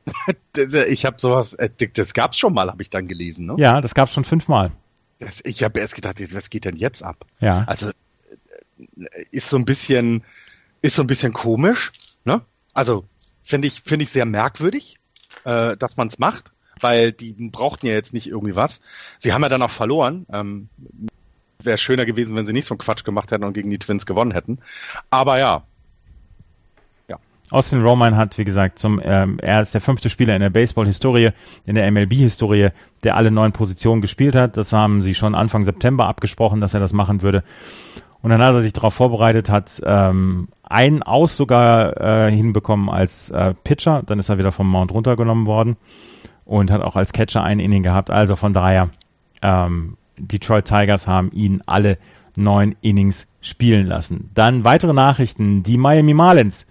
ich 0.89 1.05
habe 1.05 1.17
sowas, 1.21 1.55
äh, 1.55 1.71
das 1.93 2.15
gab's 2.15 2.39
schon 2.39 2.53
mal, 2.53 2.69
habe 2.69 2.83
ich 2.83 2.91
dann 2.91 3.07
gelesen. 3.07 3.47
Ne? 3.47 3.55
Ja, 3.59 3.81
das 3.81 3.95
gab's 3.95 4.13
schon 4.13 4.25
fünfmal. 4.25 4.73
Das, 5.19 5.41
ich 5.45 5.63
habe 5.63 5.79
erst 5.79 5.95
gedacht, 5.95 6.21
was 6.35 6.51
geht 6.51 6.65
denn 6.65 6.77
jetzt 6.77 7.03
ab? 7.03 7.25
Ja. 7.41 7.65
Also 7.67 7.91
äh, 7.91 9.25
ist 9.31 9.49
so 9.49 9.57
ein 9.57 9.65
bisschen, 9.65 10.25
ist 10.83 10.97
so 10.97 11.03
ein 11.03 11.07
bisschen 11.07 11.33
komisch. 11.33 11.93
Ne? 12.25 12.41
Also 12.75 13.05
finde 13.43 13.69
ich, 13.69 13.83
finde 13.83 14.05
ich 14.05 14.11
sehr 14.11 14.27
merkwürdig, 14.27 14.99
äh, 15.45 15.77
dass 15.77 15.97
man 15.97 16.09
es 16.09 16.19
macht, 16.19 16.53
weil 16.81 17.13
die 17.13 17.33
brauchten 17.33 17.87
ja 17.87 17.93
jetzt 17.93 18.15
nicht 18.15 18.29
irgendwie 18.29 18.57
was. 18.57 18.81
Sie 19.19 19.33
haben 19.33 19.43
ja 19.43 19.49
dann 19.49 19.63
auch 19.63 19.71
verloren. 19.71 20.27
Ähm, 20.33 20.69
Wäre 21.63 21.77
schöner 21.77 22.07
gewesen, 22.07 22.37
wenn 22.37 22.47
sie 22.47 22.55
nicht 22.55 22.67
so 22.67 22.75
einen 22.75 22.79
Quatsch 22.79 23.05
gemacht 23.05 23.33
hätten 23.33 23.45
und 23.45 23.53
gegen 23.53 23.71
die 23.71 23.79
Twins 23.79 24.07
gewonnen 24.07 24.33
hätten. 24.33 24.59
Aber 25.11 25.39
ja, 25.39 25.65
Austin 27.51 27.83
Romine 27.83 28.17
hat, 28.17 28.39
wie 28.39 28.45
gesagt, 28.45 28.79
zum, 28.79 29.01
ähm, 29.03 29.39
er 29.41 29.61
ist 29.61 29.75
der 29.75 29.81
fünfte 29.81 30.09
Spieler 30.09 30.35
in 30.35 30.41
der 30.41 30.51
Baseball-Historie, 30.51 31.31
in 31.67 31.75
der 31.75 31.91
MLB-Historie, 31.91 32.69
der 33.03 33.17
alle 33.17 33.33
neun 33.33 33.53
Positionen 33.53 34.01
gespielt 34.01 34.37
hat. 34.37 34.57
Das 34.57 34.73
haben 34.73 35.03
sie 35.03 35.15
schon 35.15 35.35
Anfang 35.35 35.65
September 35.65 36.07
abgesprochen, 36.07 36.61
dass 36.61 36.75
er 36.75 36.81
das 36.81 36.93
machen 36.93 37.23
würde. 37.23 37.43
Und 38.23 38.31
dann 38.31 38.41
hat 38.41 38.55
er 38.55 38.61
sich 38.61 38.73
darauf 38.73 38.95
vorbereitet, 38.95 39.51
hat 39.51 39.81
ähm, 39.85 40.49
einen 40.63 41.03
Aus 41.03 41.37
sogar 41.37 42.29
äh, 42.29 42.31
hinbekommen 42.31 42.89
als 42.89 43.31
äh, 43.31 43.55
Pitcher. 43.65 44.03
Dann 44.07 44.21
ist 44.21 44.29
er 44.29 44.39
wieder 44.39 44.53
vom 44.53 44.71
Mount 44.71 44.93
runtergenommen 44.93 45.47
worden 45.47 45.77
und 46.51 46.71
hat 46.73 46.83
auch 46.83 46.97
als 46.97 47.13
Catcher 47.13 47.45
einen 47.45 47.61
Inning 47.61 47.85
gehabt. 47.85 48.11
Also 48.11 48.35
von 48.35 48.53
daher, 48.53 48.91
ähm, 49.41 49.97
Detroit 50.19 50.65
Tigers 50.65 51.07
haben 51.07 51.31
ihn 51.31 51.63
alle 51.65 51.97
neun 52.35 52.75
Innings 52.81 53.29
spielen 53.41 53.87
lassen. 53.87 54.31
Dann 54.35 54.65
weitere 54.65 54.93
Nachrichten. 54.93 55.63
Die 55.63 55.79
Miami 55.79 56.13
Marlins 56.13 56.67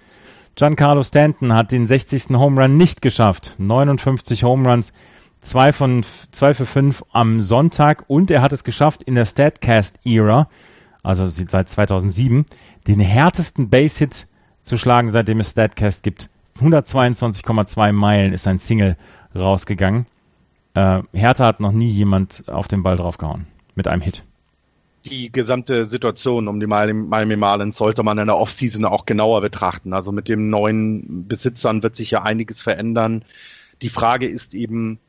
Giancarlo 0.56 1.02
Stanton 1.02 1.54
hat 1.54 1.72
den 1.72 1.88
60. 1.88 2.32
Home 2.32 2.62
Run 2.62 2.76
nicht 2.76 3.02
geschafft. 3.02 3.56
59 3.60 4.44
Home 4.44 4.70
Runs, 4.70 4.92
zwei 5.40 5.72
von 5.72 6.04
zwei 6.32 6.54
für 6.54 6.66
fünf 6.66 7.06
am 7.14 7.40
Sonntag 7.40 8.04
und 8.08 8.30
er 8.30 8.42
hat 8.42 8.52
es 8.52 8.66
geschafft 8.66 9.02
in 9.04 9.16
der 9.16 9.26
Statcast-Ära, 9.26 10.50
also 11.02 11.30
seit 11.30 11.70
2007, 11.70 12.46
den 12.88 13.00
härtesten 13.00 13.70
Base-Hit 13.70 14.28
zu 14.62 14.78
schlagen, 14.78 15.10
seitdem 15.10 15.40
es 15.40 15.52
Statcast 15.52 16.04
gibt. 16.04 16.30
122,2 16.60 17.94
Meilen 17.94 18.34
ist 18.34 18.46
ein 18.46 18.60
Single 18.60 18.98
rausgegangen. 19.36 20.06
Äh, 20.74 21.02
härter 21.14 21.46
hat 21.46 21.60
noch 21.60 21.72
nie 21.72 21.90
jemand 21.90 22.48
auf 22.48 22.68
den 22.68 22.84
Ball 22.84 22.98
draufgehauen 22.98 23.48
mit 23.76 23.88
einem 23.88 24.02
Hit 24.02 24.24
die 25.06 25.32
gesamte 25.32 25.86
Situation 25.86 26.48
um 26.48 26.60
die 26.60 26.68
Miami 26.68 27.36
Marlins 27.36 27.78
sollte 27.78 28.04
man 28.04 28.18
in 28.18 28.28
der 28.28 28.38
Offseason 28.38 28.86
auch 28.86 29.06
genauer 29.06 29.42
betrachten. 29.42 29.94
Also 29.94 30.12
mit 30.12 30.28
den 30.28 30.50
neuen 30.50 31.28
Besitzern 31.28 31.84
wird 31.84 31.96
sich 31.96 32.12
ja 32.12 32.24
einiges 32.24 32.62
verändern. 32.62 33.24
Die 33.82 33.90
Frage 33.90 34.28
ist 34.28 34.54
eben, 34.54 35.00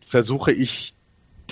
versuche 0.00 0.52
ich 0.52 0.94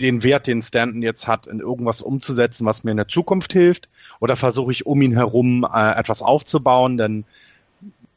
den 0.01 0.25
Wert, 0.25 0.47
den 0.47 0.61
Stanton 0.61 1.03
jetzt 1.03 1.27
hat, 1.27 1.47
in 1.47 1.61
irgendwas 1.61 2.03
umzusetzen, 2.03 2.67
was 2.67 2.85
mir 2.85 2.91
in 2.91 2.99
der 2.99 3.09
Zukunft 3.09 3.53
hilft? 3.53 3.89
Oder 4.21 4.37
versuche 4.37 4.73
ich 4.73 4.85
um 4.85 5.01
ihn 5.01 5.15
herum 5.15 5.67
äh, 5.73 5.93
etwas 5.93 6.23
aufzubauen? 6.23 6.99
Denn 6.99 7.25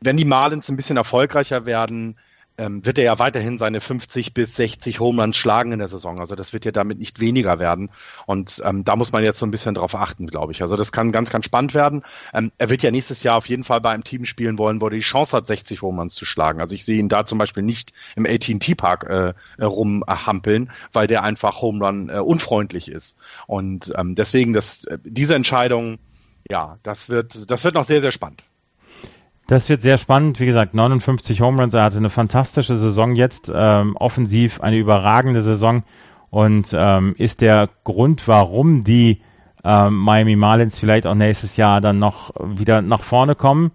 wenn 0.01 0.17
die 0.17 0.25
Marlins 0.25 0.69
ein 0.69 0.75
bisschen 0.75 0.97
erfolgreicher 0.97 1.65
werden, 1.65 2.17
ähm, 2.59 2.85
wird 2.85 2.97
er 2.97 3.05
ja 3.05 3.19
weiterhin 3.19 3.57
seine 3.57 3.79
50 3.79 4.33
bis 4.33 4.55
60 4.55 4.99
Home 4.99 5.21
Runs 5.21 5.37
schlagen 5.37 5.71
in 5.71 5.79
der 5.79 5.87
Saison. 5.87 6.19
Also 6.19 6.35
das 6.35 6.51
wird 6.51 6.65
ja 6.65 6.71
damit 6.71 6.99
nicht 6.99 7.19
weniger 7.19 7.57
werden. 7.57 7.89
Und 8.25 8.61
ähm, 8.65 8.83
da 8.83 8.95
muss 8.95 9.11
man 9.11 9.23
jetzt 9.23 9.39
so 9.39 9.45
ein 9.45 9.51
bisschen 9.51 9.75
drauf 9.75 9.95
achten, 9.95 10.27
glaube 10.27 10.51
ich. 10.51 10.61
Also 10.61 10.75
das 10.75 10.91
kann 10.91 11.11
ganz, 11.11 11.29
ganz 11.29 11.45
spannend 11.45 11.73
werden. 11.73 12.03
Ähm, 12.33 12.51
er 12.57 12.69
wird 12.69 12.83
ja 12.83 12.91
nächstes 12.91 13.23
Jahr 13.23 13.37
auf 13.37 13.47
jeden 13.47 13.63
Fall 13.63 13.79
bei 13.79 13.91
einem 13.91 14.03
Team 14.03 14.25
spielen 14.25 14.57
wollen, 14.57 14.81
wo 14.81 14.87
er 14.87 14.91
die 14.91 14.99
Chance 14.99 15.37
hat, 15.37 15.47
60 15.47 15.81
Home 15.81 15.99
Runs 15.99 16.15
zu 16.15 16.25
schlagen. 16.25 16.59
Also 16.59 16.75
ich 16.75 16.83
sehe 16.83 16.99
ihn 16.99 17.09
da 17.09 17.25
zum 17.25 17.37
Beispiel 17.37 17.63
nicht 17.63 17.93
im 18.17 18.25
AT&T 18.25 18.75
Park 18.75 19.05
äh, 19.05 19.33
rumhampeln, 19.63 20.71
weil 20.91 21.07
der 21.07 21.23
einfach 21.23 21.61
Home 21.61 21.85
Run 21.85 22.09
äh, 22.09 22.19
unfreundlich 22.19 22.91
ist. 22.91 23.17
Und 23.47 23.93
ähm, 23.97 24.15
deswegen 24.15 24.51
das, 24.51 24.83
äh, 24.83 24.97
diese 25.03 25.35
Entscheidung, 25.35 25.97
ja, 26.49 26.77
das 26.83 27.07
wird, 27.07 27.49
das 27.49 27.63
wird 27.63 27.75
noch 27.75 27.85
sehr, 27.85 28.01
sehr 28.01 28.11
spannend. 28.11 28.43
Das 29.49 29.67
wird 29.67 29.81
sehr 29.81 29.97
spannend. 29.97 30.39
Wie 30.39 30.45
gesagt, 30.45 30.75
59 30.75 31.41
Home 31.41 31.59
Runs. 31.59 31.73
Er 31.73 31.81
hatte 31.81 31.97
eine 31.97 32.11
fantastische 32.11 32.75
Saison 32.75 33.15
jetzt. 33.15 33.51
Ähm, 33.51 33.97
offensiv 33.97 34.61
eine 34.61 34.77
überragende 34.77 35.41
Saison 35.41 35.81
und 36.29 36.69
ähm, 36.77 37.15
ist 37.17 37.41
der 37.41 37.67
Grund, 37.83 38.27
warum 38.27 38.83
die 38.83 39.21
ähm, 39.63 39.95
Miami 39.95 40.35
Marlins 40.35 40.77
vielleicht 40.77 41.07
auch 41.07 41.15
nächstes 41.15 41.57
Jahr 41.57 41.81
dann 41.81 41.97
noch 41.97 42.31
wieder 42.39 42.83
nach 42.83 43.01
vorne 43.01 43.33
kommen. 43.33 43.71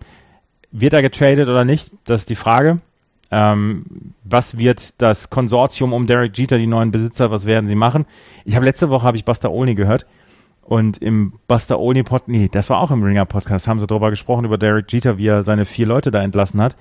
Wird 0.70 0.92
er 0.92 1.02
getradet 1.02 1.48
oder 1.48 1.64
nicht? 1.64 1.90
Das 2.04 2.20
ist 2.20 2.30
die 2.30 2.36
Frage. 2.36 2.78
Ähm, 3.32 4.14
was 4.22 4.56
wird 4.56 5.02
das 5.02 5.28
Konsortium 5.28 5.92
um 5.92 6.06
Derek 6.06 6.38
Jeter, 6.38 6.56
die 6.56 6.68
neuen 6.68 6.92
Besitzer, 6.92 7.32
was 7.32 7.46
werden 7.46 7.66
sie 7.66 7.74
machen? 7.74 8.06
Ich 8.44 8.54
habe 8.54 8.64
letzte 8.64 8.90
Woche 8.90 9.08
habe 9.08 9.16
ich 9.16 9.24
Buster 9.24 9.50
Olney 9.50 9.74
gehört 9.74 10.06
und 10.64 10.98
im 10.98 11.34
Buster 11.46 11.78
Olney 11.78 12.02
Podcast, 12.02 12.28
nee, 12.28 12.48
das 12.50 12.70
war 12.70 12.80
auch 12.80 12.90
im 12.90 13.02
Ringer 13.02 13.24
Podcast, 13.24 13.68
haben 13.68 13.80
sie 13.80 13.86
darüber 13.86 14.10
gesprochen, 14.10 14.44
über 14.44 14.58
Derek 14.58 14.92
Jeter, 14.92 15.18
wie 15.18 15.28
er 15.28 15.42
seine 15.42 15.64
vier 15.64 15.86
Leute 15.86 16.10
da 16.10 16.22
entlassen 16.22 16.60
hat. 16.60 16.76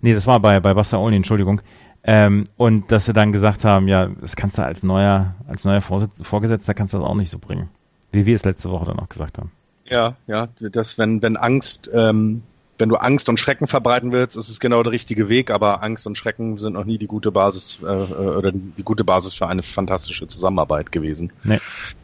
Nee, 0.00 0.14
das 0.14 0.26
war 0.26 0.40
bei, 0.40 0.60
bei 0.60 0.74
Buster 0.74 1.00
Olney, 1.00 1.16
Entschuldigung. 1.16 1.60
Ähm, 2.02 2.44
und 2.56 2.92
dass 2.92 3.06
sie 3.06 3.12
dann 3.12 3.32
gesagt 3.32 3.64
haben, 3.64 3.88
ja, 3.88 4.08
das 4.20 4.36
kannst 4.36 4.58
du 4.58 4.62
als 4.62 4.82
neuer, 4.82 5.34
als 5.48 5.64
neuer 5.64 5.80
Vorgesetzter 5.80 6.72
kannst 6.72 6.94
du 6.94 6.98
das 6.98 7.06
auch 7.06 7.14
nicht 7.14 7.30
so 7.30 7.38
bringen. 7.38 7.68
Wie 8.12 8.26
wir 8.26 8.36
es 8.36 8.44
letzte 8.44 8.70
Woche 8.70 8.86
dann 8.86 9.00
auch 9.00 9.08
gesagt 9.08 9.38
haben. 9.38 9.50
Ja, 9.84 10.16
ja, 10.26 10.48
das, 10.60 10.98
wenn, 10.98 11.22
wenn 11.22 11.36
Angst 11.36 11.90
ähm, 11.92 12.42
wenn 12.78 12.88
du 12.88 12.96
Angst 12.96 13.28
und 13.28 13.38
Schrecken 13.38 13.66
verbreiten 13.66 14.12
willst, 14.12 14.36
ist 14.36 14.48
es 14.48 14.60
genau 14.60 14.82
der 14.82 14.92
richtige 14.92 15.28
Weg, 15.28 15.50
aber 15.50 15.82
Angst 15.82 16.06
und 16.06 16.18
Schrecken 16.18 16.58
sind 16.58 16.74
noch 16.74 16.84
nie 16.84 16.98
die 16.98 17.06
gute 17.06 17.32
Basis 17.32 17.80
äh, 17.82 17.86
äh, 17.86 18.14
oder 18.14 18.52
die 18.52 18.82
gute 18.82 19.04
Basis 19.04 19.34
für 19.34 19.46
eine 19.46 19.62
fantastische 19.62 20.26
Zusammenarbeit 20.26 20.92
gewesen. 20.92 21.32
Nee. 21.44 21.60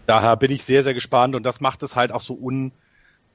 Daher 0.06 0.36
bin 0.36 0.50
ich 0.50 0.64
sehr, 0.64 0.82
sehr 0.82 0.94
gespannt 0.94 1.34
und 1.34 1.44
das 1.44 1.60
macht 1.60 1.82
es 1.82 1.96
halt 1.96 2.12
auch 2.12 2.20
so 2.20 2.34
un, 2.34 2.72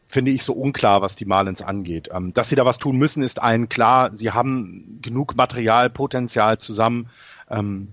finde 0.08 0.32
ich, 0.32 0.44
so 0.44 0.54
unklar, 0.54 1.02
was 1.02 1.16
die 1.16 1.26
Marlins 1.26 1.62
angeht. 1.62 2.10
Ähm, 2.12 2.34
dass 2.34 2.50
sie 2.50 2.56
da 2.56 2.66
was 2.66 2.80
tun 2.80 2.98
müssen, 2.98 3.24
ist 3.24 3.42
allen 3.42 3.70
klar. 3.70 4.12
Sie 4.16 4.32
haben 4.32 5.00
genug 5.02 5.36
Materialpotenzial 5.36 6.58
zusammen. 6.58 7.10
Ähm, 7.50 7.90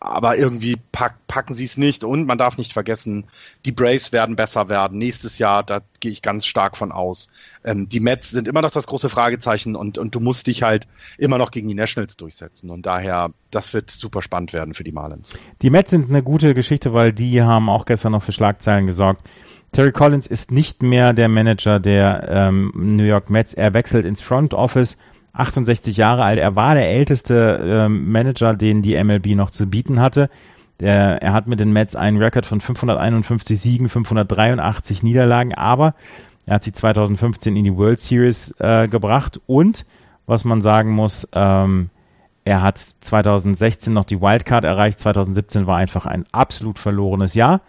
aber 0.00 0.38
irgendwie 0.38 0.76
pack, 0.92 1.16
packen 1.28 1.52
sie 1.52 1.64
es 1.64 1.76
nicht 1.76 2.04
und 2.04 2.26
man 2.26 2.38
darf 2.38 2.56
nicht 2.56 2.72
vergessen, 2.72 3.24
die 3.66 3.72
Braves 3.72 4.12
werden 4.12 4.34
besser 4.34 4.70
werden. 4.70 4.98
Nächstes 4.98 5.38
Jahr, 5.38 5.62
da 5.62 5.82
gehe 6.00 6.10
ich 6.10 6.22
ganz 6.22 6.46
stark 6.46 6.78
von 6.78 6.90
aus. 6.90 7.28
Ähm, 7.64 7.86
die 7.88 8.00
Mets 8.00 8.30
sind 8.30 8.48
immer 8.48 8.62
noch 8.62 8.70
das 8.70 8.86
große 8.86 9.10
Fragezeichen 9.10 9.76
und, 9.76 9.98
und 9.98 10.14
du 10.14 10.20
musst 10.20 10.46
dich 10.46 10.62
halt 10.62 10.88
immer 11.18 11.36
noch 11.36 11.50
gegen 11.50 11.68
die 11.68 11.74
Nationals 11.74 12.16
durchsetzen. 12.16 12.70
Und 12.70 12.86
daher, 12.86 13.30
das 13.50 13.74
wird 13.74 13.90
super 13.90 14.22
spannend 14.22 14.54
werden 14.54 14.72
für 14.72 14.84
die 14.84 14.92
Marlins. 14.92 15.34
Die 15.60 15.68
Mets 15.68 15.90
sind 15.90 16.08
eine 16.08 16.22
gute 16.22 16.54
Geschichte, 16.54 16.94
weil 16.94 17.12
die 17.12 17.42
haben 17.42 17.68
auch 17.68 17.84
gestern 17.84 18.12
noch 18.12 18.22
für 18.22 18.32
Schlagzeilen 18.32 18.86
gesorgt. 18.86 19.28
Terry 19.72 19.92
Collins 19.92 20.26
ist 20.26 20.50
nicht 20.50 20.82
mehr 20.82 21.12
der 21.12 21.28
Manager 21.28 21.78
der 21.78 22.26
ähm, 22.28 22.72
New 22.74 23.04
York 23.04 23.28
Mets. 23.28 23.52
Er 23.52 23.74
wechselt 23.74 24.06
ins 24.06 24.22
Front 24.22 24.54
Office 24.54 24.96
68 25.32 25.96
Jahre 25.96 26.24
alt. 26.24 26.38
Er 26.38 26.56
war 26.56 26.74
der 26.74 26.88
älteste 26.90 27.60
ähm, 27.62 28.10
Manager, 28.10 28.54
den 28.54 28.82
die 28.82 29.02
MLB 29.02 29.36
noch 29.36 29.50
zu 29.50 29.66
bieten 29.66 30.00
hatte. 30.00 30.28
Der, 30.80 31.22
er 31.22 31.32
hat 31.32 31.46
mit 31.46 31.60
den 31.60 31.72
Mets 31.72 31.94
einen 31.94 32.16
Rekord 32.16 32.46
von 32.46 32.60
551 32.60 33.60
Siegen, 33.60 33.88
583 33.88 35.02
Niederlagen, 35.02 35.54
aber 35.54 35.94
er 36.46 36.54
hat 36.54 36.64
sie 36.64 36.72
2015 36.72 37.54
in 37.54 37.64
die 37.64 37.76
World 37.76 38.00
Series 38.00 38.54
äh, 38.58 38.88
gebracht 38.88 39.40
und 39.46 39.84
was 40.26 40.44
man 40.44 40.62
sagen 40.62 40.92
muss, 40.92 41.28
ähm, 41.32 41.90
er 42.44 42.62
hat 42.62 42.78
2016 42.78 43.92
noch 43.92 44.04
die 44.04 44.20
Wildcard 44.20 44.64
erreicht, 44.64 44.98
2017 45.00 45.66
war 45.66 45.76
einfach 45.76 46.06
ein 46.06 46.24
absolut 46.32 46.78
verlorenes 46.78 47.34
Jahr 47.34 47.60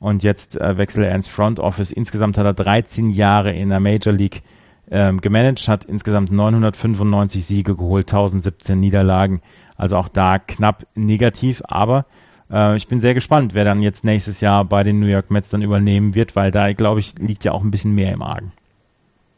und 0.00 0.22
jetzt 0.22 0.58
äh, 0.60 0.78
wechselt 0.78 1.06
er 1.06 1.14
ins 1.14 1.28
Front 1.28 1.60
Office. 1.60 1.90
Insgesamt 1.90 2.38
hat 2.38 2.46
er 2.46 2.54
13 2.54 3.10
Jahre 3.10 3.52
in 3.52 3.68
der 3.68 3.80
Major 3.80 4.12
League 4.12 4.42
ähm, 4.90 5.20
gemanagt, 5.20 5.66
hat 5.68 5.84
insgesamt 5.84 6.30
995 6.32 7.44
Siege 7.44 7.76
geholt, 7.76 8.06
1017 8.06 8.78
Niederlagen. 8.78 9.40
Also 9.76 9.96
auch 9.96 10.08
da 10.08 10.38
knapp 10.38 10.86
negativ, 10.94 11.62
aber 11.66 12.06
äh, 12.50 12.76
ich 12.76 12.88
bin 12.88 13.00
sehr 13.00 13.14
gespannt, 13.14 13.54
wer 13.54 13.64
dann 13.64 13.82
jetzt 13.82 14.04
nächstes 14.04 14.40
Jahr 14.40 14.64
bei 14.64 14.84
den 14.84 15.00
New 15.00 15.06
York 15.06 15.30
Mets 15.30 15.50
dann 15.50 15.62
übernehmen 15.62 16.14
wird, 16.14 16.36
weil 16.36 16.50
da, 16.50 16.72
glaube 16.72 17.00
ich, 17.00 17.18
liegt 17.18 17.44
ja 17.44 17.52
auch 17.52 17.62
ein 17.62 17.70
bisschen 17.70 17.94
mehr 17.94 18.12
im 18.12 18.22
Argen. 18.22 18.52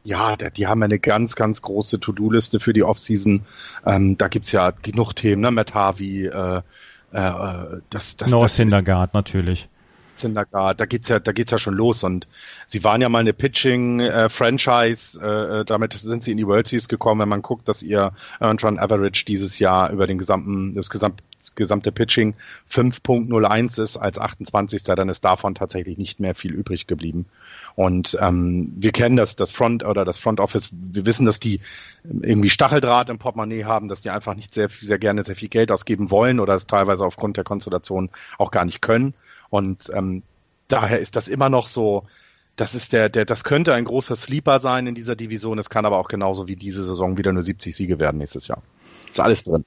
Ja, 0.04 0.36
die 0.36 0.68
haben 0.68 0.82
eine 0.84 1.00
ganz, 1.00 1.34
ganz 1.34 1.62
große 1.62 1.98
To-Do-Liste 1.98 2.60
für 2.60 2.72
die 2.72 2.84
Offseason. 2.84 3.42
Ähm, 3.84 4.16
da 4.16 4.28
gibt's 4.28 4.52
ja 4.52 4.70
genug 4.70 5.14
Themen, 5.14 5.42
ne? 5.42 5.50
Matt 5.50 5.74
Harvey, 5.74 6.26
äh, 6.26 6.58
äh, 6.58 7.80
das, 7.90 8.16
das, 8.16 8.30
North 8.30 8.44
das, 8.44 8.56
Syndergaard 8.56 9.14
natürlich. 9.14 9.68
Syndergaard, 10.18 10.80
da 10.80 10.86
geht's 10.86 11.08
ja, 11.08 11.18
da 11.18 11.32
geht's 11.32 11.50
ja 11.50 11.58
schon 11.58 11.74
los 11.74 12.04
und 12.04 12.28
sie 12.66 12.84
waren 12.84 13.00
ja 13.00 13.08
mal 13.08 13.20
eine 13.20 13.32
Pitching-Franchise, 13.32 15.20
äh, 15.22 15.60
äh, 15.60 15.64
damit 15.64 15.94
sind 15.94 16.24
sie 16.24 16.32
in 16.32 16.36
die 16.36 16.46
World 16.46 16.66
Series 16.66 16.88
gekommen, 16.88 17.20
wenn 17.20 17.28
man 17.28 17.42
guckt, 17.42 17.68
dass 17.68 17.82
ihr 17.82 18.12
Earned 18.40 18.64
Run 18.64 18.78
Average 18.78 19.24
dieses 19.26 19.58
Jahr 19.58 19.90
über 19.90 20.06
den 20.06 20.18
gesamten, 20.18 20.74
das 20.74 20.90
gesamte, 20.90 21.22
gesamte 21.54 21.92
Pitching 21.92 22.34
5.01 22.70 23.80
ist 23.80 23.96
als 23.96 24.18
28. 24.18 24.82
dann 24.82 25.08
ist 25.08 25.24
davon 25.24 25.54
tatsächlich 25.54 25.98
nicht 25.98 26.18
mehr 26.18 26.34
viel 26.34 26.52
übrig 26.52 26.86
geblieben. 26.86 27.26
Und 27.74 28.16
ähm, 28.20 28.72
wir 28.76 28.92
kennen 28.92 29.16
das, 29.16 29.36
das 29.36 29.52
Front 29.52 29.84
oder 29.84 30.04
das 30.04 30.18
Front 30.18 30.40
Office, 30.40 30.70
wir 30.72 31.06
wissen, 31.06 31.26
dass 31.26 31.38
die 31.38 31.60
irgendwie 32.04 32.50
Stacheldraht 32.50 33.10
im 33.10 33.18
Portemonnaie 33.18 33.64
haben, 33.64 33.88
dass 33.88 34.00
die 34.00 34.10
einfach 34.10 34.34
nicht 34.34 34.54
sehr, 34.54 34.68
sehr 34.68 34.98
gerne 34.98 35.22
sehr 35.22 35.36
viel 35.36 35.48
Geld 35.48 35.70
ausgeben 35.70 36.10
wollen 36.10 36.40
oder 36.40 36.54
es 36.54 36.66
teilweise 36.66 37.04
aufgrund 37.04 37.36
der 37.36 37.44
Konstellation 37.44 38.10
auch 38.38 38.50
gar 38.50 38.64
nicht 38.64 38.80
können. 38.80 39.14
Und 39.50 39.90
ähm, 39.94 40.22
daher 40.68 40.98
ist 40.98 41.16
das 41.16 41.28
immer 41.28 41.48
noch 41.48 41.66
so, 41.66 42.04
das 42.56 42.74
ist 42.74 42.92
der, 42.92 43.08
der, 43.08 43.24
das 43.24 43.44
könnte 43.44 43.74
ein 43.74 43.84
großer 43.84 44.16
Sleeper 44.16 44.60
sein 44.60 44.86
in 44.86 44.94
dieser 44.94 45.14
Division. 45.14 45.58
Es 45.58 45.70
kann 45.70 45.84
aber 45.84 45.98
auch 45.98 46.08
genauso 46.08 46.48
wie 46.48 46.56
diese 46.56 46.84
Saison 46.84 47.18
wieder 47.18 47.32
nur 47.32 47.42
70 47.42 47.76
Siege 47.76 48.00
werden 48.00 48.18
nächstes 48.18 48.48
Jahr. 48.48 48.62
Ist 49.10 49.20
alles 49.20 49.42
drin. 49.42 49.64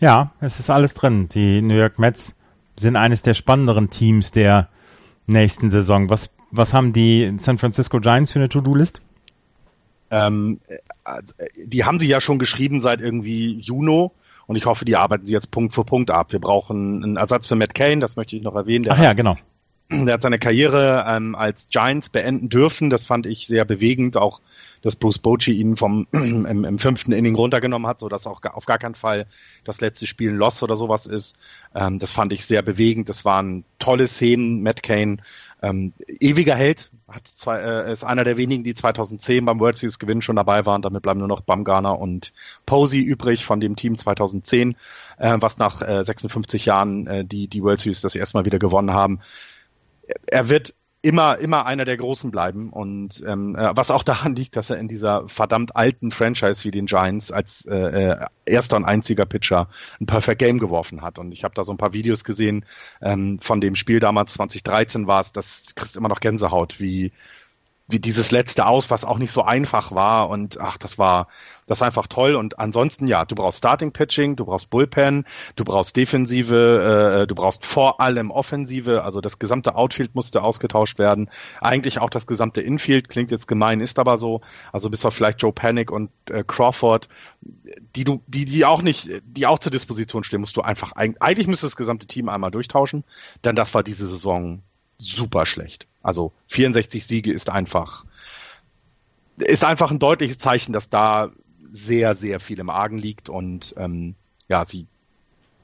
Ja, 0.00 0.32
es 0.40 0.58
ist 0.58 0.70
alles 0.70 0.94
drin. 0.94 1.28
Die 1.28 1.62
New 1.62 1.76
York 1.76 1.98
Mets 1.98 2.34
sind 2.76 2.96
eines 2.96 3.22
der 3.22 3.34
spannenderen 3.34 3.90
Teams 3.90 4.32
der 4.32 4.68
nächsten 5.26 5.70
Saison. 5.70 6.10
Was, 6.10 6.34
was 6.50 6.74
haben 6.74 6.92
die 6.92 7.32
San 7.38 7.58
Francisco 7.58 8.00
Giants 8.00 8.32
für 8.32 8.40
eine 8.40 8.48
To-Do-List? 8.48 9.00
Ähm, 10.10 10.60
äh, 10.66 10.78
die 11.56 11.84
haben 11.84 12.00
sie 12.00 12.08
ja 12.08 12.20
schon 12.20 12.38
geschrieben 12.38 12.80
seit 12.80 13.00
irgendwie 13.00 13.58
Juno. 13.60 14.12
Und 14.46 14.56
ich 14.56 14.66
hoffe, 14.66 14.84
die 14.84 14.96
arbeiten 14.96 15.26
sie 15.26 15.32
jetzt 15.32 15.50
Punkt 15.50 15.72
für 15.72 15.84
Punkt 15.84 16.10
ab. 16.10 16.32
Wir 16.32 16.40
brauchen 16.40 17.02
einen 17.02 17.16
Ersatz 17.16 17.46
für 17.46 17.56
Matt 17.56 17.74
Kane, 17.74 17.98
das 18.00 18.16
möchte 18.16 18.36
ich 18.36 18.42
noch 18.42 18.54
erwähnen. 18.54 18.86
Ach 18.88 19.02
ja, 19.02 19.12
genau. 19.12 19.36
Der 19.90 20.14
hat 20.14 20.22
seine 20.22 20.38
Karriere 20.38 21.04
ähm, 21.06 21.34
als 21.34 21.68
Giants 21.68 22.08
beenden 22.08 22.48
dürfen. 22.48 22.90
Das 22.90 23.06
fand 23.06 23.26
ich 23.26 23.46
sehr 23.46 23.64
bewegend. 23.64 24.16
Auch, 24.16 24.40
dass 24.84 24.96
Bruce 24.96 25.18
Bochy 25.18 25.52
ihn 25.52 25.76
vom 25.76 26.06
im, 26.12 26.64
im 26.64 26.78
fünften 26.78 27.12
Inning 27.12 27.34
runtergenommen 27.34 27.88
hat, 27.88 28.00
so 28.00 28.08
dass 28.08 28.26
auch 28.26 28.42
auf 28.42 28.66
gar 28.66 28.78
keinen 28.78 28.94
Fall 28.94 29.26
das 29.64 29.80
letzte 29.80 30.06
Spiel 30.06 30.30
ein 30.30 30.36
Loss 30.36 30.62
oder 30.62 30.76
sowas 30.76 31.06
ist. 31.06 31.36
Ähm, 31.74 31.98
das 31.98 32.12
fand 32.12 32.32
ich 32.32 32.44
sehr 32.44 32.62
bewegend. 32.62 33.08
Das 33.08 33.24
waren 33.24 33.64
tolle 33.78 34.06
Szenen. 34.06 34.62
Matt 34.62 34.82
Kane 34.82 35.16
ähm, 35.62 35.94
ewiger 36.20 36.54
Held, 36.54 36.90
hat 37.08 37.26
zwei, 37.26 37.58
äh, 37.58 37.92
ist 37.92 38.04
einer 38.04 38.24
der 38.24 38.36
wenigen, 38.36 38.64
die 38.64 38.74
2010 38.74 39.46
beim 39.46 39.58
World 39.60 39.78
Series 39.78 39.98
Gewinn 39.98 40.20
schon 40.20 40.36
dabei 40.36 40.66
waren. 40.66 40.82
Damit 40.82 41.02
bleiben 41.02 41.20
nur 41.20 41.28
noch 41.28 41.40
Bumgarner 41.40 41.98
und 41.98 42.34
Posey 42.66 43.00
übrig 43.00 43.46
von 43.46 43.60
dem 43.60 43.74
Team 43.74 43.96
2010, 43.96 44.76
äh, 45.16 45.36
was 45.40 45.56
nach 45.56 45.80
äh, 45.80 46.04
56 46.04 46.66
Jahren 46.66 47.06
äh, 47.06 47.24
die, 47.24 47.48
die 47.48 47.62
World 47.62 47.80
Series 47.80 48.02
das 48.02 48.14
erste 48.14 48.36
Mal 48.36 48.44
wieder 48.44 48.58
gewonnen 48.58 48.92
haben. 48.92 49.20
Er 50.26 50.50
wird 50.50 50.74
immer, 51.04 51.36
immer 51.38 51.66
einer 51.66 51.84
der 51.84 51.98
Großen 51.98 52.30
bleiben. 52.30 52.70
Und 52.70 53.22
ähm, 53.26 53.54
äh, 53.56 53.76
was 53.76 53.90
auch 53.90 54.02
daran 54.02 54.34
liegt, 54.34 54.56
dass 54.56 54.70
er 54.70 54.78
in 54.78 54.88
dieser 54.88 55.28
verdammt 55.28 55.76
alten 55.76 56.10
Franchise 56.10 56.64
wie 56.64 56.70
den 56.70 56.86
Giants 56.86 57.30
als 57.30 57.66
äh, 57.66 57.76
äh, 57.76 58.26
erster 58.46 58.78
und 58.78 58.86
einziger 58.86 59.26
Pitcher 59.26 59.68
ein 60.00 60.06
Perfect 60.06 60.38
Game 60.38 60.58
geworfen 60.58 61.02
hat. 61.02 61.18
Und 61.18 61.32
ich 61.32 61.44
habe 61.44 61.54
da 61.54 61.62
so 61.62 61.72
ein 61.72 61.76
paar 61.76 61.92
Videos 61.92 62.24
gesehen 62.24 62.64
ähm, 63.02 63.38
von 63.38 63.60
dem 63.60 63.74
Spiel 63.74 64.00
damals 64.00 64.32
2013 64.34 65.06
war 65.06 65.20
es, 65.20 65.32
das 65.32 65.74
kriegst 65.74 65.94
immer 65.98 66.08
noch 66.08 66.20
Gänsehaut, 66.20 66.80
wie 66.80 67.12
wie 67.86 68.00
dieses 68.00 68.30
letzte 68.30 68.66
Aus, 68.66 68.90
was 68.90 69.04
auch 69.04 69.18
nicht 69.18 69.32
so 69.32 69.42
einfach 69.42 69.92
war 69.92 70.30
und 70.30 70.58
ach, 70.58 70.78
das 70.78 70.98
war 70.98 71.28
das 71.66 71.80
war 71.80 71.86
einfach 71.86 72.06
toll 72.06 72.34
und 72.34 72.58
ansonsten 72.58 73.06
ja, 73.06 73.24
du 73.24 73.34
brauchst 73.34 73.58
Starting 73.58 73.92
Pitching, 73.92 74.36
du 74.36 74.44
brauchst 74.44 74.70
Bullpen, 74.70 75.24
du 75.56 75.64
brauchst 75.64 75.96
Defensive, 75.96 77.22
äh, 77.22 77.26
du 77.26 77.34
brauchst 77.34 77.64
vor 77.64 78.00
allem 78.00 78.30
Offensive, 78.30 79.02
also 79.02 79.20
das 79.20 79.38
gesamte 79.38 79.74
Outfield 79.74 80.14
musste 80.14 80.42
ausgetauscht 80.42 80.98
werden, 80.98 81.30
eigentlich 81.60 81.98
auch 82.00 82.10
das 82.10 82.26
gesamte 82.26 82.60
Infield 82.60 83.08
klingt 83.08 83.30
jetzt 83.30 83.48
gemein, 83.48 83.80
ist 83.80 83.98
aber 83.98 84.16
so, 84.16 84.40
also 84.72 84.90
bis 84.90 85.04
auf 85.04 85.14
vielleicht 85.14 85.42
Joe 85.42 85.52
Panic 85.52 85.90
und 85.90 86.10
äh, 86.30 86.44
Crawford, 86.46 87.08
die 87.42 88.04
du 88.04 88.22
die 88.26 88.44
die 88.46 88.64
auch 88.64 88.82
nicht, 88.82 89.10
die 89.24 89.46
auch 89.46 89.58
zur 89.58 89.72
Disposition 89.72 90.24
stehen, 90.24 90.40
musst 90.40 90.56
du 90.56 90.62
einfach 90.62 90.92
eigentlich 90.92 91.46
müsste 91.48 91.66
das 91.66 91.76
gesamte 91.76 92.06
Team 92.06 92.28
einmal 92.28 92.50
durchtauschen, 92.50 93.04
denn 93.44 93.56
das 93.56 93.74
war 93.74 93.82
diese 93.82 94.06
Saison 94.06 94.62
super 94.98 95.44
schlecht. 95.44 95.86
Also 96.04 96.32
64 96.48 97.04
Siege 97.04 97.32
ist 97.32 97.50
einfach, 97.50 98.04
ist 99.38 99.64
einfach 99.64 99.90
ein 99.90 99.98
deutliches 99.98 100.38
Zeichen, 100.38 100.72
dass 100.72 100.90
da 100.90 101.32
sehr, 101.72 102.14
sehr 102.14 102.38
viel 102.38 102.60
im 102.60 102.70
Argen 102.70 102.98
liegt. 102.98 103.28
Und 103.28 103.74
ähm, 103.78 104.14
ja, 104.46 104.64
sie 104.64 104.86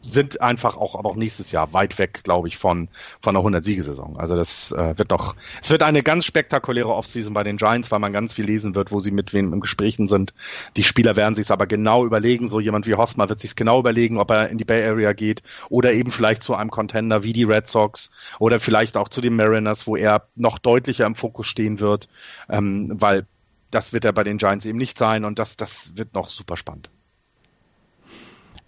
sind 0.03 0.41
einfach 0.41 0.77
auch, 0.77 0.95
aber 0.95 1.11
auch 1.11 1.17
nächstes 1.17 1.53
Jahr 1.53 1.73
weit 1.73 1.99
weg, 1.99 2.21
glaube 2.25 2.49
ich, 2.49 2.57
von, 2.57 2.89
von 3.21 3.37
einer 3.37 3.45
100-Siegesaison. 3.45 4.17
Also 4.17 4.35
das 4.35 4.73
äh, 4.73 4.99
wird 4.99 5.13
doch, 5.13 5.37
es 5.61 5.71
wird 5.71 5.83
eine 5.83 6.03
ganz 6.03 6.25
spektakuläre 6.25 6.89
Offseason 6.89 7.35
bei 7.35 7.43
den 7.43 7.59
Giants, 7.59 7.91
weil 7.91 7.99
man 7.99 8.13
ganz 8.13 8.33
viel 8.33 8.47
lesen 8.47 8.75
wird, 8.75 8.93
wo 8.93 9.01
sie 9.01 9.11
mit 9.11 9.35
wem 9.35 9.53
im 9.53 9.61
Gesprächen 9.61 10.09
sind. 10.09 10.33
Die 10.77 10.85
Spieler 10.85 11.17
werden 11.17 11.35
sich 11.35 11.51
aber 11.51 11.67
genau 11.67 12.05
überlegen. 12.05 12.49
So 12.49 12.61
jemand 12.61 12.87
wie 12.87 12.95
Hosmer 12.95 13.29
wird 13.29 13.41
sich 13.41 13.57
genau 13.57 13.81
überlegen, 13.81 14.19
ob 14.19 14.31
er 14.31 14.49
in 14.49 14.59
die 14.59 14.65
Bay 14.65 14.87
Area 14.87 15.13
geht 15.13 15.43
oder 15.69 15.93
eben 15.93 16.11
vielleicht 16.11 16.43
zu 16.43 16.55
einem 16.55 16.71
Contender 16.71 17.23
wie 17.23 17.33
die 17.33 17.45
Red 17.45 17.69
Sox 17.69 18.11
oder 18.39 18.59
vielleicht 18.59 18.97
auch 18.97 19.09
zu 19.09 19.21
den 19.21 19.37
Mariners, 19.37 19.87
wo 19.87 19.97
er 19.97 20.27
noch 20.35 20.59
deutlicher 20.59 21.07
im 21.07 21.15
Fokus 21.15 21.47
stehen 21.47 21.81
wird, 21.81 22.09
ähm, 22.49 22.91
weil 22.95 23.27
das 23.71 23.93
wird 23.93 24.05
er 24.05 24.13
bei 24.13 24.25
den 24.25 24.39
Giants 24.39 24.65
eben 24.65 24.79
nicht 24.79 24.99
sein 24.99 25.25
und 25.25 25.39
das, 25.39 25.57
das 25.57 25.93
wird 25.97 26.15
noch 26.15 26.29
super 26.29 26.57
spannend. 26.57 26.91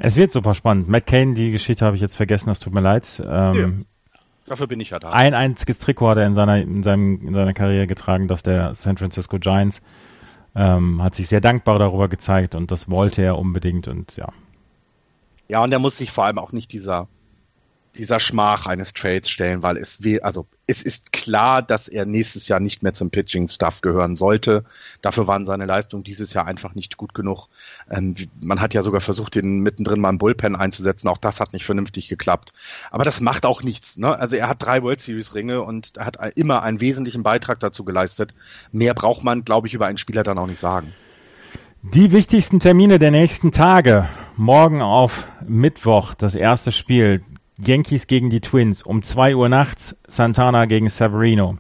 Es 0.05 0.17
wird 0.17 0.33
super 0.33 0.53
spannend. 0.55 0.89
Matt 0.89 1.07
Kane, 1.07 1.35
die 1.35 1.53
Geschichte 1.53 1.87
habe 1.87 1.95
ich 1.95 2.03
jetzt 2.03 2.17
vergessen, 2.17 2.49
das 2.49 2.59
tut 2.59 2.75
mir 2.75 2.81
leid. 2.81 3.23
Ähm, 3.25 3.55
ja. 3.55 3.71
Dafür 4.47 4.67
bin 4.67 4.81
ich 4.81 4.91
ja 4.91 4.99
da. 4.99 5.11
Ein 5.11 5.33
einziges 5.33 5.79
Trikot 5.79 6.09
hat 6.09 6.19
er 6.19 6.27
in 6.27 6.35
seiner, 6.35 6.61
in 6.61 6.83
seinem, 6.83 7.29
in 7.29 7.33
seiner 7.33 7.55
Karriere 7.55 7.87
getragen, 7.87 8.27
das 8.27 8.43
der 8.43 8.75
San 8.75 8.97
Francisco 8.97 9.39
Giants. 9.39 9.81
Ähm, 10.57 11.01
hat 11.05 11.15
sich 11.15 11.29
sehr 11.29 11.41
dankbar 11.41 11.79
darüber 11.79 12.09
gezeigt 12.09 12.57
und 12.57 12.73
das 12.73 12.91
wollte 12.91 13.23
er 13.23 13.39
unbedingt 13.39 13.87
und 13.87 14.17
ja. 14.17 14.33
Ja, 15.47 15.63
und 15.63 15.71
er 15.71 15.79
muss 15.79 15.99
sich 15.99 16.11
vor 16.11 16.25
allem 16.25 16.41
auch 16.41 16.51
nicht 16.51 16.73
dieser 16.73 17.07
dieser 17.97 18.21
Schmach 18.21 18.67
eines 18.67 18.93
Trades 18.93 19.29
stellen, 19.29 19.63
weil 19.63 19.77
es 19.77 20.03
will, 20.03 20.21
also 20.21 20.47
es 20.67 20.83
ist 20.83 21.13
klar, 21.13 21.61
dass 21.63 21.89
er 21.89 22.07
nächstes 22.07 22.49
Jahr 22.49 22.61
nicht 22.61 22.83
mehr 22.83 22.95
zum 22.95 23.11
Pitching 23.11 23.49
Staff 23.49 23.81
gehören 23.81 24.17
sollte. 24.17 24.65
Dafür 25.03 25.27
waren 25.27 25.45
seine 25.45 25.67
Leistungen 25.67 26.05
dieses 26.05 26.33
Jahr 26.33 26.47
einfach 26.47 26.75
nicht 26.75 26.97
gut 26.97 27.15
genug. 27.15 27.49
Ähm, 27.91 28.15
man 28.43 28.61
hat 28.61 28.73
ja 28.73 28.83
sogar 28.83 29.01
versucht, 29.01 29.37
ihn 29.37 29.61
mittendrin 29.61 30.01
mal 30.01 30.11
im 30.11 30.19
Bullpen 30.19 30.57
einzusetzen. 30.57 31.09
Auch 31.09 31.19
das 31.19 31.41
hat 31.41 31.53
nicht 31.53 31.65
vernünftig 31.65 32.09
geklappt. 32.09 32.53
Aber 32.91 33.05
das 33.05 33.21
macht 33.21 33.45
auch 33.45 33.63
nichts. 33.63 33.99
Ne? 33.99 34.19
Also 34.19 34.37
er 34.37 34.49
hat 34.49 34.63
drei 34.63 34.83
World 34.83 35.01
Series 35.01 35.35
Ringe 35.35 35.63
und 35.63 35.93
hat 35.99 36.17
immer 36.37 36.63
einen 36.63 36.81
wesentlichen 36.81 37.23
Beitrag 37.23 37.61
dazu 37.61 37.85
geleistet. 37.85 38.35
Mehr 38.71 38.95
braucht 38.95 39.25
man, 39.25 39.45
glaube 39.45 39.67
ich, 39.67 39.75
über 39.75 39.87
einen 39.87 39.99
Spieler 39.99 40.23
dann 40.23 40.39
auch 40.39 40.47
nicht 40.47 40.61
sagen. 40.61 40.93
Die 41.83 42.13
wichtigsten 42.13 42.61
Termine 42.61 43.01
der 43.01 43.11
nächsten 43.11 43.51
Tage. 43.51 44.09
Morgen 44.37 44.83
auf 44.83 45.27
Mittwoch 45.47 46.15
das 46.15 46.37
erste 46.37 46.71
Spiel. 46.71 47.25
Yankees 47.65 48.07
gegen 48.07 48.31
die 48.31 48.41
Twins. 48.41 48.83
Um 48.83 49.03
zwei 49.03 49.35
Uhr 49.35 49.49
nachts 49.49 49.97
Santana 50.07 50.67
gegen 50.67 50.89
Severino. 50.89 51.59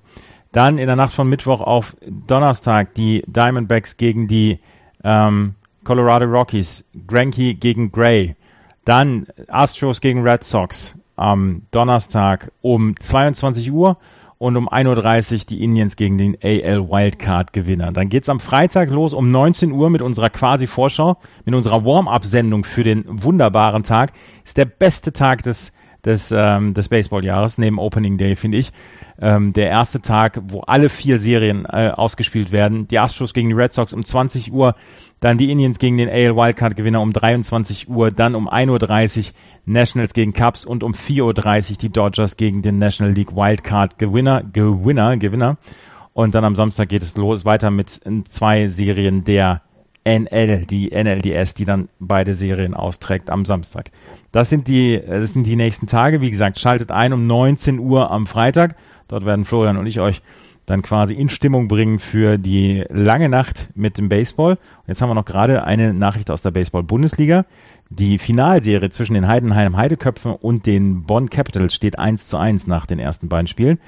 Dann 0.53 0.79
in 0.79 0.87
der 0.87 0.97
Nacht 0.97 1.15
von 1.15 1.29
Mittwoch 1.29 1.61
auf 1.61 1.97
Donnerstag 2.07 2.95
die 2.95 3.23
Diamondbacks 3.27 3.97
gegen 3.97 4.29
die 4.29 4.61
ähm, 5.03 5.55
Colorado 5.85 6.27
Rockies. 6.27 6.85
Granky 7.07 7.55
gegen 7.55 7.91
Gray. 7.91 8.37
Dann 8.85 9.27
Astros 9.49 10.01
gegen 10.01 10.23
Red 10.23 10.45
Sox 10.45 10.99
am 11.17 11.63
Donnerstag 11.71 12.51
um 12.63 12.99
22 12.99 13.71
Uhr 13.71 13.97
und 14.39 14.57
um 14.57 14.69
1.30 14.69 15.33
Uhr 15.33 15.39
die 15.51 15.63
Indians 15.63 15.95
gegen 15.95 16.19
den 16.19 16.37
AL 16.43 16.89
Wildcard 16.89 17.53
Gewinner. 17.53 17.93
Dann 17.93 18.09
geht's 18.09 18.29
am 18.29 18.41
Freitag 18.41 18.91
los 18.91 19.15
um 19.15 19.29
19 19.29 19.71
Uhr 19.71 19.89
mit 19.89 20.03
unserer 20.03 20.31
quasi 20.31 20.67
Vorschau, 20.67 21.17
mit 21.45 21.55
unserer 21.55 21.85
Warm-up-Sendung 21.85 22.65
für 22.65 22.83
den 22.83 23.05
wunderbaren 23.07 23.85
Tag. 23.85 24.13
Ist 24.45 24.57
der 24.57 24.65
beste 24.65 25.13
Tag 25.13 25.45
des 25.45 25.73
des, 26.05 26.33
ähm, 26.37 26.75
des 26.75 26.89
Baseballjahres, 26.89 27.59
neben 27.59 27.79
Opening 27.79 28.19
Day, 28.19 28.37
finde 28.37 28.59
ich. 28.59 28.73
Ähm, 29.21 29.53
der 29.53 29.69
erste 29.69 30.01
Tag, 30.01 30.41
wo 30.49 30.61
alle 30.61 30.89
vier 30.89 31.19
Serien 31.19 31.65
äh, 31.65 31.91
ausgespielt 31.95 32.51
werden. 32.51 32.89
Die 32.89 32.99
Astros 32.99 33.35
gegen 33.35 33.49
die 33.49 33.55
Red 33.55 33.73
Sox 33.73 33.93
um 33.93 34.05
20 34.05 34.53
Uhr, 34.53 34.75
dann 35.21 35.39
die 35.39 35.53
Indians 35.53 35.79
gegen 35.79 35.97
den 35.97 36.09
AL 36.09 36.35
Wildcard 36.35 36.75
Gewinner 36.75 37.01
um 37.01 37.13
23 37.13 37.89
Uhr, 37.89 38.11
dann 38.11 38.35
um 38.35 38.49
1.30 38.49 39.29
Uhr 39.29 39.35
Nationals 39.67 40.15
gegen 40.15 40.33
Cubs 40.33 40.65
und 40.65 40.83
um 40.83 40.93
4.30 40.93 41.71
Uhr 41.71 41.77
die 41.79 41.91
Dodgers 41.91 42.37
gegen 42.37 42.63
den 42.63 42.79
National 42.79 43.13
League 43.13 43.37
Wildcard 43.37 43.99
Gewinner, 43.99 44.43
Gewinner, 44.53 45.17
Gewinner. 45.17 45.57
Und 46.13 46.35
dann 46.35 46.45
am 46.45 46.57
Samstag 46.57 46.89
geht 46.89 47.03
es 47.03 47.17
los 47.17 47.45
weiter 47.45 47.71
mit 47.71 48.01
zwei 48.29 48.67
Serien 48.67 49.23
der 49.23 49.63
NL, 50.05 50.67
die 50.67 50.91
NLDS, 50.91 51.55
die 51.55 51.65
dann 51.65 51.89
beide 52.01 52.35
Serien 52.35 52.75
austrägt 52.75 53.31
am 53.31 53.45
Samstag. 53.45 53.91
Das 54.33 54.49
sind 54.49 54.67
die, 54.67 54.95
äh, 54.95 55.21
das 55.21 55.31
sind 55.31 55.47
die 55.47 55.57
nächsten 55.57 55.87
Tage. 55.87 56.21
Wie 56.21 56.31
gesagt, 56.31 56.59
schaltet 56.59 56.91
ein 56.91 57.13
um 57.13 57.27
19 57.27 57.79
Uhr 57.79 58.11
am 58.11 58.27
Freitag. 58.27 58.77
Dort 59.09 59.25
werden 59.25 59.45
Florian 59.45 59.77
und 59.77 59.87
ich 59.87 60.01
euch 60.01 60.23
dann 60.67 60.83
quasi 60.83 61.15
in 61.15 61.29
Stimmung 61.29 61.69
bringen 61.69 61.99
für 61.99 62.39
die 62.39 62.85
lange 62.89 63.29
Nacht 63.29 63.71
mit 63.75 63.99
dem 63.99 64.09
Baseball. 64.09 64.53
Und 64.53 64.89
jetzt 64.89 65.03
haben 65.03 65.11
wir 65.11 65.15
noch 65.15 65.25
gerade 65.25 65.65
eine 65.65 65.93
Nachricht 65.93 66.31
aus 66.31 66.43
der 66.43 66.53
Baseball-Bundesliga. 66.53 67.45
Die 67.91 68.19
Finalserie 68.19 68.91
zwischen 68.91 69.15
den 69.15 69.27
Heidenheim 69.27 69.77
Heideköpfen 69.77 70.33
und 70.33 70.67
den 70.67 71.03
Bonn 71.03 71.31
Capitals 71.31 71.75
steht 71.75 71.99
1 71.99 72.29
zu 72.29 72.39
1 72.39 72.67
nach 72.69 72.87
den 72.87 73.01
ersten 73.01 73.29
beiden 73.29 73.49
Spielen. 73.49 73.81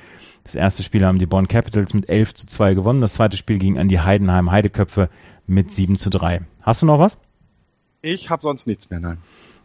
Das 0.43 0.55
erste 0.55 0.83
Spiel 0.83 1.07
haben 1.07 1.19
die 1.19 1.27
Bonn 1.27 1.49
Capitals 1.49 1.95
mit 1.95 2.09
11 2.09 2.35
zu 2.35 2.47
2 2.47 2.75
gewonnen. 2.75 3.01
Das 3.01 3.15
zweite 3.15 3.37
Spiel 3.37 3.59
ging 3.59 3.79
an 3.79 3.89
die 3.89 4.01
Heidenheim 4.01 4.51
Heideköpfe 4.51 5.09
mit 5.47 5.71
7 5.71 5.97
zu 5.97 6.11
3. 6.11 6.43
Hast 6.61 6.83
du 6.83 6.87
noch 6.87 6.99
was? 6.99 7.17
Ich 8.03 8.29
habe 8.29 8.43
sonst 8.43 8.67
nichts 8.67 8.91
mehr, 8.91 9.01
nein. 9.01 9.19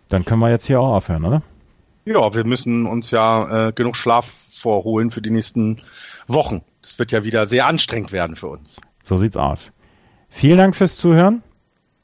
Dann 0.09 0.25
können 0.25 0.41
wir 0.41 0.49
jetzt 0.49 0.65
hier 0.65 0.81
auch 0.81 0.95
aufhören, 0.95 1.23
oder? 1.23 1.41
Ja, 2.05 2.33
wir 2.33 2.43
müssen 2.43 2.85
uns 2.85 3.11
ja 3.11 3.67
äh, 3.67 3.71
genug 3.71 3.95
Schlaf 3.95 4.25
vorholen 4.49 5.11
für 5.11 5.21
die 5.21 5.29
nächsten 5.29 5.81
Wochen. 6.27 6.61
Das 6.81 6.97
wird 6.99 7.11
ja 7.11 7.23
wieder 7.23 7.45
sehr 7.45 7.67
anstrengend 7.67 8.11
werden 8.11 8.35
für 8.35 8.47
uns. 8.47 8.81
So 9.03 9.17
sieht's 9.17 9.37
aus. 9.37 9.71
Vielen 10.27 10.57
Dank 10.57 10.75
fürs 10.75 10.97
Zuhören. 10.97 11.43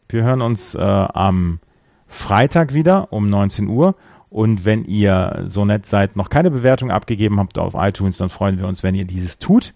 Wir 0.09 0.23
hören 0.23 0.41
uns 0.41 0.75
äh, 0.75 0.79
am 0.79 1.59
Freitag 2.07 2.73
wieder 2.73 3.11
um 3.11 3.29
19 3.29 3.67
Uhr. 3.67 3.95
Und 4.29 4.65
wenn 4.65 4.83
ihr 4.85 5.41
so 5.45 5.65
nett 5.65 5.85
seid, 5.85 6.15
noch 6.15 6.29
keine 6.29 6.51
Bewertung 6.51 6.91
abgegeben 6.91 7.39
habt 7.39 7.57
auf 7.57 7.73
iTunes, 7.75 8.17
dann 8.17 8.29
freuen 8.29 8.59
wir 8.59 8.67
uns, 8.67 8.83
wenn 8.83 8.93
ihr 8.93 9.05
dieses 9.05 9.39
tut. 9.39 9.73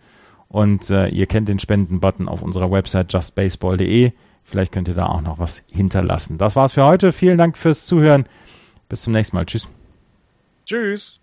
Und 0.47 0.89
äh, 0.89 1.07
ihr 1.07 1.27
kennt 1.27 1.47
den 1.47 1.59
Spenden-Button 1.59 2.27
auf 2.27 2.41
unserer 2.41 2.69
Website 2.71 3.13
justbaseball.de. 3.13 4.11
Vielleicht 4.43 4.71
könnt 4.71 4.87
ihr 4.87 4.95
da 4.95 5.05
auch 5.05 5.21
noch 5.21 5.39
was 5.39 5.63
hinterlassen. 5.69 6.37
Das 6.37 6.55
war's 6.55 6.73
für 6.73 6.85
heute. 6.85 7.13
Vielen 7.13 7.37
Dank 7.37 7.57
fürs 7.57 7.85
Zuhören. 7.85 8.27
Bis 8.87 9.03
zum 9.03 9.13
nächsten 9.13 9.35
Mal. 9.35 9.45
Tschüss. 9.45 9.67
Tschüss. 10.65 11.19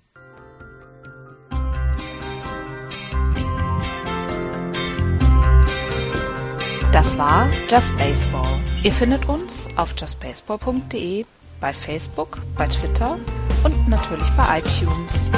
Das 6.93 7.19
war 7.19 7.47
Just 7.69 7.95
Baseball. 7.99 8.59
Ihr 8.83 8.93
findet 8.93 9.29
uns 9.29 9.69
auf 9.77 9.95
justbaseball.de, 9.99 11.27
bei 11.61 11.73
Facebook, 11.75 12.39
bei 12.57 12.67
Twitter 12.69 13.19
und 13.65 13.87
natürlich 13.89 14.31
bei 14.31 14.61
iTunes. 14.61 15.31